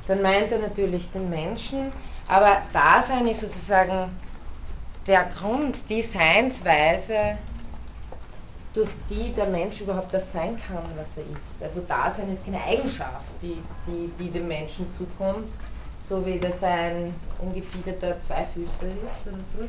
dann 0.07 0.23
meint 0.23 0.53
er 0.53 0.61
natürlich 0.61 1.11
den 1.11 1.29
Menschen, 1.29 1.93
aber 2.31 2.63
Dasein 2.73 3.27
ist 3.27 3.41
sozusagen 3.41 4.09
der 5.07 5.25
Grund, 5.25 5.77
die 5.89 6.01
Seinsweise, 6.01 7.37
durch 8.73 8.91
die 9.09 9.33
der 9.33 9.47
Mensch 9.47 9.81
überhaupt 9.81 10.15
das 10.15 10.31
sein 10.33 10.57
kann, 10.69 10.85
was 10.97 11.17
er 11.17 11.25
ist. 11.25 11.61
Also 11.61 11.81
Dasein 11.81 12.33
ist 12.33 12.45
keine 12.45 12.63
Eigenschaft, 12.63 13.27
die, 13.43 13.61
die, 13.85 14.13
die 14.17 14.31
dem 14.31 14.47
Menschen 14.47 14.87
zukommt, 14.93 15.51
so 16.09 16.25
wie 16.25 16.39
das 16.39 16.63
ein 16.63 17.13
ungefiederter 17.41 18.21
Zweifüßer 18.21 18.87
ist 18.87 19.27
oder 19.27 19.39
so. 19.53 19.69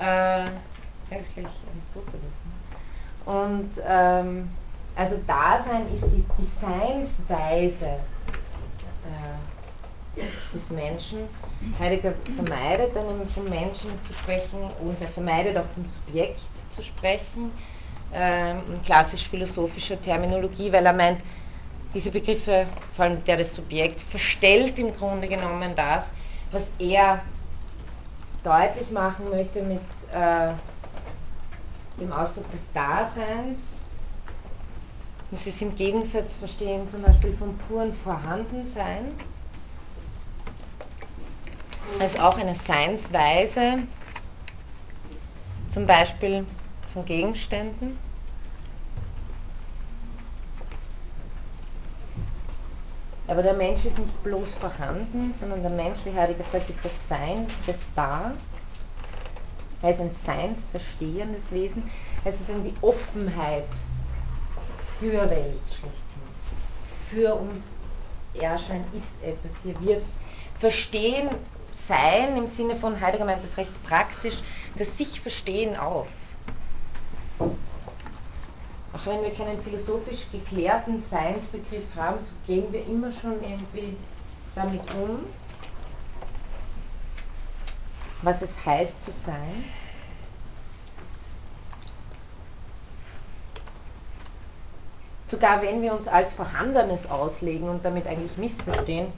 Äh, 0.00 0.44
ja, 0.44 1.16
ist 1.16 1.34
gleich 1.34 1.46
Aristoteles. 1.72 2.34
Ne? 2.44 3.32
Und 3.32 3.70
ähm, 3.84 4.48
also 4.94 5.16
Dasein 5.26 5.92
ist 5.92 6.04
die, 6.04 6.24
die 6.38 6.48
Seinsweise 6.60 7.86
äh, 7.86 9.57
des 10.54 10.70
Menschen. 10.70 11.28
Heidegger 11.78 12.14
vermeidet 12.36 12.94
dann 12.94 13.28
vom 13.34 13.44
Menschen 13.44 13.90
zu 14.06 14.12
sprechen 14.12 14.58
und 14.80 15.00
er 15.00 15.08
vermeidet 15.08 15.56
auch 15.56 15.66
vom 15.74 15.84
Subjekt 15.84 16.40
zu 16.70 16.82
sprechen, 16.82 17.50
äh, 18.14 18.52
in 18.52 18.82
klassisch-philosophischer 18.84 20.00
Terminologie, 20.00 20.72
weil 20.72 20.86
er 20.86 20.92
meint, 20.92 21.20
diese 21.94 22.10
Begriffe, 22.10 22.66
vor 22.94 23.06
allem 23.06 23.24
der 23.24 23.38
des 23.38 23.54
Subjekts, 23.54 24.02
verstellt 24.02 24.78
im 24.78 24.94
Grunde 24.94 25.26
genommen 25.26 25.72
das, 25.74 26.12
was 26.50 26.70
er 26.78 27.22
deutlich 28.44 28.90
machen 28.90 29.30
möchte 29.30 29.62
mit 29.62 29.80
äh, 30.12 30.52
dem 32.00 32.12
Ausdruck 32.12 32.50
des 32.52 32.60
Daseins. 32.74 33.80
Das 35.30 35.46
ist 35.46 35.60
im 35.60 35.74
Gegensatz 35.74 36.36
verstehen 36.36 36.88
zum 36.88 37.02
Beispiel 37.02 37.36
vom 37.36 37.56
puren 37.58 37.92
Vorhandensein, 37.92 39.12
als 41.98 42.18
auch 42.18 42.38
eine 42.38 42.54
Seinsweise, 42.54 43.78
zum 45.70 45.86
Beispiel 45.86 46.46
von 46.92 47.04
Gegenständen. 47.04 47.98
Aber 53.26 53.42
der 53.42 53.54
Mensch 53.54 53.84
ist 53.84 53.98
nicht 53.98 54.22
bloß 54.22 54.54
vorhanden, 54.54 55.34
sondern 55.38 55.62
der 55.62 55.70
Mensch, 55.70 55.98
wie 56.04 56.14
Heidegger 56.14 56.44
sagt, 56.50 56.70
ist 56.70 56.82
das 56.82 56.92
Sein, 57.08 57.46
das 57.66 57.76
Da. 57.94 58.32
Er 59.82 59.90
ist 59.90 60.00
ein 60.00 60.12
seinsverstehendes 60.12 61.42
Wesen. 61.50 61.88
Er 62.24 62.32
ist 62.32 62.38
sozusagen 62.40 62.64
die 62.64 62.74
Offenheit 62.80 63.68
für 64.98 65.12
Welt 65.30 65.60
schlechthin. 65.66 66.22
Für 67.10 67.34
uns 67.34 67.66
Erschein 68.34 68.84
ist 68.94 69.22
etwas 69.22 69.52
hier. 69.62 69.80
Wir 69.82 70.02
verstehen 70.58 71.28
sein 71.88 72.36
im 72.36 72.46
Sinne 72.46 72.76
von 72.76 73.00
Heidegger 73.00 73.24
meint 73.24 73.42
das 73.42 73.56
recht 73.56 73.72
praktisch, 73.82 74.40
das 74.76 74.98
Sich-Verstehen 74.98 75.74
auf. 75.74 76.06
Auch 78.92 79.06
wenn 79.06 79.22
wir 79.22 79.32
keinen 79.32 79.62
philosophisch 79.62 80.26
geklärten 80.30 81.02
Seinsbegriff 81.02 81.84
haben, 81.96 82.20
so 82.20 82.32
gehen 82.46 82.70
wir 82.72 82.86
immer 82.86 83.10
schon 83.10 83.42
irgendwie 83.42 83.96
damit 84.54 84.82
um, 84.94 85.20
was 88.20 88.42
es 88.42 88.66
heißt 88.66 89.02
zu 89.02 89.10
sein. 89.10 89.64
Sogar 95.28 95.62
wenn 95.62 95.80
wir 95.80 95.94
uns 95.94 96.06
als 96.06 96.34
Vorhandenes 96.34 97.08
auslegen 97.10 97.68
und 97.68 97.84
damit 97.84 98.06
eigentlich 98.06 98.36
missverstehen, 98.36 99.12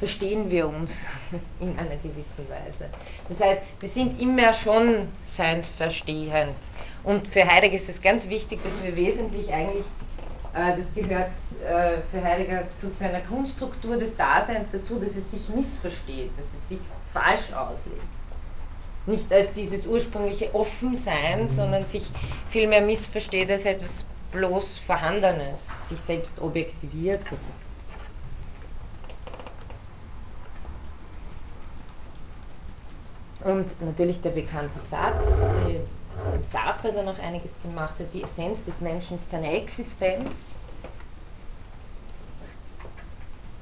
verstehen 0.00 0.50
wir 0.50 0.66
uns 0.66 0.90
in 1.60 1.78
einer 1.78 1.96
gewissen 2.02 2.48
Weise. 2.48 2.90
Das 3.28 3.40
heißt, 3.40 3.62
wir 3.78 3.88
sind 3.88 4.20
immer 4.20 4.52
schon 4.52 5.06
seinsverstehend. 5.24 6.56
Und 7.04 7.28
für 7.28 7.46
Heidegger 7.46 7.76
ist 7.76 7.88
es 7.88 8.02
ganz 8.02 8.28
wichtig, 8.28 8.60
dass 8.64 8.72
wir 8.82 8.96
wesentlich 8.96 9.52
eigentlich, 9.52 9.84
äh, 10.54 10.76
das 10.76 10.92
gehört 10.94 11.30
äh, 11.64 11.98
für 12.10 12.24
Heidegger 12.24 12.64
zu, 12.80 12.94
zu 12.94 13.04
einer 13.04 13.20
Grundstruktur 13.20 13.96
des 13.96 14.16
Daseins 14.16 14.68
dazu, 14.72 14.98
dass 14.98 15.10
es 15.10 15.30
sich 15.30 15.48
missversteht, 15.54 16.30
dass 16.36 16.46
es 16.46 16.68
sich 16.68 16.80
falsch 17.12 17.52
auslegt. 17.52 18.02
Nicht 19.06 19.32
als 19.32 19.52
dieses 19.52 19.86
ursprüngliche 19.86 20.54
Offensein, 20.54 21.48
sondern 21.48 21.84
sich 21.86 22.10
vielmehr 22.48 22.82
missversteht 22.82 23.50
als 23.50 23.64
etwas 23.64 24.04
bloß 24.32 24.78
Vorhandenes, 24.78 25.68
sich 25.84 25.98
selbst 26.06 26.38
objektiviert 26.40 27.24
sozusagen. 27.24 27.69
Und 33.44 33.80
natürlich 33.80 34.20
der 34.20 34.30
bekannte 34.30 34.78
Satz, 34.90 35.22
den 35.66 35.86
Sartre 36.52 36.92
da 36.92 37.02
noch 37.02 37.18
einiges 37.18 37.50
gemacht 37.62 37.94
hat, 37.98 38.06
die 38.12 38.22
Essenz 38.22 38.62
des 38.64 38.80
Menschen 38.80 39.16
ist 39.16 39.30
seine 39.30 39.56
Existenz. 39.56 40.30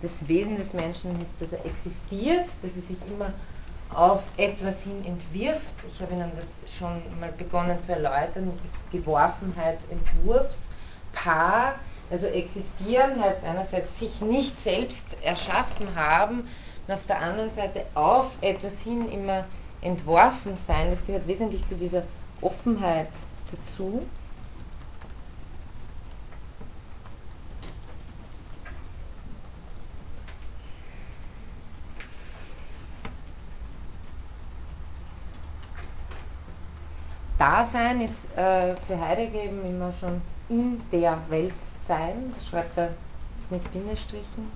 Das 0.03 0.27
Wesen 0.29 0.57
des 0.57 0.73
Menschen 0.73 1.21
ist, 1.23 1.41
dass 1.41 1.53
er 1.53 1.65
existiert, 1.65 2.49
dass 2.63 2.73
er 2.77 2.83
sich 2.83 2.97
immer 3.09 3.33
auf 3.95 4.23
etwas 4.37 4.83
hin 4.83 5.05
entwirft. 5.05 5.63
Ich 5.89 6.01
habe 6.01 6.15
Ihnen 6.15 6.33
das 6.37 6.47
schon 6.73 7.03
mal 7.21 7.33
begonnen 7.33 7.79
zu 7.79 7.93
erläutern 7.93 8.53
diesem 8.63 8.79
Geworfenheitsentwurfspaar. 8.93 11.75
Also 12.11 12.27
existieren 12.27 13.23
heißt 13.23 13.45
einerseits 13.45 13.99
sich 13.99 14.21
nicht 14.21 14.59
selbst 14.59 15.17
erschaffen 15.23 15.95
haben 15.95 16.49
und 16.87 16.95
auf 16.95 17.05
der 17.07 17.21
anderen 17.21 17.51
Seite 17.51 17.85
auf 17.95 18.31
etwas 18.41 18.81
hin 18.81 19.11
immer 19.11 19.45
entworfen 19.81 20.57
sein. 20.57 20.91
Das 20.91 21.05
gehört 21.07 21.27
wesentlich 21.27 21.67
zu 21.67 21.75
dieser 21.75 22.03
Offenheit 22.41 23.11
dazu. 23.51 24.01
Dasein 37.39 38.01
ist 38.01 38.37
äh, 38.37 38.75
für 38.77 38.99
Heidegger 39.01 39.45
eben 39.45 39.65
immer 39.65 39.93
schon 39.93 40.21
in 40.49 40.81
der 40.91 41.19
Welt 41.29 41.55
sein, 41.87 42.31
das 42.31 42.47
schreibt 42.47 42.77
er 42.77 42.93
mit 43.49 43.73
Bindestrichen. 43.73 44.51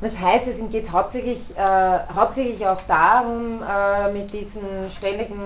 Was 0.00 0.18
heißt 0.18 0.46
es? 0.46 0.58
Ihm 0.58 0.70
geht 0.70 0.90
hauptsächlich, 0.90 1.40
äh, 1.56 1.98
hauptsächlich 2.14 2.66
auch 2.66 2.80
darum, 2.88 3.62
äh, 3.62 4.12
mit 4.12 4.32
diesen 4.32 4.62
ständigen, 4.96 5.40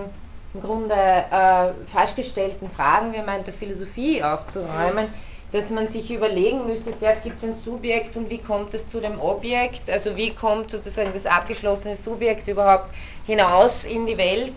im 0.55 0.63
Grunde 0.63 0.95
äh, 0.95 1.73
falsch 1.93 2.15
gestellten 2.15 2.71
Fragen, 2.71 3.13
wie 3.13 3.23
man 3.23 3.45
der 3.45 3.53
Philosophie 3.53 4.23
aufzuräumen, 4.23 5.09
dass 5.51 5.71
man 5.71 5.89
sich 5.89 6.13
überlegen 6.13 6.67
müsste, 6.67 6.97
zuerst 6.97 7.25
gibt 7.25 7.39
es 7.39 7.45
ein 7.45 7.57
Subjekt 7.57 8.17
und 8.17 8.31
wie 8.31 8.39
kommt 8.39 8.73
es 8.75 8.87
zu 8.87 9.01
dem 9.01 9.21
Objekt, 9.21 9.91
also 9.91 10.17
wie 10.17 10.33
kommt 10.33 10.71
sozusagen 10.71 11.11
das 11.13 11.27
abgeschlossene 11.27 11.97
Subjekt 11.97 12.47
überhaupt 12.47 12.91
hinaus 13.27 13.85
in 13.85 14.07
die 14.07 14.17
Welt 14.17 14.55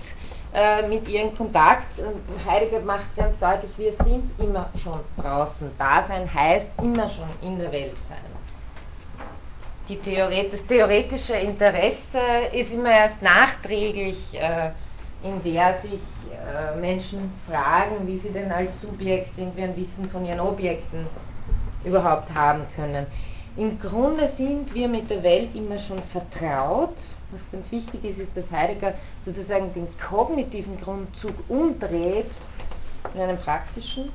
äh, 0.53 0.87
mit 0.87 1.07
ihren 1.07 1.35
Kontakt. 1.35 1.87
Heidegger 2.47 2.81
macht 2.81 3.15
ganz 3.15 3.39
deutlich, 3.39 3.71
wir 3.77 3.93
sind 3.93 4.31
immer 4.39 4.69
schon 4.81 4.99
draußen. 5.21 5.71
Dasein 5.79 6.31
heißt 6.31 6.67
immer 6.81 7.09
schon 7.09 7.29
in 7.41 7.59
der 7.59 7.71
Welt 7.71 7.97
sein. 8.03 8.36
Theoret 9.95 10.51
das 10.51 10.65
theoretische 10.65 11.33
Interesse 11.33 12.19
ist 12.51 12.73
immer 12.73 12.91
erst 12.91 13.21
nachträglich, 13.21 14.37
äh, 14.39 14.71
in 15.23 15.41
der 15.43 15.73
sich 15.79 16.01
äh, 16.31 16.79
Menschen 16.79 17.31
fragen, 17.49 18.05
wie 18.05 18.17
sie 18.17 18.29
denn 18.29 18.51
als 18.51 18.81
Subjekt 18.81 19.37
irgendwie 19.37 19.63
ein 19.63 19.75
Wissen 19.77 20.09
von 20.09 20.25
ihren 20.25 20.41
Objekten 20.41 21.07
überhaupt 21.85 22.33
haben 22.33 22.63
können. 22.75 23.07
Im 23.55 23.79
Grunde 23.79 24.27
sind 24.27 24.73
wir 24.75 24.87
mit 24.87 25.09
der 25.09 25.23
Welt 25.23 25.55
immer 25.55 25.79
schon 25.79 26.03
vertraut. 26.03 26.95
Was 27.31 27.41
ganz 27.51 27.71
wichtig 27.71 28.03
ist, 28.03 28.19
ist, 28.19 28.37
dass 28.37 28.51
Heidegger 28.51 28.93
sozusagen 29.25 29.73
den 29.73 29.87
kognitiven 29.97 30.79
Grundzug 30.79 31.33
umdreht 31.47 32.35
in 33.15 33.21
einen 33.21 33.37
praktischen. 33.37 34.11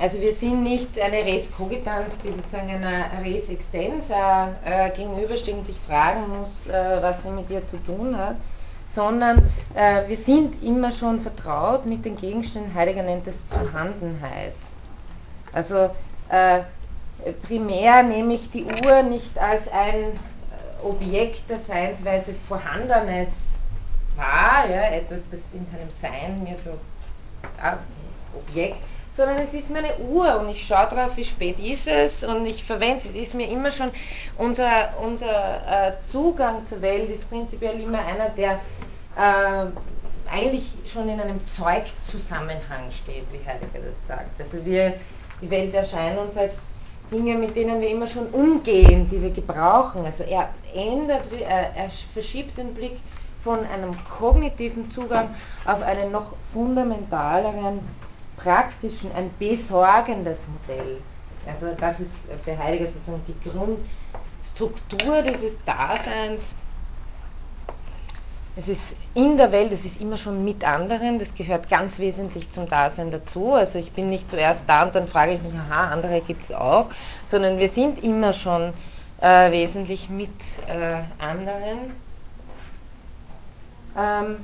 Also 0.00 0.18
wir 0.18 0.32
sind 0.32 0.62
nicht 0.62 0.98
eine 0.98 1.26
Res 1.26 1.52
cogitans, 1.52 2.18
die 2.24 2.30
sozusagen 2.30 2.70
einer 2.70 3.04
Res 3.22 3.50
extensa 3.50 4.48
äh, 4.64 4.88
gegenübersteht 4.96 5.54
und 5.54 5.64
sich 5.64 5.78
fragen 5.78 6.22
muss, 6.40 6.66
äh, 6.68 7.02
was 7.02 7.22
sie 7.22 7.28
mit 7.28 7.50
ihr 7.50 7.62
zu 7.66 7.76
tun 7.84 8.16
hat, 8.16 8.36
sondern 8.94 9.42
äh, 9.74 10.08
wir 10.08 10.16
sind 10.16 10.62
immer 10.62 10.90
schon 10.90 11.20
vertraut 11.20 11.84
mit 11.84 12.06
den 12.06 12.16
Gegenständen, 12.16 12.72
Heidegger 12.74 13.02
nennt 13.02 13.26
es 13.26 13.36
Zuhandenheit. 13.50 14.54
Also 15.52 15.90
äh, 16.30 16.60
primär 17.42 18.02
nehme 18.02 18.34
ich 18.34 18.50
die 18.50 18.64
Uhr 18.64 19.02
nicht 19.02 19.38
als 19.38 19.70
ein 19.70 20.04
äh, 20.04 20.82
Objekt 20.82 21.42
der 21.50 21.58
Seinsweise 21.58 22.32
Vorhandenes 22.48 23.28
wahr, 24.16 24.64
ja, 24.66 24.96
etwas, 24.96 25.20
das 25.30 25.40
in 25.52 25.66
seinem 25.66 25.90
Sein 25.90 26.42
mir 26.42 26.56
so, 26.56 26.70
ja, 27.62 27.78
Objekt, 28.34 28.78
sondern 29.20 29.44
es 29.44 29.52
ist 29.52 29.70
meine 29.70 29.94
Uhr 29.98 30.40
und 30.40 30.48
ich 30.48 30.66
schaue 30.66 30.86
drauf, 30.86 31.14
wie 31.16 31.24
spät 31.24 31.58
ist 31.58 31.86
es 31.86 32.24
und 32.24 32.46
ich 32.46 32.64
verwende 32.64 32.96
es. 32.96 33.04
Es 33.04 33.14
ist 33.14 33.34
mir 33.34 33.50
immer 33.50 33.70
schon, 33.70 33.90
unser, 34.38 34.94
unser 35.04 35.26
äh, 35.28 35.92
Zugang 36.08 36.64
zur 36.64 36.80
Welt 36.80 37.10
ist 37.10 37.28
prinzipiell 37.28 37.78
immer 37.82 37.98
einer, 37.98 38.30
der 38.30 38.52
äh, 39.18 39.66
eigentlich 40.34 40.72
schon 40.86 41.06
in 41.10 41.20
einem 41.20 41.44
Zeugzusammenhang 41.46 42.90
steht, 42.90 43.26
wie 43.30 43.46
Heidegger 43.46 43.84
das 43.86 44.06
sagt. 44.06 44.40
Also 44.40 44.64
wir, 44.64 44.94
die 45.42 45.50
Welt 45.50 45.74
erscheint 45.74 46.18
uns 46.18 46.38
als 46.38 46.62
Dinge, 47.12 47.34
mit 47.34 47.54
denen 47.54 47.78
wir 47.82 47.90
immer 47.90 48.06
schon 48.06 48.26
umgehen, 48.28 49.06
die 49.10 49.20
wir 49.20 49.32
gebrauchen. 49.32 50.06
Also 50.06 50.22
er 50.22 50.48
ändert, 50.74 51.28
er, 51.46 51.76
er 51.76 51.90
verschiebt 52.14 52.56
den 52.56 52.72
Blick 52.72 52.96
von 53.44 53.58
einem 53.66 53.94
kognitiven 54.18 54.88
Zugang 54.88 55.34
auf 55.66 55.82
einen 55.82 56.10
noch 56.10 56.32
fundamentaleren, 56.54 57.80
praktischen, 58.42 59.12
ein 59.12 59.30
besorgendes 59.38 60.38
Modell. 60.48 60.98
Also 61.46 61.74
das 61.78 62.00
ist 62.00 62.28
für 62.44 62.58
Heidegger 62.58 62.86
sozusagen 62.86 63.22
die 63.26 63.48
Grundstruktur 63.48 65.22
dieses 65.22 65.56
Daseins, 65.64 66.54
es 68.56 68.68
ist 68.68 68.82
in 69.14 69.36
der 69.36 69.52
Welt, 69.52 69.72
es 69.72 69.84
ist 69.84 70.00
immer 70.00 70.18
schon 70.18 70.44
mit 70.44 70.64
anderen, 70.64 71.18
das 71.18 71.34
gehört 71.34 71.70
ganz 71.70 71.98
wesentlich 71.98 72.50
zum 72.50 72.68
Dasein 72.68 73.10
dazu. 73.10 73.54
Also 73.54 73.78
ich 73.78 73.92
bin 73.92 74.10
nicht 74.10 74.28
zuerst 74.28 74.64
da 74.66 74.82
und 74.82 74.94
dann 74.94 75.08
frage 75.08 75.32
ich 75.32 75.42
mich, 75.42 75.54
aha, 75.54 75.88
andere 75.92 76.20
gibt 76.20 76.42
es 76.42 76.52
auch, 76.52 76.90
sondern 77.26 77.58
wir 77.58 77.68
sind 77.68 78.02
immer 78.02 78.32
schon 78.32 78.72
äh, 79.20 79.50
wesentlich 79.50 80.10
mit 80.10 80.30
äh, 80.66 80.98
anderen 81.24 81.92
ähm, 83.96 84.36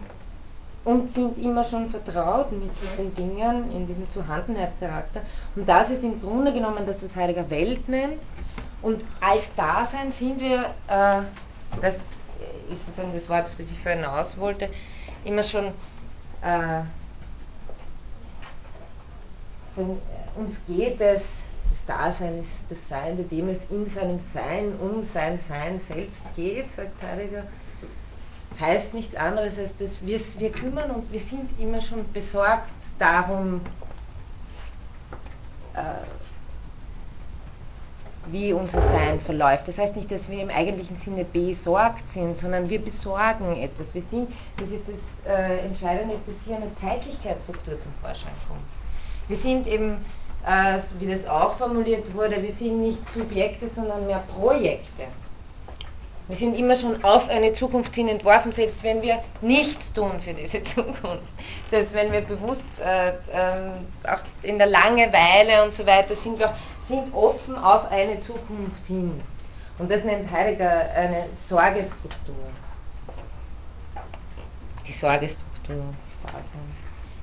und 0.86 1.10
sind 1.10 1.36
immer 1.38 1.64
schon 1.64 1.90
vertraut 1.90 2.52
mit 2.52 2.70
diesen 2.80 3.12
Dingen, 3.16 3.68
in 3.72 3.88
diesem 3.88 4.08
Zuhandenheitscharakter. 4.08 5.20
Und 5.56 5.68
das 5.68 5.90
ist 5.90 6.04
im 6.04 6.20
Grunde 6.22 6.52
genommen 6.52 6.86
das, 6.86 7.02
was 7.02 7.16
Heidegger 7.16 7.50
Welt 7.50 7.88
nennt. 7.88 8.20
Und 8.82 9.02
als 9.20 9.52
Dasein 9.56 10.12
sind 10.12 10.40
wir, 10.40 10.60
äh, 10.86 11.22
das 11.82 11.96
ist 12.70 12.86
sozusagen 12.86 13.12
das 13.12 13.28
Wort, 13.28 13.46
auf 13.48 13.56
das 13.56 13.68
ich 13.68 13.80
vorhin 13.80 14.04
hinaus 14.04 14.38
wollte, 14.38 14.68
immer 15.24 15.42
schon 15.42 15.66
äh, 16.42 16.82
so, 19.74 19.98
uns 20.36 20.54
geht 20.68 21.00
es, 21.00 21.22
das 21.68 21.84
Dasein 21.84 22.40
ist 22.42 22.50
das 22.70 22.78
Sein, 22.88 23.16
bei 23.16 23.24
dem 23.24 23.48
es 23.48 23.58
in 23.70 23.90
seinem 23.90 24.20
Sein 24.32 24.72
um 24.80 25.04
sein 25.04 25.40
Sein 25.48 25.80
selbst 25.88 26.22
geht, 26.36 26.66
sagt 26.76 27.02
Heidegger, 27.02 27.42
heißt 28.60 28.94
nichts 28.94 29.14
anderes 29.14 29.58
als, 29.58 29.76
dass 29.76 30.04
wir, 30.06 30.20
wir 30.38 30.50
kümmern 30.50 30.90
uns, 30.90 31.10
wir 31.10 31.20
sind 31.20 31.48
immer 31.58 31.80
schon 31.80 32.10
besorgt 32.12 32.68
darum, 32.98 33.60
äh, 35.74 35.80
wie 38.28 38.52
unser 38.52 38.82
Sein 38.82 39.20
verläuft. 39.20 39.68
Das 39.68 39.78
heißt 39.78 39.96
nicht, 39.96 40.10
dass 40.10 40.28
wir 40.28 40.42
im 40.42 40.50
eigentlichen 40.50 40.96
Sinne 40.98 41.24
besorgt 41.24 42.10
sind, 42.12 42.36
sondern 42.36 42.68
wir 42.68 42.80
besorgen 42.80 43.56
etwas. 43.56 43.94
Wir 43.94 44.02
sind, 44.02 44.28
das 44.58 44.70
ist 44.70 44.84
das 44.88 45.32
äh, 45.32 45.58
Entscheidende, 45.58 46.14
ist, 46.14 46.26
dass 46.26 46.34
hier 46.44 46.56
eine 46.56 46.74
Zeitlichkeitsstruktur 46.74 47.78
zum 47.78 47.92
Vorschein 48.02 48.32
kommt. 48.48 48.60
Wir 49.28 49.36
sind 49.36 49.66
eben, 49.66 50.04
äh, 50.46 50.78
wie 50.98 51.06
das 51.06 51.26
auch 51.26 51.56
formuliert 51.56 52.12
wurde, 52.14 52.42
wir 52.42 52.52
sind 52.52 52.80
nicht 52.80 53.00
Subjekte, 53.14 53.68
sondern 53.68 54.06
mehr 54.06 54.22
Projekte. 54.28 55.04
Wir 56.28 56.36
sind 56.36 56.59
immer 56.59 56.74
schon 56.74 57.05
auf 57.05 57.28
eine 57.28 57.53
Zukunft 57.53 57.94
hin 57.94 58.09
entworfen, 58.09 58.51
selbst 58.51 58.82
wenn 58.82 59.01
wir 59.01 59.23
nichts 59.40 59.93
tun 59.93 60.20
für 60.20 60.35
diese 60.35 60.62
Zukunft. 60.74 61.23
Selbst 61.70 61.94
wenn 61.94 62.11
wir 62.12 62.20
bewusst 62.20 62.65
äh, 62.85 63.11
äh, 63.11 63.70
auch 64.09 64.20
in 64.43 64.59
der 64.59 64.66
Langeweile 64.66 65.62
und 65.65 65.73
so 65.73 65.86
weiter 65.86 66.15
sind 66.15 66.39
wir 66.39 66.48
auch, 66.48 66.55
sind 66.89 67.15
offen 67.15 67.57
auf 67.57 67.90
eine 67.90 68.20
Zukunft 68.20 68.86
hin. 68.86 69.20
Und 69.78 69.90
das 69.90 70.05
nennt 70.05 70.31
Heidegger 70.31 70.89
eine 70.94 71.27
Sorgestruktur. 71.48 72.35
Die 74.86 74.93
Sorgestruktur, 74.93 75.85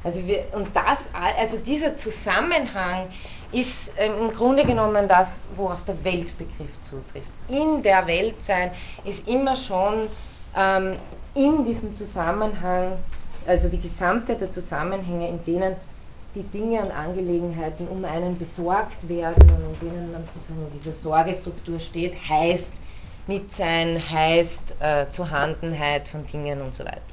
Also 0.04 0.26
wir, 0.28 0.46
und 0.54 0.68
das, 0.76 1.00
also 1.40 1.58
dieser 1.58 1.96
Zusammenhang 1.96 3.08
ist 3.54 3.92
ähm, 3.98 4.14
im 4.20 4.34
Grunde 4.34 4.66
genommen 4.66 5.08
das, 5.08 5.46
worauf 5.56 5.84
der 5.86 6.04
Weltbegriff 6.04 6.82
zutrifft. 6.82 7.30
In 7.48 7.82
der 7.84 8.06
Welt 8.08 8.44
sein 8.44 8.72
ist 9.06 9.28
immer 9.28 9.56
schon 9.56 10.10
ähm, 10.58 10.98
in 11.36 11.64
diesem 11.66 11.96
Zusammenhang, 11.96 12.98
also 13.48 13.70
die 13.70 13.80
Gesamtheit 13.80 14.42
der 14.42 14.52
Zusammenhänge, 14.52 15.30
in 15.30 15.44
denen 15.46 15.76
die 16.36 16.44
Dinge 16.44 16.82
und 16.82 16.92
Angelegenheiten 16.92 17.88
um 17.88 18.04
einen 18.06 18.38
besorgt 18.38 19.08
werden 19.08 19.50
und 19.52 19.82
in 19.82 19.90
denen 19.90 20.12
man 20.12 20.26
sozusagen 20.34 20.66
in 20.66 20.72
dieser 20.72 20.94
Sorgestruktur 20.94 21.80
steht, 21.80 22.16
heißt 22.28 22.74
Mitsein, 23.28 24.02
heißt 24.10 24.76
äh, 24.80 25.10
Zuhandenheit 25.12 26.08
von 26.08 26.26
Dingen 26.26 26.62
und 26.62 26.74
so 26.74 26.84
weiter. 26.84 27.13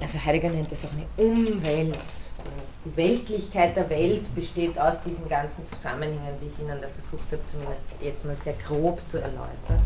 Also 0.00 0.24
Heidegger 0.24 0.50
nennt 0.50 0.70
das 0.70 0.84
auch 0.84 0.90
eine 0.92 1.06
Umwelt. 1.16 1.98
Die 2.84 2.96
Weltlichkeit 2.96 3.76
der 3.76 3.90
Welt 3.90 4.32
besteht 4.34 4.78
aus 4.78 5.02
diesen 5.04 5.28
ganzen 5.28 5.66
Zusammenhängen, 5.66 6.38
die 6.40 6.46
ich 6.46 6.58
Ihnen 6.60 6.80
da 6.80 6.88
versucht 6.88 7.30
habe, 7.32 7.42
zumindest 7.50 7.84
jetzt 8.00 8.24
mal 8.24 8.36
sehr 8.44 8.54
grob 8.66 9.00
zu 9.08 9.18
erläutern. 9.18 9.82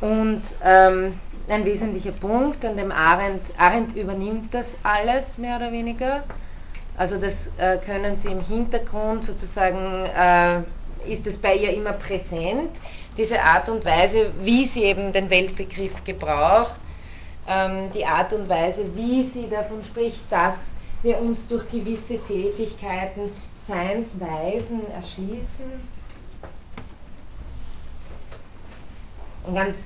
Und 0.00 0.42
ähm, 0.62 1.18
ein 1.48 1.64
wesentlicher 1.64 2.12
Punkt, 2.12 2.64
an 2.64 2.76
dem 2.76 2.90
Arendt, 2.90 3.42
Arendt 3.58 3.96
übernimmt 3.96 4.52
das 4.52 4.66
alles 4.82 5.38
mehr 5.38 5.56
oder 5.56 5.72
weniger. 5.72 6.24
Also 6.96 7.18
das 7.18 7.34
äh, 7.58 7.78
können 7.78 8.16
Sie 8.18 8.28
im 8.28 8.40
Hintergrund 8.40 9.24
sozusagen, 9.24 10.06
äh, 10.06 10.60
ist 11.10 11.26
es 11.26 11.36
bei 11.36 11.54
ihr 11.54 11.72
immer 11.74 11.92
präsent, 11.92 12.70
diese 13.16 13.40
Art 13.40 13.68
und 13.68 13.84
Weise, 13.84 14.32
wie 14.40 14.66
sie 14.66 14.84
eben 14.84 15.12
den 15.12 15.30
Weltbegriff 15.30 16.04
gebraucht, 16.04 16.76
ähm, 17.48 17.90
die 17.92 18.04
Art 18.04 18.32
und 18.32 18.48
Weise, 18.48 18.84
wie 18.96 19.28
sie 19.28 19.48
davon 19.48 19.84
spricht, 19.84 20.20
dass 20.30 20.56
wir 21.02 21.18
uns 21.20 21.46
durch 21.46 21.68
gewisse 21.70 22.18
Tätigkeiten 22.26 23.30
Seinsweisen 23.66 24.90
erschließen. 24.92 25.94
Ein 29.46 29.54
ganz 29.54 29.76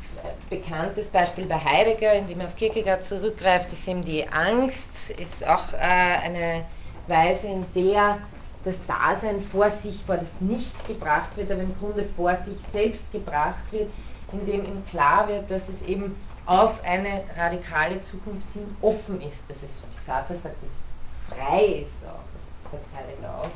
bekanntes 0.49 1.07
Beispiel 1.09 1.47
bei 1.47 1.59
Heidegger, 1.59 2.13
in 2.15 2.29
dem 2.29 2.41
er 2.41 2.47
auf 2.47 2.57
Kierkegaard 2.57 3.05
zurückgreift, 3.05 3.73
ist 3.73 3.89
eben 3.89 4.03
die 4.03 4.27
Angst, 4.29 5.11
ist 5.11 5.47
auch 5.47 5.73
äh, 5.75 5.79
eine 6.25 6.65
Weise, 7.09 7.49
in 7.49 7.67
der 7.75 8.19
das 8.65 8.77
Dasein 8.87 9.43
vor 9.53 9.71
sich, 9.71 10.03
vor 10.05 10.17
das 10.17 10.41
Nicht 10.41 10.87
gebracht 10.87 11.37
wird, 11.37 11.51
aber 11.51 11.63
im 11.63 11.79
Grunde 11.79 12.05
vor 12.17 12.35
sich 12.37 12.59
selbst 12.73 13.11
gebracht 13.13 13.65
wird, 13.71 13.91
indem 14.33 14.65
ihm 14.65 14.87
klar 14.91 15.29
wird, 15.29 15.51
dass 15.51 15.69
es 15.69 15.83
eben 15.83 16.17
auf 16.47 16.83
eine 16.85 17.23
radikale 17.37 18.01
Zukunft 18.03 18.47
hin 18.53 18.65
offen 18.81 19.21
ist, 19.21 19.43
dass 19.49 19.59
es, 19.59 19.83
wie 19.83 20.07
Sartre 20.07 20.35
sagt, 20.35 20.57
dass 20.63 20.71
es 20.71 21.37
frei 21.37 21.85
ist 21.87 22.05
auch, 22.07 22.25
das 22.63 22.73
sagt 22.73 22.85
Heidegger 22.97 23.35
auch. 23.43 23.51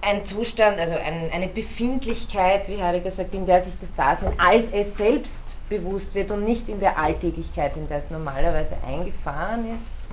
Ein 0.00 0.24
Zustand, 0.26 0.78
also 0.78 0.94
ein, 0.94 1.30
eine 1.32 1.48
Befindlichkeit, 1.48 2.68
wie 2.68 2.82
Heidegger 2.82 3.10
sagt, 3.10 3.34
in 3.34 3.46
der 3.46 3.62
sich 3.62 3.74
das 3.80 3.94
Dasein 3.96 4.32
als 4.38 4.66
es 4.72 4.96
selbst 4.96 5.38
bewusst 5.68 6.14
wird 6.14 6.30
und 6.30 6.44
nicht 6.44 6.68
in 6.68 6.80
der 6.80 6.98
Alltäglichkeit, 6.98 7.76
in 7.76 7.88
der 7.88 7.98
es 7.98 8.10
normalerweise 8.10 8.76
eingefahren 8.86 9.76
ist, 9.76 10.03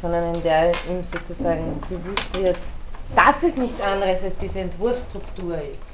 sondern 0.00 0.34
in 0.34 0.42
der 0.42 0.70
ihm 0.88 1.04
sozusagen 1.04 1.80
bewusst 1.88 2.34
wird, 2.34 2.58
dass 3.14 3.42
es 3.42 3.56
nichts 3.56 3.80
anderes 3.80 4.22
als 4.22 4.36
diese 4.36 4.60
Entwurfsstruktur 4.60 5.56
ist. 5.56 5.90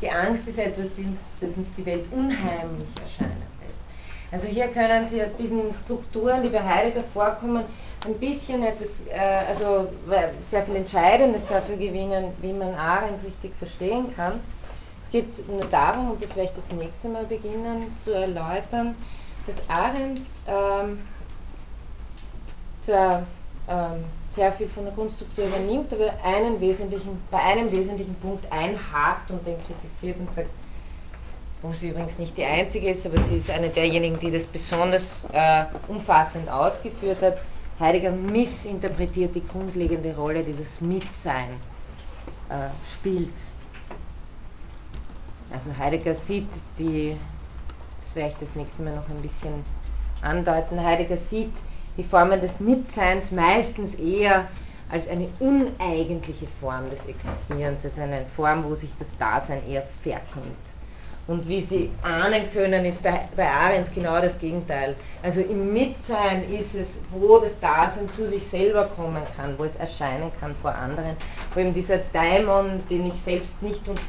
Die 0.00 0.10
Angst 0.10 0.48
ist 0.48 0.58
etwas, 0.58 0.88
das 1.40 1.56
uns 1.56 1.74
die 1.74 1.86
Welt 1.86 2.04
unheimlich 2.12 2.88
erscheinen 3.00 3.52
also 4.32 4.46
hier 4.46 4.68
können 4.68 5.06
Sie 5.08 5.22
aus 5.22 5.34
diesen 5.38 5.74
Strukturen, 5.74 6.42
die 6.42 6.48
bei 6.48 6.62
Heidegger 6.62 7.04
vorkommen, 7.12 7.64
ein 8.06 8.14
bisschen 8.14 8.62
etwas, 8.62 9.02
äh, 9.10 9.18
also 9.46 9.88
sehr 10.50 10.62
viel 10.62 10.76
Entscheidendes 10.76 11.42
dafür 11.46 11.76
gewinnen, 11.76 12.32
wie 12.40 12.54
man 12.54 12.74
Arendt 12.74 13.22
richtig 13.24 13.54
verstehen 13.58 14.06
kann. 14.16 14.40
Es 15.04 15.10
geht 15.10 15.46
nur 15.48 15.66
darum, 15.66 16.12
und 16.12 16.22
das 16.22 16.34
werde 16.34 16.50
ich 16.50 16.56
das 16.56 16.78
nächste 16.78 17.08
Mal 17.10 17.26
beginnen 17.26 17.94
zu 17.98 18.12
erläutern, 18.12 18.94
dass 19.46 19.68
Arendt 19.68 20.20
ähm, 20.46 20.98
zwar 22.82 23.22
ähm, 23.68 24.04
sehr 24.30 24.52
viel 24.52 24.68
von 24.68 24.84
der 24.84 24.94
Grundstruktur 24.94 25.44
übernimmt, 25.46 25.92
aber 25.92 26.12
einen 26.24 26.60
wesentlichen, 26.60 27.20
bei 27.30 27.38
einem 27.38 27.70
wesentlichen 27.70 28.14
Punkt 28.16 28.50
einhakt 28.50 29.30
und 29.30 29.46
den 29.46 29.56
kritisiert 29.58 30.18
und 30.18 30.30
sagt, 30.30 30.50
wo 31.60 31.72
sie 31.72 31.90
übrigens 31.90 32.18
nicht 32.18 32.36
die 32.36 32.44
einzige 32.44 32.90
ist, 32.90 33.06
aber 33.06 33.20
sie 33.20 33.36
ist 33.36 33.50
eine 33.50 33.68
derjenigen, 33.68 34.18
die 34.18 34.30
das 34.30 34.46
besonders 34.46 35.26
äh, 35.32 35.64
umfassend 35.86 36.48
ausgeführt 36.48 37.22
hat. 37.22 37.38
Heidegger 37.78 38.10
missinterpretiert 38.10 39.34
die 39.34 39.46
grundlegende 39.46 40.14
Rolle, 40.16 40.42
die 40.42 40.56
das 40.56 40.80
Mitsein 40.80 41.50
äh, 42.48 42.68
spielt. 42.92 43.32
Also 45.52 45.70
Heidegger 45.78 46.14
sieht 46.14 46.48
die, 46.78 47.16
das 48.12 48.16
werde 48.16 48.34
ich 48.34 48.46
das 48.46 48.56
nächste 48.56 48.82
Mal 48.82 48.94
noch 48.94 49.08
ein 49.08 49.22
bisschen 49.22 49.64
andeuten, 50.20 50.82
Heidegger 50.82 51.16
sieht 51.16 51.52
die 51.96 52.02
Formen 52.02 52.40
des 52.40 52.60
Mitseins 52.60 53.30
meistens 53.30 53.94
eher 53.94 54.46
als 54.90 55.08
eine 55.08 55.28
uneigentliche 55.38 56.46
Form 56.60 56.90
des 56.90 56.98
Existierens, 57.06 57.84
als 57.84 57.98
eine 57.98 58.26
Form, 58.36 58.64
wo 58.64 58.74
sich 58.74 58.90
das 58.98 59.08
Dasein 59.18 59.66
eher 59.66 59.84
verkommt. 60.02 60.56
Und 61.26 61.48
wie 61.48 61.62
Sie 61.62 61.90
ahnen 62.02 62.52
können, 62.52 62.84
ist 62.84 63.02
bei, 63.02 63.26
bei 63.34 63.48
Arendt 63.48 63.94
genau 63.94 64.20
das 64.20 64.38
Gegenteil. 64.38 64.94
Also 65.22 65.40
im 65.40 65.72
Mitsein 65.72 66.50
ist 66.50 66.74
es, 66.74 66.98
wo 67.10 67.38
das 67.38 67.58
Dasein 67.60 68.08
zu 68.14 68.28
sich 68.28 68.46
selber 68.46 68.90
kommen 68.96 69.22
kann, 69.36 69.58
wo 69.58 69.64
es 69.64 69.76
erscheinen 69.76 70.30
kann 70.40 70.54
vor 70.56 70.74
anderen, 70.74 71.16
wo 71.54 71.60
eben 71.60 71.72
dieser 71.72 71.98
Daimon, 72.12 72.82
den 72.90 73.06
ich 73.06 73.14
selbst 73.14 73.62
nicht 73.62 73.88
und 73.88 74.00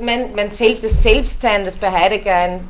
mein, 0.00 0.34
mein 0.34 0.50
Selbst, 0.50 0.84
das 0.84 1.02
Selbstsein, 1.02 1.64
das 1.64 1.76
bei 1.76 1.90
Heidegger 1.90 2.34
ein 2.34 2.60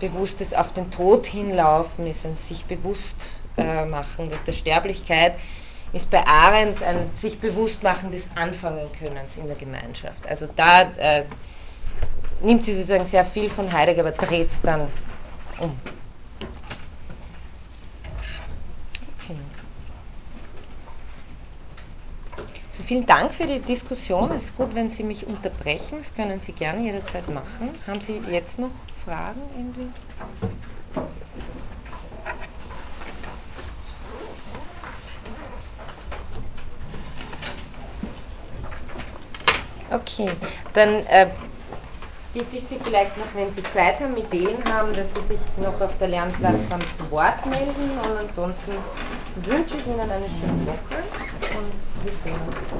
bewusstes 0.00 0.54
auf 0.54 0.72
den 0.72 0.90
Tod 0.90 1.26
hinlaufen 1.26 2.06
ist, 2.06 2.24
ein 2.24 2.34
sich 2.34 2.64
bewusst 2.64 3.16
äh, 3.56 3.84
machen, 3.84 4.30
dass 4.30 4.42
der 4.44 4.52
Sterblichkeit 4.52 5.34
ist 5.92 6.10
bei 6.10 6.24
Arendt 6.26 6.82
ein 6.82 7.10
sich 7.14 7.38
bewusst 7.38 7.82
machen 7.82 8.10
des 8.10 8.28
Anfangen 8.34 8.88
Könnens 8.98 9.36
in 9.36 9.46
der 9.46 9.56
Gemeinschaft. 9.56 10.26
Also 10.28 10.48
da 10.54 10.82
äh, 10.82 11.24
nimmt 12.40 12.64
sie 12.64 12.74
sozusagen 12.74 13.06
sehr 13.06 13.24
viel 13.24 13.50
von 13.50 13.72
Heidegger, 13.72 14.00
aber 14.00 14.12
dreht 14.12 14.50
es 14.50 14.60
dann 14.60 14.82
um. 15.58 15.76
Okay. 19.18 19.36
So, 22.36 22.67
vielen 22.84 23.06
Dank 23.06 23.34
für 23.34 23.46
die 23.46 23.60
Diskussion. 23.60 24.30
Es 24.32 24.44
ist 24.44 24.56
gut, 24.56 24.74
wenn 24.74 24.90
Sie 24.90 25.02
mich 25.02 25.26
unterbrechen. 25.26 25.98
Das 25.98 26.14
können 26.14 26.40
Sie 26.40 26.52
gerne 26.52 26.82
jederzeit 26.82 27.28
machen. 27.28 27.70
Haben 27.86 28.00
Sie 28.00 28.18
jetzt 28.30 28.58
noch 28.58 28.70
Fragen 29.04 29.40
irgendwie? 29.56 29.90
Okay, 39.90 40.30
dann 40.74 41.06
äh, 41.06 41.28
bitte 42.38 42.56
ich 42.56 42.68
Sie 42.68 42.78
vielleicht 42.84 43.18
noch, 43.18 43.26
wenn 43.34 43.52
Sie 43.52 43.62
Zeit 43.72 43.98
haben, 43.98 44.16
Ideen 44.16 44.58
haben, 44.72 44.94
dass 44.94 45.06
Sie 45.14 45.26
sich 45.34 45.40
noch 45.60 45.80
auf 45.80 45.90
der 45.98 46.06
Lernplattform 46.08 46.80
zu 46.96 47.10
Wort 47.10 47.44
melden 47.46 47.90
und 47.90 48.16
ansonsten 48.16 48.72
wünsche 49.44 49.74
ich 49.76 49.86
Ihnen 49.88 50.00
eine 50.08 50.28
schöne 50.28 50.66
Woche 50.66 51.02
und 51.58 52.04
wir 52.04 52.12
sehen 52.22 52.38
uns. 52.46 52.78